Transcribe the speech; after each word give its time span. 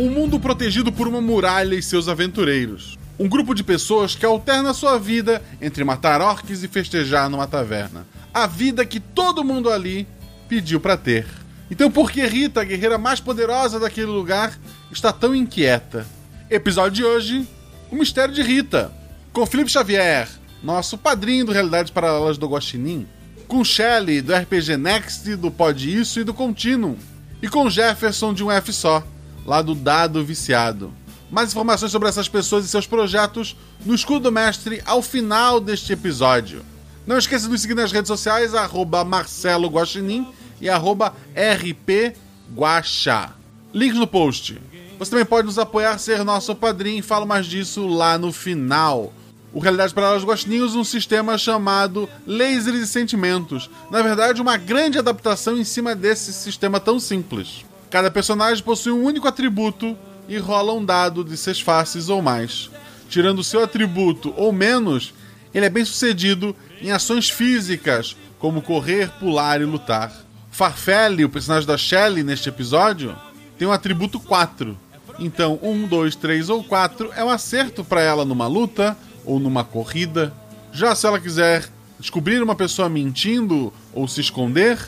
Um 0.00 0.08
mundo 0.08 0.40
protegido 0.40 0.90
por 0.90 1.06
uma 1.06 1.20
muralha 1.20 1.74
e 1.74 1.82
seus 1.82 2.08
aventureiros. 2.08 2.98
Um 3.18 3.28
grupo 3.28 3.54
de 3.54 3.62
pessoas 3.62 4.14
que 4.14 4.24
alterna 4.24 4.72
sua 4.72 4.98
vida 4.98 5.42
entre 5.60 5.84
matar 5.84 6.22
orques 6.22 6.62
e 6.62 6.68
festejar 6.68 7.28
numa 7.28 7.46
taverna. 7.46 8.06
A 8.32 8.46
vida 8.46 8.86
que 8.86 8.98
todo 8.98 9.44
mundo 9.44 9.68
ali 9.68 10.08
pediu 10.48 10.80
para 10.80 10.96
ter. 10.96 11.26
Então, 11.70 11.90
por 11.90 12.10
que 12.10 12.26
Rita, 12.26 12.62
a 12.62 12.64
guerreira 12.64 12.96
mais 12.96 13.20
poderosa 13.20 13.78
daquele 13.78 14.06
lugar, 14.06 14.58
está 14.90 15.12
tão 15.12 15.34
inquieta? 15.34 16.06
Episódio 16.48 16.92
de 16.92 17.04
hoje: 17.04 17.46
O 17.90 17.94
Mistério 17.94 18.34
de 18.34 18.40
Rita. 18.40 18.90
Com 19.34 19.44
Felipe 19.44 19.70
Xavier, 19.70 20.30
nosso 20.62 20.96
padrinho 20.96 21.44
do 21.44 21.52
Realidades 21.52 21.92
Paralelas 21.92 22.38
do 22.38 22.48
Guaxinim. 22.48 23.06
Com 23.46 23.62
Shelley, 23.62 24.22
do 24.22 24.34
RPG 24.34 24.78
Next, 24.78 25.36
do 25.36 25.50
Pod 25.50 25.94
Isso 25.94 26.20
e 26.20 26.24
do 26.24 26.32
Continuum. 26.32 26.96
E 27.42 27.48
com 27.48 27.68
Jefferson, 27.68 28.32
de 28.32 28.42
um 28.42 28.50
F 28.50 28.72
só, 28.72 29.04
lá 29.44 29.62
do 29.62 29.74
Dado 29.74 30.24
Viciado. 30.24 30.92
Mais 31.30 31.50
informações 31.50 31.92
sobre 31.92 32.08
essas 32.08 32.28
pessoas 32.28 32.64
e 32.64 32.68
seus 32.68 32.86
projetos 32.86 33.56
no 33.84 33.94
Escudo 33.94 34.20
do 34.20 34.32
Mestre 34.32 34.82
ao 34.84 35.00
final 35.00 35.60
deste 35.60 35.92
episódio. 35.92 36.64
Não 37.06 37.16
esqueça 37.18 37.46
de 37.46 37.52
nos 37.52 37.60
seguir 37.62 37.74
nas 37.74 37.92
redes 37.92 38.08
sociais, 38.08 38.54
arroba 38.54 39.04
Marcelo 39.04 39.68
Guaxinim 39.68 40.26
e 40.60 40.68
arroba 40.68 41.14
rpguaxa. 41.34 43.30
Links 43.72 43.98
no 43.98 44.06
post. 44.06 44.60
Você 44.98 45.10
também 45.10 45.24
pode 45.24 45.46
nos 45.46 45.58
apoiar, 45.58 45.96
ser 45.98 46.24
nosso 46.24 46.54
padrinho 46.54 47.02
falo 47.02 47.26
mais 47.26 47.46
disso 47.46 47.86
lá 47.86 48.18
no 48.18 48.32
final. 48.32 49.12
O 49.52 49.58
Realidade 49.58 49.94
para 49.94 50.16
os 50.16 50.24
Guaxinim 50.24 50.60
usa 50.60 50.78
um 50.78 50.84
sistema 50.84 51.38
chamado 51.38 52.08
Lasers 52.26 52.80
e 52.80 52.86
Sentimentos. 52.86 53.68
Na 53.90 54.02
verdade, 54.02 54.40
uma 54.40 54.56
grande 54.56 54.98
adaptação 54.98 55.56
em 55.56 55.64
cima 55.64 55.94
desse 55.94 56.32
sistema 56.32 56.78
tão 56.78 57.00
simples. 57.00 57.64
Cada 57.90 58.10
personagem 58.10 58.62
possui 58.62 58.92
um 58.92 59.02
único 59.02 59.26
atributo 59.26 59.98
e 60.28 60.38
rola 60.38 60.72
um 60.72 60.84
dado 60.84 61.24
de 61.24 61.36
seis 61.36 61.60
faces 61.60 62.08
ou 62.08 62.22
mais. 62.22 62.70
Tirando 63.08 63.42
seu 63.42 63.64
atributo 63.64 64.32
ou 64.36 64.52
menos, 64.52 65.12
ele 65.52 65.66
é 65.66 65.70
bem 65.70 65.84
sucedido 65.84 66.54
em 66.80 66.92
ações 66.92 67.28
físicas, 67.28 68.16
como 68.38 68.62
correr, 68.62 69.10
pular 69.18 69.60
e 69.60 69.64
lutar. 69.64 70.12
Farfelli, 70.52 71.24
o 71.24 71.28
personagem 71.28 71.66
da 71.66 71.76
Shelley 71.76 72.22
neste 72.22 72.48
episódio, 72.48 73.16
tem 73.58 73.66
um 73.66 73.72
atributo 73.72 74.20
4. 74.20 74.78
Então, 75.18 75.58
1, 75.60 75.88
2, 75.88 76.14
3 76.14 76.48
ou 76.48 76.62
4 76.62 77.10
é 77.16 77.24
um 77.24 77.28
acerto 77.28 77.84
para 77.84 78.00
ela 78.00 78.24
numa 78.24 78.46
luta 78.46 78.96
ou 79.24 79.40
numa 79.40 79.64
corrida. 79.64 80.32
Já 80.72 80.94
se 80.94 81.06
ela 81.06 81.18
quiser 81.18 81.68
descobrir 81.98 82.40
uma 82.40 82.54
pessoa 82.54 82.88
mentindo 82.88 83.72
ou 83.92 84.06
se 84.06 84.20
esconder, 84.20 84.78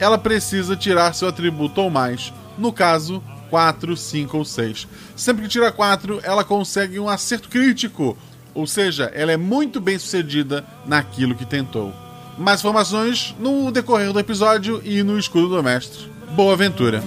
ela 0.00 0.18
precisa 0.18 0.76
tirar 0.76 1.14
seu 1.14 1.28
atributo 1.28 1.80
ou 1.80 1.88
mais. 1.88 2.32
No 2.58 2.72
caso, 2.72 3.22
4, 3.50 3.96
5 3.96 4.36
ou 4.36 4.44
6. 4.44 4.88
Sempre 5.16 5.44
que 5.44 5.48
tira 5.48 5.72
4, 5.72 6.20
ela 6.22 6.44
consegue 6.44 6.98
um 6.98 7.08
acerto 7.08 7.48
crítico, 7.48 8.18
ou 8.52 8.66
seja, 8.66 9.10
ela 9.14 9.32
é 9.32 9.36
muito 9.36 9.80
bem 9.80 9.98
sucedida 9.98 10.64
naquilo 10.84 11.34
que 11.34 11.46
tentou. 11.46 11.92
Mais 12.36 12.60
informações 12.60 13.34
no 13.38 13.70
decorrer 13.70 14.12
do 14.12 14.20
episódio 14.20 14.82
e 14.84 15.02
no 15.02 15.18
escudo 15.18 15.48
do 15.48 15.62
mestre. 15.62 16.10
Boa 16.34 16.52
aventura! 16.52 17.02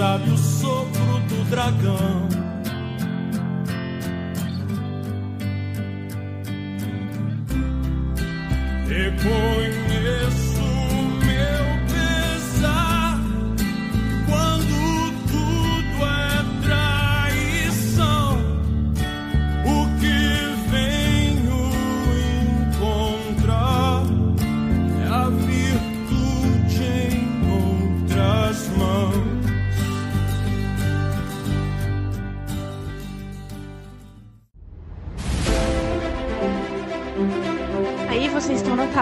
Sabe 0.00 0.30
o 0.30 0.38
sopro 0.38 1.20
do 1.28 1.44
dragão. 1.50 2.39
Reconheço 9.00 9.80
meu 9.88 10.29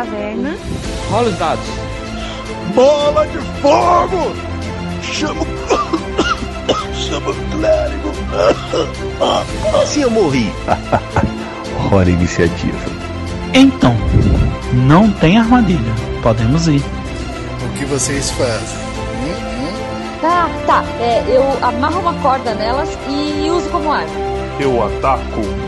vocês 0.04 0.34
estão 0.34 0.48
na 0.48 0.56
taverna. 0.56 0.56
Rola 1.10 1.28
os 1.28 1.38
dados. 1.38 1.64
Bola 2.74 3.26
de 3.26 3.38
fogo! 3.60 4.34
Chama 5.02 5.42
o. 5.42 6.94
Chama 6.94 7.30
o 7.30 7.34
clérigo! 7.50 8.12
Se 9.86 10.00
eu 10.02 10.10
morri. 10.10 10.52
Hora 11.92 12.10
iniciativa. 12.10 12.78
Então, 13.54 13.96
não 14.72 15.10
tem 15.10 15.38
armadilha. 15.38 15.94
Podemos 16.22 16.68
ir. 16.68 16.82
O 17.64 17.78
que 17.78 17.84
vocês 17.86 18.30
fazem? 18.32 18.88
Tá, 20.20 20.50
tá. 20.66 20.84
É, 21.00 21.24
eu 21.28 21.42
amarro 21.62 22.00
uma 22.00 22.14
corda 22.14 22.54
nelas 22.54 22.88
e 23.08 23.48
uso 23.50 23.68
como 23.70 23.92
arma. 23.92 24.12
Eu 24.58 24.84
ataco. 24.84 25.67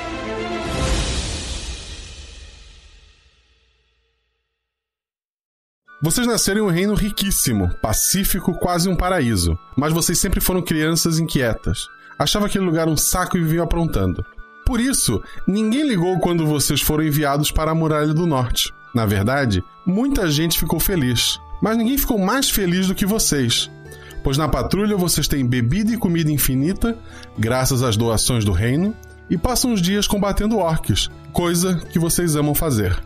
Vocês 6.03 6.25
nasceram 6.25 6.61
em 6.61 6.63
um 6.63 6.71
reino 6.71 6.95
riquíssimo, 6.95 7.69
pacífico, 7.79 8.55
quase 8.55 8.89
um 8.89 8.95
paraíso. 8.95 9.55
Mas 9.77 9.93
vocês 9.93 10.17
sempre 10.17 10.41
foram 10.41 10.59
crianças 10.59 11.19
inquietas. 11.19 11.87
Achavam 12.17 12.47
aquele 12.47 12.65
lugar 12.65 12.87
um 12.87 12.97
saco 12.97 13.37
e 13.37 13.41
viviam 13.41 13.63
aprontando. 13.63 14.25
Por 14.65 14.79
isso, 14.79 15.21
ninguém 15.45 15.87
ligou 15.87 16.19
quando 16.19 16.47
vocês 16.47 16.81
foram 16.81 17.03
enviados 17.03 17.51
para 17.51 17.69
a 17.69 17.75
Muralha 17.75 18.15
do 18.15 18.25
Norte. 18.25 18.73
Na 18.95 19.05
verdade, 19.05 19.63
muita 19.85 20.29
gente 20.31 20.57
ficou 20.57 20.79
feliz. 20.79 21.39
Mas 21.61 21.77
ninguém 21.77 21.99
ficou 21.99 22.17
mais 22.17 22.49
feliz 22.49 22.87
do 22.87 22.95
que 22.95 23.05
vocês. 23.05 23.69
Pois 24.23 24.39
na 24.39 24.47
patrulha 24.47 24.97
vocês 24.97 25.27
têm 25.27 25.45
bebida 25.45 25.91
e 25.91 25.97
comida 25.97 26.31
infinita, 26.31 26.97
graças 27.37 27.83
às 27.83 27.95
doações 27.95 28.43
do 28.43 28.51
reino, 28.51 28.95
e 29.29 29.37
passam 29.37 29.71
os 29.71 29.81
dias 29.81 30.07
combatendo 30.07 30.57
orques, 30.57 31.09
coisa 31.31 31.75
que 31.91 31.99
vocês 31.99 32.35
amam 32.35 32.55
fazer. 32.55 32.99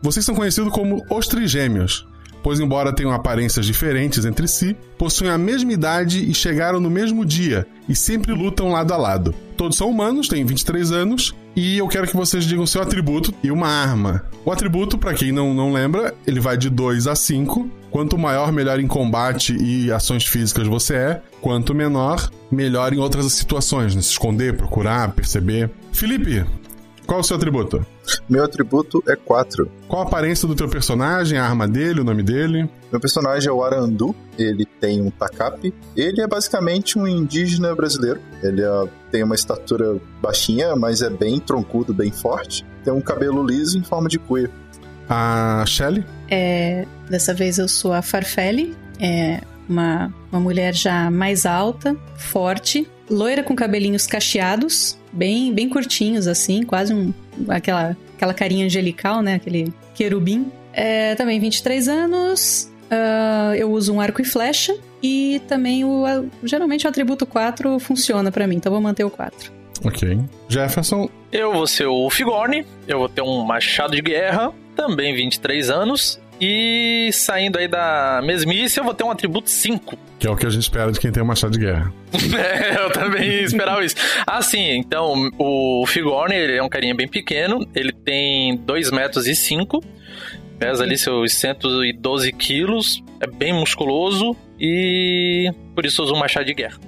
Vocês 0.00 0.24
são 0.24 0.34
conhecidos 0.34 0.72
como 0.72 1.04
os 1.10 1.26
trigêmeos, 1.26 2.06
pois, 2.42 2.60
embora 2.60 2.92
tenham 2.92 3.12
aparências 3.12 3.66
diferentes 3.66 4.24
entre 4.24 4.46
si, 4.48 4.76
possuem 4.96 5.30
a 5.30 5.38
mesma 5.38 5.72
idade 5.72 6.28
e 6.28 6.34
chegaram 6.34 6.80
no 6.80 6.90
mesmo 6.90 7.24
dia 7.24 7.66
e 7.88 7.94
sempre 7.94 8.32
lutam 8.32 8.70
lado 8.70 8.92
a 8.92 8.96
lado. 8.96 9.34
Todos 9.56 9.76
são 9.76 9.90
humanos, 9.90 10.28
têm 10.28 10.44
23 10.44 10.92
anos 10.92 11.34
e 11.56 11.78
eu 11.78 11.88
quero 11.88 12.06
que 12.06 12.16
vocês 12.16 12.44
digam 12.44 12.66
seu 12.66 12.80
atributo 12.80 13.34
e 13.42 13.50
uma 13.50 13.66
arma. 13.66 14.24
O 14.44 14.52
atributo, 14.52 14.96
para 14.96 15.14
quem 15.14 15.32
não, 15.32 15.52
não 15.52 15.72
lembra, 15.72 16.14
ele 16.26 16.38
vai 16.38 16.56
de 16.56 16.70
2 16.70 17.08
a 17.08 17.16
5. 17.16 17.68
Quanto 17.90 18.16
maior, 18.16 18.52
melhor 18.52 18.78
em 18.78 18.86
combate 18.86 19.56
e 19.60 19.90
ações 19.90 20.24
físicas 20.24 20.68
você 20.68 20.94
é. 20.94 21.22
Quanto 21.40 21.74
menor, 21.74 22.30
melhor 22.50 22.92
em 22.92 22.98
outras 22.98 23.32
situações, 23.32 23.96
né? 23.96 24.02
se 24.02 24.10
esconder, 24.10 24.56
procurar, 24.56 25.10
perceber. 25.12 25.70
Felipe, 25.92 26.44
qual 27.06 27.18
é 27.18 27.22
o 27.22 27.24
seu 27.24 27.36
atributo? 27.36 27.84
Meu 28.28 28.44
atributo 28.44 29.02
é 29.08 29.16
4. 29.16 29.70
Qual 29.88 30.02
a 30.02 30.04
aparência 30.04 30.46
do 30.46 30.54
teu 30.54 30.68
personagem, 30.68 31.38
a 31.38 31.44
arma 31.44 31.66
dele, 31.66 32.00
o 32.00 32.04
nome 32.04 32.22
dele? 32.22 32.68
Meu 32.90 33.00
personagem 33.00 33.48
é 33.48 33.52
o 33.52 33.62
Arandu, 33.62 34.14
ele 34.38 34.64
tem 34.64 35.00
um 35.02 35.10
tacape. 35.10 35.74
Ele 35.96 36.20
é 36.20 36.26
basicamente 36.26 36.98
um 36.98 37.06
indígena 37.06 37.74
brasileiro. 37.74 38.20
Ele 38.42 38.62
é- 38.62 38.88
tem 39.10 39.22
uma 39.22 39.34
estatura 39.34 39.96
baixinha, 40.22 40.74
mas 40.76 41.02
é 41.02 41.10
bem 41.10 41.38
troncudo, 41.38 41.92
bem 41.94 42.10
forte. 42.10 42.64
Tem 42.84 42.92
um 42.92 43.00
cabelo 43.00 43.44
liso 43.46 43.78
em 43.78 43.82
forma 43.82 44.08
de 44.08 44.18
cuia. 44.18 44.50
A 45.08 45.64
Shelley? 45.66 46.04
É, 46.30 46.86
dessa 47.08 47.32
vez 47.32 47.58
eu 47.58 47.66
sou 47.68 47.92
a 47.92 48.02
Farfelli, 48.02 48.76
é 49.00 49.40
uma, 49.68 50.12
uma 50.30 50.40
mulher 50.40 50.74
já 50.74 51.10
mais 51.10 51.46
alta, 51.46 51.96
forte, 52.16 52.86
loira 53.10 53.42
com 53.42 53.56
cabelinhos 53.56 54.06
cacheados, 54.06 54.98
bem 55.18 55.52
bem 55.52 55.68
curtinhos 55.68 56.26
assim, 56.26 56.62
quase 56.62 56.94
um 56.94 57.12
aquela 57.48 57.96
aquela 58.16 58.32
carinha 58.32 58.64
angelical, 58.66 59.20
né, 59.22 59.34
aquele 59.34 59.72
querubim. 59.94 60.50
É, 60.72 61.14
também 61.16 61.38
23 61.40 61.88
anos. 61.88 62.70
ah, 62.90 63.52
eu 63.56 63.70
uso 63.72 63.92
um 63.92 64.00
arco 64.00 64.22
e 64.22 64.24
flecha. 64.24 64.74
E 65.02 65.40
também 65.46 65.84
o. 65.84 66.04
a- 66.06 66.24
geralmente 66.42 66.84
o 66.86 66.88
atributo 66.88 67.24
4 67.26 67.78
funciona 67.78 68.32
pra 68.32 68.46
mim, 68.48 68.56
então 68.56 68.72
vou 68.72 68.80
manter 68.80 69.04
o 69.04 69.10
4. 69.10 69.52
Ok. 69.84 70.18
Jefferson, 70.48 71.08
Eu 71.30 71.52
vou 71.52 71.66
ser 71.68 71.86
o 71.86 72.08
Figorne, 72.10 72.64
eu 72.88 72.98
vou 72.98 73.08
ter 73.08 73.22
um 73.22 73.44
machado 73.44 73.94
de 73.94 74.02
guerra, 74.02 74.52
também 74.74 75.14
23 75.14 75.70
anos. 75.70 76.18
E 76.40 77.10
saindo 77.12 77.58
aí 77.58 77.66
da 77.66 78.20
mesmice, 78.22 78.78
eu 78.78 78.84
vou 78.84 78.94
ter 78.94 79.04
um 79.04 79.10
atributo 79.10 79.50
5. 79.50 79.98
que 80.18 80.26
é 80.26 80.30
o 80.30 80.36
que 80.36 80.46
a 80.46 80.50
gente 80.50 80.62
espera 80.62 80.90
de 80.92 80.98
quem 81.00 81.10
tem 81.10 81.22
um 81.22 81.26
machado 81.26 81.52
de 81.52 81.64
guerra. 81.64 81.92
É, 82.38 82.84
eu 82.84 82.90
também 82.90 83.42
esperava 83.42 83.84
isso. 83.84 83.96
Ah, 84.26 84.40
sim, 84.40 84.78
então 84.78 85.30
o 85.38 85.84
Figorne, 85.86 86.34
ele 86.34 86.56
é 86.56 86.62
um 86.62 86.68
carinha 86.68 86.94
bem 86.94 87.08
pequeno, 87.08 87.66
ele 87.74 87.92
tem 87.92 88.56
2 88.56 88.90
metros 88.90 89.26
e 89.26 89.34
5, 89.34 89.82
pesa 90.58 90.84
ali 90.84 90.96
seus 90.96 91.34
112 91.34 92.32
quilos, 92.32 93.02
é 93.20 93.26
bem 93.26 93.52
musculoso 93.52 94.36
e 94.58 95.52
por 95.74 95.84
isso 95.84 96.02
usa 96.02 96.12
um 96.12 96.18
machado 96.18 96.46
de 96.46 96.54
guerra. 96.54 96.78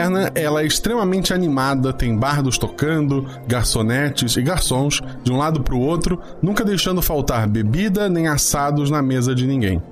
Taverna 0.00 0.32
ela 0.34 0.62
é 0.62 0.66
extremamente 0.66 1.34
animada, 1.34 1.92
tem 1.92 2.16
bardos 2.16 2.56
tocando, 2.56 3.26
garçonetes 3.46 4.36
e 4.36 4.42
garçons 4.42 5.00
de 5.22 5.30
um 5.30 5.36
lado 5.36 5.62
para 5.62 5.74
o 5.74 5.80
outro, 5.80 6.18
nunca 6.40 6.64
deixando 6.64 7.02
faltar 7.02 7.46
bebida 7.48 8.08
nem 8.08 8.26
assados 8.28 8.90
na 8.90 9.02
mesa 9.02 9.34
de 9.34 9.46
ninguém. 9.46 9.82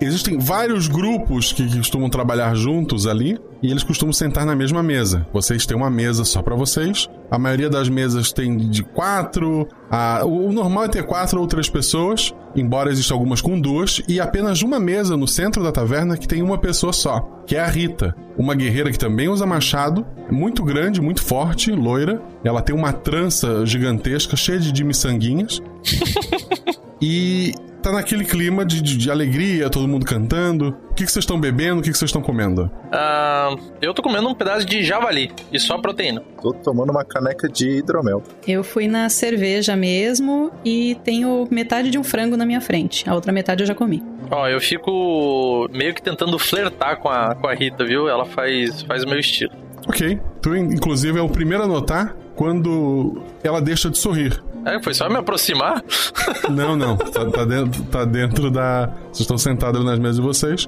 Existem 0.00 0.38
vários 0.38 0.86
grupos 0.86 1.52
que 1.52 1.76
costumam 1.76 2.08
trabalhar 2.08 2.54
juntos 2.54 3.04
ali 3.04 3.36
e 3.60 3.68
eles 3.68 3.82
costumam 3.82 4.12
sentar 4.12 4.46
na 4.46 4.54
mesma 4.54 4.80
mesa. 4.80 5.26
Vocês 5.32 5.66
têm 5.66 5.76
uma 5.76 5.90
mesa 5.90 6.24
só 6.24 6.40
para 6.40 6.54
vocês. 6.54 7.08
A 7.28 7.36
maioria 7.36 7.68
das 7.68 7.88
mesas 7.88 8.30
tem 8.30 8.56
de 8.56 8.84
quatro. 8.84 9.66
A... 9.90 10.24
O 10.24 10.52
normal 10.52 10.84
é 10.84 10.88
ter 10.88 11.04
quatro 11.04 11.40
ou 11.40 11.48
três 11.48 11.68
pessoas, 11.68 12.32
embora 12.60 12.90
existam 12.90 13.14
algumas 13.14 13.40
com 13.40 13.60
duas, 13.60 14.02
e 14.08 14.20
apenas 14.20 14.62
uma 14.62 14.78
mesa 14.80 15.16
no 15.16 15.26
centro 15.26 15.62
da 15.62 15.72
taverna 15.72 16.16
que 16.16 16.28
tem 16.28 16.42
uma 16.42 16.58
pessoa 16.58 16.92
só, 16.92 17.20
que 17.46 17.56
é 17.56 17.60
a 17.60 17.66
Rita, 17.66 18.14
uma 18.36 18.54
guerreira 18.54 18.90
que 18.90 18.98
também 18.98 19.28
usa 19.28 19.44
machado, 19.44 20.06
muito 20.30 20.62
grande, 20.62 21.00
muito 21.00 21.22
forte, 21.22 21.72
loira. 21.72 22.22
Ela 22.44 22.62
tem 22.62 22.74
uma 22.74 22.92
trança 22.92 23.66
gigantesca, 23.66 24.36
cheia 24.36 24.60
de, 24.60 24.84
miçanguinhas. 24.84 25.60
e 27.02 27.52
tá 27.88 27.92
naquele 27.92 28.24
clima 28.24 28.64
de, 28.64 28.82
de, 28.82 28.96
de 28.96 29.10
alegria, 29.10 29.70
todo 29.70 29.88
mundo 29.88 30.04
cantando. 30.04 30.76
O 30.90 30.94
que, 30.94 31.04
que 31.04 31.12
vocês 31.12 31.22
estão 31.22 31.40
bebendo? 31.40 31.80
O 31.80 31.82
que, 31.82 31.90
que 31.90 31.96
vocês 31.98 32.08
estão 32.08 32.22
comendo? 32.22 32.70
Ah, 32.92 33.54
eu 33.80 33.94
tô 33.94 34.02
comendo 34.02 34.28
um 34.28 34.34
pedaço 34.34 34.66
de 34.66 34.82
javali 34.82 35.30
e 35.52 35.58
só 35.58 35.78
proteína. 35.78 36.22
Tô 36.40 36.52
tomando 36.52 36.90
uma 36.90 37.04
caneca 37.04 37.48
de 37.48 37.78
hidromel. 37.78 38.22
Eu 38.46 38.62
fui 38.62 38.86
na 38.86 39.08
cerveja 39.08 39.74
mesmo 39.74 40.52
e 40.64 40.96
tenho 41.02 41.48
metade 41.50 41.90
de 41.90 41.98
um 41.98 42.04
frango 42.04 42.36
na 42.36 42.44
minha 42.44 42.60
frente. 42.60 43.08
A 43.08 43.14
outra 43.14 43.32
metade 43.32 43.62
eu 43.62 43.66
já 43.66 43.74
comi. 43.74 44.02
Ó, 44.30 44.46
eu 44.46 44.60
fico 44.60 45.68
meio 45.72 45.94
que 45.94 46.02
tentando 46.02 46.38
flertar 46.38 46.98
com 46.98 47.08
a, 47.08 47.34
com 47.34 47.46
a 47.46 47.54
Rita, 47.54 47.84
viu? 47.84 48.08
Ela 48.08 48.26
faz, 48.26 48.82
faz 48.82 49.04
o 49.04 49.08
meu 49.08 49.18
estilo. 49.18 49.52
Ok. 49.88 50.20
Tu, 50.42 50.56
inclusive, 50.56 51.18
é 51.18 51.22
o 51.22 51.28
primeiro 51.28 51.64
a 51.64 51.66
notar 51.66 52.14
quando 52.36 53.22
ela 53.42 53.60
deixa 53.60 53.88
de 53.88 53.98
sorrir. 53.98 54.42
É, 54.64 54.82
foi 54.82 54.94
só 54.94 55.08
me 55.08 55.16
aproximar? 55.16 55.82
Não, 56.50 56.76
não. 56.76 56.96
Tá, 56.96 57.24
tá 57.30 57.44
dentro, 57.44 57.82
tá 57.84 58.04
dentro 58.04 58.50
da. 58.50 58.86
Vocês 59.04 59.20
estão 59.20 59.38
sentados 59.38 59.80
ali 59.80 59.88
nas 59.88 59.98
mesas 59.98 60.16
de 60.16 60.22
vocês. 60.22 60.66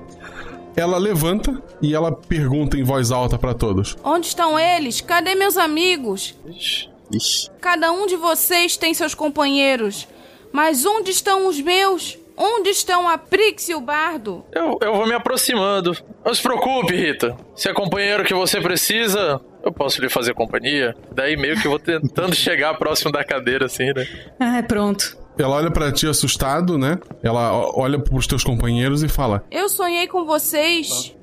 Ela 0.77 0.99
levanta 0.99 1.61
e 1.83 1.95
ela 1.95 2.13
pergunta 2.13 2.77
em 2.79 2.83
voz 2.83 3.11
alta 3.11 3.37
pra 3.39 3.55
todos. 3.55 3.97
Onde 4.05 4.27
estão 4.27 4.59
eles? 4.59 5.01
Cadê 5.01 5.35
meus 5.35 5.57
amigos? 5.57 6.35
Ixi. 6.47 7.51
Cada 7.61 7.91
um 7.91 8.07
de 8.07 8.17
vocês 8.17 8.77
tem 8.77 8.95
seus 8.95 9.15
companheiros. 9.15 10.07
Mas 10.53 10.85
onde 10.87 11.11
estão 11.11 11.49
os 11.49 11.61
meus? 11.61 12.17
Onde 12.37 12.71
estão 12.71 13.09
a 13.09 13.19
Prix 13.19 13.69
e 13.69 13.75
o 13.75 13.81
Bardo? 13.81 14.45
Eu, 14.53 14.79
eu 14.81 14.95
vou 14.95 15.07
me 15.07 15.13
aproximando. 15.13 15.97
Não 16.25 16.33
se 16.33 16.41
preocupe, 16.43 16.95
Rita. 16.97 17.37
Se 17.55 17.69
é 17.69 17.75
companheiro 17.75 18.25
que 18.25 18.33
você 18.33 18.61
precisa, 18.61 19.41
eu 19.65 19.73
posso 19.73 20.01
lhe 20.01 20.09
fazer 20.09 20.35
companhia. 20.35 20.95
Daí 21.15 21.37
meio 21.37 21.61
que 21.61 21.67
eu 21.67 21.71
vou 21.71 21.79
tentando 21.81 22.35
chegar 22.37 22.75
próximo 22.75 23.13
da 23.13 23.25
cadeira, 23.25 23.67
assim, 23.67 23.93
né? 23.93 24.07
Ah, 24.39 24.59
é 24.59 24.63
pronto. 24.63 25.19
Ela 25.39 25.57
olha 25.57 25.71
pra 25.71 25.93
ti 25.93 26.07
assustado, 26.07 26.77
né? 26.77 26.99
Ela 27.23 27.53
olha 27.75 27.99
pros 27.99 28.27
teus 28.27 28.45
companheiros 28.45 29.03
e 29.03 29.09
fala: 29.09 29.45
Eu 29.51 29.69
sonhei 29.69 30.07
com 30.07 30.25
vocês. 30.27 31.15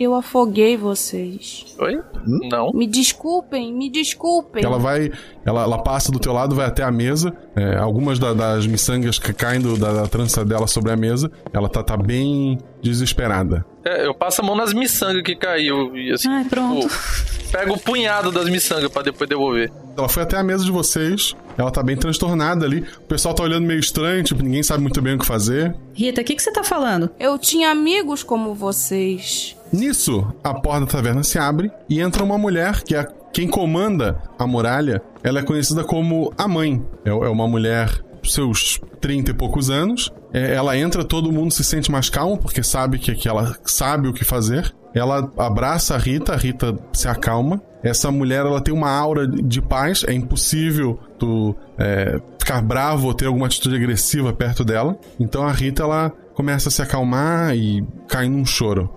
Eu 0.00 0.14
afoguei 0.14 0.78
vocês. 0.78 1.76
Oi? 1.78 2.00
Não. 2.50 2.70
Me 2.72 2.86
desculpem, 2.86 3.70
me 3.70 3.90
desculpem. 3.90 4.64
Ela 4.64 4.78
vai. 4.78 5.12
Ela, 5.44 5.62
ela 5.64 5.82
passa 5.82 6.10
do 6.10 6.18
teu 6.18 6.32
lado, 6.32 6.54
vai 6.54 6.66
até 6.66 6.82
a 6.82 6.90
mesa. 6.90 7.30
é, 7.54 7.76
algumas 7.76 8.18
da- 8.18 8.32
das 8.32 8.66
miçangas 8.66 9.18
ca- 9.18 9.32
caem 9.34 9.60
do- 9.60 9.76
da, 9.76 9.92
da 9.92 10.06
trança 10.06 10.42
dela 10.44 10.66
sobre 10.66 10.90
a 10.90 10.96
mesa. 10.96 11.30
Ela 11.52 11.68
tá, 11.68 11.82
tá 11.82 11.96
bem 11.98 12.56
desesperada. 12.80 13.62
É, 13.84 14.06
eu 14.06 14.14
passo 14.14 14.40
a 14.40 14.44
mão 14.44 14.56
nas 14.56 14.72
miçangas 14.72 15.22
que 15.22 15.36
caiu. 15.36 15.94
E 15.96 16.12
assim, 16.12 16.28
Ai, 16.30 16.44
pronto. 16.44 16.88
tipo, 16.88 17.50
pego 17.52 17.74
o 17.74 17.78
punhado 17.78 18.30
das 18.32 18.48
miçangas 18.48 18.88
pra 18.90 19.02
depois 19.02 19.28
devolver. 19.28 19.70
Ela 19.98 20.08
foi 20.08 20.22
até 20.22 20.38
a 20.38 20.42
mesa 20.42 20.64
de 20.64 20.70
vocês. 20.70 21.34
Ela 21.58 21.70
tá 21.70 21.82
bem 21.82 21.96
transtornada 21.96 22.64
ali. 22.64 22.84
O 22.98 23.02
pessoal 23.02 23.34
tá 23.34 23.42
olhando 23.42 23.66
meio 23.66 23.80
estranho, 23.80 24.22
tipo, 24.24 24.42
ninguém 24.42 24.62
sabe 24.62 24.80
muito 24.82 25.02
bem 25.02 25.16
o 25.16 25.18
que 25.18 25.26
fazer. 25.26 25.74
Rita, 25.92 26.22
o 26.22 26.24
que, 26.24 26.34
que 26.34 26.42
você 26.42 26.52
tá 26.52 26.64
falando? 26.64 27.10
Eu 27.18 27.36
tinha 27.38 27.70
amigos 27.70 28.22
como 28.22 28.54
vocês. 28.54 29.54
Nisso, 29.72 30.26
a 30.42 30.52
porta 30.54 30.80
da 30.80 30.86
taverna 30.86 31.22
se 31.22 31.38
abre 31.38 31.70
e 31.88 32.00
entra 32.00 32.24
uma 32.24 32.36
mulher 32.36 32.82
que 32.82 32.94
é 32.94 33.06
quem 33.32 33.48
comanda 33.48 34.20
a 34.38 34.46
muralha. 34.46 35.00
Ela 35.22 35.40
é 35.40 35.42
conhecida 35.42 35.84
como 35.84 36.32
a 36.36 36.48
mãe. 36.48 36.84
É, 37.04 37.10
é 37.10 37.28
uma 37.28 37.46
mulher 37.46 38.02
seus 38.22 38.80
30 39.00 39.30
e 39.30 39.34
poucos 39.34 39.70
anos. 39.70 40.12
É, 40.32 40.54
ela 40.54 40.76
entra, 40.76 41.04
todo 41.04 41.32
mundo 41.32 41.52
se 41.52 41.64
sente 41.64 41.90
mais 41.90 42.10
calmo 42.10 42.36
porque 42.36 42.62
sabe 42.62 42.98
que, 42.98 43.14
que 43.14 43.28
ela 43.28 43.56
sabe 43.64 44.08
o 44.08 44.12
que 44.12 44.24
fazer. 44.24 44.74
Ela 44.94 45.30
abraça 45.38 45.94
a 45.94 45.98
Rita, 45.98 46.34
a 46.34 46.36
Rita 46.36 46.76
se 46.92 47.06
acalma. 47.06 47.62
Essa 47.82 48.10
mulher 48.10 48.44
ela 48.44 48.60
tem 48.60 48.74
uma 48.74 48.90
aura 48.90 49.26
de 49.26 49.62
paz. 49.62 50.04
É 50.06 50.12
impossível 50.12 50.98
tu 51.18 51.54
é, 51.78 52.20
ficar 52.38 52.60
bravo 52.60 53.06
ou 53.06 53.14
ter 53.14 53.26
alguma 53.26 53.46
atitude 53.46 53.76
agressiva 53.76 54.32
perto 54.32 54.64
dela. 54.64 54.98
Então 55.18 55.46
a 55.46 55.52
Rita 55.52 55.84
ela 55.84 56.12
começa 56.34 56.68
a 56.68 56.72
se 56.72 56.82
acalmar 56.82 57.56
e 57.56 57.84
cai 58.08 58.28
num 58.28 58.44
choro. 58.44 58.92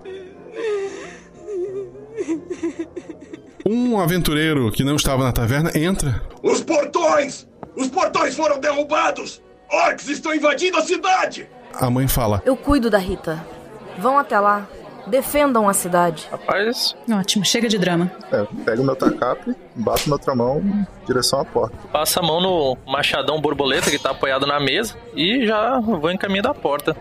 Um 3.66 3.98
aventureiro 3.98 4.70
que 4.70 4.84
não 4.84 4.96
estava 4.96 5.24
na 5.24 5.32
taverna 5.32 5.70
entra. 5.76 6.22
Os 6.42 6.60
portões! 6.62 7.46
Os 7.76 7.88
portões 7.88 8.34
foram 8.36 8.60
derrubados! 8.60 9.42
Orcs 9.72 10.08
estão 10.08 10.34
invadindo 10.34 10.76
a 10.76 10.82
cidade! 10.82 11.48
A 11.74 11.88
mãe 11.90 12.06
fala: 12.06 12.42
Eu 12.44 12.56
cuido 12.56 12.90
da 12.90 12.98
Rita. 12.98 13.44
Vão 13.98 14.18
até 14.18 14.38
lá. 14.38 14.66
Defendam 15.06 15.68
a 15.68 15.74
cidade. 15.74 16.26
Rapaz, 16.30 16.94
Ótimo, 17.10 17.44
chega 17.44 17.68
de 17.68 17.76
drama. 17.78 18.10
É, 18.32 18.46
pego 18.64 18.82
meu 18.82 18.96
tacape, 18.96 19.54
bato 19.74 20.08
na 20.08 20.14
outra 20.14 20.34
mão 20.34 20.60
em 20.60 20.86
direção 21.06 21.40
à 21.40 21.44
porta. 21.44 21.76
passa 21.92 22.20
a 22.20 22.22
mão 22.22 22.40
no 22.40 22.78
machadão 22.86 23.38
borboleta 23.38 23.90
que 23.90 23.98
tá 23.98 24.10
apoiado 24.10 24.46
na 24.46 24.58
mesa 24.58 24.94
e 25.14 25.46
já 25.46 25.78
vou 25.78 26.10
em 26.10 26.16
caminho 26.16 26.42
da 26.42 26.54
porta. 26.54 26.96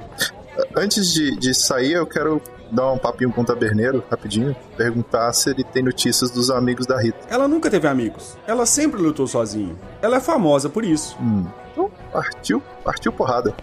Antes 0.75 1.13
de, 1.13 1.37
de 1.37 1.53
sair, 1.53 1.93
eu 1.93 2.05
quero 2.05 2.41
dar 2.73 2.91
um 2.91 2.97
papinho 2.97 3.31
com 3.31 3.41
o 3.41 3.45
taberneiro, 3.45 4.03
rapidinho, 4.09 4.55
perguntar 4.75 5.31
se 5.33 5.49
ele 5.49 5.63
tem 5.63 5.83
notícias 5.83 6.31
dos 6.31 6.49
amigos 6.49 6.85
da 6.87 6.99
Rita. 6.99 7.19
Ela 7.29 7.47
nunca 7.47 7.69
teve 7.69 7.87
amigos. 7.87 8.37
Ela 8.47 8.65
sempre 8.65 8.99
lutou 8.99 9.27
sozinha. 9.27 9.75
Ela 10.01 10.17
é 10.17 10.19
famosa 10.19 10.69
por 10.69 10.83
isso. 10.83 11.15
Hum. 11.21 11.45
Então, 11.71 11.91
partiu, 12.11 12.61
partiu 12.83 13.11
porrada. 13.11 13.55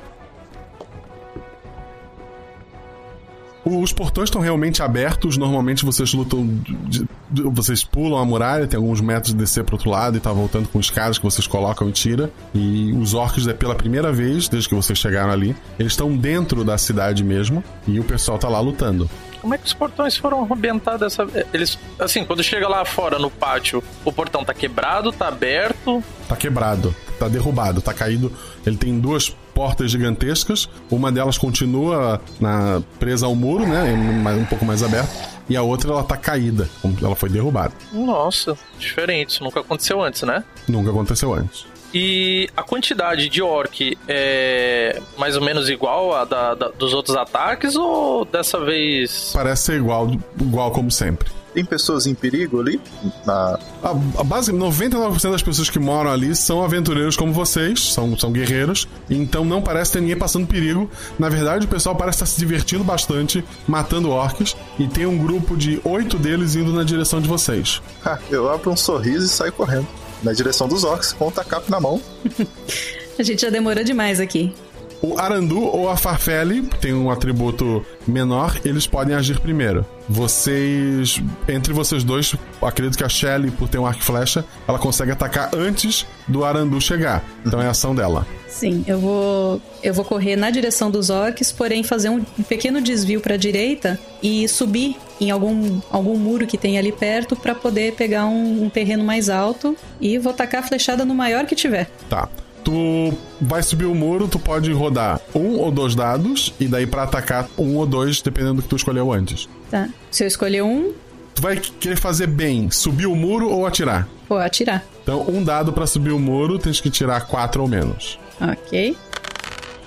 Os 3.65 3.93
portões 3.93 4.29
estão 4.29 4.41
realmente 4.41 4.83
abertos. 4.83 5.37
Normalmente 5.37 5.85
vocês 5.85 6.13
lutam. 6.15 6.47
de- 6.65 7.07
de- 7.31 7.43
vocês 7.43 7.85
pulam 7.85 8.19
a 8.19 8.25
muralha, 8.25 8.67
tem 8.67 8.79
alguns 8.79 9.01
metros 9.01 9.33
de 9.33 9.39
descer 9.39 9.65
pro 9.65 9.75
outro 9.77 9.91
lado 9.91 10.17
e 10.17 10.21
tá 10.21 10.33
voltando 10.33 10.69
com 10.69 10.81
escadas 10.81 11.19
que 11.19 11.25
vocês 11.25 11.47
colocam 11.47 11.89
e 11.89 11.93
tira. 11.93 12.31
E 12.55 12.93
os 12.93 13.13
orcs, 13.15 13.47
é 13.47 13.53
pela 13.53 13.75
primeira 13.75 14.11
vez, 14.13 14.49
desde 14.49 14.69
que 14.69 14.75
vocês 14.75 14.99
chegaram 14.99 15.31
ali, 15.31 15.55
eles 15.79 15.93
estão 15.93 16.17
dentro 16.17 16.65
da 16.65 16.77
cidade 16.79 17.23
mesmo. 17.23 17.63
E 17.87 18.01
o 18.01 18.05
pessoal 18.05 18.39
tá 18.39 18.49
lá 18.49 18.61
lutando. 18.61 19.09
Como 19.41 19.55
é 19.55 19.59
que 19.59 19.67
os 19.67 19.73
portões 19.73 20.17
foram 20.17 20.43
arrebentados 20.45 21.01
dessa 21.01 21.25
vez? 21.25 21.47
Eles, 21.53 21.79
assim, 21.99 22.25
quando 22.25 22.43
chega 22.43 22.69
lá 22.69 22.85
fora 22.85 23.19
no 23.19 23.31
pátio, 23.31 23.83
o 24.05 24.13
portão 24.13 24.45
tá 24.45 24.53
quebrado, 24.53 25.13
tá 25.13 25.29
aberto. 25.29 26.03
Tá 26.29 26.37
quebrado, 26.37 26.95
tá 27.19 27.27
derrubado, 27.29 27.81
tá 27.81 27.95
caído. 27.95 28.31
Ele 28.67 28.77
tem 28.77 28.99
duas 28.99 29.35
portas 29.61 29.91
gigantescas. 29.91 30.71
Uma 30.91 31.13
delas 31.13 31.37
continua 31.37 32.19
na, 32.41 32.81
presa 32.99 33.27
ao 33.27 33.35
muro, 33.35 33.67
né? 33.69 33.93
Um 34.41 34.47
pouco 34.47 34.65
mais 34.65 34.83
aberta. 34.83 35.11
E 35.51 35.55
a 35.57 35.61
outra 35.63 35.91
ela 35.91 36.03
tá 36.03 36.17
caída, 36.17 36.67
ela 37.03 37.15
foi 37.15 37.29
derrubada. 37.29 37.75
Nossa, 37.93 38.57
diferente, 38.79 39.31
isso 39.35 39.45
nunca 39.45 39.61
aconteceu 39.61 40.03
antes, 40.03 40.23
né? 40.23 40.43
Nunca 40.67 40.89
aconteceu 40.91 41.35
antes. 41.35 41.67
E 41.93 42.49
a 42.57 42.63
quantidade 42.63 43.29
de 43.29 43.43
orc 43.43 43.99
é 44.09 44.99
mais 45.19 45.37
ou 45.37 45.43
menos 45.43 45.69
igual 45.69 46.15
a 46.15 46.25
da, 46.25 46.55
da- 46.55 46.69
dos 46.69 46.95
outros 46.95 47.17
ataques 47.17 47.77
ou 47.77 48.25
dessa 48.25 48.59
vez. 48.65 49.31
Parece 49.35 49.65
ser 49.65 49.77
igual, 49.77 50.11
igual 50.41 50.71
como 50.71 50.91
sempre. 50.91 51.29
Tem 51.55 51.65
pessoas 51.65 52.07
em 52.07 52.15
perigo 52.15 52.61
ali? 52.61 52.81
Na... 53.27 53.59
A, 53.83 53.91
a 54.19 54.25
base, 54.25 54.53
99% 54.53 55.31
das 55.31 55.43
pessoas 55.43 55.69
que 55.69 55.79
moram 55.79 56.11
ali 56.11 56.35
são 56.37 56.63
aventureiros 56.63 57.17
como 57.17 57.33
vocês, 57.33 57.93
são, 57.93 58.17
são 58.19 58.31
guerreiros, 58.31 58.87
então 59.09 59.45
não 59.45 59.61
parece 59.61 59.93
ter 59.93 60.01
ninguém 60.01 60.17
passando 60.17 60.47
perigo. 60.47 60.91
Na 61.19 61.29
verdade, 61.29 61.67
o 61.67 61.69
pessoal 61.69 61.97
parece 61.97 62.17
estar 62.17 62.27
se 62.27 62.39
divertindo 62.39 62.85
bastante, 62.85 63.45
matando 63.67 64.11
orcs, 64.11 64.57
e 64.79 64.87
tem 64.87 65.07
um 65.07 65.19
grupo 65.19 65.57
de 65.57 65.81
oito 65.85 66.19
deles 66.19 66.55
indo 66.55 66.73
na 66.73 66.85
direção 66.85 67.21
de 67.21 67.29
vocês. 67.29 67.83
Ah, 68.05 68.19
eu 68.31 68.51
abro 68.51 68.71
um 68.71 68.77
sorriso 68.77 69.27
e 69.27 69.29
saio 69.29 69.53
correndo. 69.53 69.87
Na 70.23 70.33
direção 70.33 70.69
dos 70.69 70.85
orcs, 70.85 71.13
com 71.13 71.29
o 71.29 71.31
tacape 71.31 71.71
na 71.71 71.81
mão. 71.81 72.01
A 73.19 73.23
gente 73.23 73.43
já 73.43 73.51
demorou 73.51 73.85
demais 73.85 74.21
aqui. 74.21 74.55
O 75.03 75.19
Arandu 75.19 75.63
ou 75.63 75.89
a 75.89 75.97
Farfeli 75.97 76.63
tem 76.81 76.93
um 76.93 77.11
atributo 77.11 77.85
menor, 78.07 78.61
eles 78.65 78.87
podem 78.87 79.15
agir 79.15 79.41
primeiro. 79.41 79.85
Vocês, 80.07 81.23
entre 81.49 81.73
vocês 81.73 82.05
dois, 82.05 82.35
acredito 82.61 82.99
que 82.99 83.05
a 83.05 83.09
Shelly, 83.09 83.51
por 83.51 83.69
ter 83.69 83.79
um 83.79 83.87
arco 83.87 84.01
e 84.01 84.05
flecha, 84.05 84.45
ela 84.69 84.79
consegue 84.79 85.11
atacar 85.11 85.55
antes 85.55 86.07
do 86.29 86.45
Arandu 86.45 86.79
chegar. 86.81 87.25
Então 87.47 87.63
é 87.63 87.67
a 87.67 87.71
ação 87.71 87.95
dela. 87.95 88.27
Sim, 88.47 88.85
eu 88.87 88.99
vou 88.99 89.63
eu 89.83 89.95
vou 89.95 90.05
correr 90.05 90.37
na 90.37 90.51
direção 90.51 90.91
dos 90.91 91.09
orcs, 91.09 91.51
porém 91.51 91.83
fazer 91.83 92.11
um 92.11 92.23
pequeno 92.47 92.83
desvio 92.83 93.21
para 93.21 93.35
a 93.35 93.39
direita 93.39 93.99
e 94.23 94.47
subir 94.49 94.97
em 95.19 95.31
algum, 95.31 95.81
algum 95.91 96.19
muro 96.19 96.47
que 96.47 96.59
tem 96.59 96.77
ali 96.79 96.93
perto 96.93 97.35
para 97.37 97.55
poder 97.55 97.95
pegar 97.95 98.27
um, 98.27 98.65
um 98.65 98.69
terreno 98.69 99.05
mais 99.05 99.31
alto 99.31 99.75
e 99.99 100.19
vou 100.19 100.35
tacar 100.35 100.63
a 100.63 100.67
flechada 100.67 101.05
no 101.07 101.15
maior 101.15 101.47
que 101.47 101.55
tiver. 101.55 101.89
Tá. 102.11 102.29
Tu 102.65 103.13
vai 103.41 103.63
subir 103.63 103.87
o 103.87 103.95
muro, 103.95 104.29
tu 104.29 104.39
pode 104.39 104.71
rodar 104.73 105.21
um 105.35 105.57
ou 105.59 105.71
dois 105.71 105.95
dados, 105.95 106.53
e 106.61 106.67
daí 106.69 106.87
pra 106.87 107.05
atacar 107.05 107.49
um 107.57 107.77
ou 107.77 107.87
dois, 107.87 108.21
dependendo 108.21 108.55
do 108.55 108.63
que 108.63 108.69
tu 108.69 108.77
escolheu 108.77 109.13
antes. 109.13 109.49
Tá. 109.71 109.89
Se 110.11 110.25
eu 110.25 110.29
escolher 110.29 110.63
um, 110.63 110.93
Tu 111.35 111.43
vai 111.43 111.57
querer 111.57 111.97
fazer 111.97 112.27
bem, 112.27 112.71
subir 112.71 113.07
o 113.07 113.17
muro 113.17 113.49
ou 113.49 113.67
atirar? 113.67 114.07
vou 114.29 114.39
atirar. 114.39 114.85
Então, 115.03 115.25
um 115.29 115.43
dado 115.43 115.73
pra 115.73 115.87
subir 115.87 116.13
o 116.13 116.19
muro, 116.19 116.59
tens 116.59 116.81
que 116.81 116.91
tirar 116.91 117.23
quatro 117.27 117.63
ou 117.63 117.69
menos. 117.69 118.19
Ok. 118.41 118.97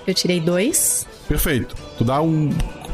Eu 0.06 0.12
tirei 0.14 0.40
dois. 0.40 1.06
Perfeito. 1.28 1.74
Tu 1.96 2.04
dá 2.04 2.20
um. 2.20 2.50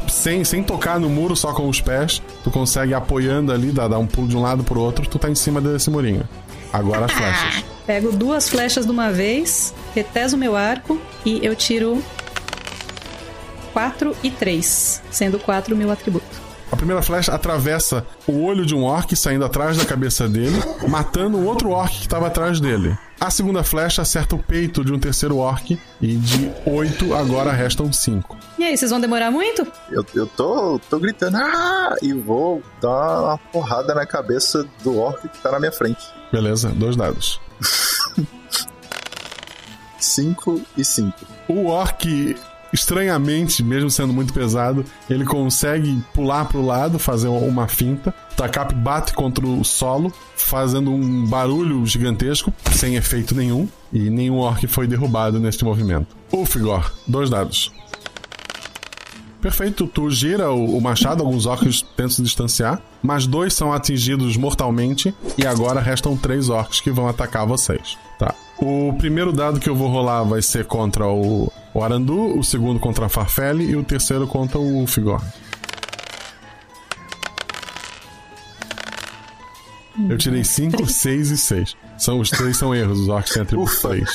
Sem, 0.07 0.43
sem 0.43 0.61
tocar 0.63 0.99
no 0.99 1.09
muro, 1.09 1.35
só 1.35 1.53
com 1.53 1.67
os 1.69 1.79
pés, 1.81 2.21
tu 2.43 2.51
consegue 2.51 2.93
apoiando 2.93 3.51
ali, 3.51 3.71
dar, 3.71 3.87
dar 3.87 3.97
um 3.97 4.07
pulo 4.07 4.27
de 4.27 4.35
um 4.35 4.41
lado 4.41 4.63
pro 4.63 4.79
outro, 4.79 5.07
tu 5.07 5.17
tá 5.17 5.29
em 5.29 5.35
cima 5.35 5.59
desse 5.61 5.89
murinho. 5.89 6.27
Agora 6.71 7.05
as 7.05 7.11
flechas. 7.11 7.63
Pego 7.85 8.11
duas 8.11 8.49
flechas 8.49 8.85
de 8.85 8.91
uma 8.91 9.11
vez, 9.11 9.73
reteso 9.93 10.37
meu 10.37 10.55
arco 10.55 10.99
e 11.25 11.45
eu 11.45 11.55
tiro 11.55 12.03
4 13.73 14.15
e 14.23 14.29
3, 14.29 15.01
sendo 15.09 15.39
4 15.39 15.73
o 15.73 15.77
meu 15.77 15.91
atributo. 15.91 16.41
A 16.71 16.75
primeira 16.75 17.01
flecha 17.01 17.33
atravessa 17.33 18.05
o 18.25 18.43
olho 18.43 18.65
de 18.65 18.73
um 18.73 18.83
orc 18.83 19.13
saindo 19.13 19.43
atrás 19.43 19.75
da 19.75 19.83
cabeça 19.83 20.27
dele, 20.29 20.57
matando 20.87 21.37
o 21.37 21.45
outro 21.45 21.71
orc 21.71 21.93
que 21.97 22.05
estava 22.05 22.27
atrás 22.27 22.61
dele. 22.61 22.97
A 23.19 23.29
segunda 23.29 23.61
flecha 23.61 24.01
acerta 24.01 24.35
o 24.35 24.39
peito 24.41 24.83
de 24.83 24.93
um 24.93 24.97
terceiro 24.97 25.37
orc 25.37 25.77
e 26.01 26.15
de 26.15 26.49
8 26.65 27.13
agora 27.13 27.51
restam 27.51 27.91
5. 27.91 28.37
E 28.57 28.63
aí, 28.63 28.77
vocês 28.77 28.89
vão 28.89 29.01
demorar 29.01 29.29
muito? 29.29 29.67
Eu, 29.91 30.05
eu 30.15 30.25
tô, 30.25 30.79
tô 30.89 30.97
gritando, 30.97 31.37
ah! 31.37 31.95
E 32.01 32.13
vou 32.13 32.63
dar 32.81 33.21
uma 33.21 33.37
porrada 33.37 33.93
na 33.93 34.05
cabeça 34.05 34.65
do 34.81 34.97
orc 34.97 35.27
que 35.27 35.39
tá 35.39 35.51
na 35.51 35.59
minha 35.59 35.73
frente. 35.73 36.01
Beleza, 36.31 36.69
dois 36.69 36.95
dados. 36.95 37.39
5 39.99 40.61
e 40.77 40.83
5. 40.83 41.13
O 41.47 41.67
orc, 41.67 42.35
estranhamente, 42.73 43.63
mesmo 43.63 43.89
sendo 43.89 44.11
muito 44.13 44.33
pesado, 44.33 44.83
ele 45.09 45.25
consegue 45.25 46.03
pular 46.13 46.45
pro 46.45 46.65
lado, 46.65 46.97
fazer 46.97 47.27
uma 47.27 47.67
finta. 47.67 48.13
Takap 48.35 48.73
bate 48.73 49.13
contra 49.13 49.45
o 49.45 49.63
solo, 49.63 50.11
fazendo 50.35 50.91
um 50.91 51.25
barulho 51.25 51.85
gigantesco, 51.85 52.53
sem 52.71 52.95
efeito 52.95 53.35
nenhum. 53.35 53.69
E 53.93 54.09
nenhum 54.09 54.37
orc 54.37 54.65
foi 54.67 54.87
derrubado 54.87 55.39
neste 55.39 55.63
movimento. 55.63 56.15
Ulfigor, 56.31 56.91
dois 57.07 57.29
dados. 57.29 57.71
Perfeito, 59.41 59.87
tu 59.87 60.09
gira 60.11 60.51
o, 60.51 60.77
o 60.77 60.81
machado, 60.81 61.23
alguns 61.23 61.47
orcs 61.47 61.81
tentam 61.81 62.11
se 62.11 62.21
distanciar, 62.21 62.79
mas 63.01 63.25
dois 63.25 63.53
são 63.55 63.73
atingidos 63.73 64.37
mortalmente 64.37 65.13
e 65.35 65.47
agora 65.47 65.81
restam 65.81 66.15
três 66.15 66.47
orcs 66.47 66.79
que 66.79 66.91
vão 66.91 67.07
atacar 67.07 67.47
vocês. 67.47 67.97
Tá. 68.19 68.35
O 68.59 68.93
primeiro 68.99 69.33
dado 69.33 69.59
que 69.59 69.67
eu 69.67 69.75
vou 69.75 69.89
rolar 69.89 70.23
vai 70.23 70.43
ser 70.43 70.65
contra 70.65 71.07
o, 71.07 71.51
o 71.73 71.83
Arandu, 71.83 72.37
o 72.37 72.43
segundo 72.43 72.79
contra 72.79 73.07
a 73.07 73.09
Farfeli 73.09 73.65
e 73.65 73.75
o 73.75 73.83
terceiro 73.83 74.27
contra 74.27 74.59
o 74.59 74.85
Figor. 74.85 75.19
Eu 80.07 80.17
tirei 80.19 80.43
5, 80.43 80.85
6 80.85 81.31
e 81.31 81.37
6. 81.37 81.75
São, 81.97 82.19
os 82.19 82.29
três 82.29 82.57
são 82.57 82.73
erros, 82.75 82.99
os 82.99 83.09
orcs 83.09 83.33
têm 83.33 83.41
atributo 83.41 83.81
3. 83.81 84.09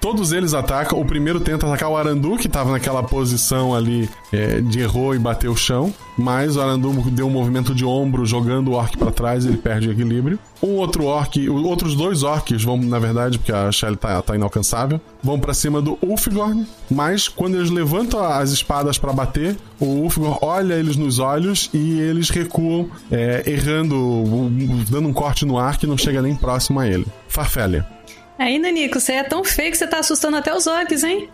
Todos 0.00 0.32
eles 0.32 0.54
atacam. 0.54 0.98
O 0.98 1.04
primeiro 1.04 1.40
tenta 1.40 1.66
atacar 1.66 1.90
o 1.90 1.96
Arandu, 1.96 2.36
que 2.36 2.48
tava 2.48 2.72
naquela 2.72 3.02
posição 3.02 3.74
ali 3.74 4.08
é, 4.32 4.60
de 4.60 4.80
errou 4.80 5.14
e 5.14 5.18
bateu 5.18 5.52
o 5.52 5.56
chão. 5.56 5.92
Mas 6.16 6.56
o 6.56 6.60
Arandu 6.60 6.92
deu 7.10 7.26
um 7.26 7.30
movimento 7.30 7.74
de 7.74 7.84
ombro, 7.84 8.24
jogando 8.24 8.68
o 8.68 8.74
orc 8.74 8.96
pra 8.96 9.10
trás, 9.10 9.44
ele 9.44 9.58
perde 9.58 9.88
o 9.88 9.92
equilíbrio. 9.92 10.38
Um 10.62 10.76
outro 10.76 11.04
orc, 11.04 11.36
os 11.48 11.64
outros 11.64 11.94
dois 11.94 12.22
orcs 12.22 12.62
vão, 12.62 12.76
na 12.78 12.98
verdade, 12.98 13.38
porque 13.38 13.52
a 13.52 13.70
Shelly 13.70 13.96
tá, 13.96 14.20
tá 14.20 14.34
inalcançável, 14.34 15.00
vão 15.22 15.38
pra 15.38 15.54
cima 15.54 15.80
do 15.80 15.98
Ulfgorn. 16.02 16.66
Mas 16.90 17.28
quando 17.28 17.56
eles 17.56 17.70
levantam 17.70 18.22
as 18.22 18.50
espadas 18.50 18.98
pra 18.98 19.12
bater, 19.12 19.56
o 19.78 19.86
Ulfgorn 19.86 20.38
olha 20.42 20.74
eles 20.74 20.96
nos 20.96 21.18
olhos 21.18 21.70
e 21.72 22.00
eles 22.00 22.30
recuam, 22.30 22.88
é, 23.10 23.42
errando, 23.46 24.50
dando 24.90 25.08
um 25.08 25.12
corte 25.12 25.44
no 25.44 25.58
ar 25.58 25.78
que 25.78 25.86
não 25.86 25.96
chega 25.96 26.20
nem 26.20 26.34
próximo 26.34 26.80
a 26.80 26.86
ele. 26.86 27.06
Farfélia. 27.28 27.99
Aí, 28.40 28.58
Nanico, 28.58 28.98
você 28.98 29.12
é 29.12 29.22
tão 29.22 29.44
feio 29.44 29.70
que 29.70 29.76
você 29.76 29.86
tá 29.86 29.98
assustando 29.98 30.38
até 30.38 30.54
os 30.54 30.66
orcs, 30.66 31.04
hein? 31.04 31.28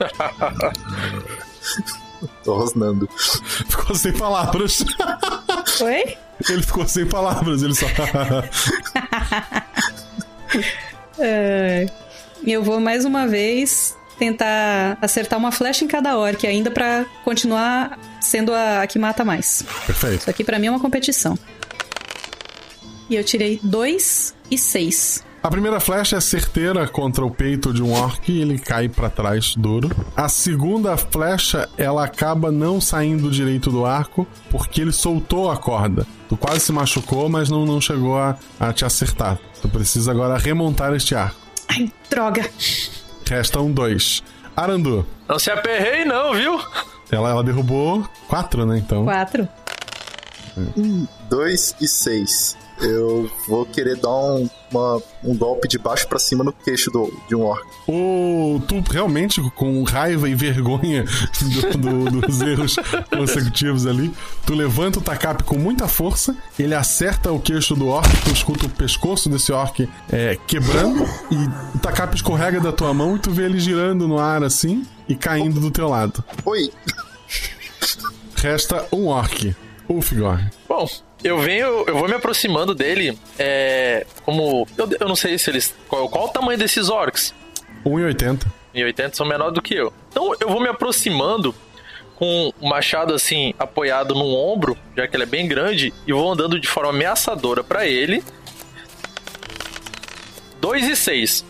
Tô 2.42 2.56
rosnando. 2.56 3.08
Ficou 3.68 3.94
sem 3.94 4.12
palavras. 4.12 4.84
Oi? 5.80 6.16
Ele 6.50 6.62
ficou 6.62 6.88
sem 6.88 7.06
palavras, 7.06 7.62
ele 7.62 7.74
só. 7.74 7.86
É, 11.18 11.86
eu 12.44 12.62
vou 12.62 12.80
mais 12.80 13.04
uma 13.04 13.26
vez 13.26 13.96
tentar 14.18 14.98
acertar 15.00 15.38
uma 15.38 15.52
flecha 15.52 15.84
em 15.84 15.88
cada 15.88 16.18
orc, 16.18 16.46
ainda 16.46 16.70
pra 16.70 17.04
continuar 17.24 17.98
sendo 18.20 18.52
a, 18.52 18.82
a 18.82 18.86
que 18.86 18.98
mata 18.98 19.24
mais. 19.24 19.64
Perfeito. 19.86 20.20
Isso 20.20 20.30
aqui 20.30 20.42
pra 20.42 20.58
mim 20.58 20.66
é 20.66 20.70
uma 20.70 20.80
competição. 20.80 21.38
E 23.08 23.14
eu 23.14 23.24
tirei 23.24 23.60
2 23.62 24.34
e 24.50 24.58
6. 24.58 25.24
A 25.42 25.50
primeira 25.50 25.80
flecha 25.80 26.16
é 26.16 26.20
certeira 26.20 26.86
contra 26.86 27.24
o 27.24 27.30
peito 27.30 27.74
de 27.74 27.82
um 27.82 27.92
orc 27.92 28.30
e 28.30 28.40
ele 28.40 28.60
cai 28.60 28.88
pra 28.88 29.10
trás 29.10 29.56
duro. 29.56 29.90
A 30.16 30.28
segunda 30.28 30.96
flecha, 30.96 31.68
ela 31.76 32.04
acaba 32.04 32.52
não 32.52 32.80
saindo 32.80 33.28
direito 33.28 33.68
do 33.68 33.84
arco 33.84 34.24
porque 34.48 34.80
ele 34.80 34.92
soltou 34.92 35.50
a 35.50 35.56
corda. 35.56 36.06
Tu 36.28 36.36
quase 36.36 36.60
se 36.60 36.72
machucou, 36.72 37.28
mas 37.28 37.50
não, 37.50 37.66
não 37.66 37.80
chegou 37.80 38.16
a, 38.16 38.36
a 38.60 38.72
te 38.72 38.84
acertar. 38.84 39.36
Tu 39.60 39.68
precisa 39.68 40.12
agora 40.12 40.38
remontar 40.38 40.94
este 40.94 41.16
arco. 41.16 41.40
Ai, 41.68 41.92
droga. 42.08 42.48
Restam 43.28 43.72
dois. 43.72 44.22
Arandu. 44.56 45.04
Não 45.28 45.40
se 45.40 45.50
aperrei, 45.50 46.04
não, 46.04 46.34
viu? 46.34 46.60
Ela, 47.10 47.30
ela 47.30 47.42
derrubou 47.42 48.08
quatro, 48.28 48.64
né? 48.64 48.78
Então. 48.78 49.04
4. 49.04 49.48
2 51.28 51.76
e 51.80 51.88
6. 51.88 52.61
Eu 52.80 53.30
vou 53.46 53.64
querer 53.64 53.96
dar 53.96 54.08
um, 54.10 54.48
uma- 54.70 55.00
um 55.22 55.36
golpe 55.36 55.68
de 55.68 55.78
baixo 55.78 56.08
pra 56.08 56.18
cima 56.18 56.42
no 56.42 56.52
queixo 56.52 56.90
do, 56.90 57.12
de 57.28 57.34
um 57.36 57.42
orc. 57.42 57.64
O, 57.86 58.60
tu 58.66 58.80
realmente, 58.90 59.40
com 59.54 59.82
raiva 59.84 60.28
e 60.28 60.34
vergonha 60.34 61.04
do- 61.78 62.10
do- 62.10 62.20
dos 62.26 62.40
erros 62.40 62.76
consecutivos 63.16 63.86
ali, 63.86 64.12
tu 64.46 64.54
levanta 64.54 64.98
o 64.98 65.02
Takap 65.02 65.44
com 65.44 65.56
muita 65.56 65.86
força, 65.86 66.36
ele 66.58 66.74
acerta 66.74 67.30
o 67.30 67.38
queixo 67.38 67.74
do 67.76 67.86
orc, 67.88 68.08
tu 68.24 68.30
escuta 68.32 68.66
o 68.66 68.70
pescoço 68.70 69.28
desse 69.28 69.52
orc 69.52 69.88
é, 70.10 70.36
quebrando, 70.46 71.04
e 71.30 71.76
o 71.76 71.78
Takap 71.78 72.14
escorrega 72.16 72.60
da 72.60 72.72
tua 72.72 72.92
mão 72.92 73.14
e 73.16 73.18
tu 73.20 73.30
vê 73.30 73.44
ele 73.44 73.60
girando 73.60 74.08
no 74.08 74.18
ar 74.18 74.42
assim 74.42 74.84
e 75.08 75.14
caindo 75.14 75.60
do 75.60 75.70
teu 75.70 75.88
lado. 75.88 76.24
Oi! 76.44 76.70
Resta 78.36 78.86
um 78.92 79.06
orc, 79.06 79.54
Ulfgor. 79.88 80.40
Bom, 80.68 80.88
eu 81.24 81.38
venho, 81.38 81.84
eu 81.86 81.96
vou 81.96 82.08
me 82.08 82.14
aproximando 82.14 82.74
dele. 82.74 83.18
É. 83.38 84.06
Como. 84.24 84.66
Eu, 84.76 84.88
eu 85.00 85.08
não 85.08 85.16
sei 85.16 85.38
se 85.38 85.50
eles. 85.50 85.74
Qual, 85.88 86.08
qual 86.08 86.26
o 86.26 86.28
tamanho 86.28 86.58
desses 86.58 86.88
orcs? 86.88 87.34
1,80. 87.84 88.46
1,80 88.74 89.14
são 89.14 89.26
menores 89.26 89.54
do 89.54 89.62
que 89.62 89.74
eu. 89.74 89.92
Então 90.10 90.32
eu 90.40 90.48
vou 90.48 90.60
me 90.60 90.68
aproximando 90.68 91.54
com 92.16 92.52
o 92.60 92.68
machado 92.68 93.14
assim 93.14 93.54
apoiado 93.58 94.14
no 94.14 94.34
ombro, 94.34 94.76
já 94.96 95.08
que 95.08 95.16
ele 95.16 95.24
é 95.24 95.26
bem 95.26 95.48
grande, 95.48 95.92
e 96.06 96.12
vou 96.12 96.30
andando 96.30 96.60
de 96.60 96.68
forma 96.68 96.90
ameaçadora 96.90 97.64
pra 97.64 97.86
ele. 97.86 98.22
2 100.60 100.88
e 100.88 100.96
6. 100.96 101.44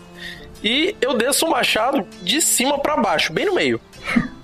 E 0.63 0.95
eu 0.99 1.15
desço 1.15 1.45
o 1.45 1.51
machado 1.51 2.07
de 2.21 2.41
cima 2.41 2.79
pra 2.79 2.97
baixo, 2.97 3.31
bem 3.31 3.45
no 3.45 3.53
meio. 3.53 3.79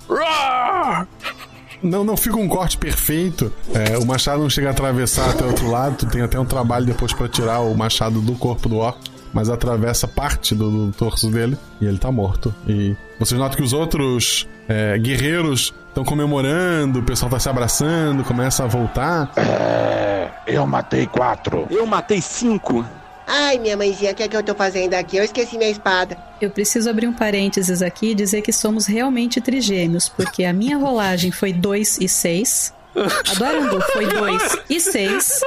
Não, 1.82 2.04
não 2.04 2.16
fica 2.16 2.36
um 2.36 2.48
corte 2.48 2.76
perfeito. 2.76 3.52
É, 3.74 3.96
o 3.98 4.04
machado 4.06 4.42
não 4.42 4.50
chega 4.50 4.68
a 4.68 4.70
atravessar 4.70 5.30
até 5.30 5.44
o 5.44 5.48
outro 5.48 5.70
lado. 5.70 5.96
Tu 5.96 6.06
tem 6.06 6.22
até 6.22 6.38
um 6.38 6.44
trabalho 6.44 6.86
depois 6.86 7.12
pra 7.12 7.28
tirar 7.28 7.60
o 7.60 7.74
machado 7.76 8.20
do 8.20 8.34
corpo 8.34 8.68
do 8.68 8.76
orc. 8.76 8.98
Mas 9.32 9.48
atravessa 9.48 10.08
parte 10.08 10.54
do, 10.54 10.86
do 10.86 10.92
torso 10.92 11.30
dele 11.30 11.56
e 11.80 11.86
ele 11.86 11.98
tá 11.98 12.10
morto. 12.10 12.52
E 12.66 12.96
vocês 13.18 13.38
notam 13.38 13.56
que 13.56 13.62
os 13.62 13.72
outros 13.72 14.48
é, 14.68 14.98
guerreiros 14.98 15.72
estão 15.88 16.04
comemorando, 16.04 16.98
o 16.98 17.02
pessoal 17.02 17.30
tá 17.30 17.38
se 17.38 17.48
abraçando, 17.48 18.24
começa 18.24 18.64
a 18.64 18.66
voltar. 18.66 19.30
É, 19.36 20.30
eu 20.46 20.66
matei 20.66 21.06
quatro. 21.06 21.66
Eu 21.70 21.86
matei 21.86 22.20
cinco. 22.20 22.84
Ai, 23.32 23.58
minha 23.58 23.76
mãezinha, 23.76 24.10
o 24.10 24.14
que 24.14 24.24
é 24.24 24.28
que 24.28 24.36
eu 24.36 24.42
tô 24.42 24.54
fazendo 24.56 24.94
aqui? 24.94 25.16
Eu 25.16 25.22
esqueci 25.22 25.56
minha 25.56 25.70
espada. 25.70 26.18
Eu 26.40 26.50
preciso 26.50 26.90
abrir 26.90 27.06
um 27.06 27.12
parênteses 27.12 27.80
aqui 27.80 28.10
e 28.10 28.14
dizer 28.14 28.42
que 28.42 28.52
somos 28.52 28.86
realmente 28.86 29.40
trigêmeos, 29.40 30.08
porque 30.08 30.42
a 30.44 30.52
minha 30.52 30.76
rolagem 30.76 31.30
foi 31.30 31.52
2 31.52 31.98
e 32.00 32.08
6. 32.08 32.74
A 32.96 33.34
do 33.34 33.44
Arandu 33.44 33.80
foi 33.92 34.06
2 34.06 34.56
e 34.68 34.80
6. 34.80 35.40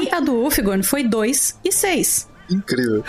E 0.00 0.14
a 0.14 0.20
do 0.20 0.32
Ulfgorn 0.36 0.82
foi 0.82 1.02
2 1.04 1.58
e 1.62 1.70
6. 1.70 2.30
Incrível. 2.50 3.04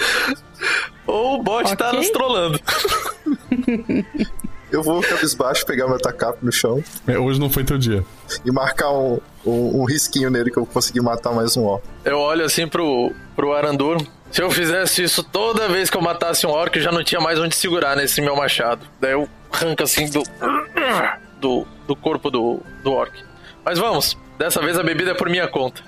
Ou 1.07 1.39
o 1.39 1.43
bot 1.43 1.74
tá 1.77 1.88
Ok. 1.88 2.00
nos 2.00 2.10
trollando. 2.10 2.60
Eu 4.74 4.82
vou 4.82 5.01
cabisbaixo, 5.01 5.65
pegar 5.68 5.88
meu 5.88 6.00
tacape 6.00 6.39
no 6.44 6.51
chão 6.51 6.84
É, 7.08 7.18
hoje 7.18 7.39
não 7.39 7.48
foi 7.50 7.63
teu 7.63 7.77
dia. 7.77 8.03
e 8.44 8.51
marcar 8.51 8.89
um, 8.92 9.20
um, 9.46 9.82
um 9.82 9.86
risquinho 9.86 10.32
nele 10.32 10.50
que 10.50 10.58
eu 10.58 10.65
consegui 10.65 11.00
matar 11.00 11.32
mais 11.32 11.56
um 11.56 11.63
orc. 11.63 11.84
Eu 12.03 12.18
olho 12.18 12.44
assim 12.44 12.68
pro, 12.68 13.13
pro 13.36 13.53
Arandur. 13.53 14.03
Se 14.32 14.42
eu 14.42 14.50
fizesse 14.50 15.03
isso 15.03 15.24
toda 15.24 15.70
vez 15.70 15.92
que 15.92 15.96
eu 15.98 16.01
matasse 16.01 16.48
um 16.48 16.50
orc, 16.50 16.75
eu 16.75 16.82
já 16.82 16.92
não 16.92 17.03
tinha 17.03 17.22
mais 17.22 17.38
onde 17.39 17.56
segurar 17.56 17.96
nesse 17.96 18.20
meu 18.20 18.36
machado. 18.36 18.84
Daí 19.00 19.12
eu 19.12 19.30
arranco 19.51 19.84
assim 19.84 20.10
do. 20.10 20.24
do, 21.39 21.68
do 21.88 21.96
corpo 21.96 22.32
do, 22.32 22.60
do 22.84 22.92
orc. 22.92 23.13
Mas 23.63 23.77
vamos, 23.77 24.18
dessa 24.39 24.60
vez 24.60 24.75
a 24.80 24.82
bebida 24.84 25.12
é 25.12 25.13
por 25.13 25.30
minha 25.30 25.48
conta. 25.48 25.82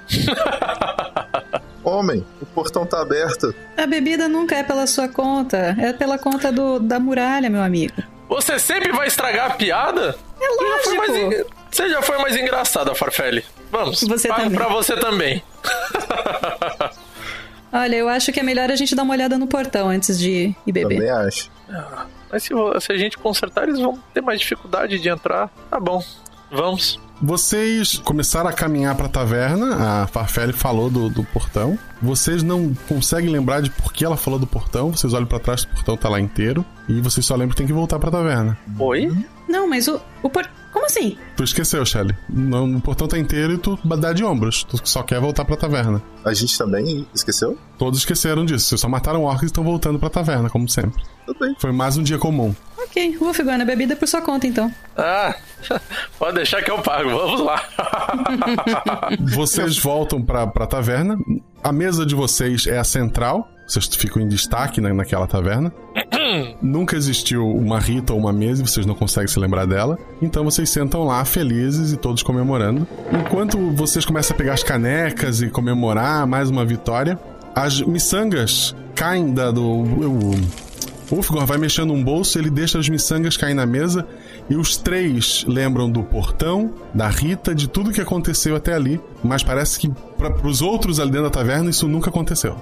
Homem, 1.83 2.23
o 2.41 2.45
portão 2.45 2.85
tá 2.85 3.01
aberto. 3.01 3.53
A 3.77 3.87
bebida 3.87 4.27
nunca 4.27 4.55
é 4.55 4.63
pela 4.63 4.85
sua 4.85 5.07
conta, 5.07 5.75
é 5.79 5.91
pela 5.93 6.17
conta 6.19 6.51
do, 6.51 6.79
da 6.79 6.99
muralha, 6.99 7.49
meu 7.49 7.61
amigo. 7.63 7.95
Você 8.27 8.59
sempre 8.59 8.91
vai 8.91 9.07
estragar 9.07 9.51
a 9.51 9.53
piada? 9.55 10.17
É 10.41 10.47
Você 10.47 10.67
já 10.67 10.83
foi 10.83 10.97
mais, 10.97 11.11
lógico. 11.11 11.55
você 11.71 11.89
já 11.89 12.01
foi 12.01 12.17
mais 12.17 12.35
engraçada, 12.35 12.95
Farfelli. 12.95 13.45
Vamos, 13.71 14.01
Você 14.01 14.27
pago 14.27 14.41
também. 14.43 14.57
pra 14.57 14.67
você 14.67 14.97
também. 14.97 15.43
Olha, 17.71 17.95
eu 17.95 18.07
acho 18.07 18.31
que 18.31 18.39
é 18.39 18.43
melhor 18.43 18.71
a 18.71 18.75
gente 18.75 18.95
dar 18.95 19.03
uma 19.03 19.13
olhada 19.13 19.37
no 19.37 19.47
portão 19.47 19.89
antes 19.89 20.17
de 20.17 20.55
ir 20.65 20.71
beber. 20.71 20.95
Também 20.97 21.09
acho. 21.09 21.51
Mas 22.31 22.43
se, 22.43 22.49
se 22.79 22.91
a 22.91 22.97
gente 22.97 23.17
consertar, 23.17 23.63
eles 23.67 23.79
vão 23.79 23.99
ter 24.13 24.21
mais 24.21 24.39
dificuldade 24.39 24.97
de 24.99 25.09
entrar. 25.09 25.49
Tá 25.69 25.79
bom, 25.79 26.03
vamos. 26.51 26.99
Vocês 27.21 27.97
começaram 27.99 28.49
a 28.49 28.53
caminhar 28.53 28.93
pra 28.95 29.07
taverna, 29.07 30.03
a 30.03 30.07
Farfelli 30.07 30.51
falou 30.51 30.89
do, 30.89 31.09
do 31.09 31.23
portão. 31.23 31.79
Vocês 32.01 32.43
não 32.43 32.73
conseguem 32.87 33.29
lembrar 33.29 33.61
de 33.61 33.69
por 33.69 33.93
que 33.93 34.03
ela 34.03 34.17
falou 34.17 34.37
do 34.37 34.45
portão. 34.45 34.91
Vocês 34.91 35.13
olham 35.13 35.25
pra 35.25 35.39
trás, 35.39 35.63
o 35.63 35.67
portão 35.69 35.95
tá 35.95 36.09
lá 36.09 36.19
inteiro. 36.19 36.65
E 36.89 36.99
vocês 36.99 37.25
só 37.25 37.33
lembram 37.33 37.51
que 37.51 37.57
tem 37.57 37.67
que 37.67 37.73
voltar 37.73 37.99
pra 37.99 38.11
taverna. 38.11 38.57
Oi? 38.77 39.11
Não, 39.47 39.67
mas 39.67 39.87
o, 39.87 39.99
o 40.21 40.29
por... 40.29 40.47
Como 40.85 40.99
assim? 40.99 41.17
Tu 41.35 41.43
esqueceu, 41.43 41.83
Shelly. 41.83 42.15
Não, 42.29 42.75
o 42.75 42.81
portão 42.81 43.07
tá 43.07 43.17
inteiro 43.17 43.53
e 43.53 43.57
tu 43.57 43.77
dá 43.97 44.13
de 44.13 44.23
ombros. 44.23 44.63
Tu 44.63 44.79
só 44.83 45.01
quer 45.01 45.19
voltar 45.19 45.43
pra 45.43 45.55
taverna. 45.55 46.01
A 46.23 46.33
gente 46.33 46.55
também 46.57 47.07
esqueceu? 47.13 47.57
Todos 47.77 47.99
esqueceram 47.99 48.45
disso. 48.45 48.67
Vocês 48.67 48.81
só 48.81 48.87
mataram 48.87 49.23
orcs 49.23 49.43
e 49.43 49.45
estão 49.47 49.63
voltando 49.63 49.97
pra 49.97 50.09
taverna, 50.09 50.47
como 50.49 50.69
sempre. 50.69 51.03
Tudo 51.25 51.39
bem. 51.39 51.55
Foi 51.57 51.71
mais 51.71 51.97
um 51.97 52.03
dia 52.03 52.19
comum. 52.19 52.53
Ok, 52.77 53.17
Wolfgang, 53.17 53.63
a 53.63 53.65
bebida 53.65 53.95
por 53.95 54.07
sua 54.07 54.21
conta, 54.21 54.45
então. 54.45 54.71
Ah, 54.95 55.35
pode 56.19 56.35
deixar 56.35 56.61
que 56.61 56.69
eu 56.69 56.77
pago, 56.79 57.09
vamos 57.09 57.41
lá. 57.41 57.63
Vocês 59.33 59.77
voltam 59.81 60.21
pra, 60.21 60.45
pra 60.45 60.67
taverna. 60.67 61.17
A 61.63 61.71
mesa 61.71 62.05
de 62.05 62.13
vocês 62.13 62.67
é 62.67 62.77
a 62.77 62.83
central. 62.83 63.49
Vocês 63.67 63.87
ficam 63.95 64.21
em 64.21 64.27
destaque 64.27 64.79
na, 64.79 64.93
naquela 64.93 65.27
taverna. 65.27 65.71
Nunca 66.61 66.95
existiu 66.95 67.47
uma 67.47 67.79
Rita 67.79 68.13
ou 68.13 68.19
uma 68.19 68.33
mesa 68.33 68.61
e 68.61 68.67
vocês 68.67 68.85
não 68.85 68.95
conseguem 68.95 69.27
se 69.27 69.39
lembrar 69.39 69.65
dela. 69.65 69.97
Então 70.21 70.43
vocês 70.43 70.69
sentam 70.69 71.03
lá 71.03 71.23
felizes 71.25 71.91
e 71.91 71.97
todos 71.97 72.23
comemorando. 72.23 72.87
Enquanto 73.11 73.57
vocês 73.71 74.05
começam 74.05 74.35
a 74.35 74.37
pegar 74.37 74.53
as 74.53 74.63
canecas 74.63 75.41
e 75.41 75.49
comemorar 75.49 76.27
mais 76.27 76.49
uma 76.49 76.65
vitória, 76.65 77.19
as 77.55 77.81
miçangas 77.81 78.75
caem 78.93 79.33
da, 79.33 79.51
do. 79.51 79.63
O, 79.63 80.35
Ulfgor 81.11 81.45
vai 81.45 81.57
mexendo 81.59 81.93
um 81.93 82.03
bolso, 82.03 82.39
ele 82.39 82.49
deixa 82.49 82.79
as 82.79 82.89
miçangas 82.89 83.37
cair 83.37 83.53
na 83.53 83.65
mesa 83.65 84.07
e 84.49 84.55
os 84.55 84.77
três 84.77 85.43
lembram 85.47 85.89
do 85.89 86.03
portão, 86.03 86.73
da 86.93 87.07
Rita, 87.07 87.53
de 87.55 87.67
tudo 87.67 87.91
que 87.91 88.01
aconteceu 88.01 88.55
até 88.55 88.73
ali. 88.73 89.01
Mas 89.23 89.43
parece 89.43 89.79
que 89.79 89.89
para 90.17 90.47
os 90.47 90.61
outros 90.61 90.99
ali 90.99 91.11
dentro 91.11 91.25
da 91.25 91.31
taverna 91.31 91.69
isso 91.69 91.87
nunca 91.87 92.09
aconteceu. 92.09 92.55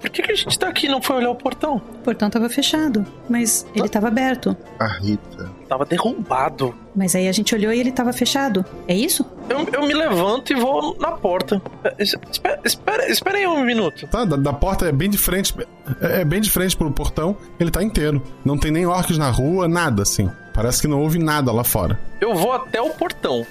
Por 0.00 0.10
que, 0.10 0.22
que 0.22 0.32
a 0.32 0.34
gente 0.34 0.58
tá 0.58 0.68
aqui 0.68 0.86
e 0.86 0.88
não 0.88 1.00
foi 1.00 1.16
olhar 1.16 1.30
o 1.30 1.36
portão? 1.36 1.76
O 1.76 1.98
portão 1.98 2.28
tava 2.28 2.48
fechado, 2.48 3.06
mas 3.28 3.66
ele 3.74 3.88
tava 3.88 4.08
aberto. 4.08 4.56
A 4.78 4.86
Rita. 4.98 5.50
Tava 5.68 5.84
derrubado. 5.84 6.74
Mas 6.94 7.14
aí 7.14 7.26
a 7.28 7.32
gente 7.32 7.54
olhou 7.54 7.72
e 7.72 7.80
ele 7.80 7.90
tava 7.90 8.12
fechado. 8.12 8.64
É 8.86 8.94
isso? 8.94 9.24
Eu, 9.48 9.66
eu 9.72 9.86
me 9.86 9.94
levanto 9.94 10.52
e 10.52 10.56
vou 10.56 10.96
na 11.00 11.12
porta. 11.12 11.60
Es- 11.98 12.14
Espera, 12.30 12.60
espera, 12.64 13.10
espera 13.10 13.38
aí 13.38 13.46
um 13.46 13.64
minuto. 13.64 14.06
Tá, 14.08 14.24
da, 14.24 14.36
da 14.36 14.52
porta 14.52 14.86
é 14.86 14.92
bem 14.92 15.10
de 15.10 15.18
frente, 15.18 15.54
é 16.00 16.20
é 16.20 16.24
bem 16.24 16.40
de 16.40 16.50
frente 16.50 16.76
pro 16.76 16.90
portão, 16.90 17.36
ele 17.58 17.70
tá 17.70 17.82
inteiro. 17.82 18.22
Não 18.44 18.56
tem 18.56 18.70
nem 18.70 18.86
orcs 18.86 19.18
na 19.18 19.30
rua, 19.30 19.66
nada 19.68 20.02
assim. 20.02 20.30
Parece 20.54 20.80
que 20.82 20.88
não 20.88 21.00
houve 21.02 21.18
nada 21.18 21.50
lá 21.52 21.64
fora. 21.64 21.98
Eu 22.20 22.34
vou 22.34 22.52
até 22.52 22.80
o 22.80 22.90
portão. 22.90 23.44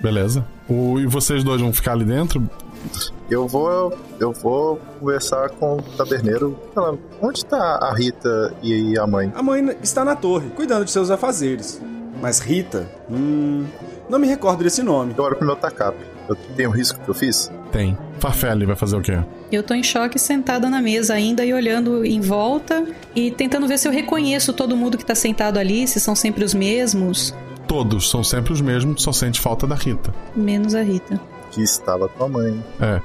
Beleza? 0.00 0.44
O, 0.68 0.98
e 1.00 1.06
vocês 1.06 1.42
dois 1.42 1.60
vão 1.60 1.72
ficar 1.72 1.92
ali 1.92 2.04
dentro? 2.04 2.48
Eu 3.30 3.46
vou. 3.46 3.92
Eu 4.18 4.32
vou 4.32 4.80
conversar 4.98 5.50
com 5.50 5.76
o 5.76 5.82
taberneiro. 5.82 6.58
Onde 7.20 7.44
tá 7.44 7.78
a 7.80 7.94
Rita 7.94 8.54
e 8.62 8.98
a 8.98 9.06
mãe? 9.06 9.32
A 9.34 9.42
mãe 9.42 9.76
está 9.82 10.04
na 10.04 10.16
torre, 10.16 10.50
cuidando 10.50 10.84
de 10.84 10.90
seus 10.90 11.10
afazeres. 11.10 11.80
Mas 12.20 12.38
Rita, 12.38 12.86
hum, 13.10 13.64
não 14.08 14.18
me 14.18 14.26
recordo 14.26 14.62
desse 14.62 14.82
nome. 14.82 15.14
Eu 15.16 15.24
olho 15.24 15.36
pro 15.36 15.46
meu 15.46 15.56
tacape. 15.56 15.98
Eu 16.28 16.36
tenho 16.56 16.70
risco 16.70 17.00
que 17.00 17.08
eu 17.08 17.14
fiz? 17.14 17.50
Tem. 17.72 17.96
Farfelli 18.18 18.66
vai 18.66 18.76
fazer 18.76 18.96
o 18.96 19.00
quê? 19.00 19.18
Eu 19.50 19.62
tô 19.62 19.72
em 19.74 19.82
choque 19.82 20.18
sentada 20.18 20.68
na 20.68 20.82
mesa 20.82 21.14
ainda 21.14 21.44
e 21.44 21.54
olhando 21.54 22.04
em 22.04 22.20
volta 22.20 22.84
e 23.14 23.30
tentando 23.30 23.66
ver 23.66 23.78
se 23.78 23.88
eu 23.88 23.92
reconheço 23.92 24.52
todo 24.52 24.76
mundo 24.76 24.98
que 24.98 25.04
tá 25.04 25.14
sentado 25.14 25.58
ali, 25.58 25.88
se 25.88 25.98
são 25.98 26.14
sempre 26.14 26.44
os 26.44 26.52
mesmos, 26.54 27.34
Todos 27.66 28.10
são 28.10 28.24
sempre 28.24 28.52
os 28.52 28.60
mesmos, 28.60 29.00
só 29.00 29.12
sente 29.12 29.40
falta 29.40 29.64
da 29.64 29.76
Rita. 29.76 30.12
menos 30.34 30.74
a 30.74 30.82
Rita. 30.82 31.20
Que 31.50 31.62
estava 31.62 32.08
com 32.08 32.24
a 32.24 32.28
mãe. 32.28 32.64
É. 32.80 33.00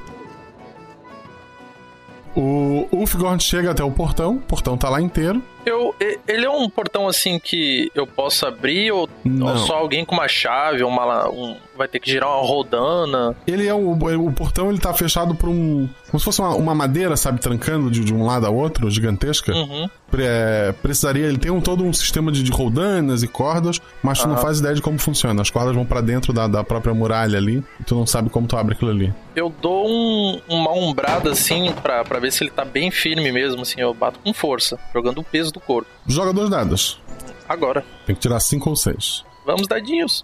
O 2.36 2.88
Ulfgord 2.92 3.42
chega 3.42 3.72
até 3.72 3.84
o 3.84 3.92
portão, 3.92 4.36
o 4.36 4.42
portão 4.42 4.78
tá 4.78 4.90
lá 4.90 5.02
inteiro. 5.02 5.42
Eu, 5.66 5.96
ele 6.28 6.46
é 6.46 6.50
um 6.50 6.70
portão 6.70 7.08
assim 7.08 7.40
que 7.40 7.92
eu 7.96 8.06
posso 8.06 8.46
abrir 8.46 8.92
ou, 8.92 9.10
Não. 9.24 9.48
ou 9.48 9.58
só 9.58 9.76
alguém 9.76 10.06
com 10.06 10.16
uma 10.16 10.28
chave, 10.28 10.84
uma, 10.84 11.28
um, 11.30 11.56
vai 11.78 11.88
ter 11.88 12.00
que 12.00 12.10
girar 12.10 12.30
uma 12.30 12.46
rodana? 12.46 13.36
Ele 13.48 13.68
é 13.68 13.74
o, 13.74 13.92
o 13.92 14.32
portão, 14.34 14.70
ele 14.70 14.80
tá 14.80 14.94
fechado 14.94 15.34
por 15.36 15.50
um. 15.50 15.90
Como 16.10 16.20
se 16.20 16.26
fosse 16.26 16.40
uma, 16.42 16.56
uma 16.56 16.76
madeira, 16.76 17.18
sabe, 17.18 17.40
trancando 17.40 17.90
de, 17.90 18.02
de 18.06 18.14
um 18.14 18.26
lado 18.26 18.46
a 18.46 18.50
outro, 18.50 18.90
gigantesca. 18.90 19.52
Uhum. 19.54 19.90
É, 20.18 20.74
precisaria. 20.82 21.26
Ele 21.26 21.38
tem 21.38 21.52
um, 21.52 21.60
todo 21.60 21.84
um 21.84 21.92
sistema 21.92 22.32
de, 22.32 22.42
de 22.44 22.52
roldanas 22.52 23.22
e 23.24 23.28
cordas, 23.28 23.82
mas 24.02 24.20
tu 24.20 24.28
não 24.28 24.36
Ah. 24.36 24.40
faz 24.40 24.60
ideia 24.60 24.74
de 24.76 24.82
como 24.82 24.98
funciona. 25.00 25.42
As 25.42 25.50
cordas 25.50 25.76
vão 25.76 25.86
pra 25.86 26.00
dentro 26.00 26.32
da, 26.32 26.48
da 26.48 26.64
própria 26.64 26.94
muralha 26.94 27.38
ali, 27.38 27.62
e 27.80 27.84
tu 27.84 27.96
não 27.96 28.06
sabe 28.06 28.30
como 28.30 28.48
tu 28.48 28.56
abre 28.56 28.76
aquilo 28.76 28.92
ali. 28.92 29.14
Eu 29.36 29.54
dou 29.62 29.86
um, 29.90 30.40
uma 30.48 30.72
umbrada 30.72 31.32
assim 31.32 31.74
pra, 31.84 32.06
pra 32.06 32.20
ver 32.20 32.32
se 32.32 32.44
ele 32.44 32.52
tá 32.52 32.64
bem 32.64 32.90
firme 32.92 33.30
mesmo, 33.32 33.64
assim, 33.64 33.82
eu 33.82 33.94
bato 33.94 34.20
com 34.24 34.34
força, 34.34 34.80
jogando 34.94 35.18
o 35.20 35.24
peso 35.24 35.52
do 35.56 35.60
corpo. 35.66 35.90
Joga 36.08 36.32
dois 36.34 36.50
dados. 36.50 37.02
Agora, 37.48 37.84
Tem 38.06 38.16
que 38.16 38.22
tirar 38.22 38.40
cinco 38.40 38.70
ou 38.70 38.76
seis. 38.76 39.24
vamos 39.46 39.68
dadinhos. 39.68 40.24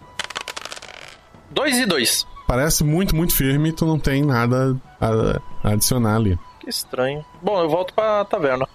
Dois 1.49 1.77
e 1.77 1.85
dois. 1.85 2.25
Parece 2.47 2.83
muito, 2.83 3.15
muito 3.15 3.33
firme 3.33 3.71
tu 3.71 3.85
não 3.85 3.99
tem 3.99 4.23
nada 4.23 4.75
a, 4.99 5.39
a 5.69 5.71
adicionar 5.73 6.15
ali. 6.15 6.37
Que 6.59 6.69
estranho. 6.69 7.23
Bom, 7.41 7.59
eu 7.61 7.69
volto 7.69 7.93
pra 7.93 8.25
taverna. 8.25 8.67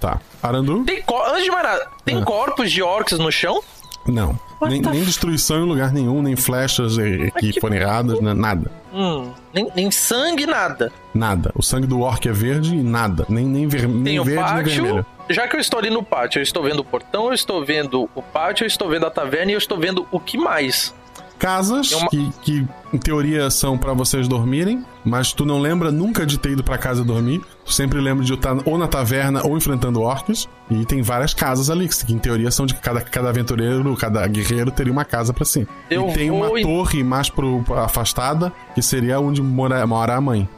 Tá. 0.00 0.20
Arandu? 0.42 0.84
Tem. 0.84 1.02
Antes 1.28 1.44
de 1.44 1.50
mais 1.50 1.64
nada, 1.64 1.90
tem 2.04 2.20
Ah. 2.20 2.24
corpos 2.24 2.70
de 2.70 2.82
orcs 2.82 3.18
no 3.18 3.30
chão? 3.32 3.62
Não. 4.06 4.38
Nem, 4.68 4.80
nem 4.80 5.04
destruição 5.04 5.64
em 5.64 5.68
lugar 5.68 5.92
nenhum, 5.92 6.22
nem 6.22 6.36
flechas 6.36 6.98
eh, 6.98 7.30
que 7.38 7.60
foram 7.60 7.76
erradas, 7.76 8.20
né? 8.20 8.32
nada. 8.34 8.70
Hum, 8.92 9.30
nem, 9.52 9.68
nem 9.74 9.90
sangue, 9.90 10.46
nada. 10.46 10.92
Nada. 11.14 11.50
O 11.54 11.62
sangue 11.62 11.86
do 11.86 12.00
orc 12.00 12.26
é 12.28 12.32
verde 12.32 12.74
e 12.76 12.82
nada. 12.82 13.26
Nem, 13.28 13.44
nem, 13.46 13.66
ver, 13.66 13.88
nem 13.88 14.22
verde 14.22 14.30
nem 14.30 14.36
pátio. 14.36 14.64
vermelho. 14.82 15.06
Já 15.30 15.48
que 15.48 15.56
eu 15.56 15.60
estou 15.60 15.78
ali 15.80 15.90
no 15.90 16.02
pátio, 16.02 16.38
eu 16.38 16.42
estou 16.42 16.62
vendo 16.62 16.80
o 16.80 16.84
portão, 16.84 17.26
eu 17.28 17.32
estou 17.32 17.64
vendo 17.64 18.08
o 18.14 18.22
pátio, 18.22 18.64
eu 18.64 18.68
estou 18.68 18.88
vendo 18.88 19.06
a 19.06 19.10
taverna 19.10 19.50
e 19.52 19.54
eu 19.54 19.58
estou 19.58 19.78
vendo 19.78 20.06
o 20.12 20.20
que 20.20 20.36
mais? 20.36 20.94
Casas 21.38 21.92
uma- 21.92 22.08
que, 22.08 22.30
que, 22.42 22.66
em 22.92 22.98
teoria, 22.98 23.50
são 23.50 23.76
pra 23.76 23.92
vocês 23.92 24.28
dormirem, 24.28 24.84
mas 25.04 25.32
tu 25.32 25.44
não 25.44 25.58
lembra 25.60 25.90
nunca 25.90 26.24
de 26.24 26.38
ter 26.38 26.50
ido 26.52 26.62
pra 26.62 26.78
casa 26.78 27.02
dormir. 27.04 27.42
Sempre 27.66 27.98
lembra 27.98 28.22
de 28.24 28.30
eu 28.30 28.36
estar 28.36 28.54
ou 28.66 28.76
na 28.76 28.86
taverna 28.86 29.42
ou 29.44 29.56
enfrentando 29.56 30.02
orcs. 30.02 30.46
E 30.70 30.84
tem 30.84 31.00
várias 31.02 31.32
casas 31.32 31.70
ali, 31.70 31.88
que 31.88 32.12
em 32.12 32.18
teoria 32.18 32.50
são 32.50 32.66
de 32.66 32.74
cada, 32.74 33.00
cada 33.00 33.30
aventureiro, 33.30 33.96
cada 33.96 34.26
guerreiro 34.26 34.70
teria 34.70 34.92
uma 34.92 35.04
casa 35.04 35.32
pra 35.32 35.44
si. 35.44 35.66
Eu 35.90 36.08
e 36.08 36.12
tem 36.12 36.30
uma 36.30 36.58
em- 36.60 36.62
torre 36.62 37.02
mais 37.02 37.30
pro, 37.30 37.64
afastada, 37.76 38.52
que 38.74 38.82
seria 38.82 39.18
onde 39.18 39.42
mora, 39.42 39.86
mora 39.86 40.14
a 40.14 40.20
mãe. 40.20 40.48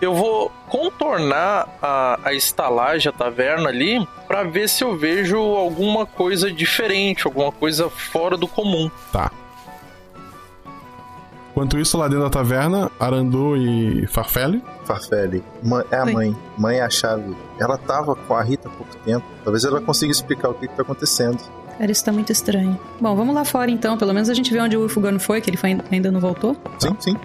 Eu 0.00 0.14
vou 0.14 0.50
contornar 0.68 1.68
a, 1.80 2.18
a 2.24 2.34
estalagem, 2.34 3.08
a 3.08 3.12
taverna 3.12 3.68
ali, 3.68 4.06
pra 4.26 4.42
ver 4.42 4.68
se 4.68 4.82
eu 4.82 4.96
vejo 4.96 5.36
alguma 5.38 6.06
coisa 6.06 6.50
diferente, 6.50 7.26
alguma 7.26 7.52
coisa 7.52 7.88
fora 7.88 8.36
do 8.36 8.46
comum. 8.48 8.90
Tá. 9.12 9.30
Enquanto 11.50 11.78
isso, 11.78 11.98
lá 11.98 12.08
dentro 12.08 12.24
da 12.24 12.30
taverna, 12.30 12.90
Arandu 12.98 13.56
e 13.56 14.06
Farfelle. 14.06 14.62
Farfelle, 14.84 15.42
mãe- 15.62 15.84
é 15.90 15.96
a 15.96 16.04
Oi. 16.04 16.12
mãe. 16.12 16.36
Mãe 16.58 16.76
é 16.78 16.82
a 16.82 16.90
chave. 16.90 17.36
Ela 17.58 17.76
tava 17.78 18.14
com 18.16 18.34
a 18.34 18.42
Rita 18.42 18.68
há 18.68 18.70
pouco 18.72 18.94
tempo. 19.04 19.24
Talvez 19.44 19.64
ela 19.64 19.80
consiga 19.80 20.10
explicar 20.12 20.48
o 20.50 20.54
que, 20.54 20.66
que 20.68 20.74
tá 20.74 20.82
acontecendo. 20.82 21.38
Cara, 21.78 21.90
isso 21.90 22.04
tá 22.04 22.12
muito 22.12 22.30
estranho. 22.30 22.78
Bom, 23.00 23.14
vamos 23.16 23.34
lá 23.34 23.44
fora 23.44 23.70
então. 23.70 23.96
Pelo 23.96 24.12
menos 24.12 24.28
a 24.28 24.34
gente 24.34 24.52
vê 24.52 24.60
onde 24.60 24.76
o 24.76 24.88
Fulgano 24.88 25.18
foi, 25.18 25.40
que 25.40 25.48
ele 25.50 25.56
foi, 25.56 25.78
ainda 25.90 26.10
não 26.10 26.20
voltou. 26.20 26.56
Sim, 26.78 26.96
sim. 27.00 27.16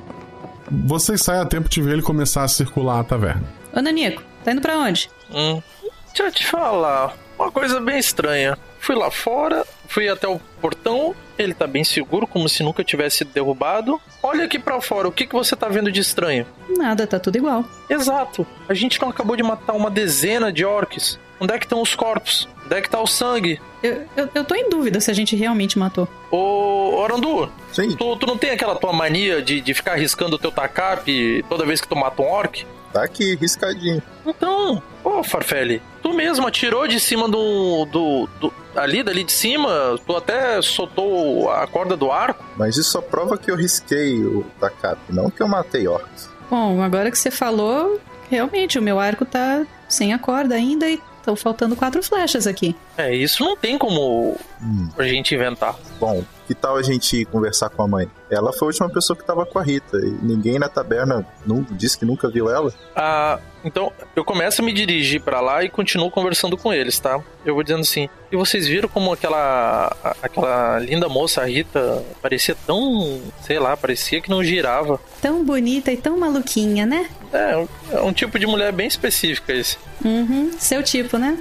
Vocês 0.70 1.22
saem 1.22 1.42
a 1.42 1.46
tempo 1.46 1.70
de 1.70 1.82
ver 1.82 1.94
ele 1.94 2.02
começar 2.02 2.44
a 2.44 2.48
circular 2.48 3.00
a 3.00 3.04
taverna. 3.04 3.44
Ô, 3.74 3.82
Nanico, 3.82 4.22
tá 4.44 4.52
indo 4.52 4.62
pra 4.62 4.78
onde? 4.78 5.10
Hum. 5.32 5.62
Deixa 6.08 6.24
eu 6.24 6.32
te 6.32 6.46
falar, 6.48 7.14
uma 7.38 7.52
coisa 7.52 7.80
bem 7.80 8.00
estranha. 8.00 8.58
Fui 8.80 8.96
lá 8.96 9.12
fora, 9.12 9.66
fui 9.88 10.10
até 10.10 10.28
o 10.28 10.40
portão, 10.62 11.16
ele 11.38 11.54
tá 11.54 11.68
bem 11.68 11.84
seguro, 11.84 12.28
como 12.28 12.48
se 12.50 12.64
nunca 12.64 12.84
tivesse 12.84 13.18
sido 13.18 13.32
derrubado. 13.32 14.00
Olha 14.22 14.46
aqui 14.46 14.60
pra 14.60 14.82
fora, 14.82 15.08
o 15.08 15.12
que, 15.12 15.26
que 15.26 15.34
você 15.34 15.56
tá 15.56 15.68
vendo 15.68 15.92
de 15.92 16.02
estranho? 16.02 16.46
Nada, 16.78 17.06
tá 17.08 17.20
tudo 17.20 17.38
igual. 17.38 17.66
Exato, 17.90 18.46
a 18.68 18.74
gente 18.74 19.02
não 19.02 19.10
acabou 19.10 19.36
de 19.36 19.44
matar 19.44 19.74
uma 19.74 19.90
dezena 19.90 20.52
de 20.52 20.66
orcs. 20.66 21.20
Onde 21.40 21.54
é 21.54 21.60
que 21.60 21.66
estão 21.66 21.82
os 21.82 21.94
corpos? 21.94 22.48
Onde 22.66 22.76
é 22.76 22.82
que 22.82 22.90
tá 22.90 23.00
o 23.00 23.06
sangue? 23.06 23.62
Eu, 23.84 24.06
eu, 24.16 24.30
eu 24.34 24.44
tô 24.44 24.56
em 24.56 24.70
dúvida 24.70 25.00
se 25.00 25.12
a 25.12 25.14
gente 25.14 25.36
realmente 25.36 25.78
matou. 25.78 26.08
Ô, 26.32 26.96
Orandu, 26.96 27.48
Sim. 27.72 27.96
Tu, 27.96 28.16
tu 28.16 28.26
não 28.26 28.38
tem 28.38 28.50
aquela 28.50 28.76
tua 28.76 28.92
mania 28.92 29.40
de, 29.40 29.62
de 29.62 29.74
ficar 29.74 29.96
riscando 29.96 30.36
o 30.36 30.40
teu 30.40 30.52
tacape 30.52 31.46
toda 31.48 31.64
vez 31.64 31.80
que 31.80 31.88
tu 31.88 31.96
mata 31.96 32.24
um 32.24 32.26
orc? 32.26 32.66
Tá 32.92 33.04
aqui, 33.04 33.36
riscadinho. 33.36 34.02
Então, 34.26 34.82
ô 35.04 35.24
Farfelle, 35.24 35.82
tu 36.08 36.14
mesmo 36.14 36.48
atirou 36.48 36.88
de 36.88 37.00
cima 37.00 37.28
do, 37.28 37.86
do, 37.86 38.30
do- 38.40 38.54
Ali, 38.76 39.02
dali 39.04 39.24
de 39.24 39.32
cima, 39.32 39.98
tu 40.06 40.16
até 40.16 40.62
soltou 40.62 41.50
a 41.52 41.66
corda 41.68 41.98
do 41.98 42.12
arco. 42.12 42.44
Mas 42.56 42.78
isso 42.78 42.92
só 42.92 43.02
prova 43.02 43.38
que 43.38 43.50
eu 43.50 43.56
risquei 43.56 44.24
o 44.24 44.46
Takap, 44.60 45.00
não 45.10 45.30
que 45.32 45.42
eu 45.42 45.48
matei 45.48 45.88
orcs. 45.88 46.30
Bom, 46.50 46.82
agora 46.82 47.10
que 47.12 47.18
você 47.18 47.32
falou, 47.32 48.00
realmente 48.30 48.78
o 48.78 48.82
meu 48.82 49.00
arco 49.00 49.26
tá 49.26 49.66
sem 49.90 50.14
a 50.14 50.20
corda 50.20 50.54
ainda 50.56 50.88
e 50.88 51.02
estão 51.20 51.36
faltando 51.36 51.76
quatro 51.76 52.02
flechas 52.04 52.46
aqui. 52.48 52.76
É, 52.98 53.14
isso 53.16 53.44
não 53.44 53.58
tem 53.58 53.78
como 53.78 54.38
a 54.98 55.04
gente 55.04 55.34
inventar. 55.34 55.76
Bom, 56.00 56.24
que 56.48 56.56
tal 56.56 56.78
a 56.78 56.82
gente 56.82 57.18
ir 57.22 57.26
conversar 57.26 57.70
com 57.70 57.84
a 57.84 57.88
mãe? 57.88 58.08
Ela 58.32 58.52
foi 58.54 58.68
a 58.68 58.70
última 58.70 58.90
pessoa 58.90 59.16
que 59.18 59.24
tava 59.26 59.46
com 59.46 59.60
a 59.60 59.64
Rita 59.64 59.98
e 59.98 60.10
ninguém 60.24 60.58
na 60.58 60.70
taberna 60.70 61.26
nu- 61.46 61.66
disse 61.72 61.98
que 61.98 62.06
nunca 62.06 62.30
viu 62.30 62.50
ela. 62.50 62.74
Ah, 62.96 63.40
então 63.64 63.92
eu 64.16 64.24
começo 64.24 64.62
a 64.62 64.66
me 64.66 64.72
dirigir 64.74 65.22
pra 65.22 65.40
lá 65.42 65.64
e 65.64 65.70
continuo 65.70 66.10
conversando 66.10 66.58
com 66.58 66.74
eles, 66.74 67.00
tá? 67.00 67.20
Eu 67.46 67.54
vou 67.54 67.64
dizendo 67.64 67.82
assim. 67.82 68.10
E 68.32 68.36
vocês 68.36 68.68
viram 68.68 68.90
como 68.90 69.12
aquela 69.14 69.96
aquela 70.22 70.80
linda 70.80 71.08
moça, 71.08 71.42
a 71.42 71.46
Rita, 71.46 72.04
parecia 72.22 72.56
tão, 72.66 73.22
sei 73.42 73.60
lá, 73.60 73.76
parecia 73.78 74.20
que 74.22 74.30
não 74.30 74.44
girava. 74.44 75.00
Tão 75.22 75.44
bonita 75.44 75.92
e 75.92 75.98
tão 75.98 76.18
maluquinha, 76.18 76.86
né? 76.86 77.10
É, 77.32 77.58
um- 77.58 77.68
é 77.92 78.02
um 78.02 78.14
tipo 78.14 78.38
de 78.40 78.46
mulher 78.48 78.72
bem 78.72 78.88
específica 78.88 79.54
esse. 79.54 79.78
Uhum, 80.04 80.52
seu 80.60 80.82
tipo, 80.84 81.18
né? 81.18 81.38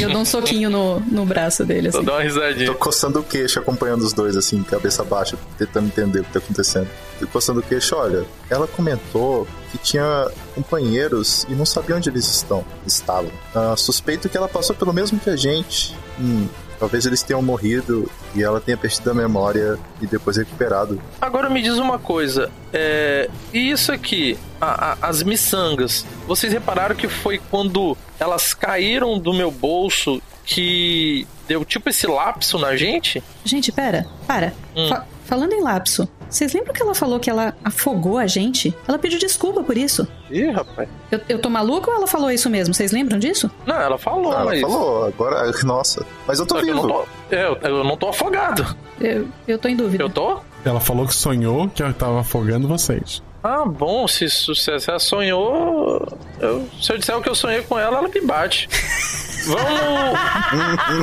Eu 0.00 0.10
dou 0.10 0.20
um 0.20 0.24
soquinho 0.24 0.70
no, 0.70 1.00
no 1.00 1.24
braço 1.24 1.64
dele, 1.64 1.88
assim. 1.88 2.02
Dá 2.02 2.14
uma 2.14 2.22
risadinha. 2.22 2.66
Tô 2.66 2.74
coçando 2.74 3.20
o 3.20 3.22
queixo, 3.22 3.58
acompanhando 3.58 4.02
os 4.02 4.12
dois, 4.12 4.36
assim, 4.36 4.62
cabeça 4.62 5.04
baixa, 5.04 5.36
tentando 5.58 5.86
entender 5.86 6.20
o 6.20 6.24
que 6.24 6.32
tá 6.32 6.38
acontecendo. 6.38 6.88
Tô 7.18 7.26
coçando 7.26 7.60
o 7.60 7.62
queixo, 7.62 7.96
olha, 7.96 8.24
ela 8.50 8.66
comentou 8.66 9.46
que 9.72 9.78
tinha 9.78 10.30
companheiros 10.54 11.46
e 11.48 11.54
não 11.54 11.66
sabia 11.66 11.96
onde 11.96 12.08
eles 12.08 12.26
estão, 12.26 12.64
estavam. 12.86 13.30
Ah, 13.54 13.74
suspeito 13.76 14.28
que 14.28 14.36
ela 14.36 14.48
passou 14.48 14.74
pelo 14.76 14.92
mesmo 14.92 15.18
que 15.18 15.30
a 15.30 15.36
gente. 15.36 15.96
Hum, 16.20 16.46
talvez 16.78 17.06
eles 17.06 17.22
tenham 17.22 17.42
morrido 17.42 18.10
e 18.34 18.42
ela 18.42 18.60
tenha 18.60 18.76
perdido 18.76 19.10
a 19.10 19.14
memória 19.14 19.78
e 20.00 20.06
depois 20.06 20.36
recuperado. 20.36 21.00
Agora 21.20 21.48
me 21.48 21.62
diz 21.62 21.76
uma 21.78 21.98
coisa, 21.98 22.50
é, 22.72 23.28
e 23.52 23.70
isso 23.70 23.92
aqui, 23.92 24.38
a- 24.60 24.92
a- 24.92 25.08
as 25.08 25.22
miçangas, 25.22 26.04
vocês 26.26 26.52
repararam 26.52 26.94
que 26.96 27.08
foi 27.08 27.38
quando 27.50 27.96
elas 28.18 28.54
caíram 28.54 29.18
do 29.18 29.32
meu 29.32 29.50
bolso 29.50 30.20
que 30.44 31.26
deu 31.48 31.64
tipo 31.64 31.88
esse 31.88 32.06
lapso 32.06 32.58
na 32.58 32.76
gente? 32.76 33.22
Gente, 33.44 33.70
pera, 33.72 34.06
para. 34.26 34.52
Hum. 34.76 34.88
Fa- 34.88 35.04
falando 35.24 35.52
em 35.52 35.60
lapso, 35.60 36.08
vocês 36.30 36.52
lembram 36.52 36.72
que 36.72 36.80
ela 36.80 36.94
falou 36.94 37.18
que 37.18 37.28
ela 37.28 37.54
afogou 37.64 38.16
a 38.16 38.26
gente? 38.28 38.72
Ela 38.86 38.98
pediu 38.98 39.18
desculpa 39.18 39.62
por 39.62 39.76
isso. 39.76 40.06
Ih, 40.30 40.50
rapaz. 40.50 40.88
Eu, 41.10 41.20
eu 41.28 41.38
tô 41.40 41.50
maluco 41.50 41.90
ou 41.90 41.96
ela 41.96 42.06
falou 42.06 42.30
isso 42.30 42.48
mesmo? 42.48 42.72
Vocês 42.72 42.92
lembram 42.92 43.18
disso? 43.18 43.50
Não, 43.66 43.74
ela 43.76 43.98
falou, 43.98 44.32
Ah, 44.32 44.36
ela 44.40 44.44
mas... 44.46 44.60
falou, 44.60 45.04
agora, 45.06 45.50
nossa, 45.64 46.06
mas 46.26 46.38
eu 46.38 46.46
tô 46.46 46.56
Só 46.56 46.62
que 46.62 46.70
eu 46.70 46.74
vivo. 46.74 46.86
não 46.86 46.94
tô, 46.94 47.34
eu, 47.34 47.58
eu 47.62 47.84
não 47.84 47.96
tô 47.96 48.08
afogado. 48.08 48.76
Eu, 49.00 49.28
eu 49.48 49.58
tô 49.58 49.68
em 49.68 49.76
dúvida. 49.76 50.04
Eu 50.04 50.10
tô? 50.10 50.38
Ela 50.64 50.80
falou 50.80 51.06
que 51.06 51.14
sonhou 51.14 51.68
que 51.68 51.82
eu 51.82 51.92
tava 51.92 52.20
afogando 52.20 52.66
vocês. 52.66 53.22
Ah, 53.48 53.64
bom, 53.64 54.08
se, 54.08 54.28
se, 54.28 54.54
se 54.56 54.90
ela 54.90 54.98
sonhou. 54.98 56.04
eu- 56.40 56.68
se 56.82 56.92
eu 56.92 56.98
disser 56.98 57.16
o 57.16 57.22
que 57.22 57.28
eu 57.28 57.34
sonhei 57.34 57.62
com 57.62 57.78
ela, 57.78 57.98
ela 57.98 58.08
me 58.08 58.20
bate. 58.22 58.68
Vamos. 59.46 60.18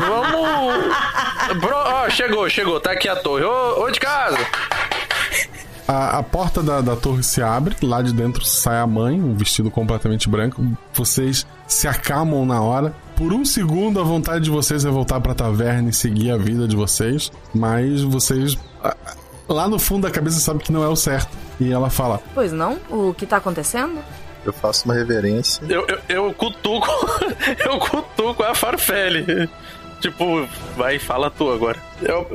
vamos. 0.10 1.60
Bro, 1.62 1.76
ó, 1.76 2.10
chegou, 2.10 2.50
chegou, 2.50 2.78
tá 2.82 2.92
aqui 2.92 3.08
a 3.08 3.16
torre. 3.16 3.46
Ô, 3.46 3.84
ô 3.86 3.90
de 3.90 4.00
casa! 4.02 4.38
A, 5.88 6.18
a 6.20 6.24
porta 6.24 6.62
da, 6.62 6.82
da 6.82 6.96
torre 6.98 7.24
se 7.24 7.42
abre, 7.42 7.74
lá 7.82 8.02
de 8.02 8.12
dentro 8.14 8.44
sai 8.44 8.80
a 8.80 8.88
mãe, 8.88 9.22
um 9.22 9.34
vestido 9.34 9.72
completamente 9.72 10.28
branco. 10.28 10.62
Vocês 10.94 11.48
se 11.68 11.88
acalmam 11.88 12.46
na 12.46 12.62
hora. 12.62 12.94
Por 13.16 13.32
um 13.32 13.46
segundo, 13.46 14.00
a 14.00 14.04
vontade 14.04 14.44
de 14.44 14.50
vocês 14.50 14.84
é 14.84 14.90
voltar 14.90 15.22
pra 15.22 15.34
taverna 15.34 15.90
e 15.90 15.94
seguir 15.94 16.32
a 16.32 16.38
vida 16.38 16.68
de 16.68 16.76
vocês, 16.76 17.32
mas 17.54 18.02
vocês. 18.02 18.58
Lá 19.48 19.68
no 19.68 19.78
fundo 19.78 20.04
da 20.04 20.12
cabeça 20.12 20.40
sabe 20.40 20.64
que 20.64 20.72
não 20.72 20.84
é 20.84 20.88
o 20.88 20.96
certo. 20.96 21.38
E 21.60 21.72
ela 21.72 21.90
fala: 21.90 22.20
Pois 22.34 22.52
não? 22.52 22.78
O 22.90 23.14
que 23.14 23.26
tá 23.26 23.38
acontecendo? 23.38 24.00
Eu 24.46 24.52
faço 24.52 24.86
uma 24.86 24.94
reverência. 24.94 25.64
Eu, 25.70 25.86
eu, 25.88 26.00
eu 26.10 26.34
cutuco. 26.34 26.88
eu 27.66 27.80
cutuco 27.80 28.44
a 28.44 28.54
Farfelle. 28.54 29.50
Tipo, 30.04 30.46
vai, 30.76 31.00
fala 31.00 31.32
tu 31.32 31.50
agora. 31.50 31.78
Eu, 32.02 32.28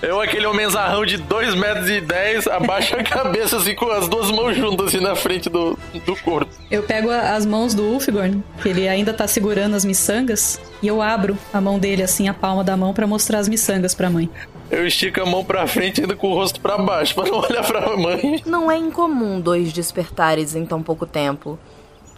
eu 0.00 0.20
aquele 0.20 0.46
homenzarrão 0.46 1.04
de 1.04 1.16
2 1.16 1.52
metros 1.56 1.90
e 1.90 2.00
10, 2.00 2.46
abaixa 2.46 2.96
a 2.98 3.02
cabeça 3.02 3.56
assim 3.56 3.74
com 3.74 3.90
as 3.90 4.06
duas 4.06 4.30
mãos 4.30 4.56
juntas 4.56 4.86
assim 4.86 5.00
na 5.00 5.16
frente 5.16 5.50
do, 5.50 5.76
do 6.06 6.14
corpo. 6.22 6.48
Eu 6.70 6.84
pego 6.84 7.10
a- 7.10 7.32
as 7.34 7.44
mãos 7.44 7.74
do 7.74 7.82
Ulfgorn, 7.82 8.44
que 8.62 8.68
ele 8.68 8.86
ainda 8.86 9.12
tá 9.12 9.26
segurando 9.26 9.74
as 9.74 9.84
miçangas, 9.84 10.60
e 10.80 10.86
eu 10.86 11.02
abro 11.02 11.36
a 11.52 11.60
mão 11.60 11.80
dele, 11.80 12.00
assim, 12.04 12.28
a 12.28 12.32
palma 12.34 12.62
da 12.62 12.76
mão, 12.76 12.94
pra 12.94 13.08
mostrar 13.08 13.40
as 13.40 13.48
miçangas 13.48 13.92
pra 13.92 14.08
mãe. 14.08 14.30
Eu 14.70 14.86
estico 14.86 15.20
a 15.20 15.26
mão 15.26 15.44
pra 15.44 15.66
frente 15.66 16.00
ainda 16.00 16.14
com 16.14 16.28
o 16.30 16.34
rosto 16.34 16.60
pra 16.60 16.78
baixo, 16.78 17.12
pra 17.16 17.24
não 17.24 17.40
olhar 17.40 17.66
pra 17.66 17.96
mãe. 17.96 18.40
Não 18.46 18.70
é 18.70 18.76
incomum 18.76 19.40
dois 19.40 19.72
despertares 19.72 20.54
em 20.54 20.64
tão 20.64 20.80
pouco 20.80 21.06
tempo. 21.06 21.58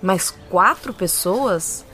Mas 0.02 0.30
quatro 0.50 0.92
pessoas? 0.92 1.85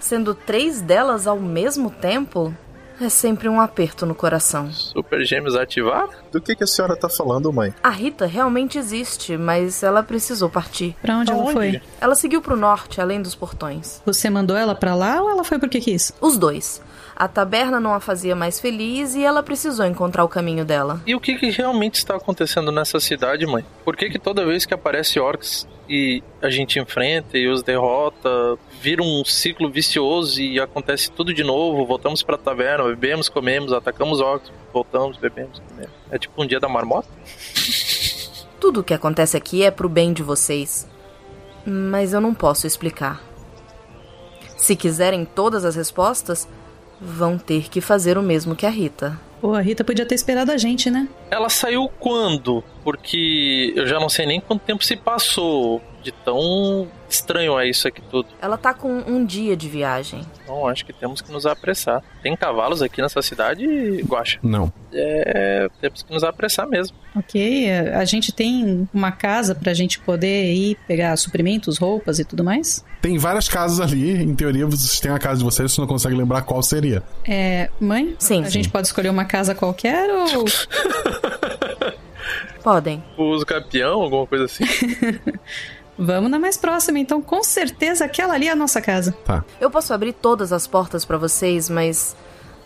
Sendo 0.00 0.34
três 0.34 0.80
delas 0.80 1.26
ao 1.26 1.38
mesmo 1.38 1.90
tempo? 1.90 2.54
É 3.00 3.08
sempre 3.08 3.48
um 3.48 3.60
aperto 3.60 4.04
no 4.04 4.14
coração. 4.14 4.72
Super 4.72 5.24
Gêmeos 5.24 5.54
ativar? 5.54 6.08
Do 6.32 6.40
que, 6.40 6.56
que 6.56 6.64
a 6.64 6.66
senhora 6.66 6.96
tá 6.96 7.08
falando, 7.08 7.52
mãe? 7.52 7.72
A 7.80 7.90
Rita 7.90 8.26
realmente 8.26 8.76
existe, 8.76 9.36
mas 9.36 9.84
ela 9.84 10.02
precisou 10.02 10.50
partir. 10.50 10.96
Pra 11.00 11.18
onde 11.18 11.30
ela 11.30 11.52
foi? 11.52 11.80
Ela 12.00 12.16
seguiu 12.16 12.42
pro 12.42 12.56
norte, 12.56 13.00
além 13.00 13.22
dos 13.22 13.36
portões. 13.36 14.02
Você 14.04 14.28
mandou 14.28 14.56
ela 14.56 14.74
pra 14.74 14.96
lá 14.96 15.22
ou 15.22 15.30
ela 15.30 15.44
foi 15.44 15.60
porque 15.60 15.78
quis? 15.80 16.12
Os 16.20 16.36
dois. 16.36 16.82
A 17.18 17.26
taberna 17.26 17.80
não 17.80 17.92
a 17.92 17.98
fazia 17.98 18.36
mais 18.36 18.60
feliz 18.60 19.16
e 19.16 19.24
ela 19.24 19.42
precisou 19.42 19.84
encontrar 19.84 20.22
o 20.22 20.28
caminho 20.28 20.64
dela. 20.64 21.02
E 21.04 21.16
o 21.16 21.20
que, 21.20 21.34
que 21.34 21.50
realmente 21.50 21.96
está 21.96 22.14
acontecendo 22.14 22.70
nessa 22.70 23.00
cidade, 23.00 23.44
mãe? 23.44 23.64
Por 23.84 23.96
que, 23.96 24.08
que 24.08 24.20
toda 24.20 24.46
vez 24.46 24.64
que 24.64 24.72
aparece 24.72 25.18
orcs 25.18 25.66
e 25.88 26.22
a 26.40 26.48
gente 26.48 26.78
enfrenta 26.78 27.36
e 27.36 27.48
os 27.48 27.60
derrota, 27.60 28.56
vira 28.80 29.02
um 29.02 29.24
ciclo 29.24 29.68
vicioso 29.68 30.40
e 30.40 30.60
acontece 30.60 31.10
tudo 31.10 31.34
de 31.34 31.42
novo? 31.42 31.84
Voltamos 31.84 32.22
pra 32.22 32.38
taverna, 32.38 32.84
bebemos, 32.84 33.28
comemos, 33.28 33.72
atacamos 33.72 34.20
orcs, 34.20 34.52
voltamos, 34.72 35.16
bebemos, 35.16 35.60
comemos. 35.68 35.90
É 36.12 36.18
tipo 36.20 36.40
um 36.40 36.46
dia 36.46 36.60
da 36.60 36.68
marmota? 36.68 37.08
Tudo 38.60 38.80
o 38.80 38.84
que 38.84 38.94
acontece 38.94 39.36
aqui 39.36 39.64
é 39.64 39.70
pro 39.70 39.88
bem 39.88 40.12
de 40.12 40.22
vocês. 40.22 40.88
Mas 41.64 42.12
eu 42.12 42.20
não 42.20 42.34
posso 42.34 42.66
explicar. 42.66 43.22
Se 44.56 44.74
quiserem 44.74 45.24
todas 45.24 45.64
as 45.64 45.76
respostas, 45.76 46.48
vão 47.00 47.38
ter 47.38 47.68
que 47.68 47.80
fazer 47.80 48.18
o 48.18 48.22
mesmo 48.22 48.56
que 48.56 48.66
a 48.66 48.70
Rita. 48.70 49.18
Pô, 49.40 49.54
a 49.54 49.60
Rita 49.60 49.84
podia 49.84 50.04
ter 50.04 50.16
esperado 50.16 50.50
a 50.50 50.56
gente, 50.56 50.90
né? 50.90 51.08
Ela 51.30 51.48
saiu 51.48 51.88
quando? 52.00 52.62
Porque 52.82 53.72
eu 53.76 53.86
já 53.86 54.00
não 54.00 54.08
sei 54.08 54.26
nem 54.26 54.40
quanto 54.40 54.62
tempo 54.62 54.84
se 54.84 54.96
passou 54.96 55.80
De 56.08 56.12
tão 56.24 56.88
estranho 57.06 57.58
é 57.58 57.68
isso 57.68 57.86
aqui 57.86 58.00
tudo. 58.10 58.28
Ela 58.40 58.56
tá 58.56 58.72
com 58.72 58.88
um 58.88 59.26
dia 59.26 59.54
de 59.54 59.68
viagem. 59.68 60.22
Então 60.42 60.66
acho 60.66 60.86
que 60.86 60.92
temos 60.94 61.20
que 61.20 61.30
nos 61.30 61.44
apressar. 61.44 62.02
Tem 62.22 62.34
cavalos 62.34 62.80
aqui 62.80 63.02
nessa 63.02 63.20
cidade, 63.20 63.66
Guaxa? 64.06 64.38
Não. 64.42 64.72
É, 64.90 65.68
temos 65.82 66.02
que 66.02 66.10
nos 66.10 66.24
apressar 66.24 66.66
mesmo. 66.66 66.96
Ok, 67.14 67.70
a 67.70 68.06
gente 68.06 68.32
tem 68.32 68.88
uma 68.94 69.12
casa 69.12 69.54
pra 69.54 69.74
gente 69.74 69.98
poder 69.98 70.50
ir 70.54 70.78
pegar 70.88 71.14
suprimentos, 71.18 71.76
roupas 71.76 72.18
e 72.18 72.24
tudo 72.24 72.42
mais? 72.42 72.82
Tem 73.02 73.18
várias 73.18 73.50
casas 73.50 73.80
ali, 73.80 74.22
em 74.22 74.34
teoria 74.34 74.64
vocês 74.64 74.98
têm 74.98 75.10
a 75.10 75.18
casa 75.18 75.40
de 75.40 75.44
vocês, 75.44 75.70
você 75.70 75.78
não 75.78 75.88
consegue 75.88 76.16
lembrar 76.16 76.40
qual 76.40 76.62
seria. 76.62 77.02
É, 77.26 77.68
mãe? 77.78 78.16
Sim. 78.18 78.42
A 78.44 78.48
gente 78.48 78.70
pode 78.70 78.86
escolher 78.86 79.10
uma 79.10 79.26
casa 79.26 79.54
qualquer 79.54 80.08
ou. 80.10 80.46
Podem. 82.64 83.04
Uso 83.16 83.44
campeão, 83.44 84.00
alguma 84.00 84.26
coisa 84.26 84.46
assim. 84.46 84.64
Vamos 85.98 86.30
na 86.30 86.38
mais 86.38 86.56
próxima, 86.56 86.98
então 86.98 87.20
com 87.20 87.42
certeza 87.42 88.04
aquela 88.04 88.34
ali 88.34 88.46
é 88.46 88.52
a 88.52 88.56
nossa 88.56 88.80
casa. 88.80 89.12
Tá. 89.24 89.44
Eu 89.60 89.70
posso 89.70 89.92
abrir 89.92 90.12
todas 90.12 90.52
as 90.52 90.66
portas 90.66 91.04
pra 91.04 91.16
vocês, 91.16 91.68
mas 91.68 92.16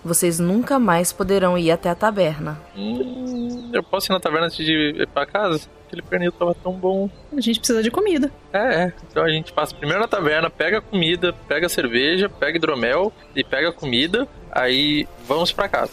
vocês 0.04 0.38
nunca 0.38 0.78
mais 0.78 1.12
poderão 1.12 1.56
ir 1.56 1.70
até 1.70 1.88
a 1.88 1.94
taberna. 1.94 2.60
Hum, 2.76 3.70
eu 3.72 3.82
posso 3.82 4.10
ir 4.10 4.14
na 4.14 4.20
taverna 4.20 4.46
antes 4.46 4.64
de 4.64 4.72
ir 4.72 5.06
pra 5.08 5.24
casa? 5.24 5.60
Aquele 5.86 6.02
pernil 6.02 6.32
tava 6.32 6.54
tão 6.54 6.72
bom. 6.72 7.08
A 7.36 7.40
gente 7.40 7.58
precisa 7.58 7.82
de 7.82 7.90
comida. 7.90 8.30
É, 8.52 8.84
é. 8.84 8.92
Então 9.10 9.22
a 9.22 9.28
gente 9.28 9.52
passa 9.52 9.74
primeiro 9.74 10.00
na 10.00 10.08
taverna, 10.08 10.50
pega 10.50 10.78
a 10.78 10.80
comida, 10.80 11.34
pega 11.46 11.66
a 11.66 11.68
cerveja, 11.70 12.28
pega 12.28 12.56
hidromel 12.56 13.12
e 13.36 13.44
pega 13.44 13.68
a 13.68 13.72
comida. 13.72 14.26
Aí 14.50 15.06
vamos 15.26 15.52
pra 15.52 15.68
casa. 15.68 15.92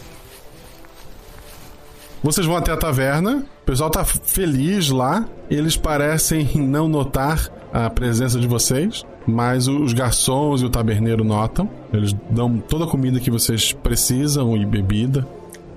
Vocês 2.23 2.45
vão 2.45 2.57
até 2.57 2.71
a 2.71 2.77
taverna, 2.77 3.45
pessoal 3.69 3.91
tá 3.91 4.03
feliz 4.03 4.89
lá, 4.89 5.29
eles 5.47 5.77
parecem 5.77 6.49
não 6.55 6.87
notar 6.89 7.51
a 7.71 7.87
presença 7.87 8.39
de 8.39 8.47
vocês, 8.47 9.05
mas 9.27 9.67
os 9.67 9.93
garçons 9.93 10.63
e 10.63 10.65
o 10.65 10.71
taberneiro 10.71 11.23
notam. 11.23 11.69
Eles 11.93 12.11
dão 12.31 12.57
toda 12.57 12.85
a 12.85 12.87
comida 12.87 13.19
que 13.19 13.29
vocês 13.29 13.71
precisam 13.71 14.57
e 14.57 14.65
bebida. 14.65 15.27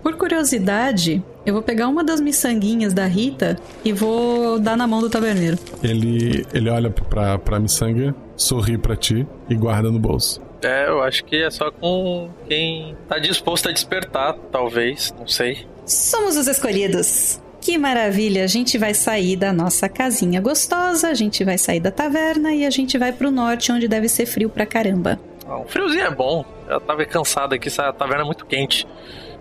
Por 0.02 0.16
curiosidade, 0.16 1.22
eu 1.44 1.52
vou 1.52 1.62
pegar 1.62 1.86
uma 1.86 2.02
das 2.02 2.18
miçanguinhas 2.18 2.94
da 2.94 3.04
Rita 3.04 3.58
e 3.84 3.92
vou 3.92 4.58
dar 4.58 4.74
na 4.74 4.86
mão 4.86 5.02
do 5.02 5.10
taberneiro. 5.10 5.58
Ele, 5.82 6.46
ele 6.54 6.70
olha 6.70 6.88
pra, 6.88 7.38
pra 7.38 7.60
miçanga, 7.60 8.14
sorri 8.34 8.78
pra 8.78 8.96
ti 8.96 9.26
e 9.50 9.54
guarda 9.54 9.90
no 9.90 9.98
bolso. 9.98 10.40
É, 10.62 10.88
eu 10.88 11.02
acho 11.02 11.24
que 11.26 11.36
é 11.42 11.50
só 11.50 11.70
com 11.70 12.30
quem 12.48 12.96
tá 13.06 13.18
disposto 13.18 13.68
a 13.68 13.72
despertar, 13.72 14.34
talvez, 14.50 15.14
não 15.18 15.26
sei. 15.26 15.66
Somos 15.84 16.38
os 16.38 16.46
escolhidos. 16.46 17.41
Que 17.62 17.78
maravilha! 17.78 18.42
A 18.42 18.46
gente 18.48 18.76
vai 18.76 18.92
sair 18.92 19.36
da 19.36 19.52
nossa 19.52 19.88
casinha 19.88 20.40
gostosa, 20.40 21.08
a 21.08 21.14
gente 21.14 21.44
vai 21.44 21.56
sair 21.56 21.78
da 21.78 21.92
taverna 21.92 22.52
e 22.52 22.66
a 22.66 22.70
gente 22.70 22.98
vai 22.98 23.12
pro 23.12 23.30
norte, 23.30 23.70
onde 23.70 23.86
deve 23.86 24.08
ser 24.08 24.26
frio 24.26 24.50
pra 24.50 24.66
caramba. 24.66 25.18
Ah, 25.46 25.58
um 25.58 25.64
friozinho 25.66 26.04
é 26.04 26.10
bom. 26.10 26.44
Eu 26.68 26.80
tava 26.80 27.04
cansado 27.04 27.54
aqui, 27.54 27.68
essa 27.68 27.92
taverna 27.92 28.24
é 28.24 28.26
muito 28.26 28.44
quente. 28.46 28.84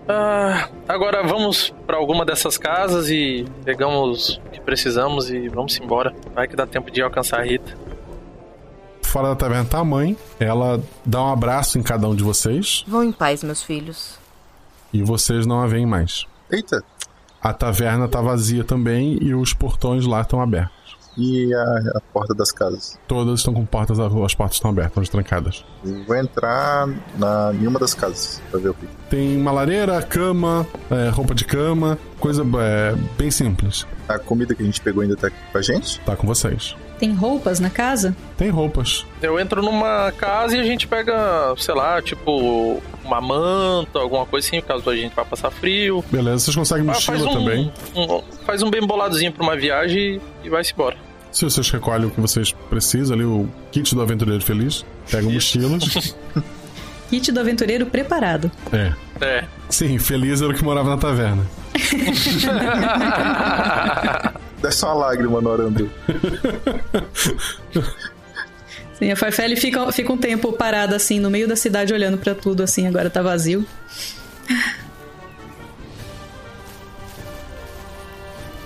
Ah, 0.08 0.68
agora 0.88 1.22
vamos 1.26 1.74
pra 1.86 1.96
alguma 1.96 2.24
dessas 2.24 2.56
casas 2.56 3.10
e 3.10 3.44
pegamos 3.64 4.40
o 4.46 4.50
que 4.50 4.60
precisamos 4.60 5.28
e 5.30 5.48
vamos 5.48 5.76
embora. 5.80 6.14
Vai 6.32 6.46
que 6.46 6.54
dá 6.54 6.66
tempo 6.66 6.90
de 6.92 7.02
alcançar 7.02 7.40
a 7.40 7.44
Rita. 7.44 7.76
Fora 9.02 9.28
da 9.30 9.36
taverna 9.36 9.64
tá 9.64 9.78
a 9.80 9.84
mãe, 9.84 10.16
ela 10.40 10.80
dá 11.04 11.22
um 11.22 11.32
abraço 11.32 11.76
em 11.78 11.82
cada 11.82 12.08
um 12.08 12.14
de 12.14 12.22
vocês 12.22 12.82
Vão 12.88 13.02
em 13.04 13.12
paz, 13.12 13.42
meus 13.42 13.62
filhos. 13.62 14.16
e 14.92 15.02
vocês 15.02 15.44
não 15.44 15.60
a 15.60 15.66
veem 15.66 15.84
mais. 15.86 16.24
Eita! 16.50 16.82
A 17.42 17.52
taverna 17.52 18.06
tá 18.06 18.20
vazia 18.20 18.62
também 18.62 19.18
e 19.20 19.34
os 19.34 19.52
portões 19.52 20.06
lá 20.06 20.20
estão 20.20 20.40
abertos. 20.40 20.82
E 21.16 21.52
a, 21.52 21.62
a 21.96 22.00
porta 22.12 22.34
das 22.34 22.50
casas? 22.50 22.98
Todas 23.06 23.40
estão 23.40 23.52
com 23.52 23.66
portas, 23.66 23.98
as 23.98 24.34
portas 24.34 24.56
estão 24.56 24.70
abertas, 24.70 25.02
estão 25.02 25.20
trancadas. 25.20 25.64
Vou 26.06 26.16
entrar 26.16 26.86
na, 27.18 27.52
em 27.52 27.66
uma 27.66 27.78
das 27.78 27.92
casas 27.92 28.40
pra 28.50 28.58
ver 28.58 28.70
o 28.70 28.74
que. 28.74 28.86
Tem 29.10 29.36
uma 29.36 29.52
lareira, 29.52 30.00
cama, 30.02 30.66
é, 30.90 31.10
roupa 31.10 31.34
de 31.34 31.44
cama, 31.44 31.98
coisa 32.18 32.42
é, 32.60 32.94
bem 33.18 33.30
simples. 33.30 33.86
A 34.08 34.18
comida 34.18 34.54
que 34.54 34.62
a 34.62 34.66
gente 34.66 34.80
pegou 34.80 35.02
ainda 35.02 35.16
tá 35.16 35.28
com 35.28 35.58
a 35.58 35.62
gente? 35.62 36.00
Tá 36.00 36.16
com 36.16 36.26
vocês. 36.26 36.74
Tem 37.02 37.12
roupas 37.12 37.58
na 37.58 37.68
casa? 37.68 38.14
Tem 38.36 38.48
roupas. 38.48 39.04
Eu 39.20 39.36
entro 39.40 39.60
numa 39.60 40.12
casa 40.16 40.56
e 40.56 40.60
a 40.60 40.62
gente 40.62 40.86
pega, 40.86 41.52
sei 41.58 41.74
lá, 41.74 42.00
tipo, 42.00 42.80
uma 43.04 43.20
manta, 43.20 43.98
alguma 43.98 44.24
coisa 44.24 44.46
assim, 44.46 44.60
caso 44.60 44.88
a 44.88 44.94
gente 44.94 45.12
vá 45.12 45.24
passar 45.24 45.50
frio. 45.50 46.04
Beleza, 46.12 46.44
vocês 46.44 46.54
conseguem 46.54 46.84
Ah, 46.88 46.92
mochila 46.92 47.18
faz 47.18 47.28
um- 47.28 47.32
também. 47.40 47.72
um- 47.96 48.22
faz 48.46 48.62
um 48.62 48.70
bem 48.70 48.86
boladozinho 48.86 49.32
pra 49.32 49.42
uma 49.42 49.56
viagem 49.56 50.20
e 50.44 50.48
vai-se 50.48 50.72
embora. 50.74 50.96
Se 51.32 51.44
vocês 51.44 51.68
recolhem 51.70 52.06
o 52.06 52.10
que 52.12 52.20
vocês 52.20 52.52
precisam 52.70 53.16
ali, 53.16 53.24
o 53.24 53.48
kit 53.72 53.92
do 53.96 54.00
aventureiro 54.00 54.44
feliz, 54.44 54.84
pega 55.10 55.28
mochilas. 55.28 56.14
Kit 57.10 57.32
do 57.32 57.40
aventureiro 57.40 57.84
preparado. 57.86 58.48
é. 58.72 58.92
É. 59.20 59.44
Sim, 59.68 59.98
feliz 59.98 60.40
era 60.40 60.52
o 60.52 60.54
que 60.54 60.62
morava 60.64 60.88
na 60.90 60.96
taverna. 60.96 61.44
Desce 64.62 64.84
uma 64.84 64.94
lágrima 64.94 65.40
no 65.40 65.52
Arandu. 65.52 65.90
Sim, 68.94 69.10
a 69.10 69.16
Farfelle 69.16 69.56
fica, 69.56 69.90
fica 69.90 70.12
um 70.12 70.16
tempo 70.16 70.52
parada 70.52 70.94
assim, 70.94 71.18
no 71.18 71.28
meio 71.28 71.48
da 71.48 71.56
cidade, 71.56 71.92
olhando 71.92 72.16
pra 72.18 72.36
tudo 72.36 72.62
assim, 72.62 72.86
agora 72.86 73.10
tá 73.10 73.20
vazio. 73.20 73.66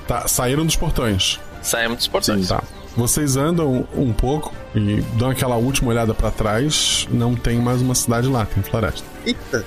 Tá, 0.06 0.28
saíram 0.28 0.66
dos 0.66 0.76
portões. 0.76 1.40
Saímos 1.62 1.96
dos 1.96 2.06
portões. 2.06 2.48
Tá. 2.48 2.62
Vocês 2.94 3.36
andam 3.36 3.88
um 3.94 4.12
pouco 4.12 4.54
e 4.74 5.00
dão 5.18 5.30
aquela 5.30 5.56
última 5.56 5.90
olhada 5.90 6.14
pra 6.14 6.30
trás. 6.30 7.08
Não 7.10 7.34
tem 7.34 7.58
mais 7.58 7.80
uma 7.80 7.94
cidade 7.94 8.28
lá, 8.28 8.44
tem 8.46 8.62
floresta. 8.62 9.06
Eita! 9.24 9.64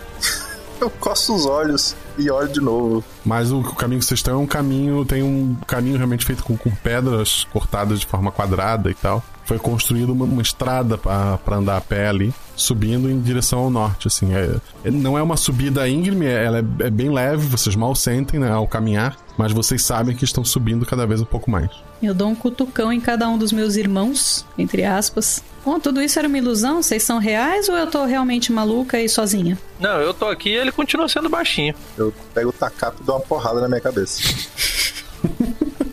Eu 0.80 0.90
coço 0.90 1.36
os 1.36 1.46
olhos 1.46 1.96
e 2.18 2.30
olho 2.32 2.48
de 2.48 2.62
novo. 2.62 3.04
Mas 3.26 3.52
o, 3.52 3.60
o 3.60 3.76
caminho 3.76 4.00
que 4.00 4.06
vocês 4.06 4.20
estão 4.20 4.36
é 4.36 4.38
um 4.38 4.48
caminho. 4.48 5.04
Tem 5.06 5.22
um 5.22 5.56
caminho 5.68 5.98
realmente 5.98 6.26
feito 6.26 6.44
com, 6.44 6.56
com 6.56 6.72
pedras 6.72 7.46
cortadas 7.52 8.00
de 8.00 8.06
forma 8.06 8.32
quadrada 8.32 8.90
e 8.90 8.94
tal. 8.94 9.24
Foi 9.46 9.60
construída 9.60 10.12
uma, 10.12 10.26
uma 10.26 10.42
estrada 10.42 10.98
para 10.98 11.56
andar 11.56 11.78
a 11.78 11.82
pé 11.82 12.08
ali, 12.08 12.34
subindo 12.60 13.10
em 13.10 13.20
direção 13.20 13.60
ao 13.60 13.70
norte. 13.70 14.08
Assim, 14.08 14.34
é, 14.34 14.56
é- 14.84 14.92
não 14.92 15.18
é 15.18 15.24
uma 15.24 15.38
subida 15.38 15.88
íngreme, 15.88 16.26
é- 16.26 16.46
ela 16.46 16.60
é, 16.60 16.64
é 16.88 16.90
bem 16.90 17.10
leve, 17.12 17.48
vocês 17.48 17.76
mal 17.76 17.96
sentem 17.96 18.40
né, 18.40 18.52
ao 18.52 18.68
caminhar, 18.68 19.18
mas 19.38 19.52
vocês 19.52 19.82
sabem 19.84 20.16
que 20.16 20.26
estão 20.26 20.44
subindo 20.44 20.86
cada 20.86 21.08
vez 21.08 21.22
um 21.22 21.26
pouco 21.26 21.50
mais. 21.50 21.70
Eu 22.02 22.14
dou 22.14 22.30
um 22.30 22.36
cutucão 22.36 22.94
em 22.94 23.00
cada 23.02 23.28
um 23.28 23.38
dos 23.38 23.52
meus 23.52 23.76
irmãos, 23.76 24.46
entre 24.58 24.84
aspas. 24.84 25.44
Bom, 25.66 25.80
tudo 25.80 26.02
isso 26.02 26.18
era 26.18 26.28
uma 26.28 26.38
ilusão? 26.38 26.82
Vocês 26.82 27.04
são 27.04 27.18
reais 27.20 27.68
ou 27.68 27.76
eu 27.76 27.88
tô 27.88 28.06
realmente 28.06 28.52
maluca 28.52 29.00
e 29.00 29.10
sozinha? 29.10 29.58
Não, 29.80 30.00
eu 30.00 30.14
tô 30.14 30.26
aqui 30.28 30.50
e 30.50 30.56
ele 30.56 30.72
continua 30.72 31.10
sendo 31.10 31.28
baixinho. 31.30 31.76
Eu 31.98 32.14
pego 32.34 32.50
o 32.50 32.54
tacape 32.54 32.98
e 33.02 33.06
dou 33.06 33.16
uma 33.16 33.22
porrada 33.22 33.60
na 33.62 33.68
minha 33.68 33.82
cabeça. 33.82 34.22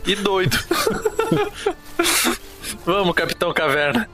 E 0.05 0.15
doido. 0.15 0.57
Vamos, 2.85 3.13
Capitão 3.15 3.53
Caverna. 3.53 4.09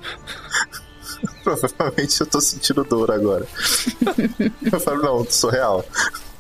Provavelmente 1.44 2.20
eu 2.22 2.26
tô 2.28 2.40
sentindo 2.42 2.84
dor 2.84 3.12
agora. 3.12 3.46
eu 4.72 4.80
falo, 4.80 5.02
não, 5.02 5.26
sou 5.30 5.50
real. 5.50 5.86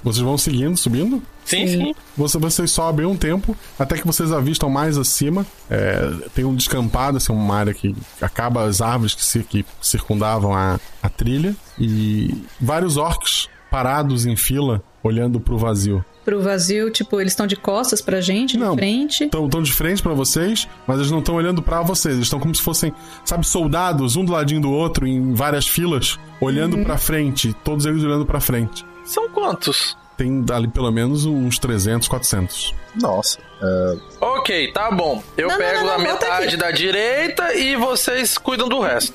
Vocês 0.03 0.21
vão 0.23 0.37
seguindo, 0.37 0.75
subindo? 0.75 1.23
Sim, 1.45 1.65
sim. 1.67 1.95
Você, 2.17 2.37
vocês 2.37 2.71
sobem 2.71 3.05
um 3.05 3.15
tempo, 3.15 3.55
até 3.79 3.97
que 3.97 4.05
vocês 4.05 4.31
avistam 4.33 4.69
mais 4.69 4.97
acima. 4.97 5.45
É, 5.69 6.09
tem 6.35 6.43
um 6.43 6.55
descampado, 6.55 7.17
assim, 7.17 7.31
uma 7.31 7.55
área 7.55 7.73
que 7.73 7.95
acaba 8.21 8.65
as 8.65 8.81
árvores 8.81 9.13
que, 9.15 9.23
ci- 9.25 9.43
que 9.43 9.65
circundavam 9.81 10.53
a, 10.53 10.77
a 11.01 11.09
trilha. 11.09 11.55
E 11.79 12.43
vários 12.59 12.97
orcs 12.97 13.47
parados 13.71 14.25
em 14.25 14.35
fila, 14.35 14.83
olhando 15.01 15.39
pro 15.39 15.57
vazio. 15.57 16.03
Pro 16.23 16.41
vazio, 16.41 16.89
tipo, 16.89 17.19
eles 17.19 17.33
estão 17.33 17.45
de 17.45 17.55
costas 17.55 18.01
pra 18.01 18.21
gente, 18.21 18.57
de 18.57 18.63
frente. 18.75 19.25
Estão 19.25 19.49
tão 19.49 19.61
de 19.61 19.71
frente 19.73 20.01
pra 20.01 20.13
vocês, 20.13 20.67
mas 20.87 20.97
eles 20.99 21.11
não 21.11 21.19
estão 21.19 21.35
olhando 21.35 21.61
pra 21.61 21.81
vocês. 21.81 22.15
Eles 22.15 22.27
estão 22.27 22.39
como 22.39 22.55
se 22.55 22.61
fossem, 22.61 22.93
sabe, 23.25 23.45
soldados, 23.45 24.15
um 24.15 24.23
do 24.23 24.31
ladinho 24.31 24.61
do 24.61 24.71
outro, 24.71 25.05
em 25.05 25.33
várias 25.33 25.67
filas, 25.67 26.17
olhando 26.39 26.77
Uhum. 26.77 26.83
pra 26.83 26.97
frente. 26.97 27.53
Todos 27.63 27.85
eles 27.85 28.03
olhando 28.03 28.25
pra 28.25 28.39
frente. 28.39 28.85
São 29.05 29.27
quantos? 29.29 29.97
Tem 30.15 30.45
ali 30.53 30.67
pelo 30.67 30.91
menos 30.91 31.25
uns 31.25 31.57
300, 31.59 32.07
400. 32.07 32.73
Nossa. 33.01 33.39
é, 33.61 33.97
Ok, 34.21 34.71
tá 34.71 34.91
bom. 34.91 35.21
Eu 35.35 35.47
Não, 35.47 35.57
não, 35.57 35.65
pego 35.65 35.79
não, 35.79 35.85
não, 35.87 35.93
a 35.95 35.99
metade 35.99 36.55
da 36.55 36.69
direita 36.71 37.53
e 37.55 37.75
vocês 37.75 38.37
cuidam 38.37 38.69
do 38.69 38.79
resto. 38.79 39.13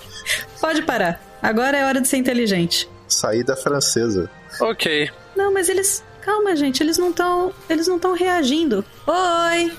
Pode 0.61 0.83
parar. 0.83 1.23
Agora 1.41 1.77
é 1.79 1.85
hora 1.87 2.01
de 2.01 2.09
ser 2.09 2.17
inteligente. 2.17 2.89
Saída 3.07 3.57
francesa. 3.57 4.29
Ok. 4.61 5.09
Não, 5.37 5.55
mas 5.55 5.69
eles. 5.69 6.05
Calma, 6.21 6.55
gente, 6.57 6.83
eles 6.83 6.99
não 6.99 7.11
estão. 7.11 7.53
Eles 7.69 7.87
não 7.87 7.97
estão 7.97 8.13
reagindo. 8.15 8.85
Oi! 9.07 9.73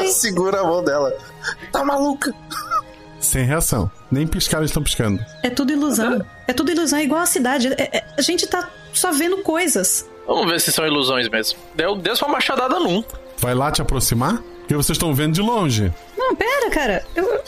Oi! 0.00 0.08
Segura 0.12 0.60
a 0.60 0.64
mão 0.64 0.84
dela. 0.84 1.12
Tá 1.72 1.84
maluca? 1.84 2.34
Sem 3.20 3.44
reação. 3.44 3.90
Nem 4.10 4.26
piscar 4.26 4.58
eles 4.58 4.70
estão 4.70 4.82
piscando. 4.82 5.24
É 5.42 5.48
tudo 5.50 5.72
ilusão. 5.72 6.24
É 6.46 6.52
tudo 6.52 6.70
ilusão, 6.72 6.98
é 6.98 7.04
igual 7.04 7.20
a 7.22 7.26
cidade. 7.26 7.68
É- 7.78 7.96
é- 7.98 8.04
a 8.18 8.22
gente 8.22 8.46
tá 8.46 8.68
só 8.92 9.10
vendo 9.12 9.38
coisas. 9.38 10.06
Vamos 10.26 10.50
ver 10.50 10.60
se 10.60 10.70
são 10.72 10.86
ilusões 10.86 11.28
mesmo. 11.28 11.58
Deu, 11.74 11.96
deu 11.96 12.14
só 12.16 12.26
uma 12.26 12.34
machadada 12.34 12.78
num. 12.78 13.02
Vai 13.38 13.54
lá 13.54 13.70
te 13.72 13.80
aproximar? 13.80 14.38
Porque 14.60 14.74
vocês 14.74 14.96
estão 14.96 15.14
vendo 15.14 15.34
de 15.34 15.40
longe. 15.40 15.92
Não, 16.16 16.28
Não, 16.28 16.36
pera, 16.36 16.70
cara. 16.70 17.04
Eu, 17.16 17.24
eu- 17.24 17.42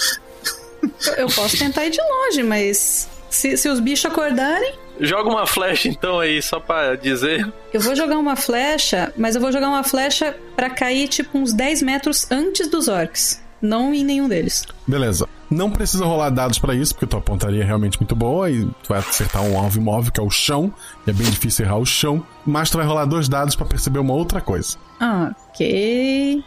eu 1.16 1.26
posso 1.28 1.56
tentar 1.58 1.84
ir 1.86 1.90
de 1.90 2.00
longe, 2.00 2.42
mas 2.42 3.08
se, 3.30 3.56
se 3.56 3.68
os 3.68 3.80
bichos 3.80 4.04
acordarem, 4.10 4.74
Joga 5.00 5.28
uma 5.28 5.46
flecha 5.46 5.88
então 5.88 6.20
aí, 6.20 6.40
só 6.40 6.60
pra 6.60 6.94
dizer. 6.94 7.52
eu 7.72 7.80
vou 7.80 7.94
jogar 7.96 8.18
uma 8.18 8.36
flecha, 8.36 9.12
mas 9.16 9.34
eu 9.34 9.40
vou 9.40 9.50
jogar 9.50 9.68
uma 9.68 9.82
flecha 9.82 10.36
pra 10.54 10.70
cair 10.70 11.08
tipo 11.08 11.36
uns 11.36 11.52
10 11.52 11.82
metros 11.82 12.30
antes 12.30 12.68
dos 12.68 12.88
orcs. 12.88 13.42
Não 13.60 13.94
em 13.94 14.04
nenhum 14.04 14.28
deles. 14.28 14.66
Beleza. 14.86 15.26
Não 15.50 15.70
precisa 15.70 16.04
rolar 16.04 16.30
dados 16.30 16.58
pra 16.58 16.74
isso, 16.74 16.94
porque 16.94 17.06
tua 17.06 17.20
pontaria 17.20 17.62
é 17.62 17.64
realmente 17.64 17.98
muito 17.98 18.14
boa 18.14 18.50
e 18.50 18.64
tu 18.64 18.88
vai 18.88 18.98
acertar 18.98 19.42
um 19.42 19.58
alvo 19.58 19.78
imóvel, 19.78 20.12
que 20.12 20.20
é 20.20 20.22
o 20.22 20.30
chão. 20.30 20.72
E 21.06 21.10
é 21.10 21.12
bem 21.12 21.30
difícil 21.30 21.64
errar 21.64 21.78
o 21.78 21.86
chão. 21.86 22.24
Mas 22.44 22.70
tu 22.70 22.76
vai 22.76 22.86
rolar 22.86 23.06
dois 23.06 23.28
dados 23.28 23.56
pra 23.56 23.64
perceber 23.64 23.98
uma 24.00 24.12
outra 24.12 24.40
coisa. 24.40 24.76
Ok. 25.00 26.44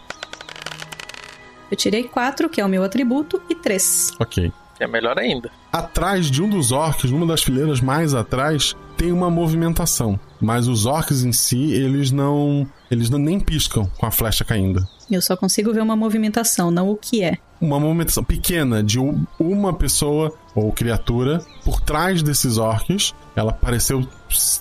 Eu 1.71 1.77
tirei 1.77 2.03
4, 2.03 2.49
que 2.49 2.61
é 2.61 2.65
o 2.65 2.69
meu 2.69 2.83
atributo, 2.83 3.41
e 3.49 3.55
3. 3.55 4.11
Ok. 4.19 4.51
É 4.79 4.87
melhor 4.87 5.17
ainda. 5.17 5.49
Atrás 5.71 6.29
de 6.29 6.41
um 6.41 6.49
dos 6.49 6.71
orcs, 6.71 7.09
numa 7.11 7.25
das 7.25 7.43
fileiras 7.43 7.81
mais 7.81 8.13
atrás, 8.13 8.75
tem 8.95 9.11
uma 9.11 9.29
movimentação. 9.29 10.19
Mas 10.39 10.67
os 10.67 10.85
orcs 10.85 11.23
em 11.23 11.31
si, 11.31 11.73
eles 11.73 12.11
não. 12.11 12.67
Eles 12.89 13.09
não, 13.09 13.19
nem 13.19 13.39
piscam 13.39 13.89
com 13.97 14.05
a 14.05 14.11
flecha 14.11 14.45
caindo. 14.45 14.87
Eu 15.09 15.21
só 15.21 15.35
consigo 15.35 15.73
ver 15.73 15.81
uma 15.81 15.95
movimentação, 15.95 16.69
não 16.71 16.89
o 16.89 16.95
que 16.95 17.23
é. 17.23 17.37
Uma 17.59 17.79
movimentação 17.79 18.23
pequena 18.23 18.83
de 18.83 18.99
uma 19.39 19.73
pessoa 19.73 20.33
ou 20.53 20.71
criatura 20.71 21.41
por 21.63 21.81
trás 21.81 22.21
desses 22.21 22.57
orcs. 22.57 23.13
Ela 23.35 23.51
pareceu 23.51 24.07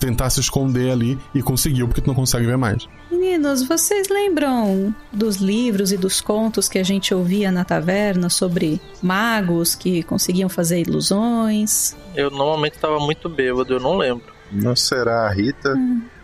tentar 0.01 0.31
se 0.31 0.41
esconder 0.41 0.91
ali 0.91 1.19
e 1.35 1.43
conseguiu, 1.43 1.87
porque 1.87 2.01
tu 2.01 2.07
não 2.07 2.15
consegue 2.15 2.47
ver 2.47 2.57
mais. 2.57 2.87
Meninos, 3.17 3.63
vocês 3.67 4.11
lembram 4.11 4.95
dos 5.11 5.37
livros 5.37 5.91
e 5.91 5.97
dos 5.97 6.21
contos 6.21 6.69
que 6.69 6.79
a 6.79 6.83
gente 6.83 7.15
ouvia 7.15 7.51
na 7.51 7.65
taverna 7.65 8.29
sobre 8.29 8.79
magos 9.03 9.75
que 9.75 10.03
conseguiam 10.03 10.51
fazer 10.51 10.81
ilusões? 10.81 11.97
Eu 12.15 12.31
normalmente 12.31 12.79
tava 12.79 12.99
muito 13.01 13.27
bêbado, 13.31 13.73
eu 13.73 13.81
não 13.81 13.97
lembro. 13.97 14.27
Não 14.53 14.77
será 14.77 15.27
a 15.27 15.33
Rita? 15.33 15.75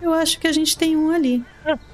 Eu 0.02 0.12
acho 0.12 0.38
que 0.38 0.46
a 0.46 0.52
gente 0.52 0.76
tem 0.76 0.94
um 0.94 1.10
ali. 1.10 1.42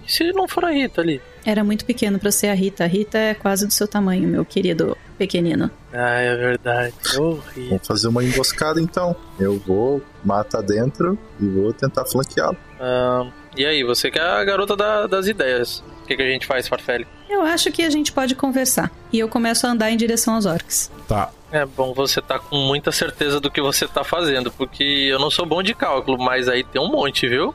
E 0.04 0.12
se 0.12 0.32
não 0.32 0.48
for 0.48 0.64
a 0.64 0.70
Rita 0.70 1.00
ali? 1.00 1.22
Era 1.46 1.62
muito 1.62 1.84
pequeno 1.84 2.18
pra 2.18 2.32
ser 2.32 2.48
a 2.48 2.54
Rita. 2.54 2.82
A 2.82 2.88
Rita 2.88 3.16
é 3.16 3.34
quase 3.34 3.66
do 3.66 3.72
seu 3.72 3.87
tamanho, 3.87 4.28
meu 4.28 4.44
querido 4.44 4.96
pequenino. 5.16 5.70
Ah, 5.92 6.18
é 6.20 6.37
verdade. 6.37 6.94
Horrível. 7.16 7.68
Vamos 7.70 7.87
fazer 7.87 8.08
uma 8.08 8.24
emboscada 8.24 8.80
então. 8.80 9.14
Eu 9.38 9.58
vou 9.61 10.02
matar 10.24 10.61
dentro 10.61 11.16
e 11.40 11.46
vou 11.46 11.72
tentar 11.72 12.04
flanqueá-lo. 12.04 12.56
Ah, 12.80 13.30
e 13.59 13.66
aí, 13.66 13.85
você 13.85 14.11
que 14.11 14.18
é 14.18 14.23
a 14.23 14.42
garota 14.44 14.75
da- 14.77 15.07
das 15.07 15.27
ideias. 15.27 15.83
O 16.03 16.07
que, 16.07 16.16
que 16.16 16.23
a 16.23 16.27
gente 16.27 16.47
faz, 16.47 16.66
Farfelli? 16.66 17.07
Eu 17.29 17.42
acho 17.42 17.71
que 17.71 17.83
a 17.83 17.90
gente 17.90 18.12
pode 18.12 18.35
conversar. 18.35 18.90
E 19.12 19.18
eu 19.18 19.29
começo 19.29 19.66
a 19.66 19.71
andar 19.71 19.90
em 19.90 19.97
direção 19.97 20.35
aos 20.35 20.47
orcs. 20.47 20.90
Tá. 21.07 21.31
É 21.53 21.64
bom 21.64 21.92
você 21.94 22.21
tá 22.21 22.38
com 22.38 22.57
muita 22.57 22.92
certeza 22.92 23.40
do 23.40 23.51
que 23.51 23.61
você 23.61 23.87
tá 23.88 24.05
fazendo, 24.05 24.51
porque 24.51 24.83
eu 24.85 25.18
não 25.18 25.31
sou 25.31 25.44
bom 25.47 25.62
de 25.62 25.75
cálculo, 25.75 26.18
mas 26.18 26.47
aí 26.49 26.62
tem 26.62 26.81
um 26.81 26.90
monte, 26.90 27.27
viu? 27.27 27.55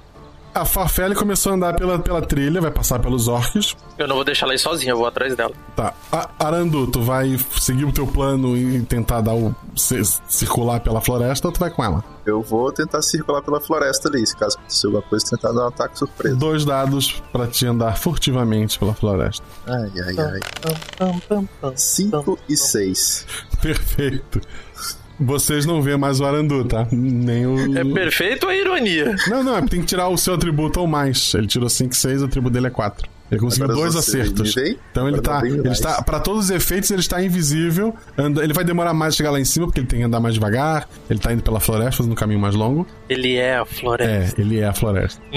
A 0.55 0.65
Farfelle 0.65 1.15
começou 1.15 1.51
a 1.51 1.55
andar 1.55 1.75
pela, 1.75 1.97
pela 1.97 2.21
trilha, 2.21 2.61
vai 2.61 2.69
passar 2.69 2.99
pelos 2.99 3.27
orcs. 3.27 3.75
Eu 3.97 4.07
não 4.07 4.15
vou 4.15 4.23
deixar 4.23 4.45
ela 4.45 4.53
aí 4.53 4.59
sozinha, 4.59 4.91
eu 4.91 4.97
vou 4.97 5.07
atrás 5.07 5.35
dela. 5.35 5.51
Tá. 5.75 5.93
A- 6.11 6.29
Arandu, 6.39 6.85
tu 6.87 7.01
vai 7.01 7.39
seguir 7.59 7.85
o 7.85 7.91
teu 7.91 8.05
plano 8.05 8.55
e 8.55 8.79
tentar 8.83 9.21
dar 9.21 9.33
o, 9.33 9.55
ci- 9.75 10.01
circular 10.27 10.79
pela 10.81 11.01
floresta 11.01 11.47
ou 11.47 11.51
tu 11.51 11.59
vai 11.59 11.71
com 11.71 11.83
ela? 11.83 12.03
Eu 12.25 12.41
vou 12.41 12.71
tentar 12.71 13.01
circular 13.01 13.41
pela 13.41 13.59
floresta 13.59 14.07
ali. 14.09 14.25
Se 14.27 14.35
caso 14.37 14.57
acontecer 14.57 14.85
alguma 14.87 15.03
coisa, 15.03 15.25
tentar 15.31 15.51
dar 15.51 15.63
um 15.63 15.67
ataque 15.67 15.97
surpresa. 15.97 16.35
Dois 16.35 16.63
dados 16.63 17.21
pra 17.31 17.47
te 17.47 17.65
andar 17.65 17.97
furtivamente 17.97 18.77
pela 18.77 18.93
floresta. 18.93 19.43
Ai, 19.67 19.91
ai, 20.05 20.15
ai. 20.19 21.75
5 21.75 22.39
e 22.47 22.55
6. 22.55 23.25
Perfeito. 23.61 24.39
Vocês 25.19 25.65
não 25.65 25.81
vê 25.81 25.95
mais 25.95 26.19
o 26.19 26.25
Arandu, 26.25 26.65
tá? 26.65 26.87
Nem 26.91 27.45
o. 27.45 27.77
É 27.77 27.83
perfeito 27.83 28.45
ou 28.45 28.51
é 28.51 28.59
ironia? 28.59 29.15
Não, 29.27 29.43
não, 29.43 29.57
é 29.57 29.59
porque 29.59 29.75
tem 29.75 29.81
que 29.81 29.87
tirar 29.87 30.07
o 30.09 30.17
seu 30.17 30.33
atributo 30.33 30.79
ou 30.79 30.87
mais. 30.87 31.33
Ele 31.33 31.47
tirou 31.47 31.69
5 31.69 31.93
e 31.93 31.95
6, 31.95 32.21
o 32.21 32.25
atributo 32.25 32.53
dele 32.53 32.67
é 32.67 32.71
4. 32.71 33.09
Ele 33.31 33.41
conseguiu 33.41 33.65
Agora 33.65 33.79
dois 33.79 33.95
acertos. 33.95 34.55
Então 34.91 35.07
ele 35.07 35.19
tá. 35.19 35.41
Ele 35.45 35.67
está. 35.69 36.01
Pra 36.03 36.19
todos 36.19 36.45
os 36.45 36.49
efeitos, 36.51 36.91
ele 36.91 36.99
está 36.99 37.23
invisível. 37.23 37.95
Anda, 38.17 38.43
ele 38.43 38.53
vai 38.53 38.63
demorar 38.63 38.93
mais 38.93 39.15
a 39.15 39.17
chegar 39.17 39.31
lá 39.31 39.39
em 39.39 39.45
cima, 39.45 39.65
porque 39.65 39.79
ele 39.79 39.87
tem 39.87 39.99
que 39.99 40.05
andar 40.05 40.19
mais 40.19 40.35
devagar. 40.35 40.87
Ele 41.09 41.19
tá 41.19 41.33
indo 41.33 41.41
pela 41.41 41.59
floresta, 41.59 41.97
fazendo 41.97 42.11
um 42.11 42.15
caminho 42.15 42.39
mais 42.39 42.53
longo. 42.53 42.85
Ele 43.09 43.35
é 43.35 43.57
a 43.57 43.65
floresta. 43.65 44.39
É, 44.39 44.41
ele 44.41 44.59
é 44.59 44.65
a 44.65 44.73
floresta. 44.73 45.21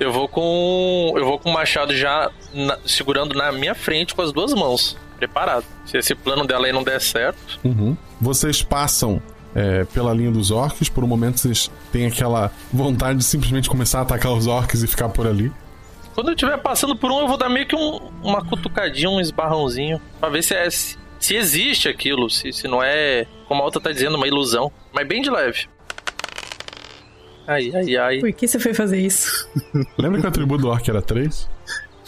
Eu 0.00 0.10
vou 0.12 0.26
com. 0.26 1.12
Eu 1.16 1.24
vou 1.26 1.38
com 1.38 1.50
o 1.50 1.52
machado 1.52 1.94
já 1.94 2.30
na- 2.54 2.78
segurando 2.86 3.34
na 3.34 3.52
minha 3.52 3.74
frente 3.74 4.14
com 4.14 4.22
as 4.22 4.32
duas 4.32 4.52
mãos. 4.54 4.96
Preparado. 5.18 5.64
Se 5.84 5.98
esse 5.98 6.14
plano 6.14 6.46
dela 6.46 6.66
aí 6.66 6.72
não 6.72 6.82
der 6.82 7.00
certo. 7.00 7.60
Uhum. 7.62 7.94
Vocês 8.20 8.62
passam 8.62 9.20
é, 9.54 9.84
pela 9.84 10.14
linha 10.14 10.30
dos 10.30 10.50
orcs. 10.50 10.88
Por 10.88 11.04
um 11.04 11.06
momento, 11.06 11.38
vocês 11.38 11.70
têm 11.92 12.06
aquela 12.06 12.50
vontade 12.72 13.18
de 13.18 13.24
simplesmente 13.24 13.68
começar 13.68 13.98
a 13.98 14.02
atacar 14.02 14.32
os 14.32 14.46
orcs 14.46 14.82
e 14.82 14.86
ficar 14.86 15.10
por 15.10 15.26
ali. 15.26 15.52
Quando 16.14 16.28
eu 16.28 16.34
estiver 16.34 16.56
passando 16.58 16.96
por 16.96 17.12
um, 17.12 17.20
eu 17.20 17.28
vou 17.28 17.36
dar 17.36 17.48
meio 17.50 17.66
que 17.66 17.76
um- 17.76 18.10
uma 18.22 18.42
cutucadinha, 18.44 19.10
um 19.10 19.20
esbarrãozinho. 19.20 20.00
Pra 20.18 20.30
ver 20.30 20.42
se, 20.42 20.54
é, 20.54 20.68
se, 20.70 20.96
existe 21.34 21.88
aquilo. 21.88 22.30
Se, 22.30 22.50
se 22.52 22.66
não 22.66 22.82
é, 22.82 23.26
como 23.46 23.60
a 23.60 23.64
outra 23.66 23.80
tá 23.82 23.92
dizendo, 23.92 24.16
uma 24.16 24.26
ilusão. 24.26 24.72
Mas 24.94 25.06
bem 25.06 25.20
de 25.20 25.28
leve. 25.30 25.68
Ai, 27.46 27.72
ai, 27.74 27.96
ai. 27.96 28.18
Por 28.20 28.32
que 28.32 28.46
você 28.46 28.58
foi 28.58 28.74
fazer 28.74 28.98
isso? 29.00 29.48
Lembra 29.98 30.20
que 30.20 30.26
o 30.26 30.28
atributo 30.28 30.62
do 30.62 30.68
orc 30.68 30.88
era 30.88 31.02
3? 31.02 31.48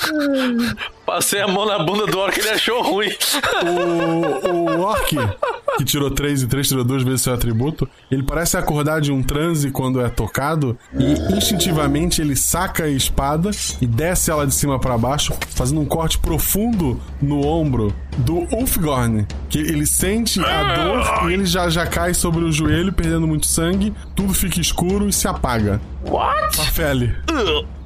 Passei 1.05 1.41
a 1.41 1.49
mão 1.49 1.67
na 1.67 1.79
bunda 1.81 2.07
do 2.07 2.19
orc 2.19 2.37
e 2.37 2.41
ele 2.41 2.51
achou 2.51 2.83
ruim. 2.83 3.09
O, 3.65 4.51
o 4.51 4.81
orc, 4.83 5.17
que 5.77 5.85
tirou 5.85 6.11
3 6.11 6.43
e 6.43 6.47
3, 6.47 6.69
tirou 6.69 6.85
duas 6.85 7.03
vezes 7.03 7.23
seu 7.23 7.35
atributo, 7.35 7.88
ele 8.11 8.23
parece 8.23 8.57
acordar 8.57 9.01
de 9.01 9.11
um 9.11 9.23
transe 9.23 9.71
quando 9.71 10.01
é 10.01 10.09
tocado 10.09 10.79
e 10.95 11.12
instintivamente 11.37 12.21
ele 12.21 12.37
saca 12.37 12.85
a 12.85 12.88
espada 12.88 13.51
e 13.81 13.87
desce 13.87 14.31
ela 14.31 14.47
de 14.47 14.55
cima 14.55 14.79
pra 14.79 14.97
baixo, 14.97 15.35
fazendo 15.51 15.81
um 15.81 15.85
corte 15.85 16.19
profundo 16.19 17.01
no 17.21 17.45
ombro 17.47 17.95
do 18.19 18.47
Ulfgorn, 18.55 19.27
que 19.49 19.59
ele 19.59 19.87
sente 19.87 20.41
a 20.45 20.75
dor 20.75 21.31
e 21.31 21.33
ele 21.33 21.47
já, 21.47 21.69
já 21.69 21.87
cai 21.87 22.15
sobre 22.15 22.45
o 22.45 22.53
joelho, 22.53 22.93
perdendo 22.93 23.27
muito 23.27 23.47
sangue, 23.47 23.93
tudo 24.15 24.33
fica 24.35 24.61
escuro 24.61 25.09
e 25.09 25.12
se 25.12 25.27
apaga. 25.27 25.81
What? 26.05 26.57
Farfelle. 26.57 27.17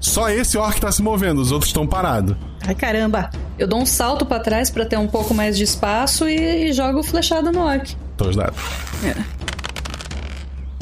Só 0.00 0.29
esse 0.29 0.57
orc 0.59 0.81
tá 0.81 0.90
se 0.90 1.02
movendo, 1.02 1.40
os 1.40 1.52
outros 1.52 1.68
estão 1.68 1.87
parados. 1.87 2.37
Ai 2.66 2.74
caramba! 2.74 3.30
Eu 3.58 3.66
dou 3.66 3.80
um 3.80 3.86
salto 3.86 4.26
pra 4.26 4.38
trás 4.38 4.70
pra 4.70 4.84
ter 4.84 4.98
um 4.98 5.06
pouco 5.06 5.32
mais 5.32 5.56
de 5.56 5.64
espaço 5.64 6.28
e, 6.28 6.68
e 6.68 6.72
jogo 6.72 7.02
flechada 7.02 7.50
no 7.50 7.60
orc. 7.60 7.96
Dois 8.16 8.36
dados. 8.36 8.60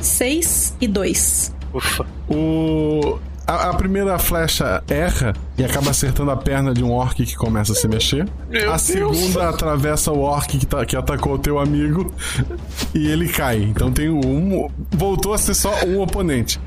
6 0.00 0.76
e 0.80 0.88
2. 0.88 1.54
Ufa. 1.72 2.06
O. 2.28 3.18
A, 3.46 3.70
a 3.70 3.74
primeira 3.74 4.18
flecha 4.18 4.82
erra 4.88 5.34
e 5.58 5.64
acaba 5.64 5.90
acertando 5.90 6.30
a 6.30 6.36
perna 6.36 6.72
de 6.72 6.82
um 6.82 6.90
orc 6.92 7.14
que 7.24 7.36
começa 7.36 7.72
a 7.72 7.74
se 7.74 7.86
mexer. 7.86 8.26
Meu 8.48 8.62
a 8.72 8.76
Deus. 8.76 8.82
segunda 8.82 9.48
atravessa 9.50 10.10
o 10.12 10.20
orc 10.20 10.56
que, 10.58 10.64
tá- 10.64 10.84
que 10.86 10.96
atacou 10.96 11.34
o 11.34 11.38
teu 11.38 11.58
amigo 11.58 12.10
e 12.94 13.06
ele 13.06 13.28
cai. 13.28 13.58
Então 13.62 13.92
tem 13.92 14.08
um. 14.08 14.68
Voltou 14.92 15.34
a 15.34 15.38
ser 15.38 15.52
só 15.54 15.84
um 15.84 16.00
oponente. 16.00 16.58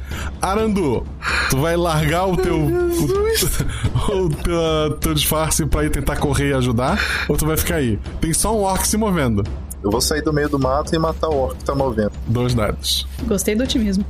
Arandu, 0.41 1.03
tu 1.49 1.57
vai 1.57 1.75
largar 1.75 2.27
o 2.27 2.37
teu. 2.37 2.57
O, 2.57 4.25
o 4.25 4.29
teu, 4.29 4.91
teu 5.01 5.13
disfarce 5.13 5.65
pra 5.65 5.83
ir 5.83 5.89
tentar 5.89 6.17
correr 6.17 6.49
e 6.49 6.53
ajudar? 6.53 6.99
Ou 7.27 7.35
tu 7.35 7.45
vai 7.45 7.57
ficar 7.57 7.75
aí? 7.75 7.97
Tem 8.21 8.33
só 8.33 8.55
um 8.55 8.61
orc 8.61 8.87
se 8.87 8.97
movendo. 8.97 9.43
Eu 9.83 9.91
vou 9.91 10.01
sair 10.01 10.21
do 10.21 10.33
meio 10.33 10.49
do 10.49 10.59
mato 10.59 10.93
e 10.93 10.99
matar 10.99 11.29
o 11.29 11.35
orc 11.37 11.57
que 11.57 11.63
tá 11.63 11.73
movendo. 11.75 12.11
Dois 12.27 12.53
dados. 12.53 13.07
Gostei 13.23 13.55
do 13.55 13.63
otimismo. 13.63 14.03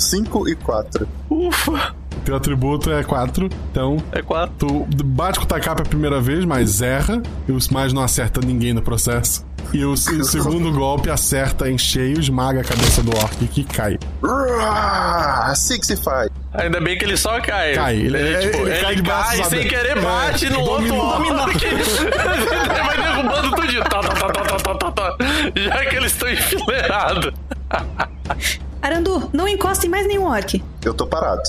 5 0.00 0.48
e 0.48 0.54
4. 0.56 1.06
Ufa! 1.28 1.94
Teu 2.24 2.36
atributo 2.36 2.90
é 2.90 3.02
4, 3.02 3.48
então. 3.70 3.96
É 4.12 4.20
4. 4.20 4.54
Tu 4.58 5.04
bate 5.04 5.38
com 5.38 5.44
o 5.44 5.48
tacape 5.48 5.82
a 5.82 5.84
primeira 5.84 6.20
vez, 6.20 6.44
mas 6.44 6.82
erra. 6.82 7.22
E 7.48 7.52
os 7.52 7.68
mais 7.68 7.92
não 7.92 8.02
acerta 8.02 8.40
ninguém 8.44 8.72
no 8.72 8.82
processo. 8.82 9.44
E 9.72 9.84
o, 9.84 9.92
o 9.92 9.96
segundo 9.96 10.72
golpe 10.72 11.08
acerta 11.10 11.70
em 11.70 11.78
cheio, 11.78 12.18
esmaga 12.18 12.60
a 12.60 12.64
cabeça 12.64 13.02
do 13.02 13.16
orc 13.16 13.36
que 13.48 13.62
cai. 13.64 13.98
Assim 15.44 15.78
que 15.78 15.86
se 15.86 15.96
faz. 15.96 16.28
Ainda 16.52 16.80
bem 16.80 16.98
que 16.98 17.04
ele 17.04 17.16
só 17.16 17.40
cai. 17.40 17.74
Cai, 17.74 17.96
ele- 17.96 18.18
Ele, 18.18 18.38
tipo, 18.38 18.56
ele 18.58 18.70
ele 18.72 18.80
cai 18.80 18.94
de 18.96 19.02
braços 19.02 19.40
cai 19.40 19.48
sem 19.50 19.68
querer, 19.68 20.00
bate 20.02 20.46
É, 20.46 20.50
no 20.50 20.60
outro 20.60 20.94
orc. 20.96 21.64
ele 21.64 22.84
vai 22.84 22.96
derrubando 22.96 23.54
tudinho. 23.56 23.82
Tá, 23.84 24.00
tá, 24.00 24.08
tá, 24.14 24.28
tá, 24.28 24.42
tá, 24.44 24.56
tá, 24.56 24.74
tá, 24.74 24.90
tá. 24.92 25.16
Já 25.54 25.86
que 25.86 25.96
eles 25.96 26.12
estão 26.12 26.28
enfileirados. 26.30 27.32
Arandu, 28.82 29.30
não 29.32 29.46
encosta 29.46 29.86
em 29.86 29.88
mais 29.88 30.06
nenhum 30.06 30.24
orc. 30.26 30.62
Eu 30.84 30.94
tô 30.94 31.06
parado. 31.06 31.42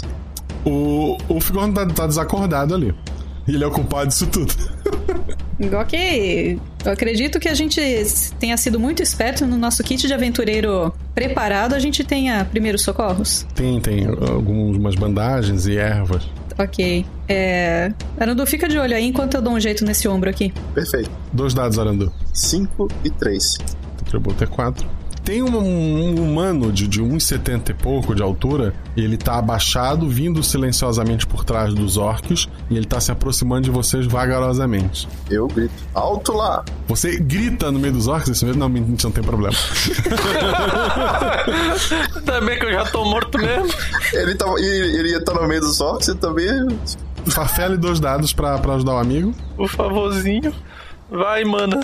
O, 0.64 1.18
o 1.28 1.42
Figorno 1.42 1.74
tá, 1.74 1.86
tá 1.88 2.06
desacordado 2.06 2.76
ali. 2.76 2.94
E 3.48 3.56
ele 3.56 3.64
é 3.64 3.68
o 3.68 3.72
culpado 3.72 4.08
disso 4.08 4.28
tudo. 4.28 4.54
Ok. 5.80 6.60
Eu 6.86 6.92
acredito 6.92 7.40
que 7.40 7.48
a 7.48 7.54
gente 7.54 7.80
tenha 8.40 8.58
sido 8.58 8.80
muito 8.80 9.04
esperto 9.04 9.46
no 9.46 9.58
nosso 9.58 9.84
kit 9.84 10.08
de 10.08 10.14
aventureiro 10.14 10.94
preparado. 11.14 11.74
A 11.74 11.80
gente 11.80 12.04
tenha 12.04 12.44
primeiros 12.46 12.82
socorros. 12.82 13.46
Tem, 13.54 13.80
tem 13.80 14.06
algumas 14.08 14.96
bandagens 14.96 15.68
e 15.68 15.78
ervas. 15.78 16.28
Ok. 16.58 17.06
É. 17.28 17.92
Arandu, 18.20 18.46
fica 18.46 18.68
de 18.68 18.78
olho 18.78 18.96
aí 18.96 19.06
enquanto 19.06 19.36
eu 19.36 19.42
dou 19.42 19.54
um 19.54 19.60
jeito 19.60 19.86
nesse 19.86 20.08
ombro 20.08 20.30
aqui. 20.30 20.54
Perfeito. 20.74 21.10
Dois 21.32 21.54
dados, 21.54 21.78
Arandu. 21.78 22.12
5 22.34 22.88
e 23.04 23.10
3. 23.10 23.58
Tributo 24.06 24.44
é 24.44 24.48
4. 24.48 25.01
Tem 25.24 25.44
um, 25.44 25.56
um 25.56 26.16
humano 26.16 26.72
de, 26.72 26.88
de 26.88 27.02
1,70 27.02 27.70
e 27.70 27.74
pouco 27.74 28.16
de 28.16 28.24
altura, 28.24 28.74
e 28.96 29.04
ele 29.04 29.18
tá 29.18 29.38
abaixado, 29.38 30.10
vindo 30.10 30.42
silenciosamente 30.42 31.28
por 31.28 31.46
trás 31.46 31.74
dos 31.74 31.98
orcs, 31.98 32.50
e 32.70 32.76
ele 32.76 32.86
tá 32.86 33.00
se 33.00 33.12
aproximando 33.12 33.62
de 33.62 33.72
vocês 33.72 34.06
vagarosamente. 34.08 35.08
Eu 35.30 35.48
grito, 35.48 35.74
alto 35.94 36.34
lá! 36.34 36.66
Você 36.88 37.20
grita 37.20 37.72
no 37.72 37.80
meio 37.80 37.94
dos 37.94 38.08
orcs, 38.08 38.30
esse 38.30 38.46
mesmo? 38.46 38.60
Não, 38.60 38.70
mentira, 38.70 38.96
não 39.04 39.12
tem 39.12 39.24
problema. 39.24 39.56
Também 42.26 42.58
que 42.58 42.66
eu 42.66 42.72
já 42.72 42.86
tô 42.86 43.06
morto 43.06 43.38
mesmo. 43.38 43.70
Ele, 44.14 44.36
tá, 44.36 44.46
ele, 44.58 44.98
ele 44.98 45.10
ia 45.12 45.18
estar 45.18 45.34
no 45.34 45.48
meio 45.48 45.62
dos 45.62 45.80
orcs 45.80 46.08
e 46.08 46.16
também. 46.16 46.50
Farfele 47.28 47.78
dois 47.78 48.00
dados 48.00 48.34
pra, 48.34 48.58
pra 48.58 48.76
ajudar 48.76 48.96
o 48.96 48.98
amigo. 48.98 49.34
Por 49.56 49.70
favorzinho. 49.70 50.54
Vai, 51.10 51.44
mana. 51.44 51.82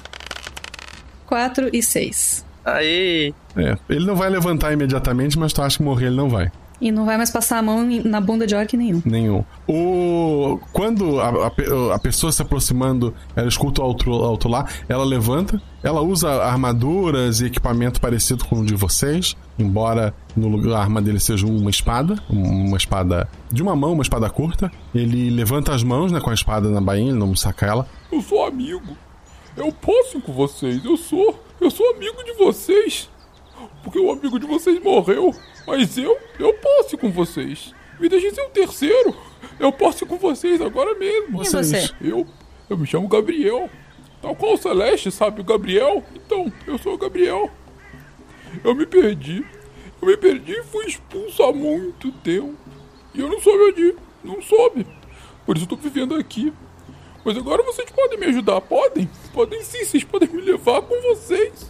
4 1.25 1.69
e 1.73 1.83
6. 1.83 2.45
Aí. 2.67 3.33
É, 3.55 3.77
ele 3.89 4.05
não 4.05 4.15
vai 4.15 4.29
levantar 4.29 4.73
imediatamente, 4.73 5.39
mas 5.39 5.53
tu 5.53 5.61
acha 5.61 5.77
que 5.77 5.83
morrer 5.83 6.07
ele 6.07 6.17
não 6.17 6.29
vai. 6.29 6.51
E 6.79 6.91
não 6.91 7.05
vai 7.05 7.17
mais 7.17 7.31
passar 7.31 7.57
a 7.57 7.61
mão 7.61 7.83
na 8.05 8.21
bunda 8.21 8.45
de 8.45 8.53
orc 8.53 8.77
nenhum. 8.77 9.01
Nenhum. 9.03 9.43
O... 9.67 10.59
Quando 10.71 11.19
a, 11.19 11.47
a 11.47 11.95
a 11.95 11.99
pessoa 11.99 12.31
se 12.31 12.41
aproximando, 12.41 13.15
ela 13.35 13.47
escuta 13.47 13.81
o 13.81 13.85
alto, 13.85 14.11
alto 14.11 14.47
lá, 14.47 14.67
ela 14.87 15.03
levanta, 15.03 15.59
ela 15.81 16.01
usa 16.01 16.29
armaduras 16.43 17.41
e 17.41 17.45
equipamento 17.45 17.99
parecido 17.99 18.45
com 18.45 18.59
o 18.59 18.65
de 18.65 18.75
vocês, 18.75 19.35
embora 19.57 20.13
no 20.35 20.47
lugar 20.49 20.77
a 20.77 20.81
arma 20.81 21.01
dele 21.01 21.19
seja 21.19 21.47
uma 21.47 21.71
espada, 21.71 22.15
uma 22.29 22.77
espada 22.77 23.27
de 23.51 23.63
uma 23.63 23.75
mão, 23.75 23.93
uma 23.93 24.03
espada 24.03 24.29
curta. 24.29 24.71
Ele 24.93 25.31
levanta 25.31 25.73
as 25.73 25.81
mãos 25.81 26.11
né, 26.11 26.19
com 26.19 26.29
a 26.29 26.33
espada 26.33 26.69
na 26.69 26.81
bainha, 26.81 27.09
ele 27.09 27.17
não 27.17 27.35
saca 27.35 27.65
ela. 27.65 27.87
Eu 28.11 28.21
sou 28.21 28.45
amigo. 28.45 28.95
Eu 29.55 29.71
posso 29.71 30.21
com 30.21 30.31
vocês. 30.31 30.85
Eu 30.85 30.95
sou. 30.95 31.46
Eu 31.59 31.71
sou 31.71 31.91
amigo 31.91 32.23
de 32.23 32.33
vocês. 32.33 33.09
Porque 33.83 33.99
o 33.99 34.11
amigo 34.11 34.39
de 34.39 34.45
vocês 34.45 34.81
morreu. 34.81 35.33
Mas 35.65 35.97
eu. 35.97 36.17
Eu 36.39 36.53
posso 36.53 36.95
ir 36.95 36.97
com 36.97 37.11
vocês. 37.11 37.73
Me 37.99 38.07
deixem 38.07 38.33
ser 38.33 38.41
o 38.41 38.49
terceiro. 38.49 39.15
Eu 39.59 39.71
posso 39.71 40.03
ir 40.03 40.07
com 40.07 40.17
vocês 40.17 40.61
agora 40.61 40.93
mesmo. 40.95 41.43
E 41.43 41.49
você? 41.49 41.89
Eu. 42.01 42.27
Eu 42.69 42.77
me 42.77 42.85
chamo 42.85 43.07
Gabriel. 43.07 43.69
Tal 44.21 44.35
qual 44.35 44.53
o 44.53 44.57
Celeste, 44.57 45.11
sabe 45.11 45.41
o 45.41 45.43
Gabriel? 45.43 46.03
Então, 46.15 46.51
eu 46.65 46.77
sou 46.77 46.93
o 46.93 46.97
Gabriel. 46.97 47.49
Eu 48.63 48.75
me 48.75 48.85
perdi. 48.85 49.45
Eu 50.01 50.07
me 50.07 50.17
perdi 50.17 50.53
e 50.53 50.63
fui 50.63 50.85
expulso 50.85 51.43
há 51.43 51.53
muito 51.53 52.11
tempo. 52.11 52.55
E 53.13 53.19
eu 53.19 53.29
não 53.29 53.39
soube 53.39 53.71
onde 53.71 53.81
ir. 53.81 53.95
Não 54.23 54.41
soube. 54.41 54.85
Por 55.45 55.55
isso 55.55 55.65
eu 55.65 55.69
tô 55.69 55.75
vivendo 55.75 56.15
aqui. 56.15 56.53
Mas 57.27 57.37
agora 57.37 57.61
vocês 57.61 57.89
podem 57.91 58.17
me 58.17 58.27
ajudar, 58.27 58.61
podem? 58.61 59.09
Podem 59.33 59.61
sim, 59.61 59.83
vocês 59.83 60.01
podem 60.01 60.29
me 60.29 60.41
levar 60.41 60.81
com 60.81 60.95
vocês. 61.01 61.69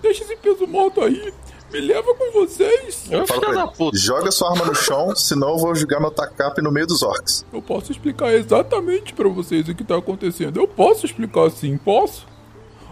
Deixa 0.00 0.24
esse 0.24 0.34
peso 0.34 0.66
morto 0.66 1.02
aí. 1.02 1.30
Me 1.70 1.78
leva 1.78 2.14
com 2.14 2.32
vocês. 2.32 3.04
Eu 3.10 3.26
falo 3.26 3.42
pra 3.42 3.86
ele, 3.90 3.98
Joga 3.98 4.30
sua 4.30 4.52
arma 4.52 4.64
no 4.64 4.74
chão, 4.74 5.12
senão 5.14 5.50
eu 5.50 5.58
vou 5.58 5.74
jogar 5.74 6.00
meu 6.00 6.10
tacape 6.10 6.62
no 6.62 6.72
meio 6.72 6.86
dos 6.86 7.02
orcs. 7.02 7.44
Eu 7.52 7.60
posso 7.60 7.92
explicar 7.92 8.32
exatamente 8.32 9.12
pra 9.12 9.28
vocês 9.28 9.68
o 9.68 9.74
que 9.74 9.84
tá 9.84 9.98
acontecendo. 9.98 10.58
Eu 10.58 10.66
posso 10.66 11.04
explicar 11.04 11.50
sim, 11.50 11.76
posso? 11.76 12.26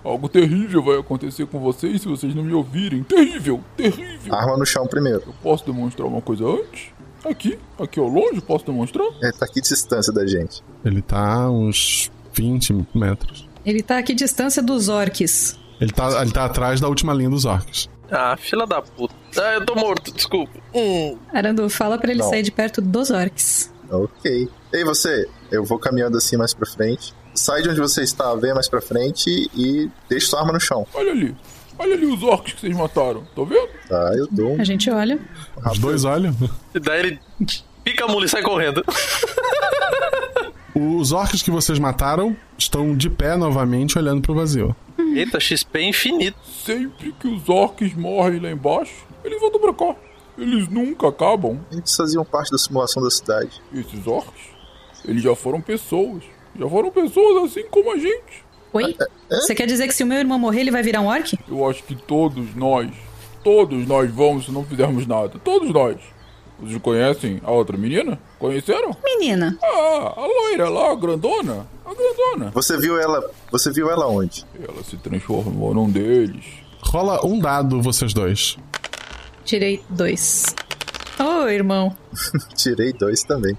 Algo 0.04 0.28
terrível 0.28 0.82
vai 0.82 0.98
acontecer 0.98 1.46
com 1.46 1.60
vocês 1.60 2.02
se 2.02 2.08
vocês 2.08 2.34
não 2.34 2.44
me 2.44 2.52
ouvirem. 2.52 3.02
Terrível, 3.04 3.64
terrível. 3.74 4.34
Arma 4.34 4.58
no 4.58 4.66
chão 4.66 4.86
primeiro. 4.86 5.22
Eu 5.28 5.34
posso 5.42 5.64
demonstrar 5.64 6.06
uma 6.06 6.20
coisa 6.20 6.44
antes? 6.44 6.91
Aqui, 7.24 7.58
aqui 7.78 8.00
ao 8.00 8.08
longe, 8.08 8.40
posso 8.40 8.64
demonstrar? 8.66 9.06
Ele 9.22 9.32
tá 9.32 9.44
aqui 9.46 9.60
distância 9.60 10.12
da 10.12 10.26
gente. 10.26 10.62
Ele 10.84 11.00
tá 11.02 11.34
a 11.44 11.50
uns 11.50 12.10
20 12.34 12.86
metros. 12.94 13.48
Ele 13.64 13.82
tá 13.82 13.98
aqui 13.98 14.14
distância 14.14 14.62
dos 14.62 14.88
orcs. 14.88 15.58
Ele 15.80 15.92
tá, 15.92 16.20
ele 16.22 16.32
tá 16.32 16.44
atrás 16.44 16.80
da 16.80 16.88
última 16.88 17.12
linha 17.14 17.30
dos 17.30 17.44
orcs. 17.44 17.88
Ah, 18.10 18.36
fila 18.36 18.66
da 18.66 18.82
puta. 18.82 19.14
Ah, 19.38 19.54
eu 19.54 19.64
tô 19.64 19.74
morto, 19.74 20.12
desculpa. 20.12 20.52
Hum. 20.74 21.16
Arandu, 21.32 21.68
fala 21.70 21.96
pra 21.98 22.10
ele 22.10 22.20
Não. 22.20 22.28
sair 22.28 22.42
de 22.42 22.50
perto 22.52 22.80
dos 22.82 23.10
orcs. 23.10 23.72
Ok. 23.90 24.48
Ei, 24.72 24.84
você, 24.84 25.26
eu 25.50 25.64
vou 25.64 25.78
caminhando 25.78 26.16
assim 26.18 26.36
mais 26.36 26.52
pra 26.52 26.66
frente. 26.66 27.14
Sai 27.34 27.62
de 27.62 27.70
onde 27.70 27.80
você 27.80 28.02
está, 28.02 28.34
vem 28.34 28.52
mais 28.52 28.68
pra 28.68 28.80
frente 28.82 29.48
e 29.54 29.88
deixa 30.08 30.26
sua 30.28 30.40
arma 30.40 30.52
no 30.52 30.60
chão. 30.60 30.86
Olha 30.92 31.12
ali. 31.12 31.34
Olha 31.78 31.94
ali 31.94 32.06
os 32.06 32.22
orcs 32.22 32.52
que 32.54 32.60
vocês 32.60 32.76
mataram. 32.76 33.24
Tá 33.34 33.42
vendo? 33.42 33.68
Tá, 33.88 34.12
eu 34.16 34.28
dou. 34.30 34.60
A 34.60 34.64
gente 34.64 34.90
olha. 34.90 35.18
Os 35.70 35.78
dois 35.78 36.04
olham. 36.04 36.34
E 36.74 36.78
daí 36.80 37.00
ele 37.00 37.20
pica 37.82 38.04
a 38.04 38.08
mula 38.08 38.26
e 38.26 38.28
sai 38.28 38.42
correndo. 38.42 38.84
Os 40.74 41.12
orcs 41.12 41.42
que 41.42 41.50
vocês 41.50 41.78
mataram 41.78 42.36
estão 42.56 42.96
de 42.96 43.10
pé 43.10 43.36
novamente 43.36 43.98
olhando 43.98 44.22
pro 44.22 44.34
vazio. 44.34 44.74
Eita, 45.14 45.38
XP 45.38 45.82
infinito. 45.82 46.38
Sempre 46.64 47.12
que 47.12 47.28
os 47.28 47.48
orcs 47.48 47.94
morrem 47.94 48.40
lá 48.40 48.50
embaixo, 48.50 49.06
eles 49.24 49.40
voltam 49.40 49.60
pra 49.60 49.74
cá. 49.74 49.96
Eles 50.38 50.68
nunca 50.68 51.08
acabam. 51.08 51.60
Eles 51.70 51.94
faziam 51.94 52.24
parte 52.24 52.50
da 52.50 52.56
simulação 52.58 53.02
da 53.02 53.10
cidade. 53.10 53.60
Esses 53.74 54.06
orcs, 54.06 54.40
eles 55.04 55.22
já 55.22 55.34
foram 55.36 55.60
pessoas. 55.60 56.22
Já 56.58 56.68
foram 56.68 56.90
pessoas 56.90 57.50
assim 57.50 57.66
como 57.68 57.92
a 57.92 57.96
gente. 57.98 58.44
Oi? 58.72 58.96
Você 59.28 59.54
quer 59.54 59.66
dizer 59.66 59.86
que 59.86 59.94
se 59.94 60.02
o 60.02 60.06
meu 60.06 60.18
irmão 60.18 60.38
morrer, 60.38 60.60
ele 60.60 60.70
vai 60.70 60.82
virar 60.82 61.00
um 61.00 61.06
orc? 61.06 61.38
Eu 61.48 61.68
acho 61.68 61.82
que 61.82 61.94
todos 61.94 62.54
nós, 62.54 62.90
todos 63.44 63.86
nós 63.86 64.10
vamos 64.10 64.46
se 64.46 64.52
não 64.52 64.64
fizermos 64.64 65.06
nada. 65.06 65.38
Todos 65.42 65.70
nós. 65.70 65.98
Vocês 66.58 66.80
conhecem 66.80 67.40
a 67.44 67.50
outra 67.50 67.76
menina? 67.76 68.18
Conheceram? 68.38 68.96
Menina. 69.04 69.58
Ah, 69.62 70.14
a 70.16 70.26
loira 70.26 70.68
lá, 70.68 70.92
a 70.92 70.94
grandona. 70.94 71.66
A 71.84 71.92
grandona. 71.92 72.50
Você 72.52 72.78
viu 72.78 72.98
ela. 72.98 73.30
Você 73.50 73.72
viu 73.72 73.90
ela 73.90 74.06
onde? 74.06 74.46
Ela 74.56 74.82
se 74.84 74.96
transformou 74.96 75.74
num 75.74 75.90
deles. 75.90 76.44
Rola 76.80 77.24
um 77.26 77.38
dado, 77.38 77.82
vocês 77.82 78.14
dois. 78.14 78.56
Tirei 79.44 79.82
dois. 79.88 80.54
Ô, 81.18 81.48
irmão. 81.48 81.96
Tirei 82.54 82.92
dois 82.92 83.22
também. 83.24 83.58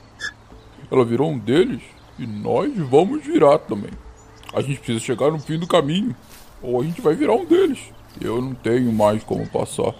Ela 0.90 1.04
virou 1.04 1.30
um 1.30 1.38
deles 1.38 1.82
e 2.18 2.26
nós 2.26 2.72
vamos 2.78 3.24
virar 3.26 3.60
também. 3.60 3.92
A 4.54 4.62
gente 4.62 4.78
precisa 4.78 5.00
chegar 5.00 5.32
no 5.32 5.40
fim 5.40 5.58
do 5.58 5.68
caminho, 5.68 6.16
ou 6.62 6.82
a 6.82 6.84
gente 6.84 7.02
vai 7.02 7.16
virar 7.16 7.34
um 7.34 7.46
deles. 7.46 7.80
Eu 8.22 8.42
não 8.42 8.54
tenho 8.54 8.92
mais 8.94 9.24
como 9.24 9.48
passar. 9.50 9.94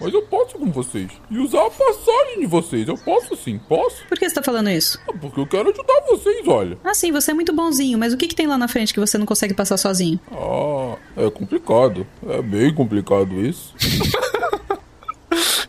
Mas 0.00 0.14
eu 0.14 0.22
posso 0.22 0.56
com 0.56 0.70
vocês. 0.70 1.10
E 1.28 1.38
usar 1.38 1.66
a 1.66 1.70
passagem 1.70 2.38
de 2.40 2.46
vocês. 2.46 2.86
Eu 2.86 2.96
posso 2.96 3.36
sim, 3.36 3.58
posso? 3.58 4.06
Por 4.06 4.16
que 4.16 4.28
você 4.28 4.34
tá 4.36 4.42
falando 4.42 4.70
isso? 4.70 4.96
Ah, 5.08 5.12
Porque 5.20 5.40
eu 5.40 5.46
quero 5.46 5.70
ajudar 5.70 6.00
vocês, 6.08 6.46
olha. 6.46 6.78
Ah, 6.84 6.94
sim, 6.94 7.10
você 7.10 7.32
é 7.32 7.34
muito 7.34 7.52
bonzinho, 7.52 7.98
mas 7.98 8.12
o 8.12 8.16
que, 8.16 8.28
que 8.28 8.34
tem 8.34 8.46
lá 8.46 8.56
na 8.56 8.68
frente 8.68 8.94
que 8.94 9.00
você 9.00 9.18
não 9.18 9.26
consegue 9.26 9.54
passar 9.54 9.76
sozinho? 9.76 10.20
Ah, 10.30 10.96
é 11.16 11.28
complicado. 11.30 12.06
É 12.28 12.40
bem 12.40 12.72
complicado 12.72 13.44
isso. 13.44 13.74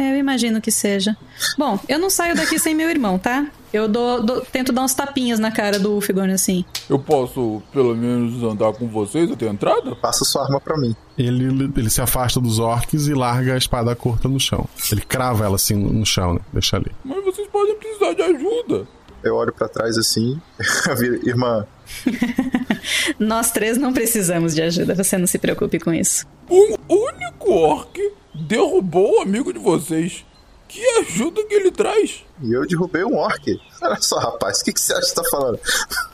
É, 0.00 0.12
eu 0.12 0.16
imagino 0.16 0.62
que 0.62 0.70
seja. 0.70 1.14
Bom, 1.58 1.78
eu 1.86 1.98
não 1.98 2.08
saio 2.08 2.34
daqui 2.34 2.58
sem 2.58 2.74
meu 2.74 2.88
irmão, 2.88 3.18
tá? 3.18 3.46
Eu 3.70 3.86
dou, 3.86 4.22
dou- 4.22 4.40
tento 4.40 4.72
dar 4.72 4.82
uns 4.82 4.94
tapinhas 4.94 5.38
na 5.38 5.52
cara 5.52 5.78
do 5.78 5.92
Ulfigorn 5.92 6.32
assim. 6.32 6.64
Eu 6.88 6.98
posso, 6.98 7.62
pelo 7.70 7.94
menos, 7.94 8.42
andar 8.42 8.72
com 8.72 8.88
vocês 8.88 9.30
até 9.30 9.46
a 9.46 9.52
entrada? 9.52 9.94
Passa 9.96 10.24
sua 10.24 10.44
arma 10.44 10.58
pra 10.58 10.78
mim. 10.78 10.96
Ele, 11.18 11.70
ele 11.76 11.90
se 11.90 12.00
afasta 12.00 12.40
dos 12.40 12.58
orcs 12.58 13.08
e 13.08 13.12
larga 13.12 13.52
a 13.52 13.58
espada 13.58 13.94
curta 13.94 14.26
no 14.26 14.40
chão. 14.40 14.66
Ele 14.90 15.02
crava 15.02 15.44
ela 15.44 15.56
assim 15.56 15.74
no 15.74 16.06
chão, 16.06 16.32
né? 16.34 16.40
Deixa 16.50 16.76
ali. 16.78 16.90
Mas 17.04 17.22
vocês 17.22 17.46
podem 17.48 17.76
precisar 17.76 18.14
de 18.14 18.22
ajuda. 18.22 18.88
Eu 19.22 19.34
olho 19.36 19.52
pra 19.52 19.68
trás 19.68 19.98
assim. 19.98 20.40
Irmã, 21.26 21.66
Nós 23.18 23.50
três 23.50 23.76
não 23.76 23.92
precisamos 23.92 24.54
de 24.54 24.62
ajuda, 24.62 24.94
você 24.94 25.18
não 25.18 25.26
se 25.26 25.38
preocupe 25.38 25.78
com 25.78 25.92
isso. 25.92 26.26
Um 26.50 26.74
único 26.88 27.50
orc 27.52 27.98
derrubou 28.40 29.18
o 29.18 29.20
amigo 29.20 29.52
de 29.52 29.58
vocês. 29.58 30.24
Que 30.68 30.84
ajuda 31.00 31.44
que 31.46 31.54
ele 31.54 31.70
traz? 31.70 32.24
e 32.42 32.52
eu 32.52 32.66
derrubei 32.66 33.04
um 33.04 33.16
orc. 33.16 33.60
Olha 33.82 34.00
só, 34.00 34.18
rapaz, 34.18 34.60
o 34.60 34.64
que, 34.64 34.72
que 34.72 34.80
você 34.80 34.92
acha 34.92 35.08
que 35.08 35.14
tá 35.14 35.22
falando? 35.30 35.58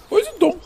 Pois 0.08 0.26
então, 0.28 0.56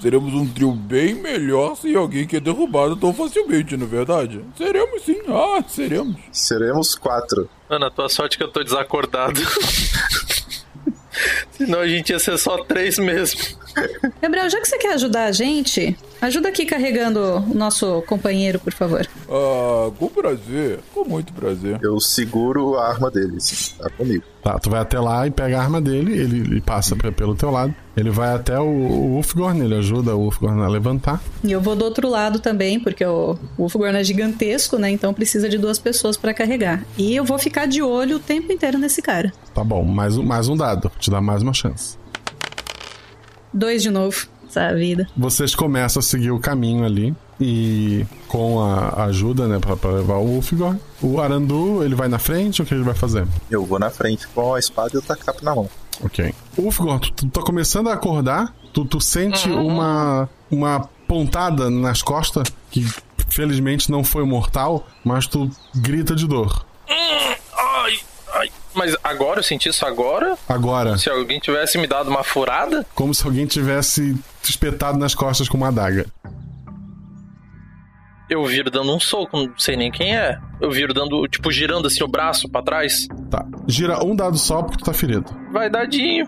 seremos 0.00 0.32
um 0.32 0.46
trio 0.46 0.72
bem 0.72 1.14
melhor 1.14 1.76
sem 1.76 1.94
alguém 1.94 2.26
que 2.26 2.36
é 2.36 2.40
derrubado 2.40 2.96
tão 2.96 3.12
facilmente, 3.12 3.76
não 3.76 3.86
é 3.86 3.88
verdade? 3.88 4.44
Seremos 4.56 5.02
sim, 5.02 5.20
ah, 5.28 5.62
seremos. 5.68 6.16
Seremos 6.32 6.94
quatro. 6.94 7.48
Mano, 7.68 7.86
a 7.86 7.90
tua 7.90 8.08
sorte 8.08 8.36
é 8.36 8.38
que 8.38 8.44
eu 8.44 8.48
tô 8.48 8.62
desacordado. 8.62 9.40
Senão 11.52 11.80
a 11.80 11.88
gente 11.88 12.10
ia 12.10 12.18
ser 12.18 12.38
só 12.38 12.64
três 12.64 12.98
mesmo. 12.98 13.40
Gabriel, 14.20 14.48
já 14.50 14.60
que 14.60 14.66
você 14.68 14.78
quer 14.78 14.94
ajudar 14.94 15.24
a 15.24 15.32
gente, 15.32 15.96
ajuda 16.20 16.48
aqui 16.48 16.64
carregando 16.66 17.20
o 17.20 17.54
nosso 17.54 18.02
companheiro, 18.06 18.58
por 18.58 18.72
favor. 18.72 19.06
Ah, 19.28 19.90
com 19.98 20.08
prazer, 20.08 20.80
com 20.94 21.04
muito 21.08 21.32
prazer. 21.32 21.78
Eu 21.82 21.98
seguro 22.00 22.76
a 22.76 22.88
arma 22.88 23.10
dele, 23.10 23.40
sim, 23.40 23.74
tá 23.78 23.88
comigo. 23.90 24.24
Tá, 24.42 24.58
tu 24.58 24.68
vai 24.70 24.80
até 24.80 24.98
lá 24.98 25.24
e 25.26 25.30
pega 25.30 25.56
a 25.58 25.62
arma 25.62 25.80
dele, 25.80 26.18
ele, 26.18 26.38
ele 26.40 26.60
passa 26.60 26.96
pe- 26.96 27.12
pelo 27.12 27.34
teu 27.36 27.50
lado. 27.50 27.72
Ele 27.96 28.10
vai 28.10 28.34
até 28.34 28.58
o, 28.58 28.64
o 28.64 29.14
Ulfgorn, 29.16 29.60
ele 29.64 29.74
ajuda 29.76 30.16
o 30.16 30.22
Ulfgorn 30.24 30.62
a 30.62 30.68
levantar. 30.68 31.20
E 31.44 31.52
eu 31.52 31.60
vou 31.60 31.76
do 31.76 31.84
outro 31.84 32.08
lado 32.08 32.40
também, 32.40 32.80
porque 32.80 33.04
o 33.04 33.38
o 33.56 33.62
Ulfgorn 33.64 33.96
é 33.96 34.02
gigantesco, 34.02 34.78
né? 34.78 34.90
Então 34.90 35.14
precisa 35.14 35.48
de 35.48 35.58
duas 35.58 35.78
pessoas 35.78 36.16
pra 36.16 36.34
carregar. 36.34 36.84
E 36.98 37.14
eu 37.14 37.24
vou 37.24 37.38
ficar 37.38 37.66
de 37.66 37.82
olho 37.82 38.16
o 38.16 38.20
tempo 38.20 38.50
inteiro 38.52 38.78
nesse 38.78 39.00
cara. 39.00 39.32
Tá 39.54 39.62
bom, 39.62 39.84
mais, 39.84 40.16
um- 40.16 40.24
mais 40.24 40.48
um 40.48 40.56
dado, 40.56 40.90
te 40.98 41.08
dá 41.10 41.20
mais 41.20 41.42
uma 41.42 41.52
chance. 41.54 41.96
Dois 43.52 43.82
de 43.82 43.90
novo, 43.90 44.26
essa 44.48 44.74
vida. 44.74 45.06
Vocês 45.16 45.54
começam 45.54 46.00
a 46.00 46.02
seguir 46.02 46.30
o 46.30 46.38
caminho 46.38 46.84
ali 46.84 47.14
e 47.40 48.06
com 48.28 48.62
a 48.62 49.04
ajuda, 49.04 49.48
né, 49.48 49.58
pra, 49.58 49.76
pra 49.76 49.90
levar 49.90 50.16
o 50.16 50.26
Ulfgorn. 50.36 50.78
O 51.02 51.20
Arandu, 51.20 51.82
ele 51.82 51.94
vai 51.94 52.08
na 52.08 52.18
frente, 52.18 52.62
o 52.62 52.64
que 52.64 52.72
ele 52.72 52.84
vai 52.84 52.94
fazer? 52.94 53.26
Eu 53.50 53.64
vou 53.64 53.78
na 53.78 53.90
frente 53.90 54.26
com 54.28 54.54
a 54.54 54.58
espada 54.58 54.90
e 54.94 54.98
o 54.98 55.02
tacape 55.02 55.44
na 55.44 55.54
mão. 55.54 55.68
Ok. 56.02 56.32
Ulfgorn, 56.56 57.00
tu, 57.00 57.12
tu 57.12 57.28
tá 57.28 57.42
começando 57.42 57.88
a 57.88 57.94
acordar, 57.94 58.54
tu, 58.72 58.84
tu 58.84 59.00
sente 59.00 59.48
uma, 59.50 60.28
uma 60.50 60.88
pontada 61.06 61.68
nas 61.68 62.02
costas, 62.02 62.44
que 62.70 62.86
felizmente 63.28 63.90
não 63.90 64.04
foi 64.04 64.24
mortal, 64.24 64.86
mas 65.04 65.26
tu 65.26 65.50
grita 65.74 66.14
de 66.14 66.26
dor. 66.26 66.64
Ai. 66.88 67.98
Mas 68.74 68.96
agora 69.04 69.40
eu 69.40 69.42
senti 69.42 69.68
isso 69.68 69.84
agora? 69.84 70.36
Agora, 70.48 70.96
Se 70.98 71.10
alguém 71.10 71.38
tivesse 71.38 71.76
me 71.78 71.86
dado 71.86 72.08
uma 72.10 72.24
furada? 72.24 72.86
como 72.94 73.14
se 73.14 73.24
alguém 73.26 73.46
tivesse 73.46 74.16
espetado 74.42 74.98
nas 74.98 75.14
costas 75.14 75.48
com 75.48 75.56
uma 75.56 75.68
adaga. 75.68 76.06
Eu 78.30 78.46
viro 78.46 78.70
dando 78.70 78.94
um 78.94 79.00
soco, 79.00 79.36
não 79.36 79.52
sei 79.58 79.76
nem 79.76 79.90
quem 79.90 80.16
é. 80.16 80.38
Eu 80.58 80.70
viro 80.70 80.94
dando, 80.94 81.26
tipo, 81.28 81.52
girando 81.52 81.86
assim 81.86 82.02
o 82.02 82.08
braço 82.08 82.48
pra 82.48 82.62
trás. 82.62 83.06
Tá. 83.30 83.44
Gira 83.68 84.02
um 84.02 84.16
dado 84.16 84.38
só 84.38 84.62
porque 84.62 84.78
tu 84.78 84.84
tá 84.86 84.94
ferido. 84.94 85.26
Vai 85.52 85.68
dadinho. 85.68 86.26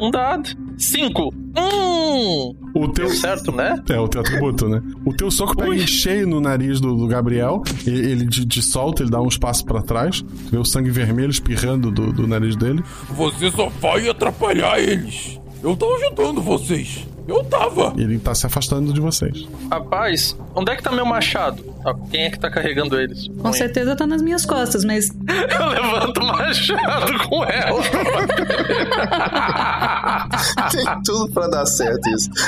Um 0.00 0.10
dado. 0.12 0.50
Cinco. 0.78 1.34
Hum. 1.56 2.54
O 2.74 2.88
teu. 2.88 3.10
certo, 3.10 3.50
né? 3.52 3.82
É, 3.88 3.98
o 3.98 4.08
teu 4.08 4.20
atributo, 4.20 4.68
né? 4.68 4.80
O 5.04 5.12
teu 5.12 5.30
soco 5.30 5.56
pega 5.56 5.74
em 5.74 5.86
cheio 5.86 6.26
no 6.26 6.40
nariz 6.40 6.80
do, 6.80 6.94
do 6.94 7.06
Gabriel. 7.06 7.62
Ele, 7.86 8.12
ele 8.12 8.28
te, 8.28 8.46
te 8.46 8.62
solta, 8.62 9.02
ele 9.02 9.10
dá 9.10 9.20
uns 9.20 9.36
passos 9.36 9.62
pra 9.62 9.82
trás. 9.82 10.22
Tu 10.22 10.50
vê 10.50 10.58
o 10.58 10.64
sangue 10.64 10.90
vermelho 10.90 11.30
espirrando 11.30 11.90
do, 11.90 12.12
do 12.12 12.26
nariz 12.26 12.56
dele. 12.56 12.82
Você 13.10 13.50
só 13.50 13.68
vai 13.68 14.08
atrapalhar 14.08 14.80
eles. 14.80 15.40
Eu 15.62 15.76
tava 15.76 15.94
ajudando 15.96 16.40
vocês. 16.40 17.06
Eu 17.28 17.44
tava. 17.44 17.92
Ele 17.96 18.18
tá 18.18 18.34
se 18.34 18.46
afastando 18.46 18.92
de 18.92 19.00
vocês. 19.00 19.46
Rapaz, 19.70 20.34
onde 20.54 20.72
é 20.72 20.76
que 20.76 20.82
tá 20.82 20.90
meu 20.90 21.04
machado? 21.04 21.62
Ah, 21.84 21.94
Quem 22.10 22.22
é 22.24 22.30
que 22.30 22.38
tá 22.40 22.50
carregando 22.50 22.98
eles? 22.98 23.28
Com 23.40 23.52
certeza 23.52 23.94
tá 23.94 24.06
nas 24.06 24.22
minhas 24.22 24.44
costas, 24.46 24.84
mas. 24.84 25.08
Eu 25.28 25.68
levanto 25.68 26.18
o 26.20 26.26
machado 26.26 27.28
com 27.28 27.44
ela. 27.44 27.80
Tem 30.72 30.84
tudo 31.04 31.30
pra 31.32 31.46
dar 31.48 31.66
certo 31.66 32.08
isso. 32.10 32.30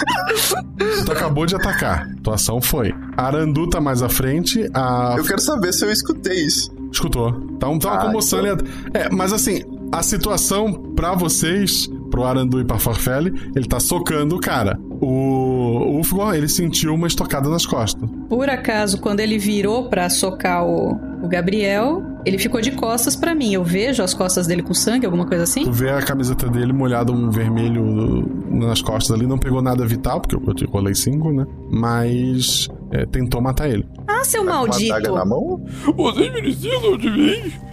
Tu 1.04 1.12
acabou 1.12 1.44
de 1.46 1.54
atacar. 1.56 2.08
Tua 2.22 2.34
ação 2.34 2.60
foi. 2.60 2.94
A 3.16 3.26
Arandu 3.26 3.68
tá 3.68 3.80
mais 3.80 4.02
à 4.02 4.08
frente. 4.08 4.68
A... 4.74 5.14
Eu 5.18 5.24
quero 5.24 5.40
saber 5.40 5.72
se 5.72 5.84
eu 5.84 5.90
escutei 5.92 6.44
isso. 6.46 6.70
Escutou. 6.90 7.32
Tá, 7.58 7.68
um, 7.68 7.78
tá 7.78 7.88
uma 7.90 7.98
Ah, 8.00 8.06
comoção 8.06 8.40
então. 8.40 8.52
ali. 8.58 8.70
É, 8.94 9.08
mas 9.10 9.32
assim, 9.32 9.62
a 9.92 10.02
situação 10.02 10.72
pra 10.96 11.14
vocês, 11.14 11.88
pro 12.10 12.24
Arandu 12.24 12.60
e 12.60 12.64
pra 12.64 12.78
Farfelle, 12.78 13.32
ele 13.54 13.66
tá 13.66 13.80
socando 13.80 14.36
o 14.36 14.40
cara. 14.40 14.78
O 15.00 15.96
Ulfgor, 15.96 16.34
ele 16.34 16.48
sentiu 16.48 16.94
uma 16.94 17.06
estocada 17.06 17.48
nas 17.48 17.64
costas. 17.64 18.08
Por 18.28 18.50
acaso, 18.50 18.98
quando 19.00 19.20
ele 19.20 19.38
virou 19.38 19.88
pra 19.88 20.10
socar 20.10 20.66
o, 20.66 20.92
o 21.22 21.28
Gabriel, 21.28 22.02
ele 22.24 22.38
ficou 22.38 22.60
de 22.60 22.72
costas 22.72 23.16
pra 23.16 23.34
mim. 23.34 23.54
Eu 23.54 23.64
vejo 23.64 24.02
as 24.02 24.12
costas 24.12 24.46
dele 24.46 24.62
com 24.62 24.74
sangue, 24.74 25.06
alguma 25.06 25.26
coisa 25.26 25.44
assim? 25.44 25.64
Tu 25.64 25.72
vê 25.72 25.90
a 25.90 26.02
camiseta 26.02 26.48
dele 26.48 26.72
molhada 26.72 27.12
um 27.12 27.30
vermelho 27.30 28.28
nas 28.50 28.82
costas 28.82 29.16
ali, 29.16 29.26
não 29.26 29.38
pegou 29.38 29.62
nada 29.62 29.86
vital, 29.86 30.20
porque 30.20 30.36
eu 30.36 30.54
te 30.54 30.64
rolei 30.66 30.94
5, 30.94 31.32
né? 31.32 31.46
Mas 31.70 32.68
é, 32.92 33.06
tentou 33.06 33.40
matar 33.40 33.68
ele. 33.70 33.86
Ah, 34.06 34.24
seu 34.24 34.44
maldito! 34.44 35.10
mão? 35.24 35.64
Vocês 35.96 36.30
precisam 36.32 36.96
de 36.98 37.10
mim. 37.10 37.69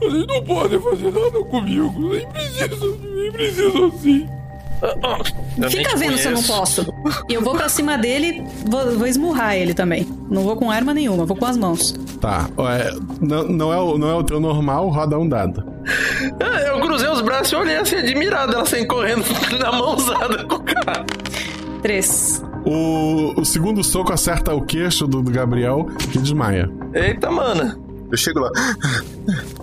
Vocês 0.00 0.26
não 0.26 0.42
podem 0.44 0.80
fazer 0.80 1.12
nada 1.12 1.44
comigo. 1.44 1.92
Nem 2.10 2.26
precisam 2.28 2.92
de 2.96 3.06
mim, 3.08 3.32
precisam 3.32 3.92
sim. 3.98 4.28
Eu 4.82 5.28
nem 5.56 5.70
Fica 5.70 5.96
vendo 5.96 6.18
se 6.18 6.28
eu 6.28 6.32
não 6.32 6.42
posso. 6.42 6.86
Eu 7.28 7.40
vou 7.40 7.54
pra 7.54 7.68
cima 7.68 7.96
dele, 7.96 8.44
vou, 8.66 8.98
vou 8.98 9.06
esmurrar 9.06 9.54
ele 9.54 9.72
também. 9.72 10.06
Não 10.28 10.42
vou 10.42 10.56
com 10.56 10.70
arma 10.70 10.92
nenhuma, 10.92 11.24
vou 11.24 11.36
com 11.36 11.46
as 11.46 11.56
mãos. 11.56 11.94
Tá, 12.20 12.48
é, 12.58 12.94
não, 13.20 13.44
não, 13.44 13.72
é 13.72 13.78
o, 13.78 13.96
não 13.96 14.10
é 14.10 14.14
o 14.14 14.22
teu 14.22 14.40
normal, 14.40 14.88
roda 14.88 15.18
um 15.18 15.28
dado. 15.28 15.64
É, 16.40 16.70
Eu 16.70 16.80
cruzei 16.80 17.08
os 17.08 17.20
braços 17.22 17.52
e 17.52 17.56
olhei 17.56 17.76
assim, 17.76 17.96
admirado, 17.96 18.54
ela 18.54 18.66
saindo 18.66 18.88
correndo 18.88 19.24
na 19.58 19.72
mãozada 19.72 20.44
com 20.44 20.56
o 20.56 20.62
cara. 20.62 21.04
Três. 21.82 22.42
O, 22.66 23.40
o 23.40 23.44
segundo 23.44 23.84
soco 23.84 24.12
acerta 24.12 24.54
o 24.54 24.62
queixo 24.62 25.06
do, 25.06 25.22
do 25.22 25.30
Gabriel, 25.30 25.86
que 26.10 26.18
desmaia. 26.18 26.70
Eita, 26.94 27.30
mano. 27.30 27.83
Eu 28.14 28.18
chego 28.18 28.38
lá. 28.38 28.50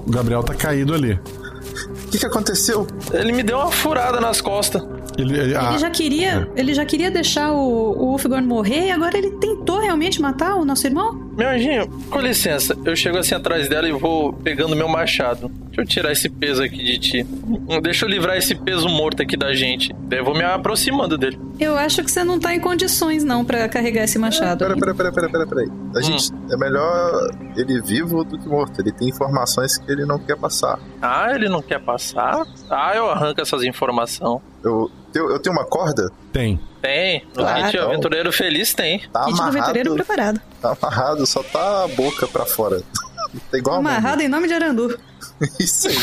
O 0.05 0.11
Gabriel 0.11 0.43
tá 0.43 0.53
caído 0.53 0.93
ali. 0.93 1.13
O 1.13 2.11
que, 2.11 2.19
que 2.19 2.25
aconteceu? 2.25 2.85
Ele 3.13 3.31
me 3.31 3.41
deu 3.43 3.57
uma 3.57 3.71
furada 3.71 4.19
nas 4.19 4.41
costas. 4.41 4.81
Ele, 5.17 5.39
ele- 5.39 5.55
ah, 5.55 5.69
Ele 5.69 5.77
já 5.79 5.89
queria, 5.89 6.49
ele 6.57 6.73
já 6.73 6.85
queria 6.85 7.09
deixar 7.09 7.53
o, 7.53 7.57
o 7.97 8.11
Ulfgorn 8.11 8.45
morrer 8.45 8.87
e 8.87 8.91
agora 8.91 9.17
ele 9.17 9.31
tentou 9.31 9.79
realmente 9.79 10.21
matar 10.21 10.55
o 10.55 10.65
nosso 10.65 10.85
irmão? 10.85 11.13
Meu 11.37 11.47
anjinho, 11.49 11.87
com 12.09 12.19
licença, 12.19 12.77
eu 12.83 12.93
chego 12.95 13.17
assim 13.17 13.35
atrás 13.35 13.69
dela 13.69 13.87
e 13.87 13.93
vou 13.93 14.33
pegando 14.33 14.75
meu 14.75 14.89
machado. 14.89 15.49
Deixa 15.71 15.81
eu 15.81 15.85
tirar 15.85 16.11
esse 16.11 16.27
peso 16.29 16.61
aqui 16.61 16.83
de 16.83 16.99
ti. 16.99 17.23
Hum, 17.23 17.79
Deixa 17.81 18.03
eu 18.05 18.09
livrar 18.09 18.35
esse 18.37 18.53
peso 18.53 18.89
morto 18.89 19.21
aqui 19.21 19.37
da 19.37 19.53
gente. 19.53 19.93
Daí 20.03 20.19
eu 20.19 20.25
vou 20.25 20.33
me 20.35 20.43
aproximando 20.43 21.17
dele. 21.17 21.39
Eu 21.59 21.77
acho 21.77 22.03
que 22.03 22.11
você 22.11 22.25
não 22.25 22.37
tá 22.37 22.53
em 22.53 22.59
condições 22.59 23.23
não 23.23 23.45
pra 23.45 23.69
carregar 23.69 24.03
esse 24.03 24.19
machado. 24.19 24.59
Pera, 24.59 24.73
aí. 24.73 24.79
pera, 24.79 24.93
pera, 24.93 25.11
pera, 25.13 25.29
pera, 25.29 25.47
pera 25.47 25.61
aí. 25.61 25.69
A 25.95 26.01
gente 26.01 26.29
é 26.51 26.57
melhor 26.57 27.29
ele 27.55 27.81
vivo 27.81 28.23
do 28.25 28.37
que 28.37 28.49
morto. 28.49 28.81
Ele 28.81 28.91
tem 28.91 29.07
informações 29.07 29.77
que 29.77 29.89
ele 29.89 30.05
não 30.05 30.19
quer 30.19 30.35
passar. 30.35 30.77
Ah, 31.01 31.31
ele 31.33 31.47
não 31.47 31.61
quer 31.61 31.79
passar? 31.79 32.45
Ah, 32.69 32.93
eu 32.93 33.09
arranco 33.09 33.39
essas 33.39 33.63
informações. 33.63 34.41
Eu, 34.61 34.91
eu, 35.15 35.29
eu 35.31 35.39
tenho 35.39 35.55
uma 35.55 35.65
corda? 35.65 36.11
Tem. 36.33 36.59
Tem. 36.81 37.25
Claro. 37.33 37.65
kit 37.65 37.77
Aventureiro 37.77 38.31
Feliz 38.33 38.73
tem. 38.73 38.99
Tá 39.13 39.23
Kit 39.25 39.37
do 39.37 39.41
aventureiro 39.43 39.91
amarrado. 39.93 40.05
preparado. 40.05 40.41
Tá 40.61 40.77
amarrado, 40.81 41.25
só 41.25 41.41
tá 41.43 41.85
a 41.85 41.87
boca 41.87 42.27
pra 42.27 42.45
fora. 42.45 42.81
Tá 43.49 43.57
igual 43.57 43.77
a 43.77 43.81
mão. 43.81 43.89
Amarrado 43.93 44.21
em 44.21 44.27
nome 44.27 44.45
de 44.45 44.53
Arandu. 44.53 44.99
Isso 45.59 45.87
aí. 45.87 45.95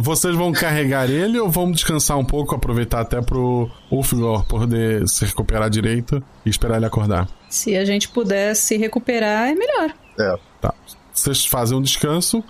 Vocês 0.00 0.34
vão 0.34 0.52
carregar 0.52 1.08
ele 1.10 1.38
ou 1.38 1.50
vão 1.50 1.70
descansar 1.70 2.18
um 2.18 2.24
pouco, 2.24 2.54
aproveitar 2.54 3.00
até 3.00 3.20
pro 3.20 3.70
Ulfgor 3.90 4.44
poder 4.46 5.06
se 5.08 5.24
recuperar 5.24 5.68
direito 5.68 6.22
e 6.44 6.50
esperar 6.50 6.76
ele 6.76 6.86
acordar? 6.86 7.28
Se 7.48 7.76
a 7.76 7.84
gente 7.84 8.08
puder 8.08 8.54
se 8.54 8.76
recuperar, 8.76 9.48
é 9.48 9.54
melhor. 9.54 9.94
É. 10.18 10.34
Tá. 10.60 10.74
Vocês 11.12 11.44
fazem 11.44 11.76
um 11.76 11.82
descanso, 11.82 12.42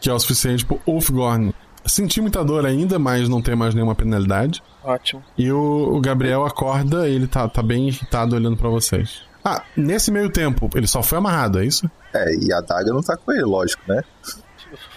que 0.00 0.10
é 0.10 0.12
o 0.12 0.18
suficiente 0.18 0.64
pro 0.64 0.80
Ulfgorn 0.86 1.54
sentir 1.86 2.20
muita 2.20 2.44
dor 2.44 2.64
ainda, 2.66 2.98
mas 2.98 3.28
não 3.28 3.42
ter 3.42 3.56
mais 3.56 3.74
nenhuma 3.74 3.94
penalidade. 3.94 4.62
Ótimo. 4.84 5.22
E 5.36 5.50
o, 5.50 5.96
o 5.96 6.00
Gabriel 6.00 6.44
acorda, 6.44 7.08
ele 7.08 7.26
tá, 7.26 7.48
tá 7.48 7.62
bem 7.62 7.88
irritado 7.88 8.36
olhando 8.36 8.56
pra 8.56 8.68
vocês. 8.68 9.22
Ah, 9.44 9.62
nesse 9.76 10.10
meio 10.10 10.30
tempo, 10.30 10.70
ele 10.74 10.86
só 10.86 11.02
foi 11.02 11.18
amarrado, 11.18 11.60
é 11.60 11.66
isso? 11.66 11.90
É, 12.14 12.34
e 12.36 12.52
a 12.52 12.60
daga 12.60 12.92
não 12.92 13.02
tá 13.02 13.16
com 13.16 13.32
ele, 13.32 13.42
lógico, 13.42 13.82
né? 13.88 14.02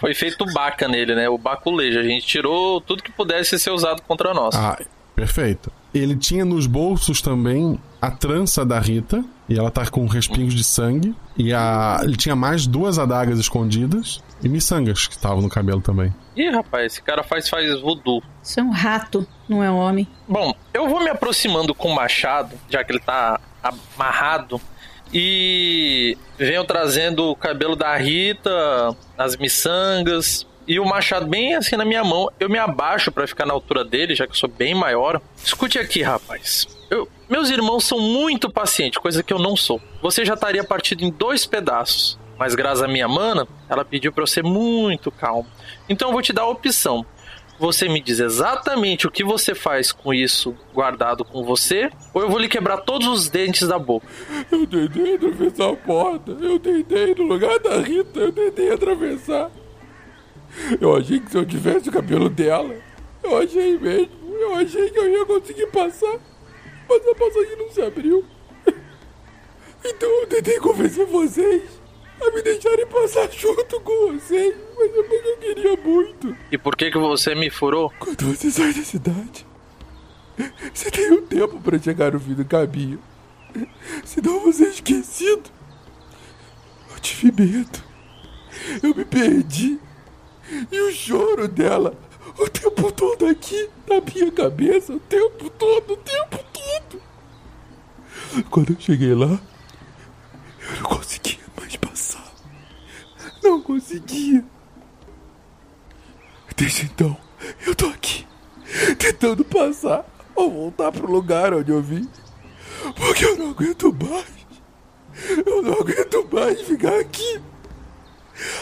Foi 0.00 0.14
feito 0.14 0.44
baca 0.52 0.88
nele, 0.88 1.14
né? 1.14 1.28
O 1.28 1.36
baculejo. 1.36 1.98
A 1.98 2.02
gente 2.02 2.26
tirou 2.26 2.80
tudo 2.80 3.02
que 3.02 3.12
pudesse 3.12 3.58
ser 3.58 3.70
usado 3.70 4.02
contra 4.02 4.32
nós. 4.32 4.54
Ah, 4.54 4.78
perfeito. 5.14 5.70
Ele 5.92 6.16
tinha 6.16 6.44
nos 6.44 6.66
bolsos 6.66 7.20
também 7.20 7.80
a 8.00 8.10
trança 8.10 8.64
da 8.64 8.78
Rita, 8.78 9.24
e 9.48 9.58
ela 9.58 9.70
tá 9.70 9.86
com 9.86 10.06
respingos 10.06 10.54
de 10.54 10.64
sangue. 10.64 11.14
E 11.36 11.52
a, 11.52 12.00
ele 12.02 12.16
tinha 12.16 12.36
mais 12.36 12.66
duas 12.66 12.98
adagas 12.98 13.38
escondidas 13.38 14.22
e 14.42 14.48
miçangas 14.48 15.06
que 15.06 15.14
estavam 15.14 15.40
no 15.42 15.48
cabelo 15.48 15.80
também. 15.80 16.12
Ih, 16.36 16.50
rapaz, 16.50 16.92
esse 16.92 17.02
cara 17.02 17.22
faz, 17.22 17.48
faz 17.48 17.80
voodoo. 17.80 18.22
Isso 18.42 18.60
é 18.60 18.62
um 18.62 18.70
rato, 18.70 19.26
não 19.48 19.62
é 19.64 19.70
um 19.70 19.76
homem. 19.76 20.06
Bom, 20.28 20.54
eu 20.74 20.88
vou 20.88 21.00
me 21.02 21.08
aproximando 21.10 21.74
com 21.74 21.88
o 21.90 21.94
machado, 21.94 22.54
já 22.68 22.84
que 22.84 22.92
ele 22.92 23.00
tá 23.00 23.40
amarrado, 23.62 24.60
e 25.12 26.16
venho 26.38 26.64
trazendo 26.64 27.30
o 27.30 27.36
cabelo 27.36 27.74
da 27.76 27.96
Rita, 27.96 28.50
as 29.16 29.36
miçangas, 29.36 30.46
e 30.68 30.78
o 30.80 30.84
machado 30.84 31.26
bem 31.26 31.54
assim 31.54 31.76
na 31.76 31.84
minha 31.84 32.04
mão. 32.04 32.30
Eu 32.40 32.48
me 32.50 32.58
abaixo 32.58 33.10
pra 33.12 33.26
ficar 33.26 33.46
na 33.46 33.54
altura 33.54 33.84
dele, 33.84 34.14
já 34.14 34.26
que 34.26 34.32
eu 34.32 34.36
sou 34.36 34.48
bem 34.48 34.74
maior. 34.74 35.20
Escute 35.42 35.78
aqui, 35.78 36.02
rapaz. 36.02 36.66
Eu- 36.90 37.08
meus 37.28 37.50
irmãos 37.50 37.84
são 37.84 37.98
muito 38.00 38.50
pacientes, 38.50 38.98
coisa 38.98 39.22
que 39.22 39.32
eu 39.32 39.38
não 39.38 39.56
sou. 39.56 39.80
Você 40.02 40.24
já 40.24 40.34
estaria 40.34 40.62
partido 40.64 41.02
em 41.04 41.10
dois 41.10 41.46
pedaços. 41.46 42.18
Mas 42.38 42.54
graças 42.54 42.82
à 42.82 42.88
minha 42.88 43.08
mana, 43.08 43.46
ela 43.68 43.84
pediu 43.84 44.12
pra 44.12 44.22
eu 44.22 44.26
ser 44.26 44.44
muito 44.44 45.10
calmo. 45.10 45.48
Então 45.88 46.08
eu 46.08 46.12
vou 46.12 46.22
te 46.22 46.32
dar 46.32 46.42
a 46.42 46.48
opção. 46.48 47.04
você 47.58 47.88
me 47.88 48.00
diz 48.00 48.20
exatamente 48.20 49.06
o 49.06 49.10
que 49.10 49.24
você 49.24 49.54
faz 49.54 49.90
com 49.90 50.12
isso 50.12 50.54
guardado 50.74 51.24
com 51.24 51.42
você, 51.42 51.90
ou 52.12 52.20
eu 52.20 52.28
vou 52.28 52.38
lhe 52.38 52.48
quebrar 52.48 52.78
todos 52.78 53.08
os 53.08 53.28
dentes 53.30 53.66
da 53.66 53.78
boca. 53.78 54.06
Eu 54.52 54.66
tentei 54.66 55.14
atravessar 55.14 55.70
a 55.70 55.76
porta. 55.76 56.32
Eu 56.32 56.58
tentei, 56.60 57.14
no 57.14 57.24
lugar 57.24 57.58
da 57.58 57.78
Rita, 57.78 58.20
eu 58.20 58.32
tentei 58.32 58.72
atravessar. 58.72 59.50
Eu 60.80 60.96
achei 60.96 61.18
que 61.20 61.30
se 61.30 61.38
eu 61.38 61.46
tivesse 61.46 61.88
o 61.88 61.92
cabelo 61.92 62.28
dela, 62.28 62.74
eu 63.22 63.38
achei 63.38 63.78
mesmo. 63.78 64.10
Eu 64.38 64.54
achei 64.56 64.90
que 64.90 64.98
eu 64.98 65.08
ia 65.08 65.24
conseguir 65.24 65.66
passar. 65.68 66.18
Mas 66.88 67.08
a 67.08 67.14
passagem 67.14 67.56
não 67.56 67.70
se 67.70 67.80
abriu. 67.80 68.24
Então 69.84 70.08
eu 70.08 70.26
tentei 70.26 70.58
convencer 70.58 71.06
vocês 71.06 71.62
a 72.20 72.30
me 72.30 72.42
deixarem 72.42 72.86
passar 72.86 73.30
junto 73.30 73.80
com 73.80 74.12
vocês. 74.12 74.54
Mas 74.76 74.90
é 74.90 75.02
porque 75.02 75.28
eu 75.28 75.36
queria 75.38 75.76
muito. 75.76 76.36
E 76.50 76.58
por 76.58 76.76
que 76.76 76.90
que 76.90 76.98
você 76.98 77.34
me 77.34 77.50
furou? 77.50 77.92
Quando 77.98 78.34
você 78.34 78.50
sai 78.50 78.72
da 78.72 78.82
cidade, 78.82 79.46
você 80.72 80.90
tem 80.90 81.12
um 81.12 81.26
tempo 81.26 81.60
para 81.60 81.78
chegar 81.78 82.12
no 82.12 82.20
fim 82.20 82.34
do 82.34 82.44
caminho. 82.44 83.00
Senão 84.04 84.40
você 84.40 84.66
é 84.66 84.68
esquecido. 84.68 85.50
Eu 86.90 87.00
tive 87.00 87.32
medo. 87.32 87.78
Eu 88.82 88.94
me 88.94 89.04
perdi. 89.04 89.78
E 90.70 90.80
o 90.80 90.92
choro 90.92 91.48
dela 91.48 91.96
o 92.38 92.48
tempo 92.48 92.92
todo 92.92 93.26
aqui 93.26 93.68
na 93.88 94.00
minha 94.00 94.30
cabeça, 94.30 94.92
o 94.92 95.00
tempo 95.00 95.48
todo, 95.50 95.94
o 95.94 95.96
tempo 95.96 96.38
todo. 96.52 97.02
Quando 98.50 98.72
eu 98.72 98.76
cheguei 98.80 99.14
lá, 99.14 99.40
eu 100.60 100.76
não 100.76 100.82
conseguia 100.82 101.38
mais 101.58 101.76
passar. 101.76 102.05
Não 103.46 103.62
conseguia. 103.62 104.44
Desde 106.56 106.86
então, 106.86 107.16
eu 107.64 107.76
tô 107.76 107.86
aqui, 107.86 108.26
tentando 108.98 109.44
passar 109.44 110.04
ou 110.34 110.50
voltar 110.50 110.90
pro 110.90 111.08
lugar 111.08 111.54
onde 111.54 111.70
eu 111.70 111.80
vim. 111.80 112.10
Porque 112.96 113.24
eu 113.24 113.36
não 113.36 113.50
aguento 113.50 113.94
mais. 113.94 114.34
Eu 115.46 115.62
não 115.62 115.74
aguento 115.74 116.28
mais 116.32 116.60
ficar 116.62 116.98
aqui. 116.98 117.40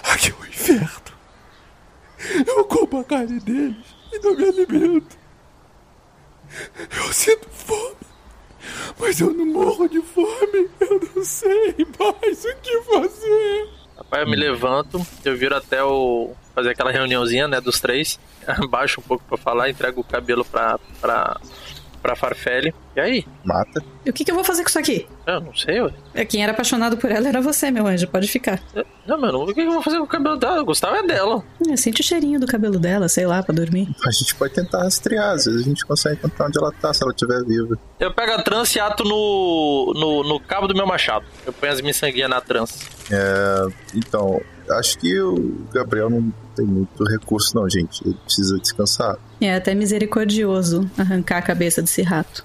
Aqui 0.03 0.31
é 0.31 0.35
o 0.35 0.47
inferno. 0.47 1.15
Eu 2.47 2.65
como 2.67 3.01
a 3.01 3.05
carne 3.05 3.41
deles 3.41 3.87
e 4.13 4.19
não 4.19 4.37
me 4.37 4.45
alimento. 4.45 5.17
Eu 6.95 7.11
sinto 7.11 7.49
fome, 7.49 7.97
mas 9.01 9.19
eu 9.19 9.33
não 9.33 9.47
morro 9.47 9.89
de 9.89 10.03
fome. 10.03 10.69
Eu 10.79 11.01
não 11.15 11.25
sei 11.25 11.75
mais 11.99 12.45
o 12.45 12.57
que 12.57 12.83
fazer. 12.83 13.84
Rapaz, 13.97 14.23
eu 14.23 14.29
me 14.29 14.37
levanto, 14.37 15.07
eu 15.25 15.37
viro 15.37 15.55
até 15.57 15.83
o. 15.83 16.33
fazer 16.55 16.71
aquela 16.71 16.91
reuniãozinha, 16.91 17.47
né, 17.47 17.61
dos 17.61 17.81
três. 17.81 18.19
Abaixo 18.47 19.01
um 19.01 19.05
pouco 19.05 19.25
pra 19.29 19.37
falar, 19.37 19.71
entrego 19.71 20.01
o 20.01 20.05
cabelo 20.05 20.45
pra. 20.45 20.79
pra. 21.01 21.41
Pra 22.05 22.15
Farfelle. 22.15 22.75
E 22.95 23.01
aí? 23.01 23.27
Mata. 23.43 23.83
E 24.05 24.11
o 24.11 24.13
que, 24.13 24.27
que 24.27 24.31
eu 24.31 24.35
vou 24.35 24.45
fazer 24.45 24.63
com 24.63 24.69
isso 24.69 24.79
aqui? 24.79 25.07
Eu 25.27 25.41
não 25.41 25.55
sei, 25.55 25.81
ué. 25.81 25.91
É, 26.13 26.23
Quem 26.23 26.43
era 26.43 26.53
apaixonado 26.53 26.99
por 26.99 27.11
ela 27.11 27.27
era 27.27 27.41
você, 27.41 27.71
meu 27.71 27.87
anjo. 27.87 28.07
Pode 28.07 28.29
ficar. 28.29 28.61
Não, 29.07 29.19
mano, 29.19 29.43
o 29.43 29.55
que 29.55 29.63
eu 29.63 29.73
vou 29.73 29.83
fazer 29.83 29.97
com 29.97 30.05
o 30.05 30.07
cabelo 30.07 30.37
dela? 30.37 30.61
O 30.61 30.67
Gustavo 30.67 30.97
é 30.97 31.03
dela. 31.07 31.43
É, 31.67 31.75
sente 31.79 32.03
o 32.03 32.05
cheirinho 32.05 32.39
do 32.39 32.47
cabelo 32.47 32.79
dela, 32.79 33.09
sei 33.09 33.27
lá, 33.27 33.43
pra 33.43 33.55
dormir. 33.55 33.89
A 34.07 34.11
gente 34.11 34.35
pode 34.35 34.53
tentar 34.53 34.83
rastrear, 34.83 35.31
às 35.31 35.47
vezes 35.47 35.63
a 35.63 35.65
gente 35.65 35.83
consegue 35.87 36.17
encontrar 36.17 36.47
onde 36.49 36.59
ela 36.59 36.73
tá, 36.73 36.93
se 36.93 37.03
ela 37.03 37.13
estiver 37.13 37.43
viva. 37.43 37.79
Eu 37.99 38.13
pego 38.13 38.33
a 38.33 38.43
trança 38.43 38.77
e 38.77 38.81
ato 38.83 39.03
no, 39.03 39.95
no, 39.97 40.29
no 40.29 40.41
cabo 40.41 40.69
do 40.69 40.75
meu 40.75 40.87
machado. 40.87 41.25
Eu 41.47 41.55
ponho 41.55 41.73
as 41.73 41.81
miçanguinhas 41.81 42.29
na 42.29 42.43
trança. 42.43 42.87
É, 43.11 43.67
então, 43.95 44.43
acho 44.73 44.99
que 44.99 45.19
o 45.23 45.67
Gabriel 45.73 46.11
não 46.11 46.31
tem 46.55 46.67
muito 46.67 47.05
recurso, 47.05 47.55
não, 47.55 47.69
gente. 47.69 48.07
Ele 48.07 48.17
precisa 48.25 48.59
descansar. 48.59 49.17
É 49.41 49.55
até 49.55 49.75
misericordioso 49.75 50.89
arrancar 50.97 51.39
a 51.39 51.43
cabeça 51.43 51.83
desse 51.83 52.03
rato. 52.03 52.45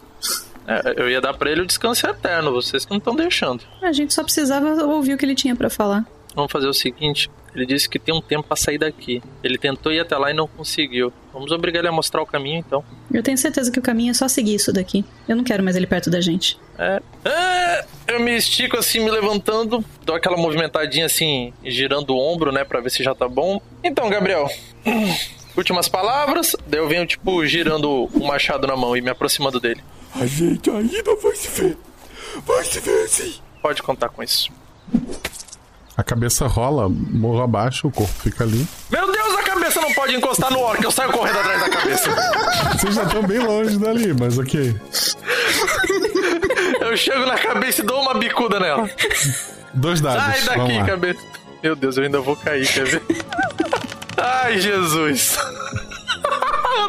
É, 0.67 1.01
eu 1.01 1.09
ia 1.09 1.19
dar 1.19 1.33
pra 1.33 1.51
ele 1.51 1.61
o 1.61 1.65
descanso 1.65 2.05
eterno, 2.05 2.51
vocês 2.51 2.85
que 2.85 2.91
não 2.91 2.99
estão 2.99 3.15
deixando. 3.15 3.63
A 3.81 3.91
gente 3.91 4.13
só 4.13 4.23
precisava 4.23 4.83
ouvir 4.85 5.13
o 5.13 5.17
que 5.17 5.25
ele 5.25 5.35
tinha 5.35 5.55
pra 5.55 5.69
falar. 5.69 6.05
Vamos 6.35 6.51
fazer 6.51 6.67
o 6.67 6.73
seguinte: 6.73 7.29
ele 7.57 7.65
disse 7.65 7.89
que 7.89 7.97
tem 7.97 8.13
um 8.13 8.21
tempo 8.21 8.43
pra 8.43 8.55
sair 8.55 8.77
daqui. 8.77 9.21
Ele 9.43 9.57
tentou 9.57 9.91
ir 9.91 9.99
até 9.99 10.17
lá 10.17 10.31
e 10.31 10.33
não 10.33 10.47
conseguiu. 10.47 11.11
Vamos 11.33 11.51
obrigar 11.51 11.79
ele 11.79 11.87
a 11.87 11.91
mostrar 11.91 12.21
o 12.21 12.25
caminho 12.25 12.59
então. 12.59 12.83
Eu 13.11 13.23
tenho 13.23 13.37
certeza 13.37 13.71
que 13.71 13.79
o 13.79 13.81
caminho 13.81 14.11
é 14.11 14.13
só 14.13 14.27
seguir 14.27 14.55
isso 14.55 14.71
daqui. 14.71 15.05
Eu 15.27 15.35
não 15.35 15.43
quero 15.43 15.63
mais 15.63 15.75
ele 15.75 15.87
perto 15.87 16.09
da 16.09 16.21
gente. 16.21 16.57
É. 16.77 17.01
É, 17.25 17.85
eu 18.07 18.19
me 18.19 18.35
estico 18.35 18.77
assim, 18.77 18.99
me 18.99 19.11
levantando, 19.11 19.83
dou 20.05 20.15
aquela 20.15 20.37
movimentadinha 20.37 21.05
assim, 21.05 21.53
girando 21.63 22.11
o 22.11 22.17
ombro, 22.17 22.51
né, 22.51 22.63
pra 22.63 22.79
ver 22.79 22.89
se 22.89 23.03
já 23.03 23.13
tá 23.13 23.27
bom. 23.27 23.61
Então, 23.83 24.09
Gabriel, 24.09 24.49
últimas 25.57 25.87
palavras. 25.87 26.55
Daí 26.65 26.79
eu 26.79 26.87
venho, 26.87 27.05
tipo, 27.05 27.45
girando 27.45 28.05
o 28.05 28.27
machado 28.27 28.65
na 28.67 28.75
mão 28.75 28.95
e 28.95 29.01
me 29.01 29.09
aproximando 29.09 29.59
dele. 29.59 29.83
A 30.15 30.25
gente 30.25 30.69
ainda 30.69 31.15
vai 31.15 31.35
se 31.35 31.61
ver. 31.61 31.77
Vai 32.45 32.63
se 32.63 32.79
ver 32.79 33.07
sim. 33.07 33.35
Pode 33.61 33.83
contar 33.83 34.09
com 34.09 34.23
isso. 34.23 34.51
A 35.99 36.03
cabeça 36.03 36.47
rola, 36.47 36.87
morro 36.87 37.41
abaixo, 37.41 37.89
o 37.89 37.91
corpo 37.91 38.13
fica 38.23 38.45
ali. 38.45 38.65
Meu 38.89 39.11
Deus, 39.11 39.35
a 39.37 39.43
cabeça 39.43 39.81
não 39.81 39.93
pode 39.93 40.15
encostar 40.15 40.49
no 40.49 40.61
orc, 40.61 40.81
eu 40.81 40.91
saio 40.91 41.11
correndo 41.11 41.39
atrás 41.39 41.59
da 41.59 41.69
cabeça. 41.69 42.09
Vocês 42.71 42.95
já 42.95 43.03
estão 43.03 43.21
bem 43.21 43.39
longe 43.39 43.77
dali, 43.77 44.13
mas 44.17 44.37
ok. 44.37 44.79
Eu 46.79 46.95
chego 46.95 47.25
na 47.25 47.37
cabeça 47.37 47.81
e 47.81 47.85
dou 47.85 48.01
uma 48.01 48.13
bicuda 48.13 48.61
nela. 48.61 48.89
Dois 49.73 49.99
dados. 49.99 50.23
Sai 50.23 50.57
daqui, 50.57 50.85
cabeça. 50.85 51.19
Meu 51.61 51.75
Deus, 51.75 51.97
eu 51.97 52.05
ainda 52.05 52.21
vou 52.21 52.37
cair, 52.37 52.65
quer 52.65 52.85
ver? 52.85 53.03
Ai, 54.15 54.57
Jesus. 54.57 55.37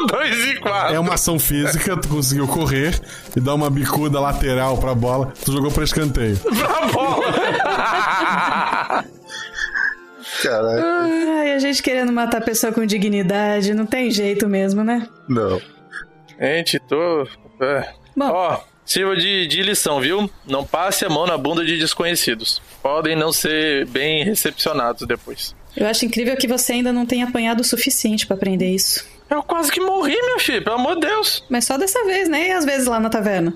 Dois 0.07 0.49
e 0.49 0.57
quatro. 0.57 0.95
É 0.95 0.99
uma 0.99 1.15
ação 1.15 1.39
física, 1.39 1.97
tu 1.97 2.09
conseguiu 2.09 2.47
correr 2.47 2.99
e 3.37 3.41
dar 3.41 3.55
uma 3.55 3.71
bicuda 3.71 4.21
lateral 4.21 4.79
pra 4.79 4.95
bola, 4.95 5.33
tu 5.45 5.53
jogou 5.53 5.71
pra 5.71 5.85
escanteio. 5.85 6.37
Pra 6.39 6.87
bola. 6.89 9.05
Caraca. 10.43 10.85
Ai, 10.85 11.53
a 11.53 11.59
gente 11.59 11.83
querendo 11.83 12.13
matar 12.13 12.39
a 12.39 12.45
pessoa 12.45 12.73
com 12.73 12.85
dignidade, 12.85 13.75
não 13.75 13.87
tem 13.87 14.11
jeito 14.11 14.49
mesmo, 14.49 14.83
né? 14.83 15.07
Não. 15.29 15.61
Gente, 16.41 16.79
tô. 16.81 17.27
É. 17.61 17.91
Ó, 18.19 18.61
sirva 18.85 19.17
de, 19.17 19.47
de 19.47 19.63
lição, 19.63 20.01
viu? 20.01 20.31
Não 20.47 20.65
passe 20.65 21.05
a 21.05 21.09
mão 21.09 21.27
na 21.27 21.37
bunda 21.37 21.65
de 21.65 21.79
desconhecidos. 21.79 22.61
Podem 22.83 23.17
não 23.17 23.33
ser 23.33 23.87
bem 23.87 24.25
recepcionados 24.25 25.07
depois. 25.07 25.55
Eu 25.77 25.87
acho 25.87 26.05
incrível 26.05 26.37
que 26.37 26.49
você 26.49 26.75
ainda 26.75 26.93
não 26.93 27.07
tenha 27.07 27.27
apanhado 27.27 27.61
o 27.61 27.65
suficiente 27.65 28.27
pra 28.27 28.37
aprender 28.37 28.75
isso. 28.75 29.05
Eu 29.31 29.43
quase 29.43 29.71
que 29.71 29.81
morri, 29.81 30.17
meu 30.23 30.39
filho, 30.41 30.63
pelo 30.63 30.77
amor 30.77 30.95
de 30.97 31.03
Deus. 31.07 31.45
Mas 31.49 31.65
só 31.65 31.79
dessa 31.79 32.05
vez, 32.05 32.29
né? 32.29 32.49
E 32.49 32.53
às 32.53 32.65
vezes 32.65 32.87
lá 32.87 32.99
na 32.99 33.09
taverna. 33.09 33.55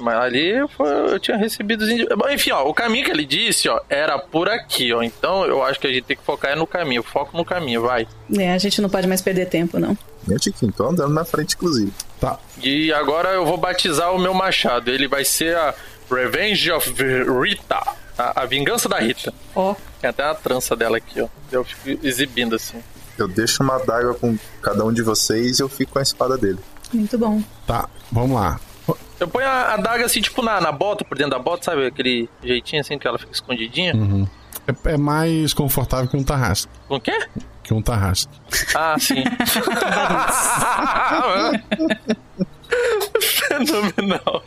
Mas 0.00 0.14
ali 0.16 0.48
eu, 0.48 0.66
foi- 0.66 0.88
eu 1.12 1.20
tinha 1.20 1.36
recebido 1.36 1.82
os 1.82 1.90
Enfim, 2.32 2.52
ó, 2.52 2.64
o 2.66 2.72
caminho 2.72 3.04
que 3.04 3.10
ele 3.10 3.26
disse, 3.26 3.68
ó, 3.68 3.80
era 3.90 4.18
por 4.18 4.48
aqui, 4.48 4.94
ó. 4.94 5.02
Então 5.02 5.44
eu 5.44 5.62
acho 5.62 5.78
que 5.78 5.86
a 5.86 5.92
gente 5.92 6.04
tem 6.04 6.16
que 6.16 6.22
focar 6.24 6.56
no 6.56 6.66
caminho. 6.66 7.02
Foco 7.02 7.36
no 7.36 7.44
caminho, 7.44 7.82
vai. 7.82 8.08
É, 8.38 8.52
a 8.54 8.56
gente 8.58 8.80
não 8.80 8.88
pode 8.88 9.06
mais 9.06 9.20
perder 9.20 9.46
tempo, 9.46 9.78
não. 9.78 9.96
Meu 10.26 10.38
Tiquinho, 10.40 10.72
tô 10.72 10.86
andando 10.88 11.12
na 11.12 11.24
frente, 11.24 11.54
inclusive. 11.54 11.92
Tá. 12.18 12.38
E 12.62 12.90
agora 12.94 13.30
eu 13.30 13.44
vou 13.44 13.58
batizar 13.58 14.14
o 14.14 14.18
meu 14.18 14.32
machado. 14.32 14.90
Ele 14.90 15.06
vai 15.06 15.24
ser 15.24 15.54
a 15.54 15.74
Revenge 16.10 16.70
of 16.72 16.90
Rita. 17.42 17.76
A, 18.16 18.42
a 18.42 18.46
vingança 18.46 18.88
da 18.88 18.98
Rita. 18.98 19.32
Ó. 19.54 19.74
Tem 20.00 20.08
até 20.08 20.22
a 20.22 20.34
trança 20.34 20.74
dela 20.74 20.96
aqui, 20.96 21.20
ó. 21.20 21.28
Eu 21.52 21.62
fico 21.64 22.06
exibindo 22.06 22.54
assim. 22.56 22.82
Eu 23.18 23.28
deixo 23.28 23.62
uma 23.62 23.76
adaga 23.76 24.14
com 24.14 24.38
cada 24.62 24.84
um 24.84 24.92
de 24.92 25.02
vocês 25.02 25.58
e 25.58 25.62
eu 25.62 25.68
fico 25.68 25.92
com 25.92 25.98
a 25.98 26.02
espada 26.02 26.36
dele. 26.38 26.58
Muito 26.92 27.16
bom. 27.18 27.42
Tá, 27.66 27.88
vamos 28.10 28.36
lá. 28.36 28.58
Eu 29.18 29.28
ponho 29.28 29.46
a 29.46 29.74
adaga 29.74 30.06
assim, 30.06 30.20
tipo, 30.20 30.42
na, 30.42 30.60
na 30.60 30.72
bota, 30.72 31.04
por 31.04 31.16
dentro 31.16 31.32
da 31.32 31.38
bota, 31.38 31.64
sabe? 31.64 31.86
Aquele 31.86 32.28
jeitinho 32.42 32.80
assim 32.80 32.98
que 32.98 33.06
ela 33.06 33.18
fica 33.18 33.32
escondidinha. 33.32 33.94
Uhum. 33.94 34.26
É, 34.66 34.74
é 34.92 34.96
mais 34.96 35.52
confortável 35.52 36.08
que 36.08 36.16
um 36.16 36.24
tarrasque. 36.24 36.72
Com 36.88 36.96
o 36.96 37.00
quê? 37.00 37.26
Que 37.62 37.74
um 37.74 37.82
tarrasque. 37.82 38.32
Ah, 38.74 38.96
sim. 38.98 39.22
Fenomenal. 43.20 44.42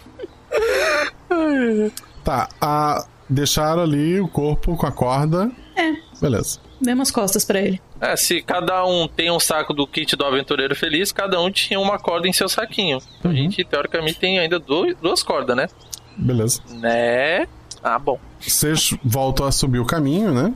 Tá, 2.24 2.49
a... 2.59 3.05
deixaram 3.30 3.84
ali 3.84 4.20
o 4.20 4.28
corpo 4.28 4.76
com 4.76 4.88
a 4.88 4.91
corda. 4.91 5.51
É. 5.76 5.93
Beleza. 6.20 6.59
Demos 6.84 7.09
costas 7.09 7.45
pra 7.45 7.61
ele. 7.61 7.81
É, 8.01 8.15
se 8.15 8.41
cada 8.41 8.86
um 8.86 9.07
tem 9.07 9.31
um 9.31 9.39
saco 9.39 9.73
do 9.73 9.88
kit 9.88 10.15
do 10.15 10.25
aventureiro 10.25 10.75
feliz, 10.75 11.11
cada 11.11 11.39
um 11.41 11.49
tinha 11.49 11.79
uma 11.79 11.97
corda 11.97 12.27
em 12.27 12.34
seu 12.34 12.49
saquinho. 12.49 12.99
Então 13.19 13.31
a 13.31 13.34
gente, 13.34 13.63
teoricamente, 13.63 14.19
tem 14.19 14.38
ainda 14.38 14.59
dois, 14.59 14.95
duas 15.01 15.23
cordas, 15.23 15.55
né? 15.55 15.69
Beleza. 16.17 16.61
Né? 16.69 17.47
Ah, 17.81 17.97
bom. 17.97 18.19
Vocês 18.39 18.93
voltam 19.03 19.45
a 19.45 19.51
subir 19.51 19.79
o 19.79 19.86
caminho, 19.86 20.34
né? 20.34 20.53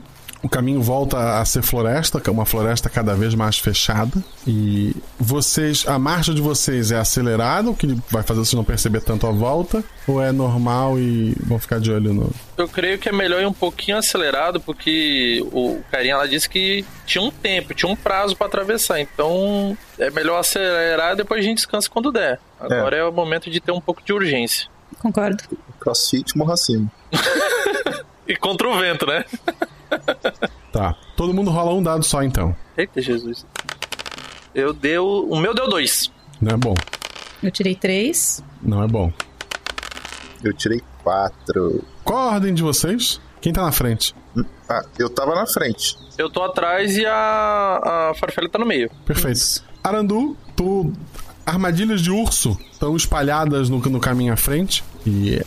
O 0.47 0.49
caminho 0.49 0.81
volta 0.81 1.41
a 1.41 1.45
ser 1.45 1.61
floresta, 1.61 2.21
que 2.21 2.29
é 2.29 2.31
uma 2.31 2.45
floresta 2.45 2.89
cada 2.89 3.13
vez 3.13 3.35
mais 3.35 3.59
fechada. 3.59 4.23
E 4.47 4.95
vocês, 5.19 5.85
a 5.85 5.99
marcha 5.99 6.33
de 6.33 6.41
vocês 6.41 6.89
é 6.89 6.95
acelerada, 6.95 7.69
o 7.69 7.75
que 7.75 7.85
vai 8.09 8.23
fazer 8.23 8.39
vocês 8.39 8.53
não 8.53 8.63
perceber 8.63 9.01
tanto 9.01 9.27
a 9.27 9.31
volta, 9.31 9.83
ou 10.07 10.23
é 10.23 10.31
normal 10.31 10.97
e 10.97 11.35
vão 11.45 11.59
ficar 11.59 11.81
de 11.81 11.91
olho 11.91 12.13
no. 12.13 12.31
Eu 12.57 12.69
creio 12.69 12.97
que 12.97 13.09
é 13.09 13.11
melhor 13.11 13.41
ir 13.41 13.45
um 13.45 13.53
pouquinho 13.53 13.97
acelerado, 13.97 14.61
porque 14.61 15.45
o 15.51 15.81
carinha 15.91 16.15
lá 16.15 16.25
disse 16.25 16.49
que 16.49 16.85
tinha 17.05 17.21
um 17.21 17.29
tempo, 17.29 17.73
tinha 17.73 17.91
um 17.91 17.95
prazo 17.95 18.33
pra 18.33 18.47
atravessar. 18.47 19.01
Então 19.01 19.77
é 19.99 20.09
melhor 20.09 20.39
acelerar 20.39 21.13
e 21.13 21.17
depois 21.17 21.41
a 21.41 21.43
gente 21.43 21.57
descansa 21.57 21.89
quando 21.89 22.09
der. 22.09 22.39
Agora 22.57 22.95
é, 22.95 23.03
o 23.03 23.11
momento 23.11 23.49
de 23.49 23.59
ter 23.59 23.73
um 23.73 23.81
pouco 23.81 24.01
de 24.01 24.13
urgência. 24.13 24.69
Concordo. 24.99 25.43
Crossfit 25.77 26.37
morra 26.37 26.53
acima. 26.53 26.89
E 28.27 28.35
contra 28.35 28.67
o 28.67 28.77
vento, 28.77 29.05
né? 29.05 29.23
Tá. 30.71 30.95
Todo 31.15 31.33
mundo 31.33 31.49
rola 31.49 31.73
um 31.73 31.81
dado 31.81 32.03
só 32.03 32.21
então. 32.21 32.55
Eita, 32.77 33.01
Jesus. 33.01 33.45
Eu 34.53 34.73
deu. 34.73 35.27
O 35.29 35.39
meu 35.39 35.53
deu 35.55 35.67
dois. 35.67 36.11
Não 36.39 36.53
é 36.53 36.57
bom. 36.57 36.75
Eu 37.41 37.49
tirei 37.49 37.73
três. 37.73 38.43
Não 38.61 38.83
é 38.83 38.88
bom. 38.88 39.11
Eu 40.43 40.53
tirei 40.53 40.81
quatro. 41.03 41.83
Qual 42.03 42.19
a 42.19 42.33
ordem 42.33 42.53
de 42.53 42.61
vocês? 42.61 43.19
Quem 43.41 43.53
tá 43.53 43.63
na 43.63 43.71
frente? 43.71 44.13
Ah, 44.69 44.83
eu 44.99 45.09
tava 45.09 45.33
na 45.33 45.47
frente. 45.47 45.97
Eu 46.17 46.29
tô 46.29 46.43
atrás 46.43 46.95
e 46.97 47.05
a, 47.05 48.09
a 48.11 48.13
Farfela 48.19 48.49
tá 48.49 48.59
no 48.59 48.65
meio. 48.65 48.89
Perfeito. 49.05 49.63
Arandu, 49.83 50.35
tu. 50.55 50.93
Armadilhas 51.45 52.01
de 52.01 52.11
urso 52.11 52.57
estão 52.71 52.95
espalhadas 52.95 53.69
no, 53.69 53.79
no 53.79 53.99
caminho 53.99 54.33
à 54.33 54.38
frente. 54.38 54.83
E 55.05 55.41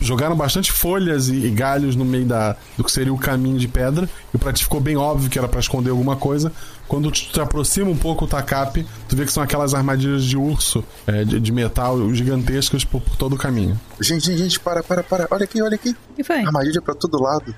jogaram 0.00 0.36
bastante 0.36 0.72
folhas 0.72 1.28
e, 1.28 1.46
e 1.46 1.50
galhos 1.50 1.94
no 1.94 2.04
meio 2.04 2.24
da, 2.24 2.56
do 2.76 2.84
que 2.84 2.90
seria 2.90 3.12
o 3.12 3.18
caminho 3.18 3.58
de 3.58 3.68
pedra. 3.68 4.08
E 4.34 4.38
pra 4.38 4.52
ti 4.52 4.64
ficou 4.64 4.80
bem 4.80 4.96
óbvio 4.96 5.28
que 5.28 5.38
era 5.38 5.48
pra 5.48 5.60
esconder 5.60 5.90
alguma 5.90 6.16
coisa. 6.16 6.52
Quando 6.88 7.10
tu 7.10 7.20
te 7.20 7.40
aproxima 7.40 7.88
um 7.88 7.96
pouco 7.96 8.24
o 8.24 8.28
tacape, 8.28 8.84
tu 9.08 9.14
vê 9.14 9.24
que 9.24 9.32
são 9.32 9.42
aquelas 9.42 9.74
armadilhas 9.74 10.24
de 10.24 10.36
urso 10.36 10.84
é, 11.06 11.24
de, 11.24 11.38
de 11.38 11.52
metal 11.52 12.12
gigantescas 12.12 12.84
por, 12.84 13.00
por 13.00 13.16
todo 13.16 13.34
o 13.34 13.38
caminho. 13.38 13.78
Gente, 14.00 14.26
gente, 14.26 14.38
gente, 14.38 14.60
para, 14.60 14.82
para, 14.82 15.02
para. 15.02 15.28
Olha 15.30 15.44
aqui, 15.44 15.62
olha 15.62 15.76
aqui. 15.76 15.90
O 16.10 16.14
que 16.14 16.24
foi? 16.24 16.40
Armadilha 16.40 16.82
pra 16.82 16.94
todo 16.94 17.22
lado. 17.22 17.54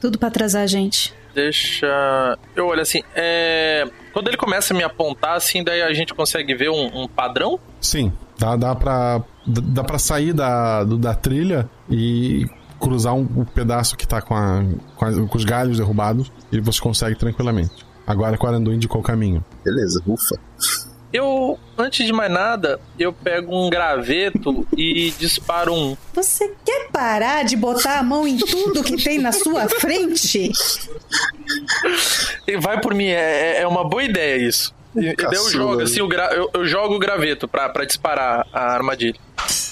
Tudo 0.00 0.18
pra 0.18 0.28
atrasar 0.28 0.62
a 0.62 0.66
gente. 0.66 1.14
Deixa. 1.34 2.38
Eu 2.54 2.66
olho 2.66 2.80
assim. 2.80 3.02
É... 3.14 3.86
Quando 4.12 4.28
ele 4.28 4.38
começa 4.38 4.72
a 4.72 4.76
me 4.76 4.82
apontar, 4.82 5.36
assim, 5.36 5.62
daí 5.62 5.82
a 5.82 5.92
gente 5.92 6.14
consegue 6.14 6.54
ver 6.54 6.70
um, 6.70 7.02
um 7.02 7.06
padrão? 7.06 7.60
Sim, 7.78 8.10
dá, 8.38 8.56
dá, 8.56 8.74
pra, 8.74 9.22
dá 9.46 9.84
pra 9.84 9.98
sair 9.98 10.32
da, 10.32 10.84
do- 10.84 10.98
da 10.98 11.14
trilha 11.14 11.68
e 11.90 12.46
cruzar 12.80 13.14
um, 13.14 13.20
um 13.36 13.44
pedaço 13.44 13.96
que 13.96 14.06
tá 14.06 14.20
com, 14.20 14.34
a, 14.34 14.62
com, 14.96 15.04
a- 15.04 15.26
com 15.28 15.36
os 15.36 15.44
galhos 15.44 15.78
derrubados 15.78 16.30
e 16.52 16.60
você 16.60 16.80
consegue 16.80 17.16
tranquilamente. 17.16 17.86
Agora 18.06 18.36
que 18.36 18.44
o 18.44 18.48
Arandu 18.48 18.72
indicou 18.72 19.00
o 19.00 19.04
caminho. 19.04 19.44
Beleza, 19.64 20.00
ufa. 20.06 20.36
Eu, 21.12 21.58
antes 21.78 22.04
de 22.04 22.12
mais 22.12 22.30
nada, 22.30 22.78
eu 22.98 23.12
pego 23.12 23.56
um 23.56 23.70
graveto 23.70 24.66
e 24.76 25.12
disparo 25.18 25.72
um. 25.72 25.96
Você 26.12 26.52
quer 26.64 26.88
parar 26.92 27.44
de 27.44 27.56
botar 27.56 27.98
a 28.00 28.02
mão 28.02 28.26
em 28.28 28.36
tudo 28.36 28.82
que 28.82 29.02
tem 29.02 29.18
na 29.18 29.32
sua 29.32 29.68
frente? 29.68 30.50
E 32.46 32.56
Vai 32.58 32.80
por 32.80 32.94
mim, 32.94 33.06
é, 33.06 33.62
é 33.62 33.66
uma 33.66 33.88
boa 33.88 34.02
ideia 34.02 34.36
isso. 34.46 34.74
Eu 34.94 35.50
jogo 35.50 35.80
assim, 35.82 36.00
o 36.00 36.08
gra- 36.08 36.32
eu, 36.34 36.50
eu 36.54 36.66
jogo 36.66 36.94
o 36.94 36.98
graveto 36.98 37.46
pra, 37.46 37.68
pra 37.68 37.84
disparar 37.84 38.46
a 38.52 38.72
armadilha. 38.72 39.18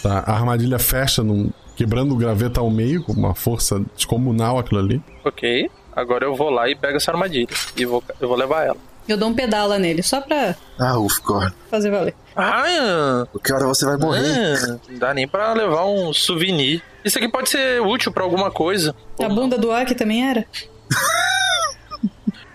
Tá? 0.05 0.19
A 0.27 0.33
armadilha 0.35 0.79
fecha, 0.79 1.23
num, 1.23 1.51
quebrando 1.75 2.13
o 2.13 2.17
graveto 2.17 2.61
ao 2.61 2.69
meio, 2.71 3.03
com 3.03 3.13
uma 3.13 3.35
força 3.35 3.81
descomunal 3.97 4.59
aquilo 4.59 4.81
ali. 4.81 5.03
Ok, 5.25 5.71
agora 5.97 6.27
eu 6.27 6.35
vou 6.37 6.51
lá 6.51 6.69
e 6.69 6.77
pego 6.77 6.99
essa 6.99 7.11
armadilha. 7.11 7.49
E 7.75 7.87
vou, 7.87 8.05
eu 8.21 8.29
vou 8.29 8.37
levar 8.37 8.65
ela. 8.67 8.77
Eu 9.09 9.17
dou 9.17 9.29
um 9.31 9.35
pedala 9.35 9.79
nele, 9.79 10.03
só 10.03 10.21
pra 10.21 10.55
Ah, 10.79 10.99
ufa, 10.99 11.21
corre. 11.23 11.51
fazer 11.71 11.91
valer. 11.91 12.15
Ah, 12.37 13.25
Que 13.43 13.53
hora 13.53 13.67
você 13.67 13.87
vai 13.87 13.97
morrer? 13.97 14.21
ah, 14.27 14.79
não 14.91 14.99
dá 14.99 15.15
nem 15.15 15.27
pra 15.27 15.55
levar 15.55 15.87
um 15.87 16.13
souvenir. 16.13 16.83
Isso 17.03 17.17
aqui 17.19 17.29
pode 17.29 17.49
ser 17.49 17.81
útil 17.81 18.13
pra 18.13 18.25
alguma 18.25 18.51
coisa. 18.51 18.95
A 19.19 19.29
bunda 19.29 19.57
do 19.59 19.73
Aki 19.73 19.95
também 19.95 20.29
era? 20.29 20.45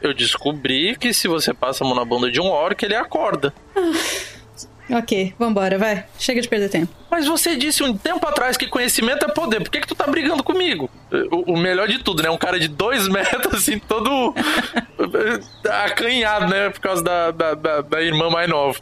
Eu 0.02 0.14
descobri 0.14 0.96
que 0.96 1.14
se 1.14 1.28
você 1.28 1.54
passa 1.54 1.84
a 1.84 1.88
mão 1.88 1.96
na 1.96 2.06
bunda 2.06 2.32
de 2.32 2.40
um 2.40 2.48
orc, 2.48 2.82
ele 2.84 2.96
acorda. 2.96 3.54
Ok, 4.92 5.34
vambora, 5.38 5.78
vai. 5.78 6.04
Chega 6.18 6.42
de 6.42 6.48
perder 6.48 6.70
tempo. 6.70 6.92
Mas 7.12 7.28
você 7.28 7.56
disse 7.56 7.84
um 7.84 7.96
tempo 7.96 8.26
atrás 8.28 8.58
que 8.58 8.68
conhecimento 8.68 9.24
é 9.24 9.30
poder. 9.30 9.62
Por 9.62 9.70
que, 9.70 9.82
que 9.82 9.88
tu 9.88 9.94
tá 9.96 10.08
brigando 10.08 10.44
comigo? 10.44 10.90
O, 11.32 11.54
o 11.54 11.58
melhor 11.58 11.88
de 11.88 12.00
tudo, 12.00 12.24
né? 12.24 12.30
Um 12.30 12.38
cara 12.38 12.60
de 12.60 12.68
dois 12.68 13.08
metros, 13.10 13.54
assim, 13.54 13.78
todo 13.78 14.34
acanhado, 15.86 16.48
né? 16.48 16.70
Por 16.70 16.80
causa 16.80 17.04
da, 17.04 17.32
da, 17.32 17.54
da, 17.54 17.82
da 17.82 18.02
irmã 18.02 18.30
mais 18.30 18.50
nova. 18.50 18.80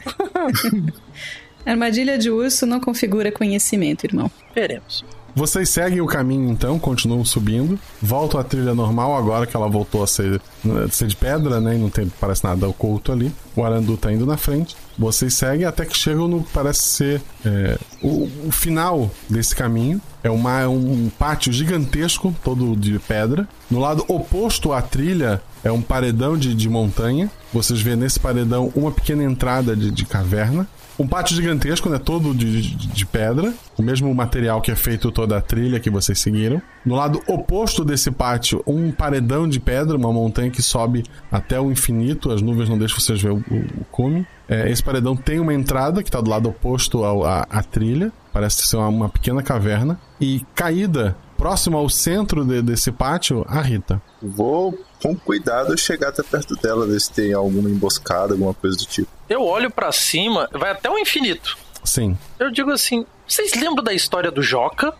Armadilha 1.66 2.16
de 2.16 2.30
urso 2.30 2.64
não 2.64 2.80
configura 2.80 3.30
conhecimento, 3.30 4.04
irmão. 4.04 4.30
Veremos. 4.54 5.04
Vocês 5.34 5.68
seguem 5.68 6.00
o 6.00 6.06
caminho 6.06 6.50
então, 6.50 6.78
continuam 6.78 7.24
subindo, 7.24 7.78
voltam 8.00 8.40
à 8.40 8.44
trilha 8.44 8.74
normal 8.74 9.14
agora 9.14 9.46
que 9.46 9.54
ela 9.54 9.68
voltou 9.68 10.02
a 10.02 10.06
ser, 10.06 10.40
a 10.64 10.88
ser 10.90 11.06
de 11.06 11.14
pedra, 11.14 11.60
né? 11.60 11.74
E 11.74 11.78
não 11.78 11.90
tem, 11.90 12.08
parece 12.20 12.42
nada 12.42 12.66
oculto 12.66 13.12
ali. 13.12 13.30
O 13.54 13.62
Arandu 13.62 13.96
tá 13.96 14.10
indo 14.10 14.24
na 14.26 14.36
frente. 14.36 14.74
Vocês 14.98 15.34
seguem 15.34 15.64
até 15.64 15.84
que 15.84 15.96
chegam 15.96 16.26
no 16.26 16.42
que 16.42 16.52
parece 16.52 16.82
ser 16.82 17.22
é, 17.44 17.78
o, 18.02 18.28
o 18.46 18.50
final 18.50 19.10
desse 19.30 19.54
caminho. 19.54 20.00
É 20.24 20.30
uma, 20.30 20.66
um 20.68 21.08
pátio 21.16 21.52
gigantesco, 21.52 22.34
todo 22.42 22.74
de 22.74 22.98
pedra. 22.98 23.48
No 23.70 23.78
lado 23.78 24.04
oposto 24.08 24.72
à 24.72 24.82
trilha 24.82 25.40
é 25.62 25.70
um 25.70 25.80
paredão 25.80 26.36
de, 26.36 26.54
de 26.54 26.68
montanha. 26.68 27.30
Vocês 27.52 27.80
vêem 27.80 27.96
nesse 27.96 28.18
paredão 28.18 28.72
uma 28.74 28.90
pequena 28.90 29.22
entrada 29.22 29.76
de, 29.76 29.90
de 29.90 30.04
caverna. 30.04 30.66
Um 30.98 31.06
pátio 31.06 31.36
gigantesco, 31.36 31.88
né? 31.88 31.98
Todo 31.98 32.34
de, 32.34 32.60
de, 32.62 32.86
de 32.88 33.06
pedra. 33.06 33.54
O 33.78 33.82
mesmo 33.82 34.12
material 34.14 34.60
que 34.60 34.70
é 34.72 34.74
feito 34.74 35.12
toda 35.12 35.36
a 35.36 35.40
trilha 35.40 35.78
que 35.78 35.88
vocês 35.88 36.18
seguiram. 36.18 36.60
No 36.84 36.96
lado 36.96 37.22
oposto 37.28 37.84
desse 37.84 38.10
pátio, 38.10 38.62
um 38.66 38.90
paredão 38.90 39.48
de 39.48 39.60
pedra, 39.60 39.96
uma 39.96 40.12
montanha 40.12 40.50
que 40.50 40.60
sobe 40.62 41.04
até 41.30 41.60
o 41.60 41.70
infinito. 41.70 42.32
As 42.32 42.42
nuvens 42.42 42.68
não 42.68 42.76
deixam 42.76 42.98
vocês 42.98 43.22
ver 43.22 43.30
o, 43.30 43.36
o, 43.36 43.56
o 43.80 43.84
cume. 43.92 44.26
É, 44.48 44.68
esse 44.70 44.82
paredão 44.82 45.14
tem 45.14 45.38
uma 45.38 45.54
entrada 45.54 46.02
que 46.02 46.08
está 46.08 46.20
do 46.20 46.30
lado 46.30 46.48
oposto 46.48 47.04
à 47.04 47.62
trilha. 47.62 48.10
Parece 48.32 48.66
ser 48.66 48.76
uma, 48.76 48.88
uma 48.88 49.08
pequena 49.08 49.42
caverna. 49.42 50.00
E 50.20 50.44
caída, 50.54 51.16
próximo 51.36 51.76
ao 51.76 51.88
centro 51.88 52.44
de- 52.44 52.60
desse 52.62 52.90
pátio, 52.90 53.44
a 53.48 53.60
Rita. 53.60 54.02
Vou, 54.20 54.76
com 55.02 55.14
cuidado, 55.16 55.76
chegar 55.78 56.08
até 56.08 56.22
perto 56.22 56.54
dela, 56.56 56.86
ver 56.86 57.00
se 57.00 57.12
tem 57.12 57.32
alguma 57.32 57.68
emboscada, 57.68 58.34
alguma 58.34 58.54
coisa 58.54 58.76
do 58.76 58.84
tipo. 58.84 59.10
Eu 59.28 59.42
olho 59.42 59.70
pra 59.70 59.92
cima, 59.92 60.48
vai 60.52 60.70
até 60.70 60.90
o 60.90 60.98
infinito. 60.98 61.56
Sim. 61.84 62.16
Eu 62.38 62.50
digo 62.50 62.70
assim: 62.70 63.06
vocês 63.26 63.54
lembram 63.54 63.84
da 63.84 63.92
história 63.92 64.30
do 64.30 64.42
Joca? 64.42 64.94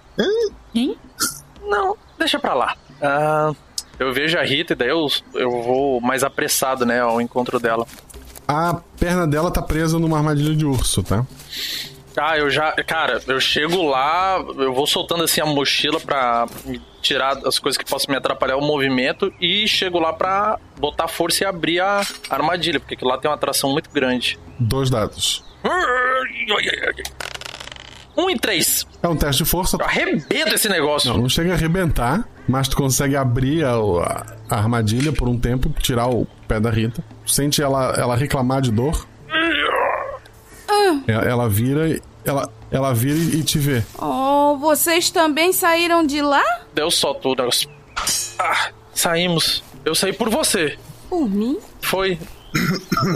Hein? 0.74 0.96
Não, 1.66 1.96
deixa 2.18 2.38
pra 2.38 2.54
lá. 2.54 2.76
Ah, 3.00 3.52
eu 3.98 4.12
vejo 4.12 4.38
a 4.38 4.42
Rita 4.42 4.72
e 4.72 4.76
daí 4.76 4.88
eu, 4.88 5.06
eu 5.34 5.50
vou 5.62 6.00
mais 6.00 6.22
apressado, 6.22 6.86
né, 6.86 7.00
ao 7.00 7.20
encontro 7.20 7.58
dela. 7.58 7.86
A 8.46 8.80
perna 8.98 9.26
dela 9.26 9.50
tá 9.50 9.60
presa 9.60 9.98
numa 9.98 10.16
armadilha 10.16 10.54
de 10.54 10.64
urso, 10.64 11.02
tá? 11.02 11.26
Ah, 12.16 12.36
eu 12.38 12.50
já. 12.50 12.72
Cara, 12.84 13.22
eu 13.26 13.38
chego 13.40 13.82
lá, 13.82 14.38
eu 14.56 14.72
vou 14.72 14.86
soltando 14.86 15.24
assim 15.24 15.40
a 15.40 15.46
mochila 15.46 16.00
pra 16.00 16.46
me 16.64 16.80
tirar 17.08 17.38
as 17.46 17.58
coisas 17.58 17.76
que 17.76 17.84
possam 17.84 18.12
me 18.12 18.16
atrapalhar 18.18 18.56
o 18.56 18.60
movimento 18.60 19.32
e 19.40 19.66
chego 19.66 19.98
lá 19.98 20.12
pra 20.12 20.58
botar 20.78 21.08
força 21.08 21.44
e 21.44 21.46
abrir 21.46 21.80
a 21.80 22.02
armadilha, 22.30 22.78
porque 22.78 22.96
lá 23.04 23.18
tem 23.18 23.30
uma 23.30 23.34
atração 23.36 23.70
muito 23.72 23.90
grande. 23.90 24.38
Dois 24.58 24.90
dados. 24.90 25.42
Um 28.16 28.28
e 28.30 28.38
três. 28.38 28.84
É 29.02 29.06
um 29.08 29.16
teste 29.16 29.44
de 29.44 29.48
força. 29.50 29.76
Eu 29.78 29.84
arrebento 29.84 30.54
esse 30.54 30.68
negócio. 30.68 31.10
Não, 31.12 31.18
não 31.22 31.28
chega 31.28 31.52
a 31.52 31.54
arrebentar, 31.54 32.28
mas 32.48 32.66
tu 32.68 32.76
consegue 32.76 33.14
abrir 33.16 33.64
a, 33.64 33.74
a- 33.74 34.26
armadilha 34.50 35.12
por 35.12 35.28
um 35.28 35.38
tempo, 35.38 35.70
tirar 35.80 36.08
o 36.08 36.26
pé 36.48 36.58
da 36.58 36.70
Rita. 36.70 37.02
Sente 37.26 37.62
ela, 37.62 37.94
ela 37.96 38.16
reclamar 38.16 38.60
de 38.60 38.72
dor. 38.72 39.06
Ela, 41.06 41.22
ela 41.24 41.48
vira, 41.48 41.88
e- 41.88 42.02
ela, 42.24 42.50
ela 42.72 42.92
vira 42.92 43.16
e 43.36 43.42
te 43.44 43.58
vê. 43.58 43.82
Oh, 43.98 44.56
vocês 44.58 45.10
também 45.10 45.52
saíram 45.52 46.04
de 46.04 46.20
lá? 46.20 46.42
Deu 46.78 46.92
só 46.92 47.12
tudo. 47.12 47.40
negócio. 47.40 47.68
Ah, 48.38 48.70
saímos. 48.94 49.64
Eu 49.84 49.96
saí 49.96 50.12
por 50.12 50.30
você. 50.30 50.78
Por 51.10 51.28
mim? 51.28 51.58
Foi. 51.80 52.16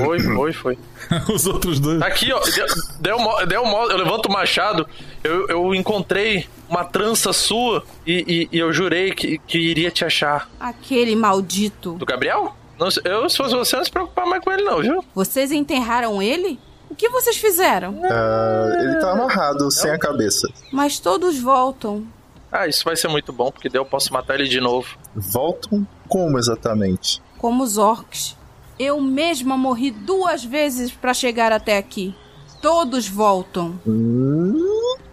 Foi, 0.05 0.19
foi, 0.21 0.53
foi. 0.53 0.79
Os 1.33 1.47
outros 1.47 1.79
dois. 1.79 2.03
Aqui, 2.03 2.33
ó. 2.33 2.41
Deu, 2.41 2.67
deu, 2.99 3.47
deu 3.47 3.65
eu 3.65 3.97
levanto 3.97 4.27
o 4.27 4.33
machado. 4.33 4.85
Eu, 5.23 5.47
eu 5.49 5.75
encontrei 5.77 6.49
uma 6.69 6.85
trança 6.85 7.33
sua 7.33 7.85
e, 8.05 8.49
e- 8.53 8.57
e 8.57 8.59
eu 8.59 8.73
jurei 8.73 9.13
que, 9.13 9.39
que 9.39 9.59
iria 9.59 9.93
te 9.93 10.05
achar. 10.05 10.51
Aquele 10.59 11.15
maldito. 11.15 11.93
Do 11.93 12.05
Gabriel? 12.05 12.57
Não, 12.77 12.89
eu, 13.05 13.29
se 13.31 13.37
fosse 13.37 13.55
você, 13.55 13.77
não 13.77 13.85
se 13.85 13.91
preocupar 13.93 14.27
mais 14.27 14.43
com 14.43 14.51
ele, 14.51 14.63
não, 14.65 14.81
viu? 14.81 15.05
Vocês 15.15 15.53
enterraram 15.53 16.21
ele? 16.21 16.59
O 16.91 16.97
que 16.97 17.09
vocês 17.09 17.37
fizeram? 17.37 18.01
Ah, 18.11 18.77
ele 18.81 18.97
tá 18.99 19.13
amarrado, 19.13 19.71
sem 19.71 19.91
a 19.93 19.99
cabeça. 19.99 20.49
Mas 20.73 20.99
todos 20.99 21.39
voltam. 21.39 22.05
Ah, 22.53 22.67
isso 22.69 22.85
vai 22.85 22.95
ser 22.95 23.09
muito 23.09 23.33
bom, 23.33 23.51
porque 23.51 23.71
daí 23.71 23.81
eu 23.81 23.85
posso 23.87 24.13
matar 24.13 24.35
ele 24.35 24.49
de 24.49 24.61
novo. 24.61 24.99
Voltam 25.17 25.87
como 26.07 26.39
exatamente? 26.39 27.23
Como 27.39 27.63
os 27.65 27.79
orcs. 27.79 28.37
Eu 28.79 29.01
mesma 29.01 29.57
morri 29.57 29.91
duas 29.91 30.45
vezes 30.45 30.93
para 30.93 31.15
chegar 31.15 31.51
até 31.51 31.79
aqui. 31.79 32.15
Todos 32.61 33.09
voltam. 33.09 33.81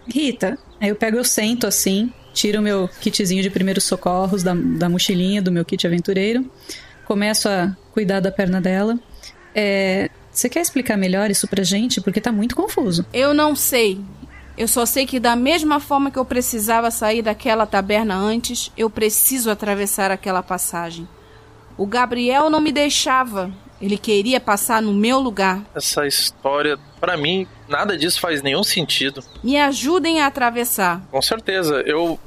Rita, 0.06 0.58
aí 0.78 0.90
eu 0.90 0.96
pego, 0.96 1.16
eu 1.16 1.24
sento 1.24 1.66
assim, 1.66 2.12
tiro 2.34 2.60
o 2.60 2.62
meu 2.62 2.88
kitzinho 3.00 3.42
de 3.42 3.50
primeiros 3.50 3.84
socorros 3.84 4.42
da, 4.42 4.54
da 4.54 4.88
mochilinha 4.88 5.40
do 5.40 5.50
meu 5.50 5.64
kit 5.64 5.86
aventureiro, 5.86 6.48
começo 7.06 7.48
a 7.48 7.74
cuidar 7.92 8.20
da 8.20 8.30
perna 8.30 8.60
dela. 8.60 8.98
É, 9.54 10.10
você 10.30 10.48
quer 10.48 10.60
explicar 10.60 10.96
melhor 10.96 11.30
isso 11.30 11.48
pra 11.48 11.64
gente? 11.64 12.00
Porque 12.00 12.20
tá 12.20 12.30
muito 12.30 12.54
confuso. 12.54 13.04
Eu 13.12 13.34
não 13.34 13.56
sei. 13.56 14.00
Eu 14.56 14.68
só 14.68 14.84
sei 14.84 15.06
que 15.06 15.18
da 15.18 15.34
mesma 15.34 15.80
forma 15.80 16.10
que 16.10 16.18
eu 16.18 16.24
precisava 16.24 16.90
sair 16.90 17.22
daquela 17.22 17.66
taberna 17.66 18.14
antes, 18.14 18.70
eu 18.76 18.90
preciso 18.90 19.50
atravessar 19.50 20.10
aquela 20.10 20.42
passagem. 20.42 21.08
O 21.78 21.86
Gabriel 21.86 22.50
não 22.50 22.60
me 22.60 22.72
deixava. 22.72 23.50
Ele 23.80 23.96
queria 23.96 24.38
passar 24.38 24.82
no 24.82 24.92
meu 24.92 25.18
lugar. 25.18 25.62
Essa 25.74 26.06
história, 26.06 26.78
pra 27.00 27.16
mim, 27.16 27.46
nada 27.66 27.96
disso 27.96 28.20
faz 28.20 28.42
nenhum 28.42 28.62
sentido. 28.62 29.22
Me 29.42 29.58
ajudem 29.58 30.20
a 30.20 30.26
atravessar. 30.26 31.00
Com 31.10 31.22
certeza. 31.22 31.82
Eu, 31.86 32.18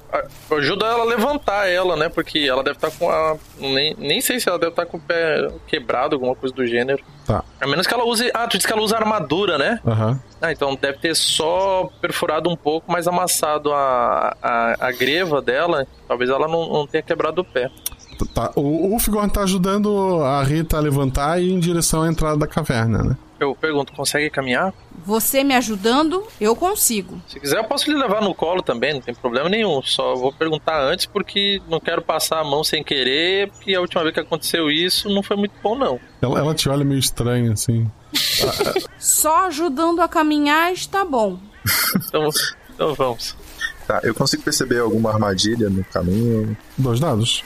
eu 0.50 0.58
ajudo 0.58 0.84
ela 0.84 1.04
a 1.04 1.06
levantar 1.06 1.70
ela, 1.70 1.96
né? 1.96 2.10
Porque 2.10 2.40
ela 2.40 2.64
deve 2.64 2.78
estar 2.78 2.90
com 2.92 3.10
a. 3.10 3.38
Nem, 3.60 3.96
nem 4.00 4.20
sei 4.20 4.40
se 4.40 4.50
ela 4.50 4.58
deve 4.58 4.72
estar 4.72 4.88
com 4.88 4.98
o 4.98 5.00
pé 5.00 5.48
quebrado, 5.68 6.16
alguma 6.16 6.36
coisa 6.36 6.56
do 6.56 6.66
gênero. 6.66 7.04
Tá. 7.26 7.44
A 7.62 7.68
menos 7.68 7.86
que 7.86 7.94
ela 7.94 8.04
use. 8.04 8.32
Ah, 8.34 8.48
tu 8.48 8.58
disse 8.58 8.66
que 8.66 8.74
ela 8.74 8.82
usa 8.82 8.98
armadura, 8.98 9.58
né? 9.58 9.80
Aham. 9.86 10.20
Ah, 10.42 10.52
então 10.52 10.76
deve 10.76 10.98
ter 10.98 11.16
só 11.16 11.90
perfurado 12.02 12.50
um 12.50 12.56
pouco, 12.56 12.92
mas 12.92 13.08
amassado 13.08 13.72
a, 13.72 14.36
a, 14.42 14.88
a 14.88 14.92
greva 14.92 15.42
dela. 15.42 15.88
Talvez 16.08 16.30
ela 16.30 16.48
não, 16.48 16.68
não 16.74 16.88
tenha 16.88 17.04
quebrado 17.04 17.42
o 17.42 17.46
pé. 17.46 17.70
Tá. 18.34 18.52
O 18.56 18.62
Ulfgorn 18.92 19.30
tá 19.32 19.42
ajudando 19.42 20.22
a 20.24 20.44
Rita 20.44 20.78
a 20.78 20.80
levantar 20.80 21.42
e 21.42 21.48
ir 21.48 21.54
em 21.54 21.60
direção 21.60 22.04
à 22.04 22.08
entrada 22.08 22.38
da 22.38 22.48
caverna, 22.48 23.04
né? 23.04 23.18
Eu 23.40 23.56
pergunto, 23.56 23.92
consegue 23.94 24.30
caminhar? 24.30 24.74
Você 25.06 25.44
me 25.44 25.54
ajudando, 25.54 26.24
eu 26.40 26.56
consigo. 26.56 27.22
Se 27.28 27.40
quiser, 27.40 27.58
eu 27.58 27.64
posso 27.66 27.92
lhe 27.92 27.98
levar 27.98 28.22
no 28.22 28.34
colo 28.34 28.62
também, 28.62 28.94
não 28.94 29.02
tem 29.02 29.14
problema 29.14 29.50
nenhum. 29.50 29.82
Só 29.82 30.16
vou 30.16 30.32
perguntar 30.32 30.82
antes 30.82 31.06
porque 31.06 31.62
não 31.68 31.80
quero 31.80 32.02
passar 32.02 32.40
a 32.40 32.44
mão 32.44 32.64
sem 32.64 32.84
querer, 32.84 33.50
porque 33.52 33.74
a 33.76 33.82
última 33.82 34.02
vez 34.04 34.14
que 34.14 34.22
aconteceu 34.22 34.70
isso 34.72 35.10
não 35.10 35.22
foi 35.22 35.36
muito 35.36 35.54
bom, 35.62 35.78
não. 35.78 36.00
Ela, 36.22 36.40
ela 36.40 36.56
te 36.56 36.70
olha 36.70 36.86
meio 36.86 37.00
estranho, 37.00 37.52
assim. 37.52 37.90
Só 38.98 39.48
ajudando 39.48 40.00
a 40.02 40.08
caminhar 40.08 40.72
está 40.72 41.04
bom. 41.04 41.38
Então, 42.08 42.30
então 42.74 42.94
vamos. 42.94 43.36
Tá, 43.86 44.00
eu 44.04 44.16
consigo 44.16 44.44
perceber 44.44 44.80
alguma 44.80 45.12
armadilha 45.12 45.70
no 45.70 45.84
caminho? 45.84 46.56
Dois 46.78 47.00
dados. 47.00 47.44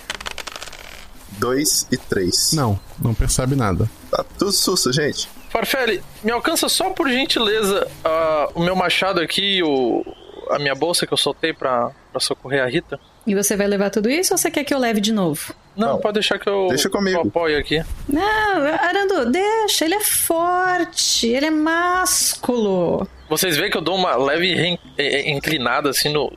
Dois 1.38 1.88
e 1.92 1.98
três. 1.98 2.52
Não, 2.54 2.80
não 3.00 3.14
percebe 3.14 3.56
nada. 3.56 3.90
Tá 4.12 4.24
tudo 4.38 4.52
susto, 4.52 4.92
gente. 4.92 5.30
Farfelli, 5.50 6.04
me 6.24 6.32
alcança 6.32 6.68
só 6.68 6.90
por 6.90 7.10
gentileza 7.10 7.88
ah, 8.04 8.50
o 8.54 8.62
meu 8.64 8.76
machado 8.76 9.22
aqui 9.22 9.58
e 9.58 9.64
o, 9.64 10.04
a 10.50 10.60
minha 10.60 10.76
bolsa 10.76 11.06
que 11.08 11.14
eu 11.14 11.18
soltei 11.18 11.54
pra, 11.54 11.92
pra 12.12 12.20
socorrer 12.20 12.64
a 12.64 12.68
Rita. 12.68 13.00
E 13.26 13.36
você 13.36 13.56
vai 13.56 13.68
levar 13.68 13.90
tudo 13.90 14.10
isso 14.10 14.34
ou 14.34 14.38
você 14.38 14.50
quer 14.50 14.64
que 14.64 14.74
eu 14.74 14.80
leve 14.80 15.00
de 15.02 15.12
novo? 15.12 15.54
Não, 15.76 16.00
pode 16.00 16.16
deixar 16.16 16.40
que 16.40 16.50
eu, 16.50 16.68
Deixa 16.70 16.90
comigo. 16.90 17.18
eu 17.18 17.22
apoio 17.22 17.60
aqui. 17.60 17.84
Não, 18.10 18.64
Arandu, 18.82 19.32
deixa, 19.32 19.86
ele 19.86 19.94
é 19.96 20.04
forte, 20.04 21.28
ele 21.28 21.46
é 21.46 21.52
másculo. 21.52 23.08
Vocês 23.30 23.58
veem 23.58 23.70
que 23.70 23.78
eu 23.78 23.82
dou 23.82 23.96
uma 23.96 24.16
leve 24.16 24.54
eh, 24.54 24.78
eh, 24.98 25.30
inclinada 25.32 25.90
assim 25.92 26.10
no, 26.12 26.32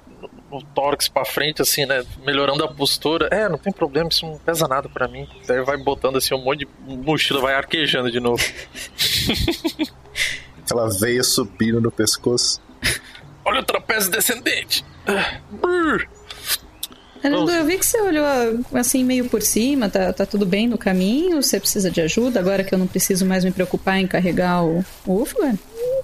no 0.50 0.62
tórax 0.62 1.08
pra 1.08 1.24
frente, 1.24 1.62
assim, 1.62 1.86
né? 1.86 2.04
Melhorando 2.24 2.64
a 2.64 2.68
postura. 2.68 3.28
É, 3.30 3.48
não 3.48 3.58
tem 3.58 3.72
problema, 3.72 4.08
isso 4.08 4.26
não 4.26 4.38
pesa 4.38 4.66
nada 4.66 4.88
pra 4.88 5.06
mim. 5.06 5.28
Daí 5.46 5.62
vai 5.62 5.76
botando 5.76 6.16
assim 6.16 6.34
um 6.34 6.42
monte 6.42 6.60
de 6.60 6.68
mochila, 6.96 7.40
vai 7.40 7.54
arquejando 7.54 8.10
de 8.10 8.20
novo. 8.20 8.42
Aquela 10.64 10.88
veia 10.88 11.22
subindo 11.22 11.80
no 11.80 11.90
pescoço. 11.90 12.60
Olha 13.44 13.60
o 13.60 13.64
trapézio 13.64 14.10
descendente. 14.10 14.84
Ah, 15.06 15.40
brrr. 15.50 16.08
Arandu, 17.22 17.52
eu 17.52 17.66
vi 17.66 17.78
que 17.78 17.84
você 17.84 18.00
olhou 18.00 18.24
assim 18.72 19.04
meio 19.04 19.28
por 19.28 19.42
cima, 19.42 19.90
tá, 19.90 20.10
tá 20.12 20.24
tudo 20.24 20.46
bem 20.46 20.66
no 20.66 20.78
caminho? 20.78 21.42
Você 21.42 21.60
precisa 21.60 21.90
de 21.90 22.00
ajuda 22.00 22.40
agora 22.40 22.64
que 22.64 22.74
eu 22.74 22.78
não 22.78 22.86
preciso 22.86 23.26
mais 23.26 23.44
me 23.44 23.50
preocupar 23.50 23.98
em 23.98 24.06
carregar 24.06 24.64
o, 24.64 24.82
o 25.06 25.12
Ulfgar? 25.12 25.54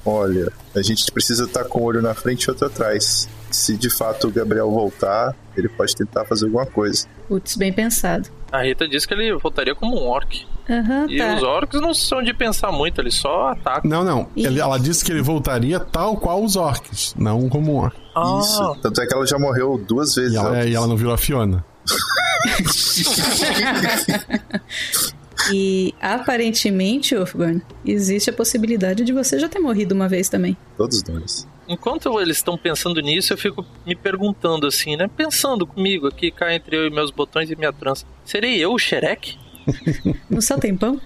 Olha, 0.04 0.52
a 0.74 0.82
gente 0.82 1.10
precisa 1.10 1.44
estar 1.44 1.64
com 1.64 1.80
o 1.80 1.84
olho 1.84 2.02
na 2.02 2.14
frente 2.14 2.44
e 2.44 2.50
outro 2.50 2.66
atrás. 2.66 3.26
Se 3.50 3.76
de 3.76 3.90
fato 3.90 4.28
o 4.28 4.30
Gabriel 4.30 4.70
voltar, 4.70 5.34
ele 5.56 5.68
pode 5.68 5.94
tentar 5.96 6.24
fazer 6.24 6.46
alguma 6.46 6.66
coisa. 6.66 7.06
Putz, 7.28 7.56
bem 7.56 7.72
pensado. 7.72 8.28
A 8.52 8.62
Rita 8.62 8.86
disse 8.88 9.06
que 9.08 9.14
ele 9.14 9.34
voltaria 9.36 9.74
como 9.74 9.96
um 10.00 10.06
orc. 10.08 10.46
Aham, 10.68 11.06
E 11.08 11.18
tá. 11.18 11.36
os 11.36 11.42
orcs 11.42 11.80
não 11.80 11.94
são 11.94 12.22
de 12.22 12.32
pensar 12.34 12.72
muito, 12.72 13.00
eles 13.00 13.14
só 13.14 13.48
atacam. 13.50 13.88
Não, 13.90 14.04
não. 14.04 14.28
Ele- 14.36 14.60
ela 14.60 14.78
disse 14.78 15.04
que 15.04 15.12
ele 15.12 15.22
voltaria 15.22 15.78
tal 15.80 16.16
qual 16.16 16.42
os 16.42 16.56
orcs, 16.56 17.14
não 17.16 17.48
como 17.48 17.72
um 17.72 17.76
orc. 17.76 17.96
Isso. 18.40 18.76
Tanto 18.82 19.00
é 19.00 19.06
que 19.06 19.14
ela 19.14 19.26
já 19.26 19.38
morreu 19.38 19.78
duas 19.86 20.14
vezes. 20.14 20.34
E 20.34 20.36
ela, 20.36 20.50
antes. 20.50 20.70
e 20.70 20.74
ela 20.74 20.86
não 20.86 20.96
virou 20.96 21.12
a 21.14 21.18
Fiona. 21.18 21.64
E 25.52 25.94
aparentemente, 26.00 27.14
Ulfgar, 27.14 27.60
existe 27.84 28.30
a 28.30 28.32
possibilidade 28.32 29.04
de 29.04 29.12
você 29.12 29.38
já 29.38 29.48
ter 29.48 29.58
morrido 29.58 29.94
uma 29.94 30.08
vez 30.08 30.28
também. 30.28 30.56
Todos 30.76 31.02
nós. 31.04 31.46
Enquanto 31.68 32.20
eles 32.20 32.36
estão 32.36 32.56
pensando 32.56 33.00
nisso, 33.00 33.32
eu 33.32 33.38
fico 33.38 33.64
me 33.84 33.96
perguntando 33.96 34.66
assim, 34.66 34.96
né? 34.96 35.10
Pensando 35.16 35.66
comigo 35.66 36.06
aqui, 36.06 36.30
cá 36.30 36.54
entre 36.54 36.76
eu 36.76 36.86
e 36.86 36.90
meus 36.90 37.10
botões 37.10 37.50
e 37.50 37.56
minha 37.56 37.72
trança. 37.72 38.04
Serei 38.24 38.56
eu 38.58 38.72
o 38.72 38.78
Shrek? 38.78 39.36
No 40.30 40.40
seu 40.40 40.58
tempão? 40.58 41.00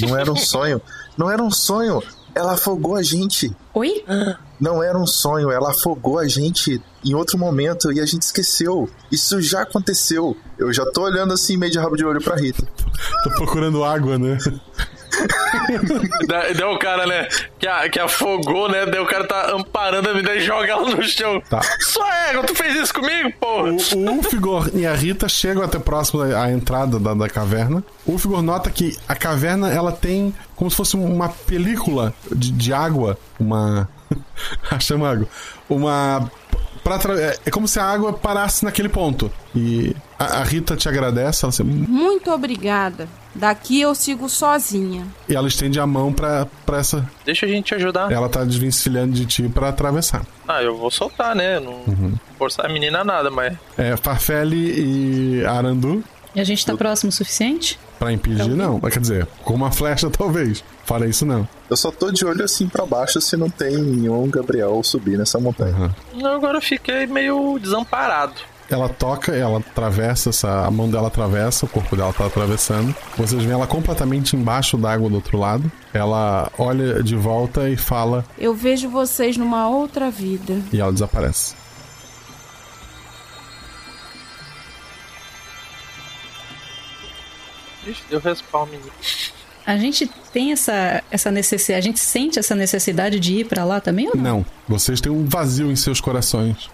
Não 0.00 0.16
era 0.16 0.30
um 0.32 0.36
sonho. 0.36 0.82
Não 1.16 1.30
era 1.30 1.42
um 1.42 1.50
sonho. 1.50 2.02
Ela 2.34 2.54
afogou 2.54 2.96
a 2.96 3.02
gente. 3.02 3.52
Oi? 3.72 4.04
Não 4.64 4.82
era 4.82 4.96
um 4.98 5.06
sonho. 5.06 5.50
Ela 5.50 5.70
afogou 5.72 6.18
a 6.18 6.26
gente 6.26 6.80
em 7.04 7.14
outro 7.14 7.36
momento 7.38 7.92
e 7.92 8.00
a 8.00 8.06
gente 8.06 8.22
esqueceu. 8.22 8.88
Isso 9.12 9.40
já 9.42 9.60
aconteceu. 9.60 10.34
Eu 10.58 10.72
já 10.72 10.86
tô 10.86 11.02
olhando 11.02 11.34
assim, 11.34 11.56
meio 11.58 11.70
de 11.70 11.78
rabo 11.78 11.96
de 11.96 12.04
olho 12.04 12.22
pra 12.22 12.34
Rita. 12.36 12.66
Tô 13.24 13.30
procurando 13.30 13.84
água, 13.84 14.18
né? 14.18 14.38
Da- 16.26 16.52
Daí 16.52 16.64
o 16.64 16.78
cara, 16.78 17.06
né, 17.06 17.28
que, 17.58 17.66
a- 17.68 17.88
que 17.88 18.00
afogou, 18.00 18.68
né? 18.68 18.84
Daí 18.86 18.98
o 19.00 19.06
cara 19.06 19.24
tá 19.26 19.52
amparando 19.54 20.08
a 20.10 20.12
vida 20.12 20.34
e 20.34 20.40
joga 20.40 20.66
ela 20.72 20.90
no 20.90 21.00
chão. 21.04 21.40
Tá. 21.48 21.60
Só 21.78 22.04
ego, 22.30 22.42
tu 22.44 22.54
fez 22.54 22.74
isso 22.74 22.92
comigo, 22.92 23.32
porra? 23.40 23.70
O 23.94 24.10
Ulfigor 24.16 24.70
e 24.74 24.84
a 24.84 24.92
Rita 24.94 25.28
chegam 25.28 25.62
até 25.62 25.78
próximo 25.78 26.22
à 26.22 26.44
à 26.44 26.50
entrada 26.50 26.98
da, 26.98 27.14
da 27.14 27.28
caverna. 27.28 27.82
O 28.04 28.12
Ulfigor 28.12 28.42
nota 28.42 28.70
que 28.70 28.96
a 29.08 29.14
caverna 29.14 29.72
ela 29.72 29.92
tem 29.92 30.34
como 30.56 30.68
se 30.70 30.76
fosse 30.76 30.96
uma 30.96 31.28
película 31.28 32.12
de, 32.34 32.50
de 32.50 32.72
água, 32.72 33.16
uma 33.38 33.88
a 34.70 34.78
chama 34.80 35.10
água, 35.10 35.28
uma 35.68 36.30
pra 36.82 36.96
atra- 36.96 37.18
é, 37.20 37.38
é 37.46 37.50
como 37.50 37.66
se 37.66 37.78
a 37.80 37.84
água 37.84 38.12
parasse 38.12 38.64
naquele 38.64 38.88
ponto. 38.88 39.30
E 39.54 39.94
a, 40.18 40.40
a 40.40 40.44
Rita 40.44 40.76
te 40.76 40.88
agradece, 40.88 41.44
ela, 41.44 41.52
se- 41.52 41.62
Muito 41.64 42.30
obrigada. 42.30 43.08
Daqui 43.34 43.80
eu 43.80 43.94
sigo 43.96 44.28
sozinha. 44.28 45.06
e 45.28 45.34
ela 45.34 45.48
estende 45.48 45.80
a 45.80 45.86
mão 45.86 46.12
pra, 46.12 46.46
pra 46.64 46.78
essa. 46.78 47.08
Deixa 47.24 47.46
a 47.46 47.48
gente 47.48 47.64
te 47.66 47.74
ajudar. 47.74 48.12
Ela 48.12 48.28
tá 48.28 48.44
desvencilhando 48.44 49.12
de 49.12 49.26
ti 49.26 49.48
pra 49.48 49.70
atravessar. 49.70 50.22
Ah, 50.46 50.62
eu 50.62 50.76
vou 50.76 50.90
soltar, 50.90 51.34
né? 51.34 51.58
Não 51.58 51.72
Uhum. 51.72 52.14
forçar 52.38 52.66
a 52.66 52.68
menina 52.68 53.00
a 53.00 53.04
nada, 53.04 53.30
mas. 53.30 53.56
É, 53.76 53.96
Farfelli 53.96 55.38
e 55.40 55.44
Arandu 55.46 56.04
E 56.34 56.40
a 56.40 56.44
gente 56.44 56.64
tá 56.66 56.76
próximo 56.76 57.10
o 57.10 57.12
suficiente? 57.12 57.78
pra 57.98 58.12
impedir, 58.12 58.48
não. 58.50 58.80
Quer 58.80 58.98
dizer, 58.98 59.26
com 59.44 59.54
uma 59.54 59.70
flecha 59.70 60.10
talvez. 60.10 60.62
Fora 60.84 61.06
isso, 61.06 61.24
não. 61.24 61.48
Eu 61.70 61.76
só 61.76 61.90
tô 61.90 62.10
de 62.10 62.26
olho 62.26 62.44
assim 62.44 62.68
pra 62.68 62.84
baixo 62.84 63.18
se 63.20 63.34
não 63.36 63.48
tem 63.48 63.76
nenhum 63.78 64.28
Gabriel 64.28 64.82
subir 64.82 65.16
nessa 65.16 65.38
montanha. 65.40 65.94
Agora 66.22 66.58
eu 66.58 66.62
fiquei 66.62 67.06
meio 67.06 67.58
desamparado. 67.58 68.34
Ela 68.68 68.88
toca, 68.88 69.32
ela 69.32 69.58
atravessa, 69.58 70.30
essa, 70.30 70.66
a 70.66 70.70
mão 70.70 70.90
dela 70.90 71.08
atravessa, 71.08 71.66
o 71.66 71.68
corpo 71.68 71.94
dela 71.96 72.12
tá 72.12 72.26
atravessando. 72.26 72.94
Vocês 73.16 73.42
veem 73.42 73.52
ela 73.54 73.66
completamente 73.66 74.36
embaixo 74.36 74.76
d'água 74.76 75.08
do 75.08 75.16
outro 75.16 75.38
lado. 75.38 75.70
Ela 75.92 76.50
olha 76.58 77.02
de 77.02 77.14
volta 77.14 77.68
e 77.70 77.76
fala, 77.76 78.24
Eu 78.38 78.54
vejo 78.54 78.88
vocês 78.88 79.36
numa 79.36 79.68
outra 79.68 80.10
vida. 80.10 80.58
e 80.72 80.80
ela 80.80 80.92
desaparece. 80.92 81.54
Ixi, 87.86 88.02
deu 88.10 88.20
respawn, 88.20 88.66
menino. 88.66 88.90
A 89.66 89.76
gente 89.78 90.06
tem 90.32 90.52
essa, 90.52 91.02
essa 91.10 91.30
necessidade, 91.30 91.78
a 91.78 91.82
gente 91.82 92.00
sente 92.00 92.38
essa 92.38 92.54
necessidade 92.54 93.18
de 93.18 93.40
ir 93.40 93.46
pra 93.46 93.64
lá 93.64 93.80
também 93.80 94.08
ou 94.08 94.14
não? 94.16 94.22
Não, 94.22 94.46
vocês 94.68 95.00
têm 95.00 95.10
um 95.10 95.24
vazio 95.26 95.70
em 95.70 95.76
seus 95.76 96.00
corações. 96.00 96.68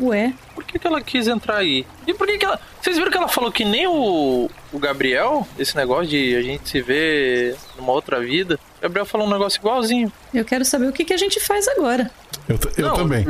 Ué, 0.00 0.32
Por 0.54 0.64
que, 0.64 0.78
que 0.78 0.86
ela 0.86 1.02
quis 1.02 1.28
entrar 1.28 1.58
aí? 1.58 1.86
E 2.06 2.14
por 2.14 2.26
que, 2.26 2.38
que 2.38 2.44
ela. 2.44 2.58
Vocês 2.80 2.96
viram 2.96 3.10
que 3.10 3.16
ela 3.18 3.28
falou 3.28 3.52
que 3.52 3.64
nem 3.64 3.86
o, 3.86 4.50
o 4.72 4.78
Gabriel, 4.78 5.46
esse 5.58 5.76
negócio 5.76 6.06
de 6.08 6.34
a 6.34 6.40
gente 6.42 6.68
se 6.68 6.80
ver 6.80 7.56
numa 7.76 7.92
outra 7.92 8.18
vida? 8.18 8.58
Gabriel 8.80 9.04
falou 9.04 9.26
um 9.26 9.30
negócio 9.30 9.58
igualzinho. 9.60 10.10
Eu 10.32 10.44
quero 10.44 10.64
saber 10.64 10.88
o 10.88 10.92
que, 10.92 11.04
que 11.04 11.12
a 11.12 11.16
gente 11.18 11.38
faz 11.38 11.68
agora. 11.68 12.10
Eu, 12.48 12.58
eu 12.78 12.88
Não, 12.88 12.96
também. 12.96 13.26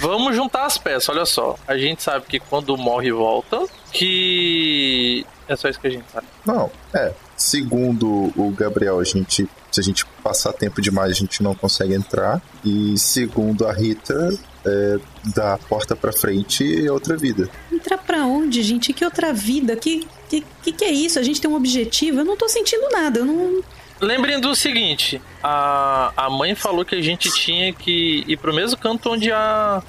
Vamos 0.00 0.34
juntar 0.34 0.64
as 0.64 0.78
peças, 0.78 1.08
olha 1.10 1.26
só. 1.26 1.56
A 1.68 1.76
gente 1.76 2.02
sabe 2.02 2.24
que 2.26 2.40
quando 2.40 2.76
morre 2.76 3.12
volta, 3.12 3.64
que 3.92 5.24
é 5.48 5.56
só 5.56 5.68
isso 5.68 5.80
que 5.80 5.86
a 5.86 5.90
gente 5.90 6.04
sabe. 6.12 6.26
Não, 6.44 6.70
é. 6.94 7.12
Segundo 7.36 8.32
o 8.36 8.50
Gabriel, 8.50 8.98
a 8.98 9.04
gente, 9.04 9.48
se 9.70 9.80
a 9.80 9.82
gente 9.82 10.04
passar 10.22 10.52
tempo 10.52 10.82
demais, 10.82 11.10
a 11.12 11.14
gente 11.14 11.42
não 11.42 11.54
consegue 11.54 11.94
entrar. 11.94 12.42
E 12.64 12.98
segundo 12.98 13.66
a 13.66 13.72
Rita, 13.72 14.36
é, 14.66 14.98
da 15.34 15.56
porta 15.56 15.96
pra 15.96 16.12
frente 16.12 16.86
é 16.86 16.90
outra 16.90 17.16
vida. 17.16 17.48
Entrar 17.72 17.98
pra 17.98 18.24
onde, 18.24 18.62
gente? 18.62 18.92
Que 18.92 19.04
outra 19.04 19.32
vida? 19.32 19.76
Que, 19.76 20.06
que 20.28 20.44
que, 20.62 20.72
que 20.72 20.84
é 20.84 20.90
isso? 20.90 21.18
A 21.18 21.22
gente 21.22 21.40
tem 21.40 21.50
um 21.50 21.54
objetivo? 21.54 22.20
Eu 22.20 22.24
não 22.24 22.36
tô 22.36 22.48
sentindo 22.48 22.88
nada. 22.90 23.20
Eu 23.20 23.24
não. 23.24 23.62
Lembrem 24.00 24.40
do 24.40 24.54
seguinte: 24.54 25.20
a, 25.42 26.12
a 26.16 26.30
mãe 26.30 26.54
falou 26.54 26.84
que 26.84 26.94
a 26.94 27.02
gente 27.02 27.30
tinha 27.32 27.72
que 27.72 28.24
ir 28.26 28.36
pro 28.36 28.54
mesmo 28.54 28.78
canto 28.78 29.10
onde 29.10 29.32
a, 29.32 29.82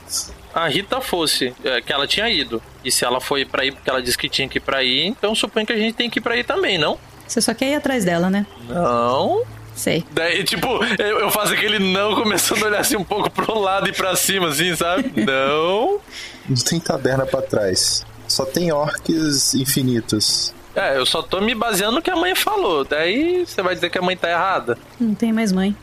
a 0.54 0.68
Rita 0.68 1.00
fosse, 1.02 1.54
é, 1.64 1.82
que 1.82 1.92
ela 1.94 2.08
tinha 2.08 2.30
ido. 2.30 2.62
E 2.84 2.92
se 2.92 3.06
ela 3.06 3.20
foi 3.20 3.46
pra 3.46 3.66
ir 3.66 3.72
porque 3.74 3.90
ela 3.90 4.02
disse 4.02 4.18
que 4.18 4.30
tinha 4.30 4.48
que 4.48 4.58
ir 4.58 4.62
pra 4.62 4.84
ir, 4.84 5.06
então 5.06 5.34
suponho 5.36 5.66
que 5.66 5.74
a 5.74 5.78
gente 5.78 5.94
tem 5.96 6.10
que 6.10 6.20
ir 6.20 6.22
pra 6.22 6.38
ir 6.38 6.44
também, 6.44 6.78
não? 6.78 6.98
Você 7.28 7.42
só 7.42 7.54
quer 7.54 7.72
ir 7.72 7.76
atrás 7.76 8.04
dela, 8.06 8.30
né? 8.30 8.46
Não. 8.68 9.44
Sei. 9.76 10.04
Daí, 10.12 10.44
tipo, 10.44 10.68
eu, 10.98 11.20
eu 11.20 11.32
faço 11.32 11.54
aquele 11.54 11.80
não 11.80 12.14
começando 12.16 12.64
a 12.64 12.68
olhar 12.68 12.80
assim 12.82 12.98
um 12.98 13.04
pouco 13.04 13.30
pro 13.30 13.58
lado 13.58 13.88
e 13.88 13.94
pra 13.94 14.14
cima, 14.16 14.50
assim, 14.50 14.76
sabe? 14.76 15.14
Não. 15.24 16.02
Não 16.50 16.56
tem 16.66 16.80
taberna 16.82 17.26
pra 17.26 17.42
trás. 17.42 18.06
Só 18.28 18.46
tem 18.46 18.74
orques 18.74 19.54
infinitos. 19.56 20.54
É, 20.76 20.98
eu 20.98 21.06
só 21.06 21.22
tô 21.22 21.40
me 21.40 21.56
baseando 21.56 21.96
no 21.96 22.02
que 22.02 22.10
a 22.12 22.16
mãe 22.16 22.36
falou. 22.36 22.84
Daí 22.84 23.46
você 23.46 23.62
vai 23.62 23.74
dizer 23.74 23.90
que 23.90 23.98
a 23.98 24.02
mãe 24.02 24.18
tá 24.18 24.30
errada. 24.30 24.78
Não 25.00 25.16
tem 25.16 25.32
mais 25.32 25.52
mãe. 25.54 25.74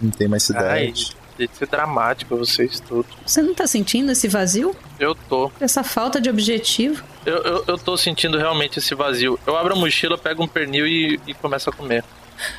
Não 0.00 0.10
tem 0.10 0.26
mais 0.26 0.50
Ai, 0.50 0.56
cidade. 0.92 1.10
tem 1.10 1.19
que 1.48 1.56
ser 1.56 1.66
dramático 1.66 2.36
vocês 2.36 2.80
todos. 2.80 3.10
Você 3.26 3.42
não 3.42 3.54
tá 3.54 3.66
sentindo 3.66 4.12
esse 4.12 4.28
vazio? 4.28 4.74
Eu 4.98 5.14
tô. 5.14 5.50
Essa 5.60 5.82
falta 5.82 6.20
de 6.20 6.28
objetivo? 6.28 7.02
Eu, 7.24 7.36
eu, 7.36 7.64
eu 7.68 7.78
tô 7.78 7.96
sentindo 7.96 8.38
realmente 8.38 8.78
esse 8.78 8.94
vazio. 8.94 9.38
Eu 9.46 9.56
abro 9.56 9.74
a 9.74 9.76
mochila, 9.76 10.16
pego 10.16 10.42
um 10.42 10.48
pernil 10.48 10.86
e, 10.86 11.20
e 11.26 11.34
começo 11.34 11.68
a 11.70 11.72
comer. 11.72 12.04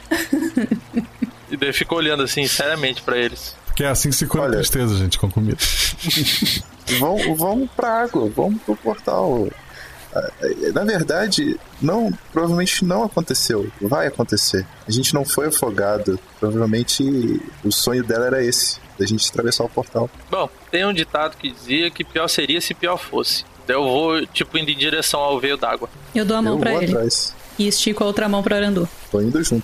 e 1.49 1.57
daí 1.57 1.73
fico 1.73 1.95
olhando 1.95 2.23
assim, 2.23 2.47
seriamente 2.47 3.01
pra 3.01 3.17
eles. 3.17 3.55
Porque 3.65 3.83
é 3.83 3.87
assim 3.87 4.09
que 4.09 4.15
se 4.15 4.27
cura 4.27 4.47
a 4.47 4.51
tristeza, 4.51 4.95
gente, 4.97 5.17
com 5.17 5.31
comida. 5.31 5.57
vamos, 6.99 7.37
vamos 7.37 7.69
pra 7.71 8.03
água, 8.03 8.29
vamos 8.35 8.61
pro 8.63 8.75
portal. 8.75 9.47
Ah, 10.13 10.29
Na 10.73 10.83
verdade, 10.83 11.59
não, 11.81 12.11
provavelmente 12.33 12.83
não 12.83 13.03
aconteceu. 13.03 13.69
Vai 13.81 14.07
acontecer. 14.07 14.65
A 14.87 14.91
gente 14.91 15.13
não 15.13 15.23
foi 15.25 15.47
afogado. 15.47 16.19
Provavelmente 16.39 17.41
o 17.63 17.71
sonho 17.71 18.03
dela 18.03 18.25
era 18.27 18.43
esse, 18.43 18.77
da 18.99 19.05
gente 19.05 19.29
atravessar 19.29 19.63
o 19.63 19.69
portal. 19.69 20.09
Bom, 20.29 20.49
tem 20.69 20.85
um 20.85 20.93
ditado 20.93 21.37
que 21.37 21.51
dizia 21.51 21.89
que 21.89 22.03
pior 22.03 22.27
seria 22.27 22.59
se 22.61 22.73
pior 22.73 22.97
fosse. 22.97 23.45
Daí 23.67 23.75
eu 23.77 23.83
vou, 23.83 24.25
tipo, 24.27 24.57
indo 24.57 24.69
em 24.71 24.77
direção 24.77 25.19
ao 25.19 25.39
veio 25.39 25.55
d'água. 25.55 25.89
Eu 26.13 26.25
dou 26.25 26.35
a 26.37 26.41
mão 26.41 26.53
Eu 26.55 26.59
pra 26.59 26.71
vou 26.71 26.81
ele. 26.81 26.91
atrás. 26.93 27.33
E 27.59 27.67
estico 27.67 28.03
a 28.03 28.07
outra 28.07 28.27
mão 28.27 28.41
pro 28.41 28.55
Arandu. 28.55 28.89
Tô 29.11 29.21
indo 29.21 29.41
junto. 29.43 29.63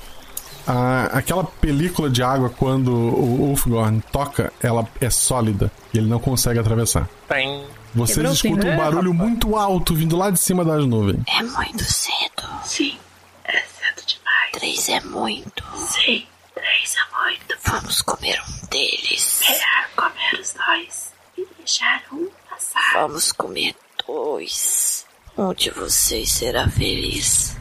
A- 0.65 1.05
aquela 1.13 1.43
película 1.45 2.09
de 2.09 2.21
água, 2.21 2.49
quando 2.49 2.91
o 2.91 3.49
Ulfgorn 3.49 4.01
toca, 4.11 4.51
ela 4.61 4.85
é 4.99 5.09
sólida 5.09 5.71
e 5.93 5.97
ele 5.97 6.07
não 6.07 6.19
consegue 6.19 6.59
atravessar. 6.59 7.07
Tem. 7.27 7.63
Vocês 7.97 8.31
escutam 8.33 8.69
um 8.69 8.77
barulho 8.77 9.13
muito 9.13 9.55
alto 9.55 9.93
vindo 9.95 10.15
lá 10.17 10.29
de 10.29 10.39
cima 10.39 10.63
das 10.63 10.85
nuvens. 10.85 11.23
É 11.27 11.41
muito 11.43 11.83
cedo. 11.83 12.43
Sim, 12.65 12.97
é 13.43 13.53
cedo 13.59 14.05
demais. 14.05 14.51
Três 14.53 14.89
é 14.89 14.99
muito. 15.01 15.63
Sim, 15.75 16.25
três 16.53 16.95
é 16.95 17.23
muito. 17.23 17.57
Vamos 17.65 18.01
comer 18.01 18.39
um 18.41 18.67
deles. 18.67 19.41
Melhor 19.49 19.89
comer 19.95 20.39
os 20.41 20.53
dois 20.53 21.11
e 21.37 21.47
deixar 21.57 22.03
um 22.13 22.27
passar. 22.49 22.93
Vamos 22.93 23.31
comer 23.31 23.75
dois. 24.05 25.05
Um 25.37 25.53
de 25.53 25.69
vocês 25.71 26.31
será 26.31 26.67
feliz. 26.69 27.55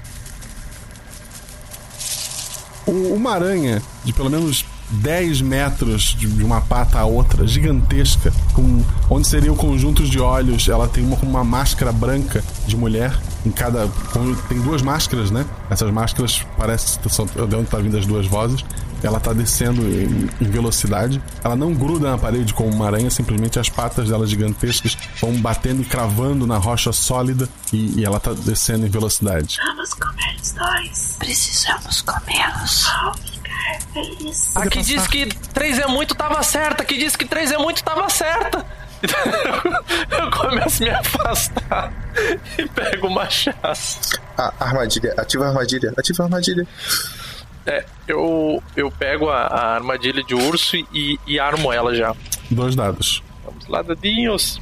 O- 2.87 3.15
Uma 3.15 3.33
aranha 3.35 3.83
de 4.05 4.13
pelo 4.13 4.31
menos 4.31 4.65
10 4.91 5.41
metros 5.41 6.15
de 6.19 6.45
uma 6.45 6.61
pata 6.61 6.99
a 6.99 7.05
outra, 7.05 7.47
gigantesca, 7.47 8.33
com 8.53 8.83
onde 9.11 9.27
seria 9.27 9.53
o 9.53 9.57
conjunto 9.57 10.05
de 10.05 10.21
olhos, 10.21 10.69
ela 10.69 10.89
tem 10.89 11.05
uma, 11.05 11.17
uma 11.17 11.45
máscara 11.45 11.93
branca 11.93 12.43
de 12.67 12.77
mulher. 12.77 13.17
Em 13.45 13.51
cada. 13.51 13.89
Tem 14.49 14.61
duas 14.61 14.83
máscaras, 14.83 15.31
né? 15.31 15.47
Essas 15.71 15.91
máscaras 15.93 16.45
parece 16.57 16.99
que 16.99 17.09
são 17.09 17.27
de 17.27 17.55
onde 17.55 17.69
tá 17.69 17.79
vindo 17.79 17.97
as 17.97 18.05
duas 18.05 18.27
vozes. 18.27 18.65
Ela 19.03 19.21
tá 19.21 19.33
descendo 19.33 19.83
em, 19.83 20.29
em 20.41 20.51
velocidade. 20.51 21.23
Ela 21.45 21.55
não 21.55 21.73
gruda 21.73 22.11
na 22.11 22.19
parede 22.19 22.53
como 22.53 22.71
uma 22.71 22.87
aranha, 22.87 23.09
simplesmente 23.09 23.57
as 23.61 23.69
patas 23.69 24.09
dela 24.09 24.27
gigantescas 24.27 24.99
vão 25.21 25.33
batendo 25.41 25.83
e 25.83 25.85
cravando 25.85 26.45
na 26.45 26.57
rocha 26.57 26.93
sólida 26.93 27.49
e, 27.73 28.01
e 28.01 28.05
ela 28.05 28.19
tá 28.19 28.33
descendo 28.33 28.85
em 28.85 28.91
velocidade. 28.91 29.59
Vamos 29.65 29.95
comer 29.95 30.37
os 30.43 30.53
dois. 30.53 31.17
Precisamos 31.21 32.03
comê-los. 32.03 32.85
Vamos 33.05 33.36
ficar 33.75 33.93
felizes. 33.93 34.57
A 34.57 34.67
que 34.67 34.83
disse 34.83 35.09
que 35.09 35.27
3 35.27 35.79
é 35.81 35.87
muito 35.87 36.15
tava 36.15 36.43
certa, 36.43 36.83
a 36.83 36.87
que 36.87 36.97
disse 36.97 37.17
que 37.17 37.25
3 37.25 37.53
é 37.53 37.59
muito 37.59 37.83
tava 37.83 38.09
certa. 38.09 38.65
Eu 40.11 40.31
começo 40.31 40.83
a 40.83 40.87
me 40.87 40.91
afastar 40.91 41.93
e 42.59 42.67
pego 42.67 43.09
o 43.09 43.11
machado. 43.11 43.57
Ah, 44.39 44.53
armadilha. 44.59 45.15
Ativa 45.17 45.45
a 45.45 45.49
armadilha. 45.49 45.93
Ativa 45.97 46.23
a 46.23 46.27
armadilha. 46.27 46.67
É, 47.67 47.85
eu, 48.07 48.63
eu 48.77 48.91
pego 48.93 49.29
a, 49.29 49.43
a 49.43 49.75
armadilha 49.75 50.23
de 50.23 50.35
urso 50.35 50.77
e, 50.77 51.19
e 51.27 51.39
armo 51.39 51.73
ela 51.73 51.95
já. 51.95 52.15
Dois 52.51 52.77
dados. 52.77 53.23
Vamos 53.45 53.67
lá, 53.67 53.83
dadinhos. 53.83 54.61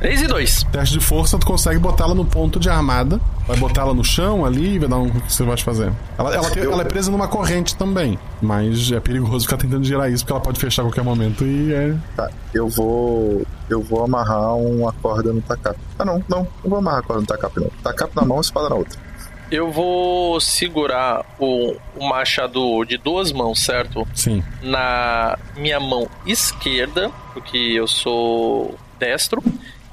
3 0.00 0.22
e 0.22 0.26
2. 0.28 0.62
Teste 0.70 0.98
de 0.98 1.04
força, 1.04 1.36
tu 1.38 1.44
consegue 1.44 1.78
botá-la 1.78 2.14
no 2.14 2.24
ponto 2.24 2.60
de 2.60 2.70
armada. 2.70 3.20
Vai 3.48 3.56
botar 3.56 3.80
ela 3.80 3.94
no 3.94 4.04
chão 4.04 4.44
ali 4.44 4.74
e 4.74 4.78
vai 4.78 4.88
dar 4.88 4.98
um. 4.98 5.06
O 5.06 5.20
que 5.22 5.32
você 5.32 5.42
vai 5.42 5.56
fazer? 5.56 5.90
Ela, 6.18 6.34
ela, 6.34 6.50
tem- 6.50 6.62
ela 6.62 6.82
é 6.82 6.84
presa 6.84 7.10
numa 7.10 7.26
corrente 7.26 7.74
também. 7.74 8.18
Mas 8.42 8.92
é 8.92 9.00
perigoso 9.00 9.46
ficar 9.46 9.56
tentando 9.56 9.82
girar 9.84 10.08
isso, 10.12 10.22
porque 10.22 10.32
ela 10.34 10.40
pode 10.42 10.60
fechar 10.60 10.82
a 10.82 10.84
qualquer 10.84 11.02
momento 11.02 11.44
e 11.46 11.72
é. 11.72 11.96
Tá, 12.14 12.30
eu 12.52 12.68
vou. 12.68 13.42
Eu 13.70 13.82
vou 13.82 14.04
amarrar 14.04 14.54
uma 14.54 14.92
corda 14.92 15.32
no 15.32 15.40
tacape. 15.40 15.78
Ah, 15.98 16.04
não, 16.04 16.22
não. 16.28 16.40
Não 16.62 16.70
vou 16.70 16.78
amarrar 16.78 17.00
a 17.00 17.02
corda 17.02 17.20
no 17.22 17.26
tacape, 17.26 17.58
não. 17.60 17.70
Tacape 17.82 18.14
na 18.14 18.22
mão, 18.24 18.40
espada 18.40 18.68
na 18.68 18.76
outra. 18.76 18.98
Eu 19.50 19.72
vou 19.72 20.38
segurar 20.42 21.24
o, 21.38 21.74
o 21.96 22.06
machado 22.06 22.84
de 22.84 22.98
duas 22.98 23.32
mãos, 23.32 23.60
certo? 23.64 24.06
Sim. 24.14 24.44
Na 24.62 25.38
minha 25.56 25.80
mão 25.80 26.06
esquerda, 26.26 27.10
porque 27.32 27.56
eu 27.56 27.86
sou 27.86 28.74
destro. 28.98 29.42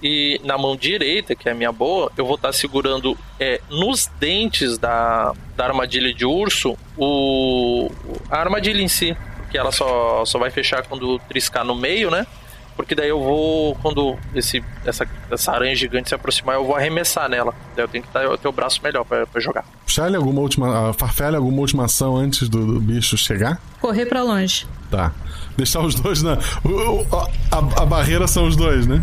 E 0.08 0.40
na 0.44 0.56
mão 0.56 0.76
direita, 0.76 1.36
que 1.36 1.50
é 1.50 1.52
a 1.52 1.56
minha 1.56 1.72
boa, 1.72 2.12
eu 2.16 2.28
vou 2.28 2.36
estar 2.36 2.54
segurando 2.54 3.18
é, 3.40 3.60
nos 3.72 4.06
dentes 4.20 4.78
da, 4.78 5.34
da 5.58 5.66
armadilha 5.66 6.14
de 6.14 6.24
urso 6.24 6.78
o, 6.96 7.90
a 8.30 8.38
armadilha 8.38 8.84
em 8.84 8.88
si. 8.88 9.18
Porque 9.38 9.58
ela 9.58 9.72
só, 9.72 10.24
só 10.24 10.38
vai 10.38 10.52
fechar 10.52 10.84
quando 10.84 11.18
triscar 11.28 11.66
no 11.66 11.74
meio, 11.74 12.12
né? 12.12 12.28
Porque 12.76 12.94
daí 12.94 13.10
eu 13.10 13.20
vou, 13.20 13.74
quando 13.82 14.16
esse, 14.36 14.64
essa, 14.86 15.08
essa 15.32 15.52
aranha 15.52 15.76
gigante 15.76 16.10
se 16.10 16.14
aproximar, 16.14 16.56
eu 16.56 16.66
vou 16.66 16.76
arremessar 16.76 17.28
nela. 17.28 17.56
Daí 17.76 17.86
eu 17.86 17.88
tenho 17.88 18.04
que 18.04 18.10
ter, 18.12 18.38
ter 18.38 18.48
o 18.48 18.52
braço 18.52 18.82
melhor 18.84 19.06
pra, 19.06 19.26
pra 19.26 19.42
jogar. 19.42 19.66
Charlie, 19.88 20.18
alguma 20.18 20.42
última. 20.42 20.90
A 20.90 20.94
Farfelli, 20.94 21.36
alguma 21.36 21.62
última 21.62 21.86
ação 21.86 22.16
antes 22.16 22.48
do, 22.48 22.64
do 22.64 22.80
bicho 22.80 23.18
chegar? 23.18 23.60
Correr 23.82 24.06
pra 24.06 24.22
longe. 24.22 24.68
Tá. 24.92 25.12
Deixar 25.58 25.80
os 25.82 25.96
dois 25.96 26.22
na. 26.22 26.38
o- 26.64 27.06
a, 27.52 27.82
a 27.82 27.86
barreira 27.86 28.28
são 28.28 28.46
os 28.48 28.56
dois, 28.56 28.86
né? 28.86 29.02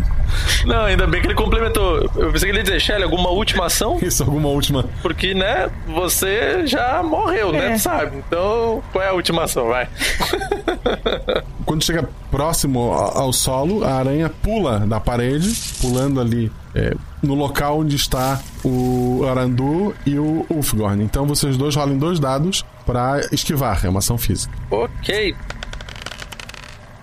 Não, 0.65 0.85
ainda 0.85 1.05
bem 1.07 1.19
que 1.21 1.27
ele 1.27 1.33
complementou. 1.35 1.97
Eu 2.15 2.31
pensei 2.31 2.49
que 2.49 2.55
ele 2.55 2.57
ia 2.59 2.63
dizer, 2.63 2.79
Shelly, 2.79 3.03
alguma 3.03 3.29
última 3.29 3.65
ação? 3.65 3.97
Isso, 4.01 4.23
alguma 4.23 4.49
última. 4.49 4.85
Porque, 5.01 5.33
né, 5.33 5.69
você 5.87 6.65
já 6.67 7.01
morreu, 7.03 7.51
né? 7.51 7.71
É. 7.71 7.73
Tu 7.73 7.79
sabe? 7.79 8.17
Então, 8.27 8.83
qual 8.91 9.03
é 9.03 9.09
a 9.09 9.13
última 9.13 9.43
ação? 9.43 9.67
Vai. 9.67 9.87
Quando 11.65 11.83
chega 11.83 12.07
próximo 12.29 12.91
ao 12.93 13.31
solo, 13.31 13.83
a 13.83 13.93
aranha 13.95 14.29
pula 14.29 14.79
da 14.81 14.99
parede, 14.99 15.53
pulando 15.81 16.19
ali 16.19 16.51
é, 16.75 16.93
no 17.21 17.35
local 17.35 17.79
onde 17.79 17.95
está 17.95 18.39
o 18.63 19.25
Arandu 19.29 19.93
e 20.05 20.17
o 20.19 20.45
Ulfgorn. 20.49 21.03
Então 21.03 21.25
vocês 21.25 21.57
dois 21.57 21.75
rolem 21.75 21.97
dois 21.97 22.19
dados 22.19 22.65
pra 22.85 23.21
esquivar, 23.31 23.85
é 23.85 23.89
uma 23.89 23.99
ação 23.99 24.17
física. 24.17 24.53
Ok. 24.69 25.35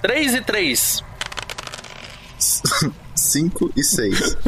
3 0.03 0.35
e 0.35 0.41
3. 0.41 1.05
5 3.15 3.73
e 3.77 3.83
6. 3.85 4.37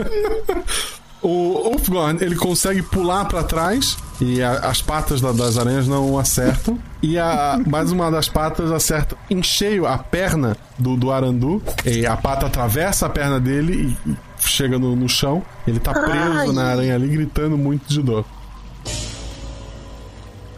O 1.25 1.69
Ulfgorn, 1.71 2.19
ele 2.21 2.35
consegue 2.35 2.83
pular 2.83 3.25
pra 3.27 3.45
trás 3.45 3.97
e 4.21 4.43
a- 4.43 4.55
as 4.69 4.83
patas 4.83 5.21
da- 5.21 5.31
das 5.31 5.57
aranhas 5.57 5.87
não 5.87 6.19
acertam. 6.19 6.77
E 7.01 7.17
a, 7.17 7.61
mais 7.65 7.93
uma 7.93 8.11
das 8.11 8.29
patas 8.29 8.73
acerta 8.73 9.17
em 9.31 9.41
cheio 9.41 9.87
a 9.87 9.97
perna 9.99 10.57
do, 10.77 10.97
do 10.97 11.13
Arandu. 11.13 11.63
E 11.87 12.05
a 12.05 12.17
pata 12.17 12.47
atravessa 12.47 13.07
a 13.07 13.09
perna 13.09 13.39
dele 13.39 13.97
e, 14.05 14.11
e 14.11 14.17
chega 14.41 14.81
no, 14.81 14.97
no 14.97 15.09
chão. 15.09 15.45
Ele 15.65 15.79
tá 15.79 15.93
preso 15.93 16.39
Ai. 16.41 16.49
na 16.51 16.65
aranha 16.73 16.97
ali, 16.97 17.07
gritando 17.07 17.57
muito 17.57 17.87
de 17.87 18.03
dor. 18.03 18.25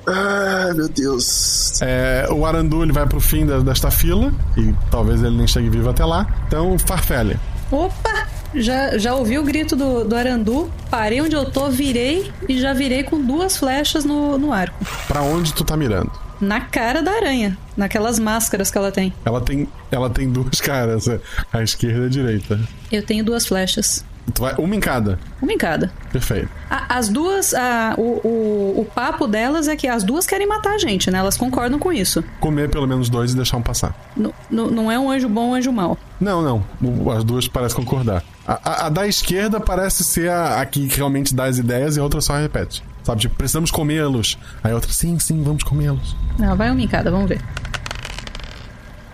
Ah, 0.06 0.72
meu 0.74 0.88
Deus. 0.88 1.80
É, 1.82 2.26
o 2.30 2.44
Arandu 2.44 2.82
ele 2.82 2.92
vai 2.92 3.06
pro 3.06 3.20
fim 3.20 3.46
da- 3.46 3.60
desta 3.60 3.90
fila 3.90 4.32
e 4.56 4.74
talvez 4.90 5.22
ele 5.22 5.36
nem 5.36 5.46
chegue 5.46 5.68
vivo 5.70 5.88
até 5.90 6.04
lá. 6.04 6.26
Então, 6.46 6.78
Farfelle. 6.78 7.38
Opa! 7.70 8.26
Já, 8.54 8.96
já 8.98 9.14
ouvi 9.16 9.36
o 9.36 9.42
grito 9.42 9.74
do, 9.74 10.04
do 10.04 10.14
Arandu, 10.14 10.70
parei 10.88 11.20
onde 11.20 11.34
eu 11.34 11.44
tô, 11.50 11.68
virei 11.70 12.30
e 12.48 12.60
já 12.60 12.72
virei 12.72 13.02
com 13.02 13.20
duas 13.20 13.56
flechas 13.56 14.04
no, 14.04 14.38
no 14.38 14.52
arco. 14.52 14.84
Pra 15.08 15.22
onde 15.22 15.52
tu 15.52 15.64
tá 15.64 15.76
mirando? 15.76 16.12
Na 16.40 16.60
cara 16.60 17.02
da 17.02 17.10
aranha, 17.12 17.56
naquelas 17.76 18.18
máscaras 18.20 18.70
que 18.70 18.78
ela 18.78 18.92
tem. 18.92 19.12
Ela 19.24 19.40
tem, 19.40 19.66
ela 19.90 20.08
tem 20.08 20.30
duas 20.30 20.60
caras, 20.62 21.08
a 21.52 21.62
esquerda 21.64 22.04
e 22.04 22.06
a 22.06 22.08
direita. 22.10 22.60
Eu 22.92 23.02
tenho 23.04 23.24
duas 23.24 23.44
flechas. 23.46 24.04
Tu 24.32 24.40
vai 24.40 24.54
uma 24.56 24.74
em 24.74 24.80
cada. 24.80 25.18
Uma 25.42 25.52
em 25.52 25.58
cada. 25.58 25.92
Perfeito. 26.10 26.48
A- 26.70 26.96
As 26.96 27.08
duas, 27.08 27.52
a- 27.52 27.94
o, 27.98 28.02
o, 28.26 28.80
o 28.80 28.84
papo 28.84 29.26
delas 29.26 29.68
é 29.68 29.76
que 29.76 29.86
as 29.86 30.02
duas 30.02 30.26
querem 30.26 30.46
matar 30.48 30.74
a 30.74 30.78
gente, 30.78 31.10
né? 31.10 31.18
Elas 31.18 31.36
concordam 31.36 31.78
com 31.78 31.92
isso. 31.92 32.24
Comer 32.40 32.70
pelo 32.70 32.86
menos 32.86 33.08
dois 33.10 33.32
e 33.32 33.36
deixar 33.36 33.58
um 33.58 33.62
passar. 33.62 33.94
N- 34.16 34.32
n- 34.50 34.70
não 34.70 34.90
é 34.90 34.98
um 34.98 35.10
anjo 35.10 35.28
bom, 35.28 35.50
um 35.50 35.54
anjo 35.54 35.70
mau. 35.72 35.98
Não, 36.18 36.40
não. 36.42 36.64
As 37.12 37.22
duas 37.22 37.46
parecem 37.46 37.76
concordar. 37.84 38.22
A, 38.46 38.86
a- 38.86 38.88
da 38.88 39.06
esquerda 39.06 39.60
parece 39.60 40.02
ser 40.02 40.30
a, 40.30 40.60
a 40.60 40.66
que 40.66 40.86
realmente 40.86 41.34
dá 41.34 41.44
as 41.44 41.58
ideias 41.58 41.96
e 41.96 42.00
a 42.00 42.02
outra 42.02 42.20
só 42.20 42.34
repete. 42.36 42.82
Sabe, 43.02 43.20
tipo, 43.20 43.34
precisamos 43.36 43.70
comê-los. 43.70 44.38
Aí 44.62 44.72
a 44.72 44.74
outra, 44.74 44.90
sim, 44.90 45.18
sim, 45.18 45.42
vamos 45.42 45.62
comê-los. 45.62 46.16
Não, 46.38 46.56
vai 46.56 46.70
uma 46.70 46.80
em 46.80 46.88
cada, 46.88 47.10
vamos 47.10 47.28
ver. 47.28 47.40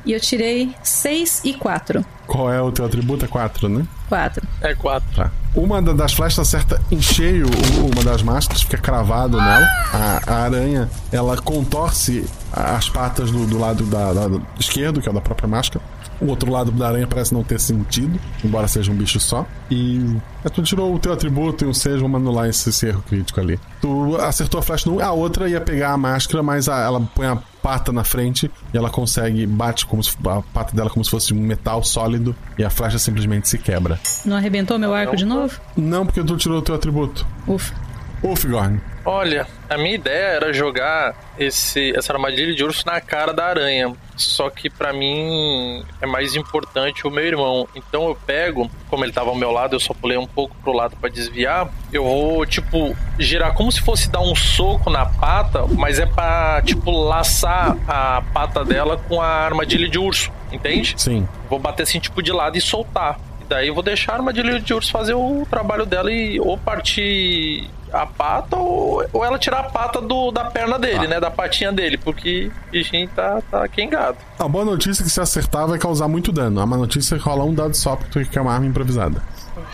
E 0.04 0.12
eu 0.12 0.20
tirei 0.20 0.74
6 0.82 1.42
e 1.44 1.54
4. 1.54 2.04
Qual 2.26 2.50
é 2.52 2.60
o 2.62 2.70
teu 2.72 2.84
atributo? 2.84 3.24
É 3.24 3.28
4, 3.28 3.68
né? 3.68 3.84
4. 4.08 4.46
É 4.62 4.74
quatro. 4.74 5.08
Tá. 5.16 5.30
Uma 5.54 5.82
da- 5.82 5.92
das 5.92 6.12
flechas 6.12 6.38
acerta 6.38 6.80
em 6.90 7.00
cheio 7.00 7.46
uma 7.92 8.04
das 8.04 8.22
máscaras, 8.22 8.62
fica 8.62 8.78
cravado 8.78 9.36
nela. 9.36 9.66
A, 9.92 10.20
a 10.26 10.34
aranha, 10.44 10.88
ela 11.10 11.36
contorce 11.36 12.24
as 12.52 12.88
patas 12.88 13.30
do, 13.30 13.46
do 13.46 13.58
lado 13.58 13.84
da, 13.84 14.12
da- 14.12 14.28
do 14.28 14.42
esquerdo, 14.58 15.00
que 15.00 15.08
é 15.08 15.10
o 15.10 15.14
da 15.14 15.20
própria 15.20 15.48
máscara. 15.48 15.84
O 16.20 16.26
outro 16.26 16.50
lado 16.52 16.70
da 16.70 16.88
aranha 16.88 17.06
parece 17.06 17.32
não 17.32 17.42
ter 17.42 17.58
sentido, 17.58 18.20
embora 18.44 18.68
seja 18.68 18.92
um 18.92 18.94
bicho 18.94 19.18
só. 19.18 19.46
E 19.70 20.16
é, 20.44 20.48
tu 20.50 20.62
tirou 20.62 20.94
o 20.94 20.98
teu 20.98 21.12
atributo 21.12 21.64
e 21.64 21.68
o 21.68 21.74
6, 21.74 22.00
vamos 22.00 22.20
anular 22.20 22.48
esse, 22.48 22.68
esse 22.68 22.86
erro 22.86 23.02
crítico 23.08 23.40
ali. 23.40 23.58
Tu 23.80 24.16
acertou 24.16 24.60
a 24.60 24.62
flecha 24.62 24.88
a 25.02 25.12
outra 25.12 25.48
ia 25.48 25.60
pegar 25.60 25.92
a 25.92 25.96
máscara, 25.96 26.42
mas 26.42 26.68
a- 26.68 26.78
ela 26.80 27.00
põe 27.14 27.26
a 27.26 27.38
pata 27.62 27.92
na 27.92 28.04
frente 28.04 28.50
e 28.72 28.76
ela 28.76 28.90
consegue, 28.90 29.46
bate 29.46 29.86
como 29.86 30.02
se, 30.02 30.16
a 30.26 30.42
pata 30.52 30.74
dela 30.74 30.90
como 30.90 31.04
se 31.04 31.10
fosse 31.10 31.34
um 31.34 31.40
metal 31.40 31.82
sólido 31.82 32.34
e 32.58 32.64
a 32.64 32.70
flecha 32.70 32.98
simplesmente 32.98 33.48
se 33.48 33.58
quebra. 33.58 33.98
Não 34.24 34.36
arrebentou 34.36 34.78
meu 34.78 34.94
arco 34.94 35.16
de 35.16 35.24
novo? 35.24 35.60
Não, 35.76 36.04
porque 36.04 36.22
tu 36.22 36.36
tirou 36.36 36.58
o 36.58 36.62
teu 36.62 36.74
atributo. 36.74 37.26
Ufa. 37.46 37.74
Ufgorn. 38.22 38.80
Olha, 39.04 39.46
a 39.68 39.78
minha 39.78 39.94
ideia 39.94 40.34
era 40.34 40.52
jogar 40.52 41.14
esse, 41.38 41.96
essa 41.96 42.12
armadilha 42.12 42.54
de 42.54 42.62
urso 42.62 42.84
na 42.86 43.00
cara 43.00 43.32
da 43.32 43.46
aranha. 43.46 43.94
Só 44.16 44.50
que 44.50 44.68
pra 44.68 44.92
mim 44.92 45.82
é 46.00 46.06
mais 46.06 46.34
importante 46.34 47.06
o 47.06 47.10
meu 47.10 47.24
irmão. 47.24 47.66
Então 47.74 48.08
eu 48.08 48.14
pego, 48.14 48.70
como 48.88 49.04
ele 49.04 49.12
tava 49.12 49.30
ao 49.30 49.34
meu 49.34 49.50
lado, 49.50 49.74
eu 49.74 49.80
só 49.80 49.94
pulei 49.94 50.18
um 50.18 50.26
pouco 50.26 50.54
pro 50.62 50.72
lado 50.72 50.96
pra 50.96 51.08
desviar. 51.08 51.70
Eu 51.90 52.04
vou, 52.04 52.44
tipo, 52.44 52.94
girar 53.18 53.54
como 53.54 53.72
se 53.72 53.80
fosse 53.80 54.10
dar 54.10 54.20
um 54.20 54.34
soco 54.34 54.90
na 54.90 55.06
pata, 55.06 55.66
mas 55.66 55.98
é 55.98 56.04
pra, 56.04 56.60
tipo, 56.62 56.90
laçar 56.90 57.76
a 57.88 58.22
pata 58.34 58.64
dela 58.64 58.98
com 59.08 59.20
a 59.20 59.26
armadilha 59.26 59.88
de 59.88 59.98
urso, 59.98 60.30
entende? 60.52 60.94
Sim. 60.98 61.26
Vou 61.48 61.58
bater 61.58 61.84
assim, 61.84 61.98
tipo, 61.98 62.22
de 62.22 62.32
lado 62.32 62.58
e 62.58 62.60
soltar. 62.60 63.18
Daí 63.50 63.66
eu 63.66 63.74
vou 63.74 63.82
deixar 63.82 64.12
a 64.12 64.16
armadilha 64.16 64.60
de 64.60 64.72
urso 64.72 64.92
fazer 64.92 65.12
o 65.14 65.44
trabalho 65.50 65.84
dela 65.84 66.10
e 66.12 66.38
ou 66.38 66.56
partir 66.56 67.68
a 67.92 68.06
pata 68.06 68.54
ou, 68.56 69.04
ou 69.12 69.24
ela 69.24 69.36
tirar 69.40 69.58
a 69.58 69.62
pata 69.64 70.00
do, 70.00 70.30
da 70.30 70.44
perna 70.44 70.78
dele, 70.78 71.08
né? 71.08 71.18
Da 71.18 71.32
patinha 71.32 71.72
dele, 71.72 71.98
porque 71.98 72.48
o 72.68 72.70
bichinho 72.70 73.08
tá, 73.08 73.42
tá 73.50 73.66
quengado. 73.66 74.16
A 74.38 74.46
boa 74.46 74.64
notícia 74.64 75.02
é 75.02 75.04
que 75.04 75.10
se 75.10 75.20
acertar 75.20 75.66
vai 75.66 75.80
causar 75.80 76.06
muito 76.06 76.30
dano. 76.30 76.60
A 76.60 76.64
má 76.66 76.76
notícia 76.76 77.16
é 77.16 77.18
que 77.18 77.24
rolar 77.24 77.44
um 77.44 77.52
dado 77.52 77.74
só 77.76 77.96
porque 77.96 78.24
tu 78.24 78.30
quer 78.30 78.40
uma 78.40 78.54
arma 78.54 78.66
improvisada. 78.66 79.20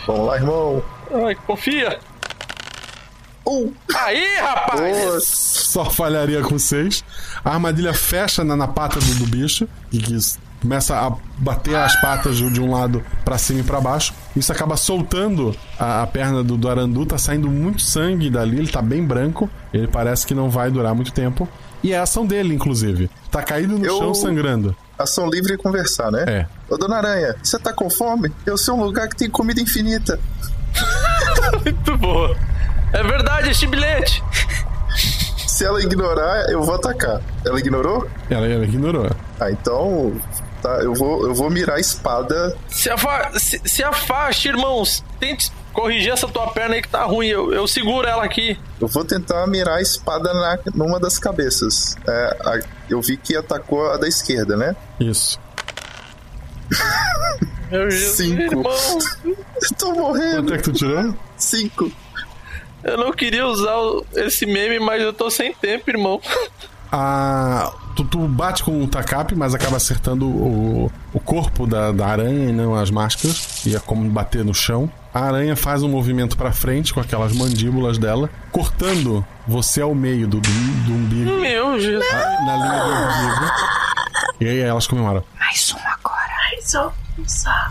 Vamos 0.07 0.25
lá, 0.25 0.35
irmão. 0.37 0.83
Ai, 1.13 1.35
confia. 1.35 1.99
Um. 3.45 3.71
Aí, 3.95 4.37
rapaz! 4.41 5.23
Só 5.23 5.85
falharia 5.85 6.41
com 6.41 6.57
6. 6.59 7.03
A 7.45 7.51
armadilha 7.53 7.93
fecha 7.93 8.43
na, 8.43 8.55
na 8.55 8.67
pata 8.67 8.99
do, 8.99 9.15
do 9.19 9.25
bicho 9.27 9.69
e 9.91 9.99
que 9.99 10.15
s- 10.15 10.37
começa 10.61 10.95
a 10.95 11.13
bater 11.37 11.75
as 11.75 11.99
patas 12.01 12.37
de, 12.37 12.59
um 12.61 12.71
lado 12.71 13.03
pra 13.23 13.37
cima 13.37 13.59
e 13.59 13.63
pra 13.63 13.79
baixo. 13.79 14.13
Isso 14.35 14.51
acaba 14.51 14.75
soltando 14.77 15.55
a, 15.79 16.03
a 16.03 16.07
perna 16.07 16.43
do, 16.43 16.57
do 16.57 16.69
Arandu, 16.69 17.05
tá 17.05 17.17
saindo 17.17 17.49
muito 17.49 17.81
sangue 17.81 18.29
dali, 18.29 18.57
ele 18.59 18.67
tá 18.69 18.81
bem 18.81 19.03
branco. 19.03 19.49
Ele 19.73 19.87
parece 19.87 20.25
que 20.25 20.33
não 20.33 20.49
vai 20.49 20.71
durar 20.71 20.95
muito 20.95 21.11
tempo. 21.11 21.47
E 21.83 21.93
é 21.93 21.99
a 21.99 22.03
ação 22.03 22.25
dele, 22.25 22.53
inclusive. 22.55 23.09
Tá 23.31 23.43
caído 23.43 23.77
no 23.77 23.85
Eu- 23.85 23.97
chão 23.97 24.13
sangrando. 24.13 24.75
Ação 24.97 25.29
livre 25.29 25.53
e 25.53 25.57
conversar, 25.57 26.11
né? 26.11 26.25
É. 26.27 26.47
Ô, 26.67 26.75
dona 26.75 26.97
Aranha, 26.97 27.35
você 27.43 27.59
tá 27.59 27.71
com 27.71 27.87
fome? 27.87 28.31
Eu 28.47 28.57
sei 28.57 28.73
um 28.73 28.83
lugar 28.83 29.07
que 29.07 29.15
tem 29.15 29.29
comida 29.29 29.61
infinita. 29.61 30.19
Muito 31.63 31.97
boa. 31.97 32.35
É 32.93 33.03
verdade, 33.03 33.49
este 33.51 33.67
bilhete. 33.67 34.23
Se 35.47 35.65
ela 35.65 35.81
ignorar, 35.81 36.49
eu 36.49 36.63
vou 36.63 36.75
atacar. 36.75 37.21
Ela 37.45 37.59
ignorou? 37.59 38.07
Ela, 38.29 38.47
ela 38.47 38.63
ignorou. 38.63 39.09
Ah, 39.39 39.51
então. 39.51 40.13
Tá, 40.67 40.83
eu 40.83 40.93
vou, 40.93 41.25
eu 41.25 41.33
vou 41.33 41.49
mirar 41.49 41.75
a 41.75 41.79
espada. 41.79 42.57
Se, 42.67 42.89
afa 42.89 43.31
se, 43.39 43.61
se 43.63 43.81
afaste, 43.83 44.49
irmãos. 44.49 45.01
Tente 45.17 45.49
corrigir 45.71 46.11
essa 46.11 46.27
tua 46.27 46.47
perna 46.51 46.75
aí 46.75 46.81
que 46.81 46.89
tá 46.89 47.03
ruim. 47.05 47.27
Eu, 47.27 47.53
eu 47.53 47.65
seguro 47.67 48.05
ela 48.05 48.25
aqui. 48.25 48.59
Eu 48.81 48.87
vou 48.89 49.05
tentar 49.05 49.47
mirar 49.47 49.75
a 49.77 49.81
espada 49.81 50.33
na, 50.33 50.59
numa 50.75 50.99
das 50.99 51.17
cabeças. 51.17 51.95
É, 52.05 52.37
a- 52.45 52.59
eu 52.89 53.01
vi 53.01 53.15
que 53.15 53.33
atacou 53.35 53.89
a 53.91 53.95
da 53.97 54.07
esquerda, 54.09 54.57
né? 54.57 54.75
Isso. 54.99 55.39
Meu 57.71 57.89
Jesus, 57.89 58.17
Cinco. 58.17 58.41
irmão. 58.41 58.97
Tô 59.79 59.91
morrendo. 59.93 60.35
Quanto 60.43 60.53
é 60.53 60.57
que 60.57 60.63
tu 60.63 60.73
tirou? 60.73 61.15
Cinco. 61.37 61.89
Eu 62.83 62.97
não 62.97 63.11
queria 63.13 63.45
usar 63.47 63.75
esse 64.15 64.45
meme, 64.45 64.79
mas 64.79 65.01
eu 65.01 65.11
tô 65.13 65.29
sem 65.29 65.53
tempo, 65.53 65.89
irmão. 65.89 66.21
A... 66.91 67.71
Tu, 67.95 68.03
tu 68.05 68.27
bate 68.27 68.63
com 68.63 68.83
o 68.83 68.87
tacape, 68.87 69.35
mas 69.35 69.55
acaba 69.55 69.77
acertando 69.77 70.27
o, 70.27 70.91
o 71.13 71.19
corpo 71.19 71.65
da, 71.65 71.91
da 71.91 72.05
aranha 72.05 72.49
e 72.49 72.51
não 72.51 72.75
as 72.75 72.91
máscaras. 72.91 73.65
E 73.65 73.75
é 73.75 73.79
como 73.79 74.07
bater 74.09 74.45
no 74.45 74.53
chão. 74.53 74.89
A 75.13 75.21
aranha 75.21 75.55
faz 75.55 75.81
um 75.81 75.89
movimento 75.89 76.37
pra 76.37 76.51
frente 76.51 76.93
com 76.93 76.99
aquelas 76.99 77.33
mandíbulas 77.33 77.97
dela, 77.97 78.29
cortando 78.51 79.25
você 79.47 79.81
ao 79.81 79.95
meio 79.95 80.27
do, 80.27 80.39
do, 80.39 80.49
do 80.49 80.93
umbigo. 80.93 81.31
Meu 81.41 81.79
Jesus. 81.79 82.05
Na, 82.11 82.45
na 82.45 82.55
linha 82.55 82.83
do 82.83 82.89
umbigo. 82.91 83.51
E 84.39 84.47
aí 84.47 84.59
elas 84.59 84.85
comemoram. 84.85 85.23
Mais 85.39 85.73
um 85.73 85.79
agora. 85.79 86.31
Mais 86.51 86.75
um 86.75 87.25
só. 87.25 87.69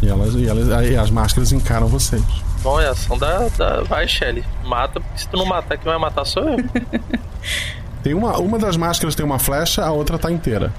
E, 0.00 0.08
elas, 0.08 0.34
e 0.34 0.48
elas, 0.48 0.70
aí 0.70 0.96
as 0.96 1.10
máscaras 1.10 1.50
encaram 1.50 1.88
vocês. 1.88 2.22
Bom, 2.62 2.80
é 2.80 2.86
a 2.86 2.90
ação 2.90 3.18
da, 3.18 3.48
da. 3.48 3.82
Vai, 3.82 4.06
Shelly. 4.06 4.44
Mata, 4.64 5.00
porque 5.00 5.18
se 5.18 5.28
tu 5.28 5.36
não 5.36 5.44
matar, 5.44 5.76
quem 5.76 5.90
vai 5.90 5.98
matar 5.98 6.24
sou 6.24 6.44
eu. 6.44 6.58
Tem 8.02 8.14
uma, 8.14 8.38
uma 8.38 8.58
das 8.58 8.76
máscaras 8.76 9.14
tem 9.14 9.24
uma 9.24 9.38
flecha, 9.38 9.84
a 9.84 9.92
outra 9.92 10.18
tá 10.18 10.30
inteira. 10.30 10.72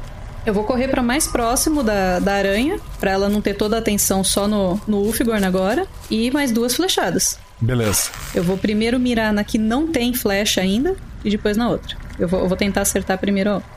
Eu 0.45 0.53
vou 0.53 0.65
correr 0.65 0.89
pra 0.89 1.01
mais 1.01 1.25
próximo 1.25 1.81
da, 1.83 2.19
da 2.19 2.33
aranha, 2.33 2.77
pra 2.99 3.11
ela 3.11 3.29
não 3.29 3.41
ter 3.41 3.53
toda 3.53 3.77
a 3.77 3.79
atenção 3.79 4.23
só 4.25 4.45
no, 4.45 4.79
no 4.85 4.97
Ulfgorn 4.97 5.45
agora. 5.45 5.87
E 6.11 6.29
mais 6.31 6.51
duas 6.51 6.75
flechadas. 6.75 7.39
Beleza. 7.61 8.09
Eu 8.35 8.43
vou 8.43 8.57
primeiro 8.57 8.99
mirar 8.99 9.31
na 9.31 9.43
que 9.45 9.57
não 9.57 9.87
tem 9.87 10.13
flecha 10.13 10.59
ainda 10.59 10.97
e 11.23 11.29
depois 11.29 11.55
na 11.55 11.69
outra. 11.69 11.95
Eu 12.19 12.27
vou, 12.27 12.41
eu 12.41 12.47
vou 12.49 12.57
tentar 12.57 12.81
acertar 12.81 13.17
primeiro 13.17 13.51
a 13.51 13.53
outra. 13.55 13.69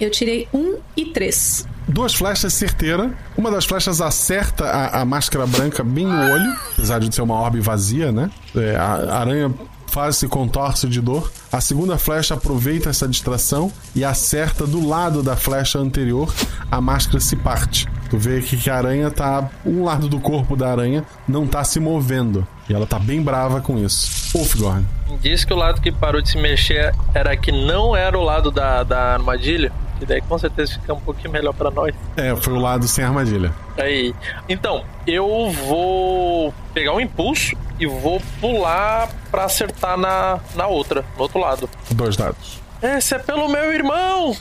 Eu 0.00 0.10
tirei 0.10 0.48
um 0.54 0.76
e 0.96 1.06
três. 1.06 1.66
Duas 1.88 2.14
flechas 2.14 2.54
certeira. 2.54 3.10
Uma 3.36 3.50
das 3.50 3.64
flechas 3.64 4.00
acerta 4.00 4.64
a, 4.64 5.00
a 5.00 5.04
máscara 5.04 5.44
branca 5.44 5.82
bem 5.82 6.06
no 6.06 6.16
olho, 6.16 6.56
apesar 6.72 7.00
de 7.00 7.12
ser 7.12 7.20
uma 7.20 7.34
orbe 7.34 7.58
vazia, 7.58 8.12
né? 8.12 8.30
É, 8.56 8.76
a, 8.76 8.84
a 8.84 9.20
aranha 9.20 9.52
faz 9.90 10.16
se 10.16 10.28
contorce 10.28 10.88
de 10.88 11.00
dor. 11.00 11.30
A 11.52 11.60
segunda 11.60 11.98
flecha 11.98 12.34
aproveita 12.34 12.88
essa 12.88 13.08
distração 13.08 13.70
e 13.94 14.04
acerta 14.04 14.66
do 14.66 14.86
lado 14.86 15.22
da 15.22 15.36
flecha 15.36 15.78
anterior. 15.78 16.32
A 16.70 16.80
máscara 16.80 17.20
se 17.20 17.36
parte. 17.36 17.86
Tu 18.08 18.16
vê 18.16 18.40
que, 18.40 18.56
que 18.56 18.70
a 18.70 18.76
aranha 18.76 19.10
tá. 19.10 19.50
Um 19.66 19.84
lado 19.84 20.08
do 20.08 20.20
corpo 20.20 20.56
da 20.56 20.70
aranha 20.70 21.04
não 21.28 21.46
tá 21.46 21.62
se 21.64 21.78
movendo. 21.80 22.46
E 22.68 22.72
ela 22.72 22.86
tá 22.86 22.98
bem 22.98 23.20
brava 23.20 23.60
com 23.60 23.76
isso. 23.78 24.36
Ulfgorn. 24.38 24.86
Diz 25.20 25.44
que 25.44 25.52
o 25.52 25.56
lado 25.56 25.80
que 25.80 25.90
parou 25.90 26.22
de 26.22 26.30
se 26.30 26.38
mexer 26.38 26.94
era 27.12 27.36
que 27.36 27.50
não 27.50 27.96
era 27.96 28.16
o 28.16 28.22
lado 28.22 28.50
da, 28.50 28.84
da 28.84 29.12
armadilha. 29.12 29.72
Que 30.00 30.06
daí 30.06 30.20
com 30.22 30.38
certeza 30.38 30.72
fica 30.72 30.94
um 30.94 31.00
pouquinho 31.00 31.30
melhor 31.30 31.52
pra 31.52 31.70
nós. 31.70 31.94
É, 32.16 32.34
foi 32.34 32.54
o 32.54 32.58
lado 32.58 32.88
sem 32.88 33.04
armadilha. 33.04 33.52
Aí. 33.76 34.14
Então, 34.48 34.82
eu 35.06 35.50
vou 35.66 36.52
pegar 36.74 36.94
um 36.94 37.00
impulso 37.00 37.54
e 37.78 37.86
vou 37.86 38.20
pular 38.40 39.08
pra 39.30 39.44
acertar 39.44 39.96
na, 39.98 40.40
na 40.56 40.66
outra, 40.66 41.04
no 41.16 41.22
outro 41.22 41.38
lado. 41.38 41.68
Dois 41.90 42.16
dados. 42.16 42.58
Esse 42.82 43.14
é 43.14 43.18
pelo 43.18 43.46
meu 43.48 43.72
irmão! 43.74 44.34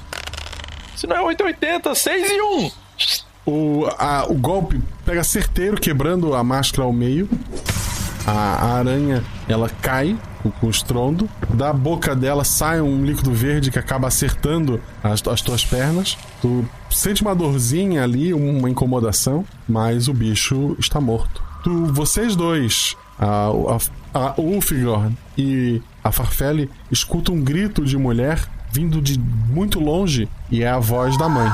Se 0.95 1.05
não 1.05 1.15
é 1.17 1.21
880, 1.21 1.93
6 1.93 2.31
e 2.31 2.41
1! 2.41 2.71
O, 3.45 3.85
a- 3.97 4.25
o 4.29 4.35
golpe 4.35 4.81
pega 5.05 5.23
certeiro, 5.23 5.75
quebrando 5.79 6.33
a 6.33 6.43
máscara 6.43 6.83
ao 6.83 6.93
meio. 6.93 7.27
A, 8.25 8.77
aranha 8.77 9.23
ela 9.47 9.69
cai 9.69 10.17
com, 10.41 10.51
com 10.51 10.69
estrondo. 10.69 11.29
Da 11.53 11.73
boca 11.73 12.15
dela 12.15 12.43
sai 12.43 12.81
um 12.81 13.03
líquido 13.03 13.31
verde 13.31 13.71
que 13.71 13.79
acaba 13.79 14.07
acertando 14.07 14.81
as, 15.03 15.25
as 15.27 15.41
tuas 15.41 15.65
pernas. 15.65 16.17
Tu 16.41 16.65
sente 16.89 17.21
uma 17.21 17.35
dorzinha 17.35 18.03
ali, 18.03 18.33
uma 18.33 18.69
incomodação, 18.69 19.45
mas 19.67 20.07
o 20.07 20.13
bicho 20.13 20.75
está 20.79 20.99
morto. 20.99 21.43
Tu, 21.63 21.87
vocês 21.87 22.35
dois, 22.35 22.95
a, 23.17 23.49
a, 24.13 24.29
a 24.29 24.35
e 25.37 25.81
a 26.03 26.11
Farfelle, 26.11 26.69
escutam 26.91 27.35
um 27.35 27.43
grito 27.43 27.83
de 27.83 27.97
mulher 27.97 28.47
vindo 28.71 29.01
de 29.01 29.19
muito 29.19 29.79
longe 29.79 30.29
e 30.49 30.63
é 30.63 30.69
a 30.69 30.79
voz 30.79 31.17
da 31.17 31.27
mãe. 31.27 31.51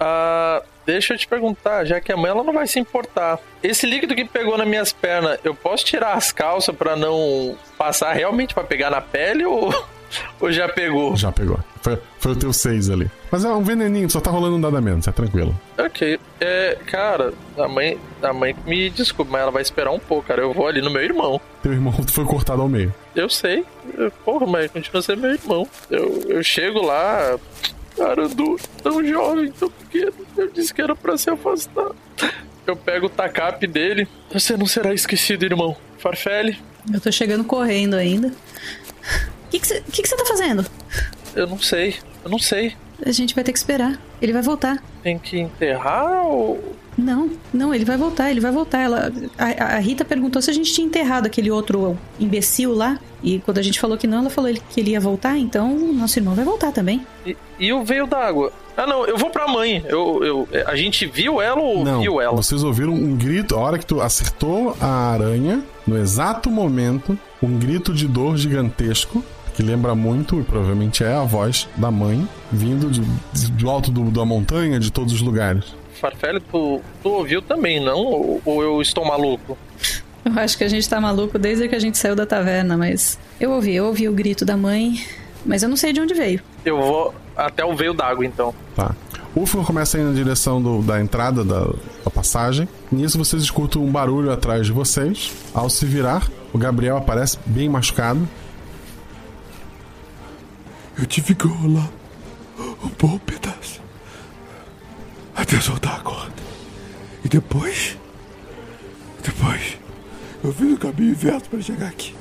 Ah, 0.00 0.62
deixa 0.88 1.12
eu 1.12 1.18
te 1.18 1.28
perguntar, 1.28 1.84
já 1.84 2.00
que 2.00 2.10
a 2.10 2.16
mãe 2.16 2.30
ela 2.30 2.42
não 2.42 2.54
vai 2.54 2.66
se 2.66 2.80
importar. 2.80 3.38
Esse 3.62 3.84
líquido 3.86 4.14
que 4.14 4.24
pegou 4.24 4.56
nas 4.56 4.66
minhas 4.66 4.90
pernas, 4.90 5.38
eu 5.44 5.54
posso 5.54 5.84
tirar 5.84 6.14
as 6.14 6.32
calças 6.32 6.74
pra 6.74 6.96
não 6.96 7.54
passar 7.76 8.14
realmente 8.14 8.54
pra 8.54 8.64
pegar 8.64 8.88
na 8.88 9.02
pele 9.02 9.44
ou, 9.44 9.68
ou 10.40 10.50
já 10.50 10.66
pegou? 10.66 11.14
Já 11.14 11.30
pegou. 11.30 11.58
Foi, 11.82 11.98
foi 12.18 12.32
o 12.32 12.36
teu 12.36 12.54
6 12.54 12.88
ali. 12.88 13.10
Mas 13.30 13.44
é 13.44 13.48
um 13.50 13.62
veneninho, 13.62 14.08
só 14.08 14.18
tá 14.18 14.30
rolando 14.30 14.56
um 14.56 14.60
dado 14.60 14.78
a 14.78 14.80
menos, 14.80 15.06
é 15.06 15.12
tranquilo. 15.12 15.54
Ok. 15.76 16.18
É, 16.40 16.78
cara, 16.86 17.34
a 17.58 17.68
mãe, 17.68 17.98
a 18.22 18.32
mãe 18.32 18.56
me 18.64 18.88
desculpa, 18.88 19.30
mas 19.32 19.42
ela 19.42 19.50
vai 19.50 19.60
esperar 19.60 19.90
um 19.90 19.98
pouco, 19.98 20.26
cara. 20.26 20.40
Eu 20.40 20.54
vou 20.54 20.66
ali 20.66 20.80
no 20.80 20.90
meu 20.90 21.02
irmão. 21.02 21.38
Teu 21.62 21.72
irmão 21.72 21.92
foi 22.08 22.24
cortado 22.24 22.62
ao 22.62 22.68
meio. 22.68 22.94
Eu 23.14 23.28
sei. 23.28 23.62
Porra, 24.24 24.46
mas 24.46 24.70
continua 24.70 25.02
sendo 25.02 25.20
meu 25.20 25.32
irmão. 25.32 25.68
Eu, 25.90 26.22
eu 26.28 26.42
chego 26.42 26.80
lá, 26.82 27.38
cara, 27.98 28.28
do, 28.28 28.56
tão 28.82 29.04
jovem, 29.04 29.50
tão 29.52 29.70
pequeno. 29.70 30.12
Eu 30.36 30.50
disse 30.50 30.72
que 30.72 30.80
era 30.80 30.94
pra 30.94 31.16
se 31.18 31.28
afastar. 31.28 31.90
Eu 32.66 32.76
pego 32.76 33.06
o 33.06 33.10
tacape 33.10 33.66
dele. 33.66 34.06
Você 34.32 34.56
não 34.56 34.66
será 34.66 34.92
esquecido, 34.94 35.44
irmão. 35.44 35.76
Farfelle, 35.98 36.58
Eu 36.92 37.00
tô 37.00 37.10
chegando 37.10 37.42
correndo 37.44 37.94
ainda. 37.94 38.28
O 38.28 39.50
que 39.50 39.58
você 39.58 39.82
que 39.92 40.02
que 40.02 40.08
você 40.08 40.16
tá 40.16 40.24
fazendo? 40.26 40.64
eu 41.34 41.46
não 41.46 41.58
sei. 41.58 41.96
Eu 42.24 42.30
não 42.30 42.38
sei. 42.38 42.74
A 43.04 43.10
gente 43.12 43.34
vai 43.34 43.42
ter 43.44 43.52
que 43.52 43.58
esperar. 43.58 43.98
Ele 44.20 44.32
vai 44.32 44.42
voltar. 44.42 44.82
Tem 45.02 45.18
que 45.18 45.38
enterrar 45.38 46.24
ou. 46.26 46.76
Não, 46.98 47.30
não, 47.54 47.72
ele 47.72 47.84
vai 47.84 47.96
voltar, 47.96 48.28
ele 48.28 48.40
vai 48.40 48.50
voltar. 48.50 48.80
Ela, 48.80 49.12
a, 49.38 49.76
a 49.76 49.78
Rita 49.78 50.04
perguntou 50.04 50.42
se 50.42 50.50
a 50.50 50.52
gente 50.52 50.72
tinha 50.72 50.84
enterrado 50.84 51.26
aquele 51.26 51.48
outro 51.50 51.96
imbecil 52.18 52.74
lá. 52.74 52.98
E 53.22 53.38
quando 53.38 53.58
a 53.58 53.62
gente 53.62 53.78
falou 53.78 53.96
que 53.96 54.06
não, 54.06 54.18
ela 54.18 54.30
falou 54.30 54.50
ele- 54.50 54.60
que 54.70 54.80
ele 54.80 54.90
ia 54.90 55.00
voltar, 55.00 55.38
então 55.38 55.76
nosso 55.94 56.18
irmão 56.18 56.34
vai 56.34 56.44
voltar 56.44 56.72
também. 56.72 57.06
E, 57.24 57.36
e 57.58 57.72
o 57.72 57.84
veio 57.84 58.06
d'água? 58.06 58.52
Ah, 58.76 58.86
não, 58.86 59.04
eu 59.06 59.16
vou 59.16 59.30
pra 59.30 59.46
mãe. 59.48 59.82
Eu, 59.88 60.24
eu, 60.24 60.48
a 60.66 60.74
gente 60.76 61.06
viu 61.06 61.40
ela 61.40 61.60
ou 61.60 61.84
Não, 61.84 62.00
viu 62.00 62.20
ela? 62.20 62.36
vocês 62.36 62.62
ouviram 62.64 62.92
um 62.92 63.16
grito, 63.16 63.54
a 63.54 63.58
hora 63.58 63.78
que 63.78 63.86
tu 63.86 64.00
acertou 64.00 64.76
a 64.80 65.12
aranha, 65.12 65.62
no 65.86 65.96
exato 65.96 66.50
momento, 66.50 67.16
um 67.42 67.58
grito 67.58 67.92
de 67.94 68.06
dor 68.06 68.36
gigantesco, 68.36 69.22
que 69.54 69.62
lembra 69.64 69.94
muito, 69.96 70.38
e 70.38 70.44
provavelmente 70.44 71.02
é 71.02 71.12
a 71.14 71.24
voz 71.24 71.68
da 71.76 71.90
mãe, 71.90 72.28
vindo 72.52 72.88
de, 72.90 73.00
de- 73.32 73.50
do 73.52 73.68
alto 73.68 73.90
do- 73.90 74.10
da 74.12 74.24
montanha, 74.24 74.78
de 74.78 74.92
todos 74.92 75.12
os 75.12 75.20
lugares. 75.22 75.64
Farfelle, 75.98 76.40
tu, 76.40 76.80
tu 77.02 77.08
ouviu 77.10 77.40
também, 77.42 77.80
não? 77.80 77.98
Ou, 77.98 78.42
ou 78.44 78.62
eu 78.62 78.80
estou 78.82 79.04
maluco? 79.04 79.56
Eu 80.24 80.32
acho 80.38 80.58
que 80.58 80.64
a 80.64 80.68
gente 80.68 80.88
tá 80.88 81.00
maluco 81.00 81.38
desde 81.38 81.68
que 81.68 81.74
a 81.74 81.78
gente 81.78 81.96
saiu 81.98 82.14
da 82.14 82.26
taverna, 82.26 82.76
mas. 82.76 83.18
Eu 83.40 83.50
ouvi, 83.52 83.74
eu 83.74 83.86
ouvi 83.86 84.08
o 84.08 84.12
grito 84.12 84.44
da 84.44 84.56
mãe, 84.56 85.02
mas 85.46 85.62
eu 85.62 85.68
não 85.68 85.76
sei 85.76 85.92
de 85.92 86.00
onde 86.00 86.12
veio. 86.14 86.40
Eu 86.64 86.76
vou 86.78 87.14
até 87.36 87.64
o 87.64 87.74
veio 87.74 87.94
d'água, 87.94 88.24
então. 88.26 88.54
Tá. 88.76 88.94
O 89.34 89.42
Ufo 89.42 89.62
começa 89.64 89.96
a 89.96 90.00
ir 90.00 90.04
na 90.04 90.12
direção 90.12 90.60
do- 90.60 90.82
da 90.82 91.00
entrada 91.00 91.44
da, 91.44 91.60
da 92.04 92.10
passagem. 92.12 92.68
Nisso 92.90 93.16
vocês 93.18 93.42
escutam 93.42 93.82
um 93.84 93.90
barulho 93.90 94.30
atrás 94.32 94.66
de 94.66 94.72
vocês. 94.72 95.32
Ao 95.54 95.70
se 95.70 95.86
virar, 95.86 96.28
o 96.52 96.58
Gabriel 96.58 96.96
aparece 96.96 97.38
bem 97.46 97.68
machucado. 97.68 98.28
Eu 100.98 101.06
tive 101.06 101.34
que 101.34 101.46
rolar 101.46 101.88
um 102.84 102.88
bom 102.98 103.18
pedaço 103.18 103.57
até 105.48 105.60
soltar 105.62 105.96
a 105.96 106.00
corda. 106.00 106.34
E 107.24 107.28
depois. 107.28 107.96
Depois. 109.24 109.78
Eu 110.44 110.52
fiz 110.52 110.72
o 110.74 110.76
caminho 110.76 111.10
inverso 111.10 111.48
para 111.48 111.62
chegar 111.62 111.88
aqui. 111.88 112.14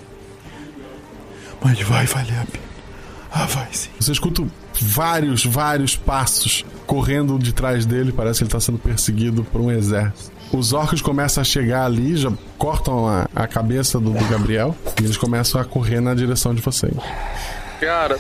Mas 1.62 1.80
vai 1.82 2.06
valer 2.06 2.40
a 2.40 2.46
pena. 2.46 2.68
Ah, 3.32 3.46
vai 3.46 3.68
sim. 3.72 3.90
Você 4.00 4.14
escuta 4.14 4.44
vários, 4.80 5.46
vários 5.46 5.96
passos 5.96 6.66
correndo 6.88 7.38
de 7.38 7.52
trás 7.54 7.86
dele. 7.86 8.14
Parece 8.14 8.40
que 8.40 8.44
ele 8.44 8.48
está 8.48 8.60
sendo 8.60 8.80
perseguido 8.80 9.44
por 9.44 9.60
um 9.60 9.70
exército. 9.70 10.32
Os 10.52 10.72
orcos 10.72 11.02
começam 11.02 11.42
a 11.42 11.44
chegar 11.44 11.86
ali, 11.86 12.16
já 12.16 12.32
cortam 12.58 13.06
a, 13.06 13.28
a 13.36 13.46
cabeça 13.46 14.00
do, 14.00 14.12
do 14.12 14.26
Gabriel 14.30 14.74
e 15.00 15.04
eles 15.04 15.18
começam 15.18 15.60
a 15.60 15.66
correr 15.66 16.00
na 16.00 16.14
direção 16.14 16.56
de 16.56 16.62
vocês. 16.62 16.96
Cara, 17.82 18.18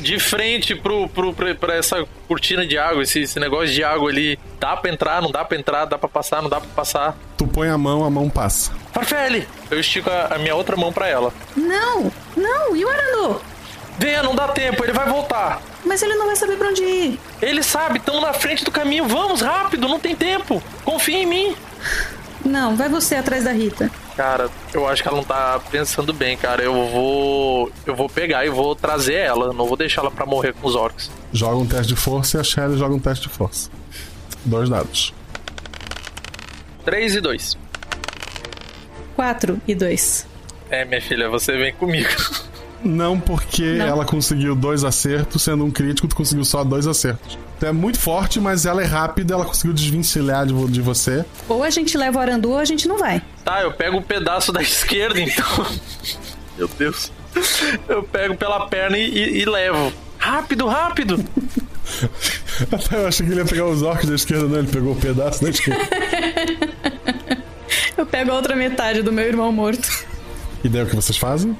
de 0.00 0.18
frente 0.18 0.74
pro, 0.74 1.08
pro, 1.08 1.32
pra, 1.32 1.54
pra 1.54 1.76
essa 1.76 2.06
cortina 2.26 2.66
de 2.66 2.78
água, 2.78 3.02
esse, 3.02 3.20
esse 3.20 3.38
negócio 3.38 3.72
de 3.72 3.84
água 3.84 4.10
ali. 4.10 4.38
Dá 4.58 4.76
pra 4.76 4.90
entrar, 4.90 5.22
não 5.22 5.30
dá 5.30 5.44
pra 5.44 5.58
entrar, 5.58 5.84
dá 5.84 5.98
pra 5.98 6.08
passar, 6.08 6.42
não 6.42 6.48
dá 6.48 6.60
pra 6.60 6.70
passar. 6.70 7.16
Tu 7.36 7.46
põe 7.46 7.68
a 7.68 7.78
mão, 7.78 8.04
a 8.04 8.10
mão 8.10 8.28
passa. 8.28 8.72
Farfelle! 8.92 9.46
Eu 9.70 9.78
estico 9.78 10.10
a, 10.10 10.34
a 10.34 10.38
minha 10.38 10.54
outra 10.54 10.76
mão 10.76 10.92
pra 10.92 11.08
ela. 11.08 11.32
Não, 11.56 12.10
não, 12.36 12.76
e 12.76 12.84
o 12.84 12.88
Aranô? 12.88 13.40
Venha, 13.98 14.22
não 14.22 14.34
dá 14.34 14.48
tempo, 14.48 14.82
ele 14.82 14.92
vai 14.92 15.06
voltar. 15.08 15.60
Mas 15.84 16.02
ele 16.02 16.14
não 16.14 16.26
vai 16.26 16.36
saber 16.36 16.56
pra 16.56 16.68
onde 16.68 16.82
ir. 16.82 17.20
Ele 17.40 17.62
sabe, 17.62 17.98
estamos 17.98 18.22
na 18.22 18.32
frente 18.32 18.64
do 18.64 18.70
caminho, 18.70 19.06
vamos 19.06 19.40
rápido, 19.40 19.88
não 19.88 20.00
tem 20.00 20.16
tempo. 20.16 20.62
Confia 20.84 21.18
em 21.18 21.26
mim. 21.26 21.56
Não, 22.44 22.76
vai 22.76 22.88
você 22.88 23.16
atrás 23.16 23.44
da 23.44 23.52
Rita. 23.52 23.90
Cara, 24.16 24.50
eu 24.74 24.86
acho 24.86 25.02
que 25.02 25.08
ela 25.08 25.16
não 25.16 25.24
tá 25.24 25.60
pensando 25.70 26.12
bem, 26.12 26.36
cara. 26.36 26.62
Eu 26.62 26.74
vou. 26.88 27.72
Eu 27.86 27.94
vou 27.94 28.08
pegar 28.08 28.44
e 28.44 28.50
vou 28.50 28.74
trazer 28.74 29.14
ela. 29.14 29.52
Não 29.52 29.66
vou 29.66 29.76
deixar 29.76 30.02
ela 30.02 30.10
pra 30.10 30.26
morrer 30.26 30.52
com 30.52 30.66
os 30.66 30.74
orcs. 30.74 31.10
Joga 31.32 31.56
um 31.56 31.66
teste 31.66 31.94
de 31.94 31.96
força 31.96 32.36
e 32.36 32.40
a 32.40 32.44
Shelly 32.44 32.76
joga 32.78 32.94
um 32.94 32.98
teste 32.98 33.28
de 33.28 33.34
força. 33.34 33.70
Dois 34.44 34.68
dados. 34.68 35.14
3 36.84 37.16
e 37.16 37.20
2. 37.20 37.58
4 39.16 39.60
e 39.66 39.74
2. 39.74 40.26
É, 40.70 40.84
minha 40.84 41.00
filha, 41.00 41.28
você 41.28 41.56
vem 41.56 41.72
comigo. 41.74 42.08
Não, 42.82 43.20
porque 43.20 43.74
Não. 43.74 43.86
ela 43.86 44.04
conseguiu 44.06 44.54
dois 44.54 44.84
acertos, 44.84 45.42
sendo 45.42 45.64
um 45.64 45.70
crítico, 45.70 46.08
tu 46.08 46.16
conseguiu 46.16 46.44
só 46.44 46.64
dois 46.64 46.86
acertos. 46.86 47.36
Tu 47.60 47.66
é 47.66 47.72
muito 47.72 47.98
forte, 48.00 48.40
mas 48.40 48.64
ela 48.64 48.82
é 48.82 48.86
rápida, 48.86 49.34
ela 49.34 49.44
conseguiu 49.44 49.74
desvencilhar 49.74 50.46
de, 50.46 50.66
de 50.68 50.80
você. 50.80 51.24
Ou 51.46 51.62
a 51.62 51.68
gente 51.70 51.96
leva 51.98 52.18
o 52.18 52.22
Arandu 52.22 52.50
ou 52.52 52.58
a 52.58 52.64
gente 52.64 52.88
não 52.88 52.96
vai. 52.98 53.20
Tá, 53.44 53.60
eu 53.62 53.70
pego 53.72 53.98
um 53.98 54.02
pedaço 54.02 54.50
da 54.50 54.60
esquerda, 54.62 55.20
então. 55.20 55.66
Meu 56.56 56.66
Deus. 56.78 57.12
Eu 57.86 58.02
pego 58.02 58.34
pela 58.36 58.66
perna 58.66 58.96
e, 58.96 59.08
e- 59.10 59.42
e 59.42 59.44
levo. 59.44 59.92
Rápido, 60.18 60.66
rápido! 60.66 61.22
Até 62.72 62.96
eu 62.96 63.06
achei 63.06 63.26
que 63.26 63.32
ele 63.32 63.40
ia 63.40 63.46
pegar 63.46 63.66
os 63.66 63.82
orcs 63.82 64.08
da 64.08 64.14
esquerda, 64.14 64.46
não, 64.48 64.58
ele 64.58 64.68
pegou 64.68 64.92
o 64.92 64.96
pedaço 64.96 65.42
da 65.42 65.50
esquerda. 65.50 65.82
Eu 67.96 68.06
pego 68.06 68.30
a 68.32 68.34
outra 68.34 68.56
metade 68.56 69.02
do 69.02 69.12
meu 69.12 69.24
irmão 69.26 69.52
morto. 69.52 70.06
E 70.64 70.68
daí 70.68 70.82
o 70.82 70.86
que 70.86 70.96
vocês 70.96 71.16
fazem? 71.18 71.56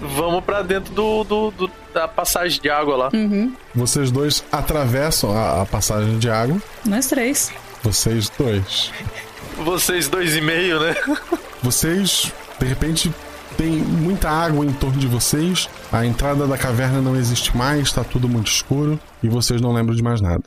Vamos 0.00 0.42
pra 0.44 0.62
dentro 0.62 0.92
do, 0.94 1.24
do- 1.24 1.50
do- 1.50 1.70
da 1.92 2.08
passagem 2.08 2.60
de 2.60 2.70
água 2.70 2.96
lá. 2.96 3.10
Uhum. 3.12 3.52
Vocês 3.74 4.10
dois 4.10 4.42
atravessam 4.50 5.36
a, 5.36 5.62
a 5.62 5.66
passagem 5.66 6.18
de 6.18 6.30
água. 6.30 6.56
Nós 6.86 7.06
três. 7.06 7.52
Vocês 7.82 8.30
dois. 8.38 8.92
Vocês 9.64 10.08
dois 10.08 10.36
e 10.36 10.40
meio, 10.40 10.80
né? 10.80 10.94
Vocês, 11.62 12.32
de 12.58 12.66
repente, 12.66 13.12
tem 13.56 13.70
muita 13.70 14.30
água 14.30 14.64
em 14.64 14.72
torno 14.72 14.98
de 14.98 15.06
vocês. 15.06 15.68
A 15.92 16.06
entrada 16.06 16.46
da 16.46 16.56
caverna 16.56 17.00
não 17.02 17.14
existe 17.16 17.54
mais, 17.56 17.88
está 17.88 18.02
tudo 18.04 18.28
muito 18.28 18.46
escuro 18.50 18.98
e 19.22 19.28
vocês 19.28 19.60
não 19.60 19.72
lembram 19.72 19.94
de 19.94 20.02
mais 20.02 20.20
nada. 20.20 20.44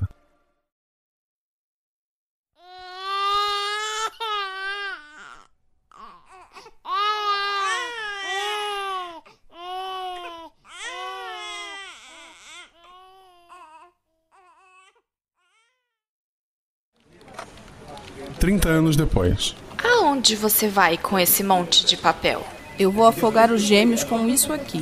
Trinta 18.43 18.67
anos 18.67 18.97
depois. 18.97 19.55
Aonde 19.81 20.35
você 20.35 20.67
vai 20.67 20.97
com 20.97 21.17
esse 21.17 21.41
monte 21.45 21.85
de 21.85 21.95
papel? 21.95 22.45
Eu 22.77 22.91
vou 22.91 23.07
afogar 23.07 23.49
os 23.49 23.61
gêmeos 23.61 24.03
com 24.03 24.27
isso 24.27 24.51
aqui. 24.51 24.81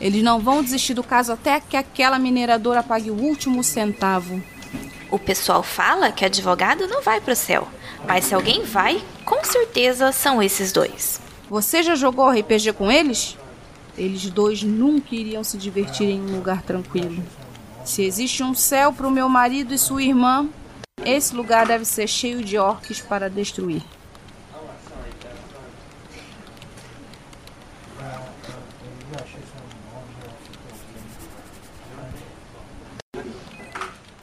Eles 0.00 0.22
não 0.22 0.40
vão 0.40 0.62
desistir 0.62 0.94
do 0.94 1.04
caso 1.04 1.30
até 1.30 1.60
que 1.60 1.76
aquela 1.76 2.18
mineradora 2.18 2.82
pague 2.82 3.10
o 3.10 3.20
último 3.20 3.62
centavo. 3.62 4.42
O 5.10 5.18
pessoal 5.18 5.62
fala 5.62 6.10
que 6.10 6.24
advogado 6.24 6.88
não 6.88 7.02
vai 7.02 7.20
pro 7.20 7.36
céu, 7.36 7.68
mas 8.08 8.24
se 8.24 8.34
alguém 8.34 8.64
vai, 8.64 9.02
com 9.26 9.44
certeza 9.44 10.10
são 10.10 10.42
esses 10.42 10.72
dois. 10.72 11.20
Você 11.50 11.82
já 11.82 11.94
jogou 11.94 12.30
RPG 12.30 12.72
com 12.72 12.90
eles? 12.90 13.36
Eles 13.94 14.30
dois 14.30 14.62
nunca 14.62 15.14
iriam 15.14 15.44
se 15.44 15.58
divertir 15.58 16.08
em 16.08 16.18
um 16.22 16.36
lugar 16.36 16.62
tranquilo. 16.62 17.22
Se 17.84 18.02
existe 18.02 18.42
um 18.42 18.54
céu 18.54 18.90
pro 18.90 19.10
meu 19.10 19.28
marido 19.28 19.74
e 19.74 19.78
sua 19.78 20.02
irmã, 20.02 20.48
esse 21.04 21.34
lugar 21.34 21.66
deve 21.66 21.84
ser 21.84 22.06
cheio 22.06 22.44
de 22.44 22.56
orques 22.56 23.00
para 23.00 23.28
destruir. 23.28 23.82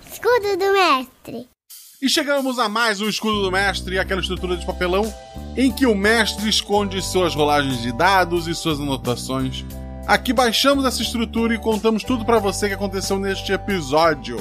Escudo 0.09 0.57
do 0.57 0.73
Mestre. 0.73 1.47
E 2.01 2.07
chegamos 2.07 2.57
a 2.59 2.69
mais 2.69 3.01
um 3.01 3.09
Escudo 3.09 3.41
do 3.41 3.51
Mestre, 3.51 3.99
aquela 3.99 4.21
estrutura 4.21 4.55
de 4.55 4.65
papelão 4.65 5.13
em 5.57 5.69
que 5.69 5.85
o 5.85 5.93
mestre 5.93 6.47
esconde 6.47 7.01
suas 7.01 7.35
rolagens 7.35 7.81
de 7.81 7.91
dados 7.91 8.47
e 8.47 8.55
suas 8.55 8.79
anotações. 8.79 9.65
Aqui 10.07 10.31
baixamos 10.31 10.85
essa 10.85 11.01
estrutura 11.01 11.53
e 11.53 11.59
contamos 11.59 12.03
tudo 12.03 12.23
para 12.23 12.39
você 12.39 12.69
que 12.69 12.73
aconteceu 12.73 13.19
neste 13.19 13.51
episódio. 13.51 14.37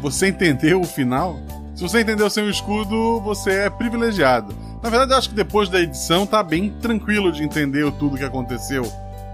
Você 0.00 0.28
entendeu 0.28 0.80
o 0.80 0.86
final? 0.86 1.38
Se 1.74 1.82
você 1.82 2.00
entendeu 2.02 2.28
sem 2.28 2.44
o 2.44 2.50
escudo, 2.50 3.20
você 3.20 3.50
é 3.50 3.70
privilegiado. 3.70 4.54
Na 4.82 4.90
verdade, 4.90 5.12
eu 5.12 5.16
acho 5.18 5.28
que 5.30 5.34
depois 5.34 5.68
da 5.68 5.80
edição 5.80 6.26
tá 6.26 6.42
bem 6.42 6.70
tranquilo 6.70 7.32
de 7.32 7.42
entender 7.42 7.90
tudo 7.92 8.18
que 8.18 8.24
aconteceu. 8.24 8.84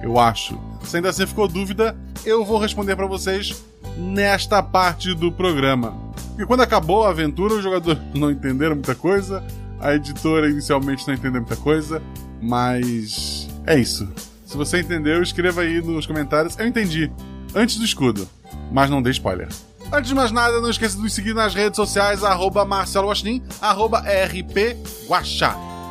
Eu 0.01 0.19
acho. 0.19 0.59
Se 0.85 0.97
ainda 0.97 1.09
assim 1.09 1.27
ficou 1.27 1.49
dúvida, 1.49 1.97
eu 2.25 2.45
vou 2.45 2.59
responder 2.59 2.95
para 2.95 3.07
vocês 3.07 3.65
nesta 3.97 4.63
parte 4.63 5.15
do 5.15 5.33
programa. 5.33 5.97
Porque 6.29 6.47
quando 6.47 6.61
acabou 6.61 7.05
a 7.05 7.11
aventura, 7.11 7.55
os 7.55 7.63
jogadores 7.63 8.01
não 8.15 8.31
entenderam 8.31 8.77
muita 8.77 8.95
coisa, 8.95 9.45
a 9.81 9.95
editora 9.95 10.49
inicialmente 10.49 11.07
não 11.09 11.15
entendeu 11.15 11.41
muita 11.41 11.57
coisa, 11.57 12.01
mas 12.41 13.49
é 13.67 13.77
isso. 13.77 14.09
Se 14.47 14.57
você 14.57 14.81
entendeu, 14.81 15.23
escreva 15.23 15.63
aí 15.63 15.83
nos 15.83 16.07
comentários. 16.07 16.57
Eu 16.57 16.67
entendi. 16.67 17.11
Antes 17.55 17.77
do 17.77 17.85
escudo. 17.85 18.29
Mas 18.71 18.89
não 18.89 19.03
dê 19.03 19.11
spoiler. 19.11 19.49
Antes 19.91 20.11
de 20.11 20.15
mais 20.15 20.31
nada, 20.31 20.61
não 20.61 20.69
esqueça 20.69 20.97
de 20.97 21.03
nos 21.03 21.15
seguir 21.15 21.35
nas 21.35 21.55
redes 21.55 21.77
sociais, 21.77 22.23
arroba 22.23 22.63
Marcelo 22.63 23.11
arroba. 23.61 24.05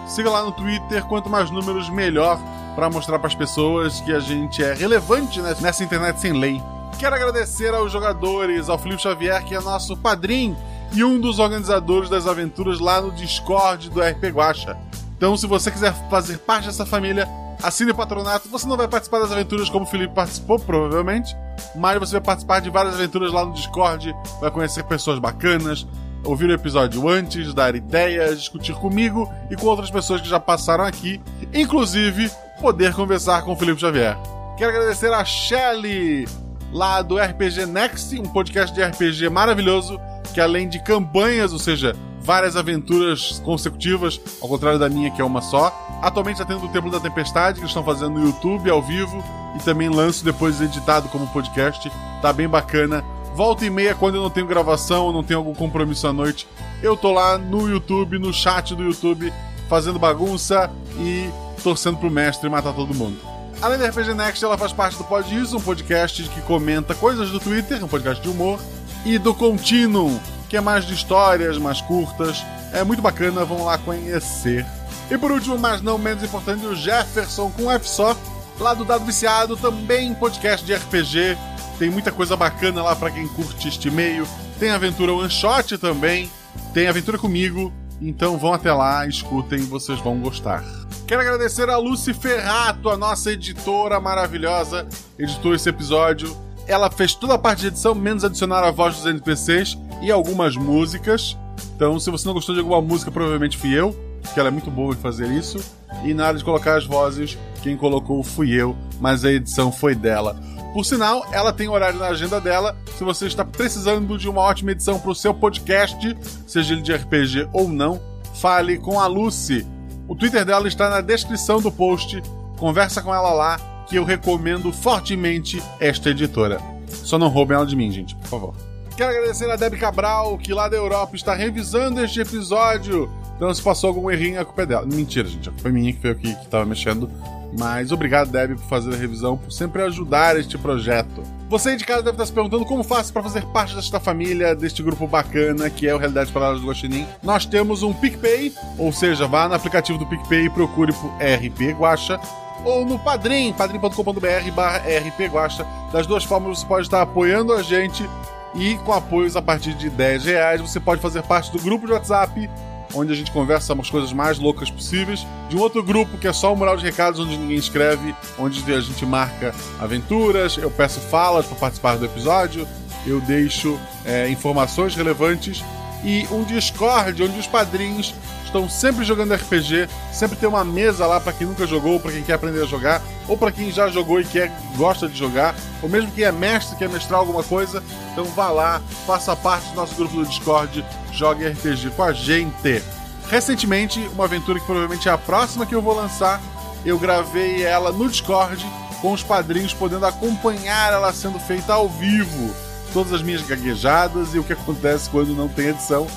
Siga 0.07 0.29
lá 0.29 0.43
no 0.43 0.51
Twitter, 0.51 1.03
quanto 1.05 1.27
mais 1.29 1.49
números, 1.49 1.89
melhor, 1.89 2.39
para 2.75 2.91
mostrar 2.91 3.17
para 3.17 3.27
as 3.27 3.33
pessoas 3.33 3.99
que 4.01 4.13
a 4.13 4.19
gente 4.19 4.63
é 4.63 4.75
relevante 4.75 5.41
nessa 5.41 5.83
internet 5.83 6.19
sem 6.19 6.31
lei. 6.31 6.61
Quero 6.99 7.15
agradecer 7.15 7.73
aos 7.73 7.91
jogadores, 7.91 8.69
ao 8.69 8.77
Felipe 8.77 9.01
Xavier, 9.01 9.43
que 9.43 9.55
é 9.55 9.59
nosso 9.59 9.97
padrinho 9.97 10.55
e 10.93 11.03
um 11.03 11.19
dos 11.19 11.39
organizadores 11.39 12.07
das 12.07 12.27
aventuras 12.27 12.79
lá 12.79 13.01
no 13.01 13.11
Discord 13.11 13.89
do 13.89 13.99
RP 13.99 14.25
Guacha. 14.31 14.77
Então, 15.17 15.35
se 15.35 15.47
você 15.47 15.71
quiser 15.71 15.93
fazer 16.07 16.37
parte 16.37 16.67
dessa 16.67 16.85
família, 16.85 17.27
assine 17.61 17.91
o 17.91 17.95
patronato. 17.95 18.49
Você 18.49 18.67
não 18.67 18.77
vai 18.77 18.87
participar 18.87 19.19
das 19.19 19.31
aventuras 19.31 19.69
como 19.69 19.85
o 19.85 19.87
Felipe 19.87 20.13
participou, 20.13 20.59
provavelmente, 20.59 21.35
mas 21.75 21.99
você 21.99 22.13
vai 22.13 22.21
participar 22.21 22.59
de 22.59 22.69
várias 22.69 22.95
aventuras 22.95 23.31
lá 23.31 23.45
no 23.45 23.53
Discord, 23.53 24.15
vai 24.39 24.51
conhecer 24.51 24.83
pessoas 24.83 25.19
bacanas, 25.19 25.87
ouvir 26.23 26.49
o 26.49 26.53
episódio 26.53 27.07
antes, 27.07 27.53
dar 27.53 27.75
ideias, 27.75 28.39
discutir 28.39 28.73
comigo 28.73 29.31
e 29.49 29.55
com 29.55 29.67
outras 29.67 29.89
pessoas 29.89 30.21
que 30.21 30.27
já 30.27 30.39
passaram 30.39 30.83
aqui, 30.83 31.21
inclusive 31.53 32.29
poder 32.59 32.93
conversar 32.93 33.43
com 33.43 33.53
o 33.53 33.55
Felipe 33.55 33.79
Xavier. 33.79 34.17
Quero 34.57 34.71
agradecer 34.71 35.13
a 35.13 35.23
Shelly, 35.23 36.27
lá 36.71 37.01
do 37.01 37.17
RPG 37.17 37.65
Next, 37.65 38.19
um 38.19 38.23
podcast 38.23 38.73
de 38.73 38.83
RPG 38.83 39.29
maravilhoso, 39.29 39.99
que 40.33 40.41
além 40.41 40.67
de 40.67 40.79
campanhas, 40.79 41.53
ou 41.53 41.59
seja, 41.59 41.95
várias 42.27 42.57
aventuras 42.57 43.41
consecutivas, 43.45 44.19
ao 44.41 44.49
contrário 44.49 44.77
da 44.77 44.89
minha, 44.89 45.09
que 45.09 45.21
é 45.21 45.23
uma 45.23 45.41
só. 45.41 45.73
Atualmente 46.01 46.41
está 46.41 46.45
tendo 46.45 46.65
o 46.65 46.67
Templo 46.67 46.91
da 46.91 46.99
Tempestade, 46.99 47.61
que 47.61 47.65
estão 47.65 47.85
fazendo 47.85 48.19
no 48.19 48.25
YouTube, 48.25 48.69
ao 48.69 48.81
vivo, 48.81 49.23
e 49.55 49.63
também 49.63 49.87
lanço 49.87 50.25
depois 50.25 50.59
editado 50.59 51.07
como 51.07 51.25
podcast. 51.27 51.89
Tá 52.21 52.33
bem 52.33 52.49
bacana. 52.49 53.01
Volta 53.33 53.65
e 53.65 53.69
meia, 53.69 53.95
quando 53.95 54.15
eu 54.15 54.21
não 54.21 54.29
tenho 54.29 54.45
gravação 54.45 55.05
ou 55.05 55.13
não 55.13 55.23
tenho 55.23 55.39
algum 55.39 55.53
compromisso 55.53 56.05
à 56.05 56.11
noite, 56.11 56.45
eu 56.83 56.97
tô 56.97 57.13
lá 57.13 57.37
no 57.37 57.69
YouTube, 57.69 58.19
no 58.19 58.33
chat 58.33 58.75
do 58.75 58.83
YouTube, 58.83 59.31
fazendo 59.69 59.97
bagunça 59.97 60.69
e 60.99 61.29
torcendo 61.63 61.97
pro 61.97 62.11
mestre 62.11 62.49
matar 62.49 62.73
todo 62.73 62.93
mundo. 62.93 63.17
Além 63.61 63.79
da 63.79 63.87
RPG 63.87 64.13
Next, 64.13 64.43
ela 64.43 64.57
faz 64.57 64.73
parte 64.73 64.97
do 64.97 65.05
Pod 65.05 65.33
Isso, 65.33 65.55
um 65.55 65.61
podcast 65.61 66.23
que 66.23 66.41
comenta 66.41 66.93
coisas 66.93 67.29
do 67.29 67.39
Twitter, 67.39 67.81
um 67.81 67.87
podcast 67.87 68.21
de 68.21 68.27
humor, 68.27 68.59
e 69.05 69.17
do 69.17 69.33
Continuum, 69.33 70.19
que 70.49 70.57
é 70.57 70.61
mais 70.61 70.85
de 70.85 70.93
histórias, 70.93 71.57
mais 71.57 71.81
curtas. 71.81 72.43
É 72.73 72.83
muito 72.83 73.01
bacana, 73.01 73.45
vamos 73.45 73.65
lá 73.65 73.77
conhecer. 73.77 74.65
E 75.09 75.17
por 75.17 75.31
último, 75.31 75.57
mas 75.57 75.81
não 75.81 75.97
menos 75.97 76.23
importante, 76.23 76.65
o 76.65 76.75
Jefferson 76.75 77.49
com 77.51 77.71
F 77.71 77.87
só, 77.87 78.15
lá 78.59 78.73
do 78.73 78.83
Dado 78.83 79.05
Viciado, 79.05 79.55
também 79.55 80.13
podcast 80.13 80.65
de 80.65 80.73
RPG. 80.73 81.37
Tem 81.79 81.89
muita 81.89 82.11
coisa 82.11 82.35
bacana 82.35 82.81
lá 82.83 82.95
para 82.95 83.11
quem 83.11 83.27
curte 83.27 83.67
este 83.67 83.89
meio. 83.89 84.27
Tem 84.59 84.71
aventura 84.71 85.13
one 85.13 85.29
shot 85.29 85.77
também, 85.77 86.29
tem 86.73 86.87
aventura 86.87 87.17
comigo. 87.17 87.71
Então 88.01 88.37
vão 88.37 88.53
até 88.53 88.71
lá, 88.71 89.07
escutem, 89.07 89.59
vocês 89.59 89.99
vão 89.99 90.19
gostar. 90.19 90.63
Quero 91.07 91.21
agradecer 91.21 91.69
a 91.69 91.77
Lucy 91.77 92.13
Ferrato, 92.13 92.89
a 92.89 92.97
nossa 92.97 93.31
editora 93.31 93.99
maravilhosa, 93.99 94.87
editou 95.17 95.55
esse 95.55 95.69
episódio. 95.69 96.35
Ela 96.67 96.91
fez 96.91 97.15
toda 97.15 97.35
a 97.35 97.37
parte 97.37 97.61
de 97.61 97.67
edição, 97.67 97.95
menos 97.95 98.25
adicionar 98.25 98.63
a 98.63 98.71
voz 98.71 98.95
dos 98.97 99.05
NPCs 99.05 99.77
e 100.01 100.11
algumas 100.11 100.55
músicas. 100.55 101.37
Então, 101.75 101.99
se 101.99 102.11
você 102.11 102.27
não 102.27 102.33
gostou 102.33 102.53
de 102.53 102.61
alguma 102.61 102.81
música, 102.81 103.09
provavelmente 103.09 103.57
fui 103.57 103.73
eu, 103.73 103.95
que 104.33 104.39
ela 104.39 104.49
é 104.49 104.51
muito 104.51 104.69
boa 104.69 104.93
em 104.93 104.97
fazer 104.97 105.27
isso. 105.31 105.59
E 106.03 106.13
na 106.13 106.27
hora 106.27 106.37
de 106.37 106.43
colocar 106.43 106.77
as 106.77 106.85
vozes, 106.85 107.37
quem 107.63 107.77
colocou 107.77 108.21
fui 108.23 108.51
eu, 108.51 108.75
mas 108.99 109.23
a 109.23 109.31
edição 109.31 109.71
foi 109.71 109.95
dela. 109.95 110.37
Por 110.73 110.83
sinal, 110.83 111.25
ela 111.31 111.53
tem 111.53 111.69
horário 111.69 111.99
na 111.99 112.07
agenda 112.07 112.39
dela. 112.39 112.75
Se 112.97 113.03
você 113.03 113.25
está 113.25 113.45
precisando 113.45 114.17
de 114.17 114.29
uma 114.29 114.41
ótima 114.41 114.71
edição 114.71 114.99
para 114.99 115.11
o 115.11 115.15
seu 115.15 115.33
podcast, 115.33 116.17
seja 116.45 116.73
ele 116.73 116.81
de 116.81 116.93
RPG 116.93 117.47
ou 117.53 117.69
não, 117.69 117.99
fale 118.35 118.77
com 118.77 118.99
a 118.99 119.07
Lucy. 119.07 119.65
O 120.07 120.15
Twitter 120.15 120.45
dela 120.45 120.67
está 120.67 120.89
na 120.89 121.01
descrição 121.01 121.61
do 121.61 121.71
post. 121.71 122.21
Conversa 122.57 123.01
com 123.01 123.13
ela 123.13 123.31
lá, 123.31 123.59
que 123.87 123.95
eu 123.95 124.03
recomendo 124.03 124.71
fortemente 124.71 125.61
esta 125.79 126.09
editora. 126.09 126.59
Só 126.87 127.17
não 127.17 127.29
roubem 127.29 127.55
ela 127.55 127.65
de 127.65 127.75
mim, 127.75 127.91
gente, 127.91 128.15
por 128.15 128.27
favor. 128.27 128.55
Quero 128.95 129.11
agradecer 129.11 129.49
a 129.49 129.55
Debbie 129.55 129.77
Cabral, 129.77 130.37
que 130.37 130.53
lá 130.53 130.67
da 130.67 130.75
Europa 130.75 131.15
está 131.15 131.33
revisando 131.33 132.03
este 132.03 132.19
episódio. 132.19 133.09
Então, 133.35 133.53
se 133.53 133.61
passou 133.61 133.89
algum 133.89 134.09
errinho, 134.09 134.41
a 134.41 134.45
culpa 134.45 134.63
é 134.63 134.65
dela. 134.65 134.85
Mentira, 134.85 135.27
gente, 135.27 135.47
a 135.47 135.51
culpa 135.51 135.69
é 135.69 135.71
minha, 135.71 135.93
que 135.93 136.01
foi 136.01 136.11
eu 136.11 136.15
que, 136.15 136.33
que 136.33 136.47
tava 136.47 136.65
mexendo. 136.65 137.09
Mas 137.57 137.91
obrigado, 137.91 138.31
Debbie, 138.31 138.55
por 138.55 138.65
fazer 138.65 138.93
a 138.93 138.97
revisão, 138.97 139.37
por 139.37 139.51
sempre 139.51 139.83
ajudar 139.83 140.37
este 140.37 140.57
projeto. 140.57 141.23
Você 141.49 141.69
aí 141.69 141.77
de 141.77 141.85
casa 141.85 142.01
deve 142.01 142.15
estar 142.15 142.25
se 142.25 142.33
perguntando 142.33 142.65
como 142.65 142.83
faço 142.83 143.13
para 143.13 143.23
fazer 143.23 143.45
parte 143.45 143.75
desta 143.75 143.99
família, 143.99 144.53
deste 144.53 144.83
grupo 144.83 145.07
bacana 145.07 145.69
que 145.69 145.87
é 145.87 145.95
o 145.95 145.97
Realidade 145.97 146.31
Palavras 146.31 146.59
do 146.59 146.67
Guaxinim. 146.67 147.07
Nós 147.23 147.45
temos 147.45 147.83
um 147.83 147.93
PicPay, 147.93 148.53
ou 148.77 148.91
seja, 148.91 149.27
vá 149.27 149.47
no 149.47 149.53
aplicativo 149.53 149.97
do 149.97 150.05
PicPay 150.05 150.45
e 150.45 150.49
procure 150.49 150.91
por 150.91 151.09
RP 151.21 151.73
Guacha 151.77 152.19
ou 152.63 152.85
no 152.85 152.99
Padrim, 152.99 153.53
padrim.com.br 153.53 154.51
barra 154.53 154.79
rpguacha. 154.79 155.65
Das 155.91 156.05
duas 156.05 156.23
formas 156.23 156.59
você 156.59 156.65
pode 156.65 156.87
estar 156.87 157.01
apoiando 157.01 157.53
a 157.53 157.61
gente 157.61 158.07
e 158.55 158.75
com 158.77 158.93
apoios 158.93 159.35
a 159.35 159.41
partir 159.41 159.73
de 159.73 159.89
10 159.89 160.25
reais 160.25 160.61
você 160.61 160.79
pode 160.79 161.01
fazer 161.01 161.23
parte 161.23 161.51
do 161.51 161.59
grupo 161.59 161.85
de 161.85 161.93
WhatsApp 161.93 162.49
onde 162.93 163.11
a 163.11 163.15
gente 163.15 163.31
conversa 163.31 163.73
as 163.73 163.89
coisas 163.89 164.13
mais 164.13 164.39
loucas 164.39 164.69
possíveis, 164.69 165.25
de 165.49 165.55
um 165.55 165.59
outro 165.59 165.83
grupo 165.83 166.17
que 166.17 166.27
é 166.27 166.33
só 166.33 166.53
o 166.53 166.55
Mural 166.55 166.77
de 166.77 166.83
Recados, 166.83 167.19
onde 167.19 167.37
ninguém 167.37 167.57
escreve, 167.57 168.15
onde 168.37 168.59
a 168.73 168.79
gente 168.79 169.05
marca 169.05 169.53
aventuras, 169.79 170.57
eu 170.57 170.71
peço 170.71 170.99
falas 170.99 171.45
para 171.45 171.57
participar 171.57 171.97
do 171.97 172.05
episódio, 172.05 172.67
eu 173.05 173.19
deixo 173.21 173.79
é, 174.05 174.29
informações 174.29 174.95
relevantes, 174.95 175.63
e 176.03 176.27
um 176.31 176.43
Discord 176.43 177.21
onde 177.23 177.39
os 177.39 177.47
padrinhos 177.47 178.13
estão 178.47 178.67
sempre 178.69 179.05
jogando 179.05 179.33
RPG, 179.33 179.87
sempre 180.11 180.37
tem 180.37 180.49
uma 180.49 180.63
mesa 180.63 181.05
lá 181.05 181.19
para 181.19 181.33
quem 181.33 181.45
nunca 181.45 181.67
jogou, 181.67 181.99
para 181.99 182.11
quem 182.11 182.23
quer 182.23 182.33
aprender 182.33 182.63
a 182.63 182.65
jogar, 182.65 183.01
ou 183.27 183.37
para 183.37 183.51
quem 183.51 183.71
já 183.71 183.87
jogou 183.89 184.19
e 184.19 184.25
quer 184.25 184.51
gosta 184.75 185.07
de 185.07 185.17
jogar, 185.17 185.55
ou 185.81 185.89
mesmo 185.89 186.11
quem 186.11 186.23
é 186.23 186.31
mestre 186.31 186.77
quer 186.77 186.89
mestrar 186.89 187.19
alguma 187.19 187.43
coisa, 187.43 187.83
então 188.11 188.25
vá 188.25 188.49
lá, 188.49 188.81
faça 189.05 189.35
parte 189.35 189.69
do 189.69 189.75
nosso 189.75 189.95
grupo 189.95 190.15
do 190.15 190.25
Discord, 190.25 190.83
jogue 191.11 191.47
RPG 191.47 191.91
com 191.95 192.03
a 192.03 192.13
gente. 192.13 192.81
Recentemente, 193.29 193.99
uma 194.13 194.23
aventura 194.23 194.59
que 194.59 194.65
provavelmente 194.65 195.07
é 195.07 195.11
a 195.11 195.17
próxima 195.17 195.65
que 195.65 195.75
eu 195.75 195.81
vou 195.81 195.95
lançar, 195.95 196.41
eu 196.85 196.97
gravei 196.97 197.63
ela 197.63 197.91
no 197.91 198.09
Discord 198.09 198.65
com 199.01 199.11
os 199.11 199.21
padrinhos 199.21 199.73
podendo 199.73 200.05
acompanhar 200.05 200.93
ela 200.93 201.11
sendo 201.13 201.39
feita 201.39 201.73
ao 201.73 201.89
vivo. 201.89 202.55
Todas 202.93 203.11
as 203.11 203.21
minhas 203.21 203.41
gaguejadas 203.41 204.33
e 204.33 204.39
o 204.39 204.43
que 204.43 204.53
acontece 204.53 205.09
quando 205.09 205.35
não 205.35 205.49
tem 205.49 205.67
edição. 205.67 206.07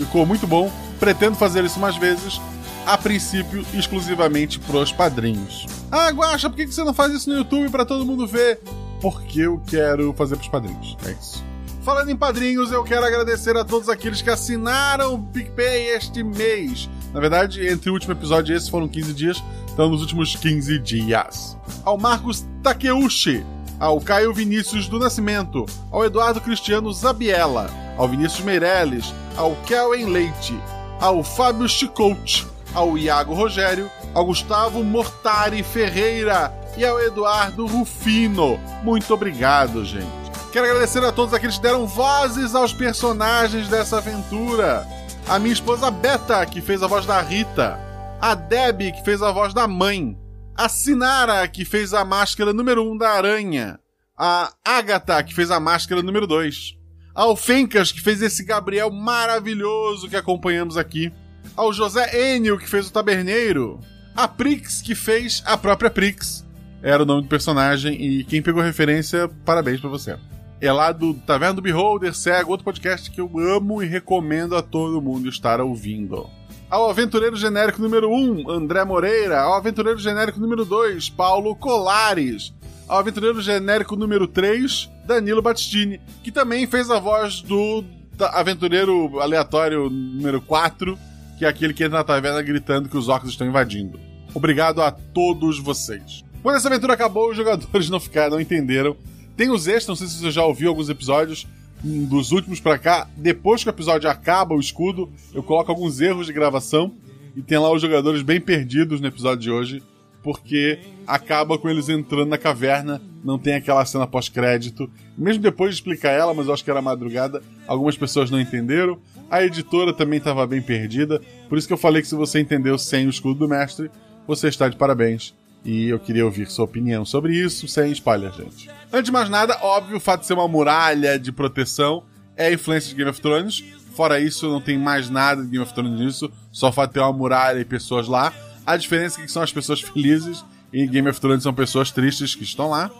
Ficou 0.00 0.24
muito 0.24 0.46
bom 0.46 0.72
pretendo 0.98 1.36
fazer 1.36 1.62
isso 1.62 1.78
mais 1.78 1.94
vezes, 1.94 2.40
a 2.86 2.96
princípio 2.96 3.62
exclusivamente 3.74 4.58
pros 4.58 4.90
padrinhos. 4.90 5.66
Ah, 5.92 6.08
Guaxa, 6.08 6.48
por 6.48 6.56
que 6.56 6.66
você 6.66 6.82
não 6.82 6.94
faz 6.94 7.12
isso 7.12 7.28
no 7.28 7.36
YouTube 7.36 7.68
para 7.68 7.84
todo 7.84 8.06
mundo 8.06 8.26
ver? 8.26 8.58
Porque 8.98 9.40
eu 9.40 9.60
quero 9.66 10.14
fazer 10.14 10.36
pros 10.36 10.48
padrinhos. 10.48 10.96
É 11.06 11.10
isso. 11.10 11.44
Falando 11.82 12.10
em 12.10 12.16
padrinhos, 12.16 12.72
eu 12.72 12.82
quero 12.82 13.04
agradecer 13.04 13.54
a 13.58 13.64
todos 13.64 13.90
aqueles 13.90 14.22
que 14.22 14.30
assinaram 14.30 15.16
o 15.16 15.22
PicPay 15.22 15.88
este 15.94 16.22
mês. 16.22 16.88
Na 17.12 17.20
verdade, 17.20 17.66
entre 17.68 17.90
o 17.90 17.92
último 17.92 18.14
episódio 18.14 18.54
e 18.54 18.56
esse 18.56 18.70
foram 18.70 18.88
15 18.88 19.12
dias, 19.12 19.44
então 19.70 19.90
nos 19.90 20.00
últimos 20.00 20.34
15 20.34 20.78
dias. 20.78 21.58
Ao 21.84 21.98
Marcos 21.98 22.46
Takeuchi, 22.62 23.44
ao 23.80 23.98
Caio 23.98 24.34
Vinícius 24.34 24.86
do 24.86 24.98
Nascimento, 24.98 25.64
ao 25.90 26.04
Eduardo 26.04 26.38
Cristiano 26.38 26.92
Zabiela, 26.92 27.70
ao 27.96 28.06
Vinícius 28.06 28.42
Meirelles, 28.42 29.14
ao 29.38 29.56
Kellen 29.64 30.04
Leite, 30.04 30.54
ao 31.00 31.24
Fábio 31.24 31.66
Chicout, 31.66 32.46
ao 32.74 32.98
Iago 32.98 33.32
Rogério, 33.32 33.90
ao 34.12 34.26
Gustavo 34.26 34.84
Mortari 34.84 35.62
Ferreira 35.62 36.52
e 36.76 36.84
ao 36.84 37.00
Eduardo 37.00 37.66
Rufino. 37.66 38.60
Muito 38.84 39.12
obrigado, 39.14 39.82
gente. 39.82 40.20
Quero 40.52 40.66
agradecer 40.66 41.02
a 41.02 41.10
todos 41.10 41.32
aqueles 41.32 41.56
que 41.56 41.62
deram 41.62 41.86
vozes 41.86 42.54
aos 42.54 42.74
personagens 42.74 43.66
dessa 43.68 43.96
aventura. 43.96 44.86
A 45.26 45.38
minha 45.38 45.52
esposa 45.52 45.90
Beta, 45.90 46.44
que 46.44 46.60
fez 46.60 46.82
a 46.82 46.86
voz 46.86 47.06
da 47.06 47.20
Rita. 47.22 47.78
A 48.20 48.34
Debbie, 48.34 48.92
que 48.92 49.02
fez 49.04 49.22
a 49.22 49.32
voz 49.32 49.54
da 49.54 49.66
mãe. 49.66 50.19
A 50.60 50.68
Sinara, 50.68 51.48
que 51.48 51.64
fez 51.64 51.94
a 51.94 52.04
máscara 52.04 52.52
número 52.52 52.84
1 52.84 52.92
um 52.92 52.94
da 52.98 53.12
aranha. 53.12 53.80
A 54.14 54.52
Agatha, 54.62 55.22
que 55.22 55.34
fez 55.34 55.50
a 55.50 55.58
máscara 55.58 56.02
número 56.02 56.26
2. 56.26 56.76
Ao 57.14 57.34
Fencas, 57.34 57.90
que 57.90 58.02
fez 58.02 58.20
esse 58.20 58.44
Gabriel 58.44 58.90
maravilhoso 58.90 60.06
que 60.06 60.16
acompanhamos 60.16 60.76
aqui. 60.76 61.10
Ao 61.56 61.72
José 61.72 62.34
Enio, 62.34 62.58
que 62.58 62.68
fez 62.68 62.88
o 62.88 62.92
Taberneiro. 62.92 63.80
A 64.14 64.28
Prix, 64.28 64.82
que 64.82 64.94
fez 64.94 65.42
a 65.46 65.56
própria 65.56 65.88
Prix. 65.88 66.46
Era 66.82 67.04
o 67.04 67.06
nome 67.06 67.22
do 67.22 67.28
personagem 67.28 67.94
e 67.94 68.22
quem 68.24 68.42
pegou 68.42 68.62
referência, 68.62 69.30
parabéns 69.46 69.80
pra 69.80 69.88
você. 69.88 70.18
É 70.60 70.70
lá 70.70 70.92
do 70.92 71.14
Taverna 71.14 71.54
do 71.54 71.62
Beholder, 71.62 72.14
Cego, 72.14 72.50
outro 72.50 72.66
podcast 72.66 73.10
que 73.10 73.22
eu 73.22 73.30
amo 73.38 73.82
e 73.82 73.86
recomendo 73.86 74.54
a 74.54 74.60
todo 74.60 75.00
mundo 75.00 75.26
estar 75.26 75.58
ouvindo. 75.58 76.28
Ao 76.70 76.88
aventureiro 76.88 77.34
genérico 77.34 77.82
número 77.82 78.08
1, 78.08 78.48
André 78.48 78.84
Moreira. 78.84 79.40
Ao 79.40 79.54
aventureiro 79.54 79.98
genérico 79.98 80.38
número 80.38 80.64
2, 80.64 81.10
Paulo 81.10 81.56
Colares. 81.56 82.54
Ao 82.86 83.00
aventureiro 83.00 83.42
genérico 83.42 83.96
número 83.96 84.28
3, 84.28 84.88
Danilo 85.04 85.42
Battistini, 85.42 86.00
que 86.22 86.30
também 86.30 86.68
fez 86.68 86.88
a 86.88 87.00
voz 87.00 87.42
do 87.42 87.84
aventureiro 88.20 89.18
aleatório 89.18 89.90
número 89.90 90.40
4, 90.42 90.96
que 91.36 91.44
é 91.44 91.48
aquele 91.48 91.74
que 91.74 91.82
entra 91.82 91.98
na 91.98 92.04
taverna 92.04 92.40
gritando 92.40 92.88
que 92.88 92.96
os 92.96 93.08
orcs 93.08 93.30
estão 93.30 93.48
invadindo. 93.48 93.98
Obrigado 94.32 94.80
a 94.80 94.92
todos 94.92 95.58
vocês. 95.58 96.24
Quando 96.40 96.54
essa 96.54 96.68
aventura 96.68 96.92
acabou, 96.92 97.30
os 97.30 97.36
jogadores 97.36 97.90
não 97.90 97.98
ficaram, 97.98 98.34
não 98.34 98.40
entenderam. 98.40 98.96
Tem 99.36 99.50
os 99.50 99.66
extras, 99.66 99.88
não 99.88 99.96
sei 99.96 100.06
se 100.06 100.20
você 100.20 100.30
já 100.30 100.44
ouviu 100.44 100.68
alguns 100.68 100.88
episódios 100.88 101.48
dos 101.82 102.32
últimos 102.32 102.60
para 102.60 102.78
cá. 102.78 103.08
Depois 103.16 103.62
que 103.62 103.68
o 103.68 103.72
episódio 103.72 104.08
acaba, 104.08 104.54
o 104.54 104.60
escudo, 104.60 105.10
eu 105.34 105.42
coloco 105.42 105.70
alguns 105.70 106.00
erros 106.00 106.26
de 106.26 106.32
gravação 106.32 106.92
e 107.34 107.42
tem 107.42 107.58
lá 107.58 107.70
os 107.72 107.80
jogadores 107.80 108.22
bem 108.22 108.40
perdidos 108.40 109.00
no 109.00 109.06
episódio 109.06 109.40
de 109.40 109.50
hoje, 109.50 109.82
porque 110.22 110.80
acaba 111.06 111.58
com 111.58 111.68
eles 111.68 111.88
entrando 111.88 112.28
na 112.28 112.38
caverna, 112.38 113.00
não 113.24 113.38
tem 113.38 113.54
aquela 113.54 113.84
cena 113.84 114.06
pós-crédito. 114.06 114.90
Mesmo 115.16 115.42
depois 115.42 115.70
de 115.70 115.76
explicar 115.76 116.10
ela, 116.10 116.34
mas 116.34 116.46
eu 116.46 116.54
acho 116.54 116.64
que 116.64 116.70
era 116.70 116.82
madrugada, 116.82 117.42
algumas 117.66 117.96
pessoas 117.96 118.30
não 118.30 118.40
entenderam. 118.40 118.98
A 119.30 119.42
editora 119.42 119.92
também 119.92 120.18
estava 120.18 120.46
bem 120.46 120.60
perdida, 120.60 121.20
por 121.48 121.56
isso 121.56 121.66
que 121.66 121.72
eu 121.72 121.78
falei 121.78 122.02
que 122.02 122.08
se 122.08 122.14
você 122.14 122.40
entendeu 122.40 122.76
sem 122.76 123.06
o 123.06 123.10
escudo 123.10 123.40
do 123.40 123.48
mestre, 123.48 123.90
você 124.26 124.48
está 124.48 124.68
de 124.68 124.76
parabéns. 124.76 125.34
E 125.64 125.88
eu 125.88 125.98
queria 125.98 126.24
ouvir 126.24 126.48
sua 126.50 126.64
opinião 126.64 127.04
sobre 127.04 127.36
isso, 127.36 127.68
sem 127.68 127.92
spoiler, 127.92 128.32
gente. 128.32 128.70
Antes 128.92 129.06
de 129.06 129.12
mais 129.12 129.28
nada, 129.28 129.58
óbvio, 129.62 129.98
o 129.98 130.00
fato 130.00 130.20
de 130.20 130.26
ser 130.26 130.34
uma 130.34 130.48
muralha 130.48 131.18
de 131.18 131.30
proteção 131.30 132.02
é 132.36 132.52
influência 132.52 132.88
de 132.88 132.94
Game 132.96 133.10
of 133.10 133.20
Thrones. 133.20 133.62
Fora 133.94 134.18
isso, 134.18 134.48
não 134.48 134.60
tem 134.60 134.78
mais 134.78 135.10
nada 135.10 135.42
de 135.42 135.48
Game 135.48 135.62
of 135.62 135.74
Thrones 135.74 136.00
nisso, 136.00 136.32
só 136.50 136.70
o 136.70 136.72
fato 136.72 136.90
de 136.90 136.94
ter 136.94 137.00
uma 137.00 137.12
muralha 137.12 137.60
e 137.60 137.64
pessoas 137.64 138.08
lá. 138.08 138.32
A 138.64 138.76
diferença 138.76 139.20
é 139.20 139.24
que 139.24 139.30
são 139.30 139.42
as 139.42 139.52
pessoas 139.52 139.80
felizes 139.82 140.44
e 140.72 140.86
Game 140.86 141.08
of 141.08 141.20
Thrones 141.20 141.42
são 141.42 141.52
pessoas 141.52 141.90
tristes 141.90 142.34
que 142.34 142.44
estão 142.44 142.70
lá. 142.70 142.90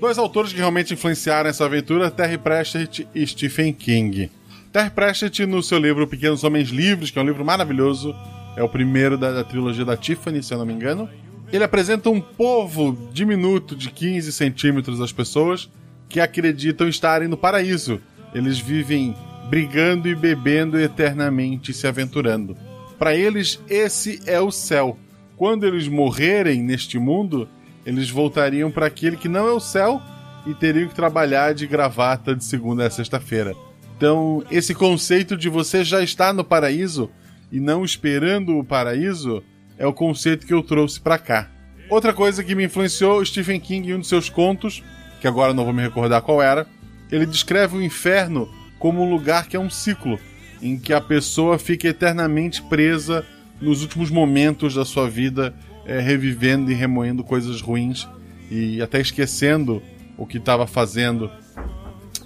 Dois 0.00 0.18
autores 0.18 0.52
que 0.52 0.58
realmente 0.58 0.92
influenciaram 0.92 1.48
essa 1.48 1.64
aventura, 1.64 2.10
Terry 2.10 2.36
Pratchett 2.36 3.06
e 3.14 3.24
Stephen 3.24 3.72
King. 3.72 4.30
Terry 4.72 4.90
Pratchett, 4.90 5.46
no 5.46 5.62
seu 5.62 5.78
livro 5.78 6.08
Pequenos 6.08 6.42
Homens 6.42 6.70
Livres, 6.70 7.12
que 7.12 7.18
é 7.18 7.22
um 7.22 7.26
livro 7.26 7.44
maravilhoso, 7.44 8.12
é 8.56 8.62
o 8.62 8.68
primeiro 8.68 9.16
da, 9.16 9.30
da 9.30 9.44
trilogia 9.44 9.84
da 9.84 9.96
Tiffany, 9.96 10.42
se 10.42 10.52
eu 10.52 10.58
não 10.58 10.66
me 10.66 10.72
engano. 10.72 11.08
Ele 11.52 11.64
apresenta 11.64 12.10
um 12.10 12.20
povo 12.20 13.10
diminuto 13.12 13.76
de 13.76 13.90
15 13.90 14.32
centímetros 14.32 14.98
das 14.98 15.12
pessoas 15.12 15.70
que 16.08 16.20
acreditam 16.20 16.88
estarem 16.88 17.28
no 17.28 17.36
paraíso. 17.36 18.00
Eles 18.34 18.58
vivem 18.58 19.16
brigando 19.48 20.08
e 20.08 20.14
bebendo 20.14 20.78
eternamente 20.78 21.72
se 21.72 21.86
aventurando. 21.86 22.56
Para 22.98 23.14
eles, 23.14 23.60
esse 23.68 24.20
é 24.26 24.40
o 24.40 24.50
céu. 24.50 24.98
Quando 25.36 25.66
eles 25.66 25.88
morrerem 25.88 26.62
neste 26.62 26.98
mundo, 26.98 27.48
eles 27.84 28.08
voltariam 28.08 28.70
para 28.70 28.86
aquele 28.86 29.16
que 29.16 29.28
não 29.28 29.46
é 29.46 29.52
o 29.52 29.60
céu 29.60 30.00
e 30.46 30.54
teriam 30.54 30.88
que 30.88 30.94
trabalhar 30.94 31.54
de 31.54 31.66
gravata 31.66 32.34
de 32.34 32.44
segunda 32.44 32.86
a 32.86 32.90
sexta-feira. 32.90 33.54
Então, 33.96 34.44
esse 34.50 34.74
conceito 34.74 35.36
de 35.36 35.48
você 35.48 35.84
já 35.84 36.02
estar 36.02 36.32
no 36.32 36.44
paraíso 36.44 37.10
e 37.50 37.60
não 37.60 37.84
esperando 37.84 38.58
o 38.58 38.64
paraíso 38.64 39.42
é 39.78 39.86
o 39.86 39.92
conceito 39.92 40.46
que 40.46 40.54
eu 40.54 40.62
trouxe 40.62 41.00
para 41.00 41.18
cá. 41.18 41.50
Outra 41.88 42.12
coisa 42.12 42.42
que 42.42 42.54
me 42.54 42.64
influenciou, 42.64 43.24
Stephen 43.24 43.60
King, 43.60 43.90
em 43.90 43.94
um 43.94 44.00
de 44.00 44.06
seus 44.06 44.28
contos, 44.28 44.82
que 45.20 45.28
agora 45.28 45.52
não 45.52 45.64
vou 45.64 45.72
me 45.72 45.82
recordar 45.82 46.22
qual 46.22 46.42
era, 46.42 46.66
ele 47.10 47.26
descreve 47.26 47.76
o 47.76 47.82
inferno 47.82 48.48
como 48.78 49.02
um 49.02 49.10
lugar 49.10 49.46
que 49.48 49.56
é 49.56 49.60
um 49.60 49.70
ciclo, 49.70 50.18
em 50.60 50.78
que 50.78 50.92
a 50.92 51.00
pessoa 51.00 51.58
fica 51.58 51.88
eternamente 51.88 52.62
presa 52.62 53.24
nos 53.60 53.82
últimos 53.82 54.10
momentos 54.10 54.74
da 54.74 54.84
sua 54.84 55.08
vida, 55.08 55.54
é, 55.86 56.00
revivendo 56.00 56.70
e 56.70 56.74
remoendo 56.74 57.22
coisas 57.22 57.60
ruins 57.60 58.08
e 58.50 58.80
até 58.80 59.00
esquecendo 59.00 59.82
o 60.16 60.26
que 60.26 60.38
estava 60.38 60.66
fazendo. 60.66 61.30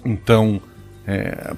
Então, 0.05 0.61
é, 1.05 1.53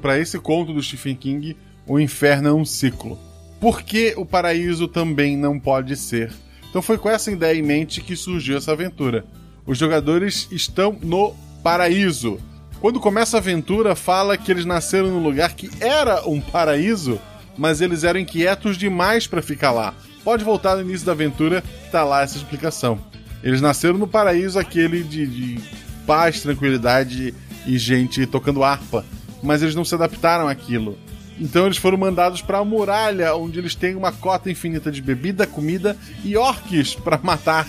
para 0.00 0.18
esse 0.18 0.38
conto 0.38 0.72
do 0.72 0.82
Stephen 0.82 1.16
King, 1.16 1.56
o 1.86 1.98
inferno 1.98 2.48
é 2.48 2.52
um 2.52 2.64
ciclo. 2.64 3.18
Por 3.64 3.80
que 3.80 4.12
o 4.18 4.26
paraíso 4.26 4.86
também 4.86 5.38
não 5.38 5.58
pode 5.58 5.96
ser? 5.96 6.30
Então 6.68 6.82
foi 6.82 6.98
com 6.98 7.08
essa 7.08 7.32
ideia 7.32 7.58
em 7.58 7.62
mente 7.62 8.02
que 8.02 8.14
surgiu 8.14 8.58
essa 8.58 8.72
aventura. 8.72 9.24
Os 9.64 9.78
jogadores 9.78 10.46
estão 10.52 10.98
no 11.00 11.34
paraíso. 11.62 12.38
Quando 12.78 13.00
começa 13.00 13.38
a 13.38 13.40
aventura, 13.40 13.96
fala 13.96 14.36
que 14.36 14.52
eles 14.52 14.66
nasceram 14.66 15.08
num 15.08 15.22
lugar 15.22 15.54
que 15.54 15.70
era 15.80 16.28
um 16.28 16.42
paraíso, 16.42 17.18
mas 17.56 17.80
eles 17.80 18.04
eram 18.04 18.20
inquietos 18.20 18.76
demais 18.76 19.26
para 19.26 19.40
ficar 19.40 19.70
lá. 19.70 19.94
Pode 20.22 20.44
voltar 20.44 20.76
no 20.76 20.82
início 20.82 21.06
da 21.06 21.12
aventura, 21.12 21.64
tá 21.90 22.04
lá 22.04 22.20
essa 22.20 22.36
explicação. 22.36 22.98
Eles 23.42 23.62
nasceram 23.62 23.96
no 23.96 24.06
paraíso 24.06 24.58
aquele 24.58 25.02
de, 25.02 25.26
de 25.26 25.60
paz, 26.06 26.42
tranquilidade 26.42 27.32
e 27.66 27.78
gente 27.78 28.26
tocando 28.26 28.62
harpa, 28.62 29.06
mas 29.42 29.62
eles 29.62 29.74
não 29.74 29.86
se 29.86 29.94
adaptaram 29.94 30.48
àquilo. 30.48 30.98
Então 31.38 31.66
eles 31.66 31.78
foram 31.78 31.98
mandados 31.98 32.40
para 32.40 32.58
a 32.58 32.64
muralha, 32.64 33.34
onde 33.34 33.58
eles 33.58 33.74
têm 33.74 33.96
uma 33.96 34.12
cota 34.12 34.50
infinita 34.50 34.90
de 34.90 35.02
bebida, 35.02 35.46
comida 35.46 35.96
e 36.24 36.36
orques 36.36 36.94
para 36.94 37.18
matar. 37.18 37.66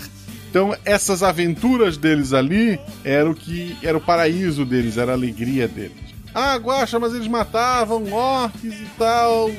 Então 0.50 0.74
essas 0.84 1.22
aventuras 1.22 1.96
deles 1.96 2.32
ali 2.32 2.78
era 3.04 3.28
o 3.28 3.34
que 3.34 3.76
era 3.82 3.98
o 3.98 4.00
paraíso 4.00 4.64
deles, 4.64 4.96
era 4.96 5.12
a 5.12 5.14
alegria 5.14 5.66
deles. 5.66 6.06
Ah, 6.34 6.56
Guacha, 6.56 6.98
mas 6.98 7.14
eles 7.14 7.26
matavam 7.26 8.12
orques 8.12 8.74
e 8.74 8.86
tal. 8.98 9.50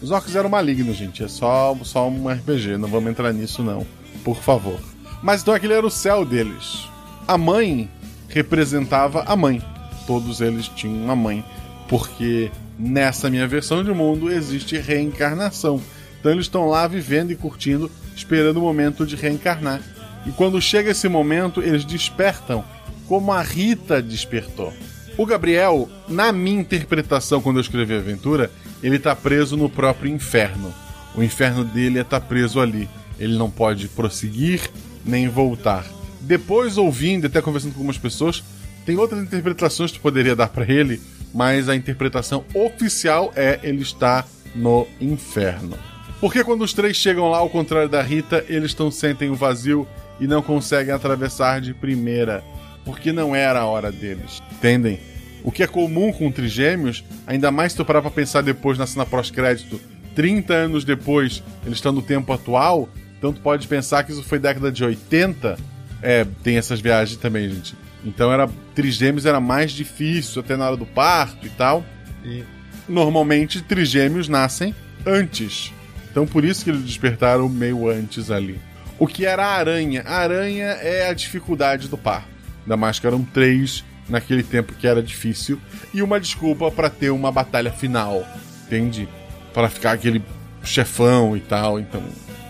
Os 0.00 0.10
orques 0.10 0.34
eram 0.34 0.48
malignos, 0.48 0.96
gente. 0.96 1.22
É 1.22 1.28
só, 1.28 1.76
só 1.82 2.08
um 2.08 2.28
RPG, 2.28 2.78
não 2.78 2.88
vamos 2.88 3.10
entrar 3.10 3.32
nisso 3.32 3.62
não. 3.62 3.86
Por 4.24 4.36
favor. 4.36 4.80
Mas 5.22 5.42
então 5.42 5.52
aquele 5.52 5.74
era 5.74 5.86
o 5.86 5.90
céu 5.90 6.24
deles. 6.24 6.88
A 7.28 7.36
mãe 7.36 7.88
representava 8.28 9.24
a 9.26 9.36
mãe. 9.36 9.62
Todos 10.06 10.40
eles 10.40 10.68
tinham 10.68 11.04
uma 11.04 11.14
mãe. 11.14 11.44
Porque 11.86 12.50
nessa 12.80 13.28
minha 13.28 13.46
versão 13.46 13.84
de 13.84 13.92
mundo 13.92 14.32
existe 14.32 14.78
reencarnação. 14.78 15.80
Então 16.18 16.32
eles 16.32 16.46
estão 16.46 16.68
lá 16.68 16.86
vivendo 16.86 17.30
e 17.30 17.36
curtindo, 17.36 17.90
esperando 18.16 18.56
o 18.56 18.62
momento 18.62 19.06
de 19.06 19.16
reencarnar. 19.16 19.82
E 20.26 20.30
quando 20.30 20.60
chega 20.60 20.90
esse 20.90 21.08
momento, 21.08 21.62
eles 21.62 21.84
despertam, 21.84 22.64
como 23.06 23.32
a 23.32 23.42
Rita 23.42 24.02
despertou. 24.02 24.72
O 25.16 25.26
Gabriel, 25.26 25.88
na 26.08 26.32
minha 26.32 26.60
interpretação, 26.60 27.40
quando 27.40 27.56
eu 27.56 27.62
escrevi 27.62 27.94
a 27.94 27.98
aventura, 27.98 28.50
ele 28.82 28.96
está 28.96 29.14
preso 29.14 29.56
no 29.56 29.68
próprio 29.68 30.10
inferno. 30.10 30.72
O 31.14 31.22
inferno 31.22 31.64
dele 31.64 31.98
é 31.98 32.02
estar 32.02 32.20
tá 32.20 32.26
preso 32.26 32.60
ali. 32.60 32.88
Ele 33.18 33.36
não 33.36 33.50
pode 33.50 33.88
prosseguir 33.88 34.70
nem 35.04 35.28
voltar. 35.28 35.84
Depois, 36.20 36.78
ouvindo, 36.78 37.26
até 37.26 37.42
conversando 37.42 37.72
com 37.72 37.78
algumas 37.78 37.98
pessoas, 37.98 38.42
tem 38.86 38.96
outras 38.96 39.22
interpretações 39.22 39.90
que 39.90 39.98
poderia 39.98 40.36
dar 40.36 40.48
para 40.48 40.70
ele, 40.70 41.00
mas 41.32 41.68
a 41.68 41.76
interpretação 41.76 42.44
oficial 42.54 43.32
é 43.36 43.60
ele 43.62 43.82
está 43.82 44.24
no 44.54 44.86
inferno. 45.00 45.78
Porque 46.20 46.44
quando 46.44 46.62
os 46.62 46.72
três 46.72 46.96
chegam 46.96 47.30
lá, 47.30 47.38
ao 47.38 47.48
contrário 47.48 47.88
da 47.88 48.02
Rita, 48.02 48.44
eles 48.48 48.76
não 48.76 48.90
sentem 48.90 49.30
o 49.30 49.34
vazio 49.34 49.86
e 50.20 50.26
não 50.26 50.42
conseguem 50.42 50.92
atravessar 50.92 51.60
de 51.60 51.72
primeira, 51.72 52.44
porque 52.84 53.10
não 53.12 53.34
era 53.34 53.60
a 53.60 53.66
hora 53.66 53.90
deles. 53.90 54.42
Entendem? 54.52 55.00
O 55.42 55.50
que 55.50 55.62
é 55.62 55.66
comum 55.66 56.12
com 56.12 56.30
trigêmeos, 56.30 57.02
ainda 57.26 57.50
mais 57.50 57.72
se 57.72 57.78
tu 57.78 57.84
parar 57.84 58.02
pra 58.02 58.10
pensar 58.10 58.42
depois 58.42 58.76
na 58.76 58.86
cena 58.86 59.06
pós-crédito, 59.06 59.80
30 60.14 60.52
anos 60.52 60.84
depois, 60.84 61.42
eles 61.64 61.78
estão 61.78 61.92
no 61.92 62.02
tempo 62.02 62.30
atual, 62.32 62.88
então 63.16 63.32
pode 63.32 63.66
pensar 63.66 64.02
que 64.04 64.12
isso 64.12 64.22
foi 64.22 64.38
década 64.38 64.70
de 64.70 64.84
80. 64.84 65.56
É, 66.02 66.26
tem 66.42 66.56
essas 66.58 66.80
viagens 66.80 67.18
também, 67.18 67.48
gente. 67.48 67.74
Então 68.04 68.32
era 68.32 68.48
trigêmeos 68.74 69.26
era 69.26 69.40
mais 69.40 69.72
difícil 69.72 70.40
até 70.40 70.56
na 70.56 70.66
hora 70.66 70.76
do 70.76 70.86
parto 70.86 71.46
e 71.46 71.50
tal. 71.50 71.84
E 72.24 72.44
normalmente 72.88 73.62
trigêmeos 73.62 74.28
nascem 74.28 74.74
antes. 75.06 75.72
Então 76.10 76.26
por 76.26 76.44
isso 76.44 76.64
que 76.64 76.70
eles 76.70 76.82
despertaram 76.82 77.48
meio 77.48 77.88
antes 77.88 78.30
ali. 78.30 78.58
O 78.98 79.06
que 79.06 79.24
era 79.24 79.44
a 79.46 79.54
aranha? 79.56 80.02
A 80.06 80.18
aranha 80.18 80.66
é 80.66 81.08
a 81.08 81.14
dificuldade 81.14 81.88
do 81.88 81.96
parto. 81.96 82.28
Ainda 82.62 82.76
mais 82.76 82.98
que 82.98 83.06
eram 83.06 83.22
três 83.22 83.84
naquele 84.08 84.42
tempo 84.42 84.74
que 84.74 84.86
era 84.86 85.02
difícil 85.02 85.58
e 85.94 86.02
uma 86.02 86.20
desculpa 86.20 86.70
para 86.70 86.90
ter 86.90 87.10
uma 87.10 87.30
batalha 87.30 87.70
final, 87.70 88.26
entende? 88.66 89.08
Para 89.54 89.68
ficar 89.68 89.92
aquele 89.92 90.22
chefão 90.62 91.36
e 91.36 91.40
tal. 91.40 91.78
Então, 91.78 92.02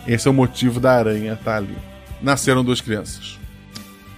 esse 0.07 0.27
é 0.27 0.31
o 0.31 0.35
motivo 0.35 0.81
da 0.81 0.93
aranha 0.93 1.35
estar 1.35 1.53
tá 1.53 1.57
ali. 1.57 1.77
Nasceram 2.21 2.65
duas 2.65 2.81
crianças. 2.81 3.40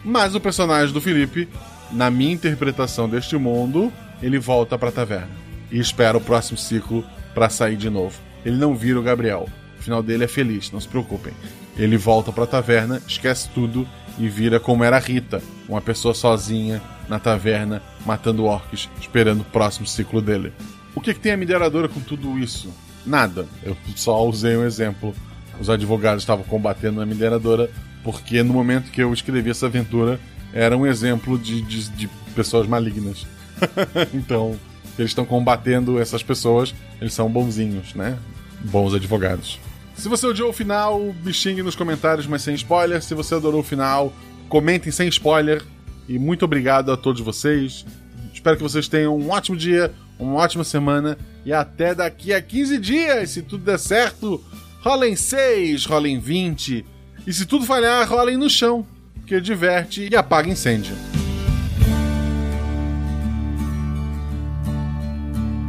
Mas 0.04 0.34
o 0.34 0.40
personagem 0.40 0.92
do 0.92 1.00
Felipe, 1.00 1.48
na 1.90 2.10
minha 2.10 2.32
interpretação 2.32 3.08
deste 3.08 3.36
mundo, 3.36 3.92
ele 4.22 4.38
volta 4.38 4.78
para 4.78 4.88
a 4.88 4.92
taverna 4.92 5.30
e 5.70 5.78
espera 5.78 6.16
o 6.16 6.20
próximo 6.20 6.58
ciclo 6.58 7.04
para 7.34 7.48
sair 7.48 7.76
de 7.76 7.88
novo. 7.88 8.18
Ele 8.44 8.56
não 8.56 8.74
vira 8.74 8.98
o 8.98 9.02
Gabriel. 9.02 9.48
O 9.78 9.82
final 9.82 10.02
dele 10.02 10.24
é 10.24 10.28
feliz, 10.28 10.70
não 10.70 10.80
se 10.80 10.88
preocupem. 10.88 11.32
Ele 11.76 11.96
volta 11.96 12.30
para 12.30 12.44
a 12.44 12.46
taverna, 12.46 13.00
esquece 13.06 13.48
tudo 13.48 13.88
e 14.18 14.28
vira 14.28 14.60
como 14.60 14.84
era 14.84 14.98
Rita, 14.98 15.42
uma 15.68 15.80
pessoa 15.80 16.14
sozinha 16.14 16.82
na 17.08 17.18
taverna, 17.18 17.82
matando 18.04 18.44
orcs, 18.44 18.88
esperando 19.00 19.40
o 19.40 19.44
próximo 19.44 19.86
ciclo 19.86 20.20
dele. 20.20 20.52
O 20.94 21.00
que, 21.00 21.14
que 21.14 21.20
tem 21.20 21.32
a 21.32 21.36
mineradora 21.36 21.88
com 21.88 22.00
tudo 22.00 22.38
isso? 22.38 22.72
Nada. 23.04 23.46
Eu 23.62 23.76
só 23.96 24.24
usei 24.26 24.56
um 24.56 24.64
exemplo. 24.64 25.14
Os 25.58 25.70
advogados 25.70 26.22
estavam 26.22 26.44
combatendo 26.44 27.00
a 27.00 27.06
mineradora 27.06 27.70
porque 28.02 28.42
no 28.42 28.52
momento 28.52 28.90
que 28.90 29.02
eu 29.02 29.12
escrevi 29.12 29.50
essa 29.50 29.66
aventura 29.66 30.18
era 30.52 30.76
um 30.76 30.86
exemplo 30.86 31.38
de, 31.38 31.62
de, 31.62 31.88
de 31.90 32.08
pessoas 32.34 32.66
malignas. 32.66 33.26
então, 34.12 34.58
eles 34.98 35.10
estão 35.10 35.24
combatendo 35.24 35.98
essas 35.98 36.22
pessoas, 36.22 36.74
eles 37.00 37.14
são 37.14 37.30
bonzinhos, 37.30 37.94
né? 37.94 38.18
Bons 38.60 38.94
advogados. 38.94 39.58
Se 39.96 40.08
você 40.08 40.26
odiou 40.26 40.50
o 40.50 40.52
final, 40.52 41.14
me 41.24 41.32
xingue 41.32 41.62
nos 41.62 41.76
comentários, 41.76 42.26
mas 42.26 42.42
sem 42.42 42.54
spoiler. 42.54 43.02
Se 43.02 43.14
você 43.14 43.34
adorou 43.34 43.60
o 43.60 43.64
final, 43.64 44.12
comentem 44.48 44.90
sem 44.90 45.08
spoiler. 45.08 45.62
E 46.08 46.18
muito 46.18 46.44
obrigado 46.44 46.90
a 46.90 46.96
todos 46.96 47.20
vocês. 47.20 47.84
Espero 48.32 48.56
que 48.56 48.62
vocês 48.62 48.88
tenham 48.88 49.16
um 49.16 49.30
ótimo 49.30 49.56
dia, 49.56 49.92
uma 50.18 50.34
ótima 50.34 50.64
semana 50.64 51.16
e 51.44 51.52
até 51.52 51.94
daqui 51.94 52.32
a 52.32 52.40
15 52.40 52.78
dias. 52.78 53.30
Se 53.30 53.42
tudo 53.42 53.64
der 53.64 53.78
certo, 53.78 54.42
rolem 54.80 55.14
6, 55.14 55.84
rolem 55.84 56.18
20. 56.18 56.84
E 57.24 57.32
se 57.32 57.46
tudo 57.46 57.64
falhar, 57.64 58.08
rolem 58.08 58.36
no 58.36 58.50
chão, 58.50 58.84
que 59.26 59.40
diverte 59.40 60.08
e 60.10 60.16
apaga 60.16 60.48
incêndio. 60.48 60.96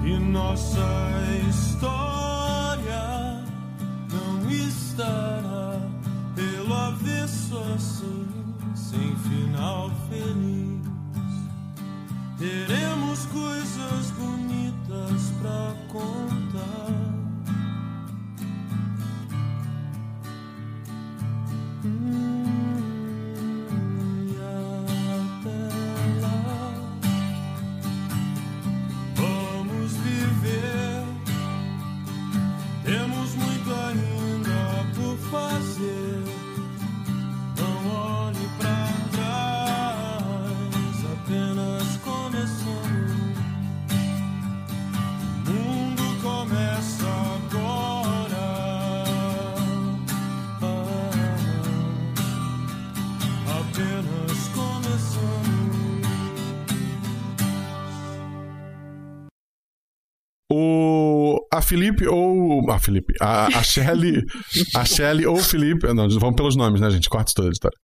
E 0.04 0.18
nossa 0.20 0.80
história 1.48 3.40
não 4.12 4.50
estará 4.50 5.80
pelo 6.36 6.74
avesso 6.74 7.58
assim, 7.76 8.26
sem 8.76 9.16
final 9.18 9.92
feliz. 10.10 10.84
Teremos 12.40 13.26
coisas 13.28 14.12
bonitas 14.18 15.32
pra 15.40 15.74
contar. 15.88 17.03
O. 60.56 61.40
A 61.52 61.62
Felipe 61.62 62.08
ou. 62.08 62.70
A 62.72 62.80
Felipe. 62.80 63.14
A, 63.22 63.48
a 63.48 63.62
Shelly. 63.64 64.22
a 64.76 64.86
Shelly 64.86 65.26
ou 65.26 65.38
Felipe. 65.38 65.88
Não, 65.94 66.08
vamos 66.20 66.36
pelos 66.36 66.56
nomes, 66.56 66.80
né, 66.82 66.90
gente? 66.90 67.10
Corta 67.10 67.30
isso 67.30 67.36
toda 67.36 67.50
a 67.50 67.52
história. 67.52 67.78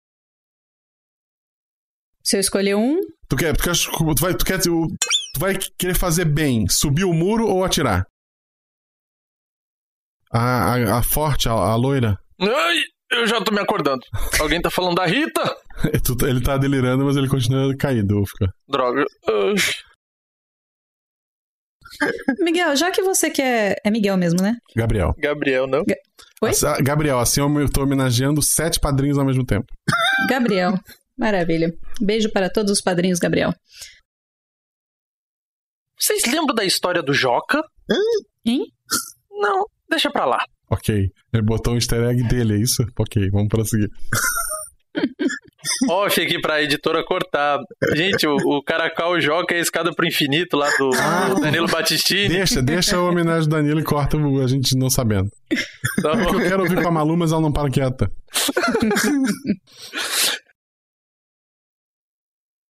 Se 2.23 2.35
eu 2.37 2.41
escolher 2.41 2.75
um, 2.75 2.99
Tu 3.27 3.35
quer. 3.35 3.55
Tu, 3.55 3.63
quer, 3.63 3.73
tu, 3.75 4.21
vai, 4.21 4.33
tu, 4.35 4.45
quer 4.45 4.59
tu, 4.61 4.87
tu 5.33 5.39
vai 5.39 5.57
querer 5.77 5.95
fazer 5.95 6.25
bem, 6.25 6.65
subir 6.69 7.05
o 7.05 7.13
muro 7.13 7.47
ou 7.47 7.63
atirar? 7.63 8.03
A, 10.31 10.75
a, 10.75 10.97
a 10.99 11.03
forte, 11.03 11.49
a, 11.49 11.51
a 11.53 11.75
loira. 11.75 12.15
Ai, 12.39 12.77
eu 13.11 13.25
já 13.25 13.41
tô 13.43 13.51
me 13.51 13.59
acordando. 13.59 14.01
Alguém 14.39 14.61
tá 14.61 14.69
falando 14.69 14.95
da 14.95 15.05
Rita? 15.05 15.41
Tu- 16.03 16.25
Ele 16.27 16.41
tá 16.41 16.57
delirando, 16.57 17.05
mas 17.05 17.15
ele 17.15 17.27
continua 17.29 17.75
caído, 17.77 18.23
fica. 18.25 18.51
Droga. 18.67 19.05
Ai. 19.27 19.55
Miguel, 22.39 22.75
já 22.75 22.91
que 22.91 23.01
você 23.01 23.29
quer. 23.29 23.75
É 23.83 23.91
Miguel 23.91 24.17
mesmo, 24.17 24.41
né? 24.41 24.55
Gabriel. 24.75 25.13
Gabriel, 25.17 25.67
não? 25.67 25.83
Oi? 26.41 26.49
Assim, 26.49 26.65
Gabriel, 26.83 27.19
assim 27.19 27.41
eu 27.41 27.69
tô 27.69 27.83
homenageando 27.83 28.41
sete 28.41 28.79
padrinhos 28.79 29.17
ao 29.17 29.25
mesmo 29.25 29.45
tempo. 29.45 29.65
Gabriel. 30.29 30.73
Maravilha. 31.17 31.73
Beijo 31.99 32.31
para 32.31 32.49
todos 32.49 32.71
os 32.71 32.81
padrinhos, 32.81 33.19
Gabriel. 33.19 33.51
Vocês 35.99 36.23
lembram 36.25 36.55
da 36.55 36.63
história 36.63 37.03
do 37.03 37.13
Joca? 37.13 37.61
Hein? 38.45 38.65
Não, 39.29 39.65
deixa 39.89 40.09
pra 40.09 40.25
lá. 40.25 40.39
Ok. 40.71 41.11
Ele 41.33 41.43
botou 41.43 41.73
um 41.73 41.75
easter 41.75 42.01
egg 42.03 42.23
dele, 42.27 42.53
é 42.53 42.57
isso? 42.57 42.83
Ok, 42.97 43.29
vamos 43.31 43.49
prosseguir. 43.49 43.89
Ó, 45.89 46.05
achei 46.05 46.25
aqui 46.25 46.39
pra 46.39 46.61
editora 46.61 47.03
cortar. 47.03 47.59
Gente, 47.93 48.25
o, 48.25 48.35
o 48.35 48.63
Caracal 48.63 49.19
Joca 49.19 49.53
é 49.53 49.57
a 49.57 49.61
escada 49.61 49.93
pro 49.93 50.07
infinito 50.07 50.55
lá 50.55 50.69
do, 50.77 50.89
do 50.89 51.41
Danilo 51.41 51.67
Battistini. 51.67 52.29
Deixa, 52.29 52.61
deixa 52.61 52.95
a 52.95 53.03
homenagem 53.03 53.49
do 53.49 53.55
Danilo 53.55 53.79
e 53.79 53.83
corta 53.83 54.17
a 54.17 54.47
gente 54.47 54.77
não 54.77 54.89
sabendo. 54.89 55.29
Tá 56.01 56.11
É 56.13 56.25
que 56.25 56.35
eu 56.35 56.41
quero 56.41 56.63
ouvir 56.63 56.81
com 56.81 56.87
a 56.87 56.91
Malu, 56.91 57.17
mas 57.17 57.31
ela 57.31 57.41
não 57.41 57.51
para 57.51 57.69
quieta. 57.69 58.09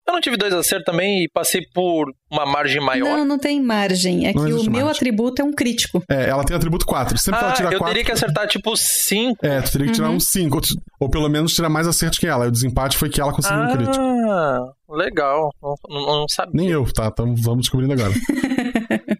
Eu 0.09 0.13
não 0.13 0.21
tive 0.21 0.37
dois 0.37 0.51
acertos 0.51 0.85
também 0.85 1.23
e 1.23 1.29
passei 1.31 1.61
por 1.71 2.11
uma 2.31 2.43
margem 2.43 2.81
maior. 2.83 3.15
Não, 3.19 3.25
não 3.25 3.37
tem 3.37 3.61
margem. 3.61 4.25
É 4.27 4.33
Não 4.33 4.43
que 4.43 4.53
o 4.53 4.63
meu 4.63 4.85
margem. 4.85 4.89
atributo 4.89 5.39
é 5.41 5.45
um 5.45 5.53
crítico. 5.53 6.03
É, 6.09 6.29
ela 6.29 6.43
tem 6.43 6.57
atributo 6.57 6.83
4. 6.83 7.15
Sempre 7.17 7.37
que 7.39 7.43
ela 7.45 7.53
Ah, 7.53 7.55
tira 7.55 7.69
eu 7.73 7.77
4. 7.77 7.87
teria 7.93 8.03
que 8.05 8.11
acertar 8.11 8.47
tipo 8.47 8.75
5. 8.75 9.45
É, 9.45 9.61
tu 9.61 9.71
teria 9.71 9.85
que 9.87 9.93
tirar 9.93 10.09
Uhum. 10.09 10.15
um 10.15 10.19
5. 10.19 10.55
Ou, 10.57 10.61
ou 11.01 11.09
pelo 11.11 11.29
menos 11.29 11.53
tirar 11.53 11.69
mais 11.69 11.87
acertos 11.87 12.17
que 12.17 12.25
ela. 12.25 12.45
E 12.45 12.47
o 12.47 12.51
desempate 12.51 12.97
foi 12.97 13.07
que 13.07 13.21
ela 13.21 13.31
conseguiu 13.31 13.61
um 13.61 13.71
crítico. 13.71 14.03
Ah, 14.03 14.71
legal. 14.89 15.53
Não, 15.61 15.75
não, 15.87 16.05
não 16.21 16.25
sabia. 16.27 16.53
Nem 16.55 16.69
eu, 16.71 16.91
tá? 16.91 17.05
Então 17.13 17.35
vamos 17.35 17.61
descobrindo 17.61 17.93
agora. 17.93 18.11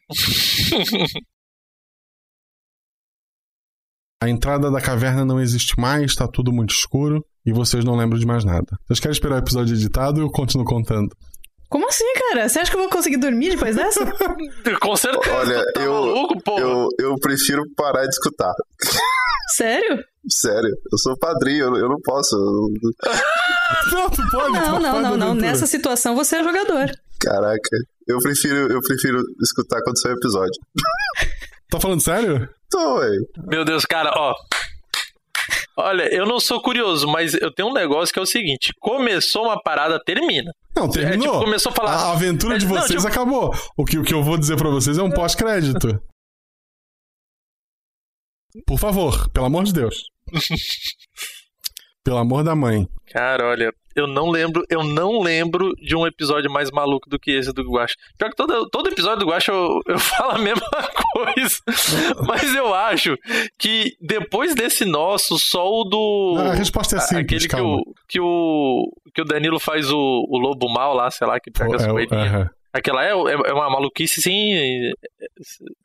A 4.22 4.30
entrada 4.30 4.70
da 4.70 4.82
caverna 4.82 5.24
não 5.24 5.40
existe 5.40 5.80
mais, 5.80 6.14
tá 6.14 6.28
tudo 6.28 6.52
muito 6.52 6.74
escuro 6.74 7.24
e 7.50 7.54
vocês 7.54 7.84
não 7.84 7.96
lembram 7.96 8.20
de 8.20 8.26
mais 8.26 8.44
nada. 8.46 8.66
Vocês 8.88 9.00
querem 9.00 9.14
esperar 9.14 9.36
o 9.36 9.40
episódio 9.40 9.76
editado 9.76 10.20
ou 10.22 10.28
eu 10.28 10.32
continuo 10.32 10.66
contando? 10.66 11.10
Como 11.70 11.88
assim, 11.88 12.06
cara? 12.30 12.50
Você 12.50 12.60
acha 12.60 12.72
que 12.72 12.78
eu 12.78 12.82
vou 12.82 12.90
conseguir 12.90 13.18
dormir 13.18 13.52
depois 13.52 13.76
dessa? 13.76 14.04
Com 14.82 14.96
certeza. 14.96 15.36
Olha, 15.36 15.64
tá 15.74 15.82
eu, 15.82 15.94
maluco, 15.94 16.36
eu, 16.60 16.88
eu 17.00 17.16
prefiro 17.22 17.64
parar 17.76 18.04
de 18.04 18.10
escutar. 18.10 18.54
Sério? 19.56 20.04
Sério, 20.30 20.70
eu 20.92 20.98
sou 20.98 21.18
padrinho, 21.18 21.66
eu, 21.66 21.76
eu 21.78 21.90
não 21.90 22.00
posso. 22.04 22.36
eu- 22.36 23.92
Não, 23.92 24.10
tu 24.12 24.22
pode. 24.32 24.52
Não, 24.54 24.80
não, 24.80 25.02
não, 25.02 25.18
não. 25.18 25.34
Nessa 25.36 25.66
situação 25.66 26.16
você 26.16 26.38
é 26.38 26.44
jogador. 26.44 26.92
Caraca, 27.20 27.70
eu 28.08 28.18
prefiro, 28.20 28.72
eu 28.72 28.80
prefiro 28.82 29.22
escutar 29.42 29.80
quando 29.84 30.00
sair 30.02 30.14
o 30.14 30.18
episódio. 30.18 30.54
Tá 31.70 31.80
falando 31.80 32.02
sério? 32.02 32.48
Tô, 32.70 32.98
ué. 32.98 33.10
Meu 33.48 33.64
Deus, 33.66 33.86
cara, 33.86 34.12
ó. 34.16 34.34
Olha, 35.80 36.14
eu 36.14 36.26
não 36.26 36.40
sou 36.40 36.62
curioso, 36.62 37.08
mas 37.08 37.34
eu 37.36 37.52
tenho 37.54 37.70
um 37.70 37.74
negócio 37.74 38.14
que 38.14 38.20
é 38.20 38.22
o 38.22 38.26
seguinte: 38.26 38.74
começou 38.80 39.46
uma 39.46 39.62
parada, 39.62 40.02
termina. 40.04 40.52
Não, 40.76 40.90
terminou. 40.90 41.28
É, 41.28 41.32
tipo, 41.32 41.46
começou 41.46 41.72
a 41.72 41.76
falar. 41.76 41.94
A 41.96 42.12
aventura 42.12 42.58
de 42.58 42.66
É, 42.66 42.68
não, 42.68 42.76
vocês 42.76 43.02
tipo- 43.02 43.08
acabou. 43.08 43.54
O 43.78 43.86
que, 43.86 43.98
o 43.98 44.04
que 44.04 44.14
eu 44.14 44.24
vou 44.24 44.38
dizer 44.38 44.58
pra 44.58 44.70
vocês 44.70 44.98
é 44.98 45.04
um 45.04 45.12
pós-crédito. 45.12 45.88
Por 48.66 48.80
favor, 48.80 49.30
pelo 49.32 49.46
amor 49.46 49.64
de 49.64 49.74
Deus. 49.74 49.96
Pelo 52.04 52.18
amor 52.18 52.44
da 52.44 52.56
mãe. 52.56 52.88
Cara, 53.12 53.48
olha, 53.50 53.72
Eu 53.96 54.06
não 54.08 54.30
lembro, 54.30 54.64
eu 54.70 54.84
não 54.84 55.20
lembro 55.22 55.74
de 55.82 55.96
um 55.96 56.06
episódio 56.06 56.50
mais 56.52 56.70
maluco 56.72 57.10
do 57.10 57.18
que 57.20 57.32
esse 57.32 57.52
do 57.52 57.64
Guacha. 57.64 57.96
Pior 58.18 58.30
que 58.30 58.36
todo, 58.36 58.70
todo 58.70 58.88
episódio 58.90 59.20
do 59.26 59.32
Guacha 59.32 59.52
eu, 59.52 59.80
eu 59.88 59.98
falo 60.00 60.32
a 60.32 60.38
mesma 60.40 60.62
coisa. 61.14 61.56
Mas 62.28 62.54
eu 62.56 62.74
acho 62.74 63.18
que 63.58 63.94
depois 64.00 64.54
desse 64.56 64.86
nosso, 64.86 65.38
só 65.40 65.68
o 65.68 65.84
do. 65.84 66.36
A 66.40 66.54
resposta 66.54 66.98
é 66.98 67.00
simples, 67.00 67.24
Aquele 67.26 67.42
que 67.42 67.48
calma. 67.48 67.78
o, 67.78 67.94
que 68.08 68.20
o. 68.20 68.92
Que 69.14 69.22
o 69.22 69.26
Danilo 69.26 69.60
faz 69.60 69.92
o, 69.92 69.98
o 69.98 70.38
lobo 70.38 70.70
mal 70.72 70.94
lá, 70.94 71.10
sei 71.10 71.26
lá, 71.28 71.40
que 71.40 71.50
pega 71.52 71.76
as 71.76 71.84
É 71.84 71.88
coelhinhas. 71.90 72.28
aham. 72.28 72.50
Aquela 72.72 73.04
é, 73.04 73.10
é 73.10 73.14
é 73.14 73.54
uma 73.54 73.68
maluquice, 73.68 74.22
sim. 74.22 74.54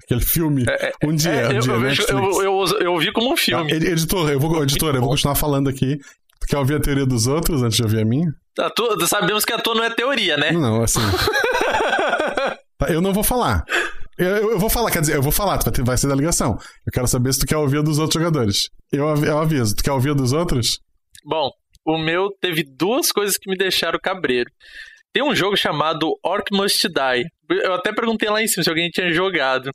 Aquele 0.04 0.20
filme. 0.20 0.64
um 1.02 1.14
dia, 1.14 1.30
É, 1.30 1.48
um 1.48 1.54
eu, 1.54 1.60
dia, 1.92 2.04
eu, 2.10 2.64
eu 2.80 2.98
vi 2.98 3.10
como 3.12 3.32
um 3.32 3.36
filme. 3.36 3.72
Ed- 3.72 3.86
editor, 3.86 4.30
eu 4.30 4.38
vou, 4.38 4.62
editor, 4.62 4.94
eu 4.94 5.00
vou 5.00 5.08
continuar 5.10 5.34
falando 5.34 5.68
aqui. 5.70 5.98
Tu 6.44 6.50
quer 6.50 6.58
ouvir 6.58 6.74
a 6.74 6.80
teoria 6.80 7.06
dos 7.06 7.26
outros 7.26 7.62
antes 7.62 7.76
de 7.76 7.82
ouvir 7.82 8.00
a 8.00 8.04
minha? 8.04 8.28
A 8.58 8.68
tua- 8.70 9.06
sabemos 9.06 9.44
que 9.44 9.52
a 9.52 9.58
tua 9.58 9.74
não 9.74 9.82
é 9.84 9.90
teoria, 9.90 10.36
né? 10.36 10.52
Não, 10.52 10.82
assim. 10.82 11.00
Tá, 12.76 12.88
eu 12.92 13.00
não 13.00 13.12
vou 13.12 13.22
falar. 13.22 13.62
Eu, 14.18 14.26
eu- 14.26 14.50
eu 14.52 14.58
vou 14.58 14.68
falar, 14.68 14.90
quer 14.90 15.00
dizer, 15.00 15.14
eu 15.16 15.22
vou 15.22 15.30
falar, 15.32 15.58
tu 15.58 15.64
vai, 15.64 15.72
ter- 15.72 15.84
vai 15.84 15.96
ser 15.96 16.08
da 16.08 16.14
ligação. 16.14 16.52
Eu 16.86 16.92
quero 16.92 17.06
saber 17.06 17.32
se 17.32 17.40
tu 17.40 17.46
quer 17.46 17.56
ouvir 17.56 17.78
a 17.78 17.82
dos 17.82 17.98
outros 17.98 18.20
jogadores. 18.20 18.62
Eu, 18.92 19.06
eu 19.24 19.38
aviso, 19.38 19.74
tu 19.76 19.82
quer 19.82 19.92
ouvir 19.92 20.10
a 20.10 20.14
dos 20.14 20.32
outros? 20.32 20.78
Bom, 21.24 21.50
o 21.86 21.96
meu 21.98 22.28
teve 22.40 22.64
duas 22.76 23.10
coisas 23.12 23.36
que 23.36 23.48
me 23.50 23.56
deixaram 23.56 23.98
cabreiro. 24.02 24.50
Tem 25.12 25.22
um 25.22 25.34
jogo 25.34 25.56
chamado 25.56 26.10
Orc 26.24 26.48
Must 26.52 26.88
Die. 26.88 27.24
Eu 27.64 27.74
até 27.74 27.92
perguntei 27.92 28.28
lá 28.28 28.42
em 28.42 28.48
cima 28.48 28.64
se 28.64 28.68
alguém 28.68 28.88
tinha 28.90 29.12
jogado. 29.12 29.70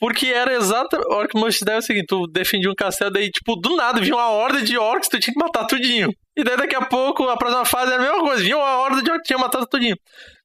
Porque 0.00 0.26
era 0.26 0.54
exato. 0.54 0.96
Orc 1.08 1.34
Must 1.34 1.64
Die 1.64 1.72
é 1.72 1.78
o 1.78 1.82
seguinte: 1.82 2.06
tu 2.06 2.26
defendia 2.26 2.70
um 2.70 2.74
castelo, 2.74 3.10
daí, 3.10 3.30
tipo, 3.30 3.56
do 3.56 3.76
nada 3.76 4.00
vinha 4.00 4.14
uma 4.14 4.30
horda 4.30 4.62
de 4.62 4.78
orcs, 4.78 5.08
tu 5.08 5.18
tinha 5.18 5.34
que 5.34 5.40
matar 5.40 5.66
tudinho. 5.66 6.10
E 6.36 6.44
daí 6.44 6.56
daqui 6.56 6.76
a 6.76 6.84
pouco, 6.84 7.24
a 7.24 7.36
próxima 7.36 7.64
fase 7.64 7.92
era 7.92 8.02
a 8.02 8.06
mesma 8.06 8.20
coisa, 8.20 8.42
vinha 8.42 8.56
uma 8.56 8.78
horda 8.78 9.02
de 9.02 9.10
orcs, 9.10 9.26
tinha 9.26 9.38
matado 9.38 9.66
tudinho. 9.66 9.96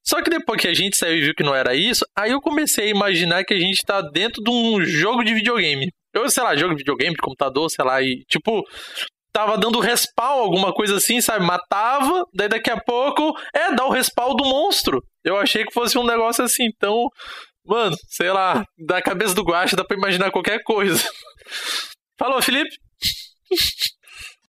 Só 0.02 0.20
que 0.20 0.28
depois 0.28 0.60
que 0.60 0.68
a 0.68 0.74
gente 0.74 0.96
saiu 0.96 1.16
e 1.16 1.20
viu 1.20 1.34
que 1.34 1.44
não 1.44 1.54
era 1.54 1.74
isso, 1.74 2.04
aí 2.16 2.32
eu 2.32 2.40
comecei 2.40 2.86
a 2.86 2.90
imaginar 2.90 3.44
que 3.44 3.54
a 3.54 3.58
gente 3.58 3.80
tá 3.82 4.02
dentro 4.02 4.42
de 4.42 4.50
um 4.50 4.84
jogo 4.84 5.22
de 5.22 5.32
videogame. 5.32 5.88
Eu, 6.12 6.28
sei 6.28 6.42
lá, 6.42 6.56
jogo 6.56 6.74
de 6.74 6.78
videogame, 6.78 7.14
de 7.14 7.22
computador, 7.22 7.70
sei 7.70 7.84
lá, 7.84 8.02
e 8.02 8.24
tipo, 8.28 8.62
tava 9.32 9.56
dando 9.56 9.80
respawn, 9.80 10.40
alguma 10.40 10.72
coisa 10.72 10.96
assim, 10.96 11.20
sabe? 11.20 11.44
Matava, 11.44 12.24
daí 12.34 12.48
daqui 12.48 12.70
a 12.70 12.80
pouco, 12.80 13.34
é, 13.54 13.74
dá 13.74 13.84
o 13.84 13.90
respawn 13.90 14.34
do 14.36 14.44
monstro. 14.44 15.02
Eu 15.24 15.36
achei 15.36 15.64
que 15.64 15.72
fosse 15.72 15.98
um 15.98 16.04
negócio 16.04 16.44
assim, 16.44 16.64
então, 16.64 17.08
mano, 17.66 17.96
sei 18.08 18.30
lá, 18.30 18.64
da 18.78 19.00
cabeça 19.02 19.34
do 19.34 19.42
Guacha 19.42 19.76
dá 19.76 19.84
pra 19.84 19.96
imaginar 19.96 20.30
qualquer 20.30 20.62
coisa. 20.62 21.02
Falou, 22.18 22.40
Felipe? 22.42 22.76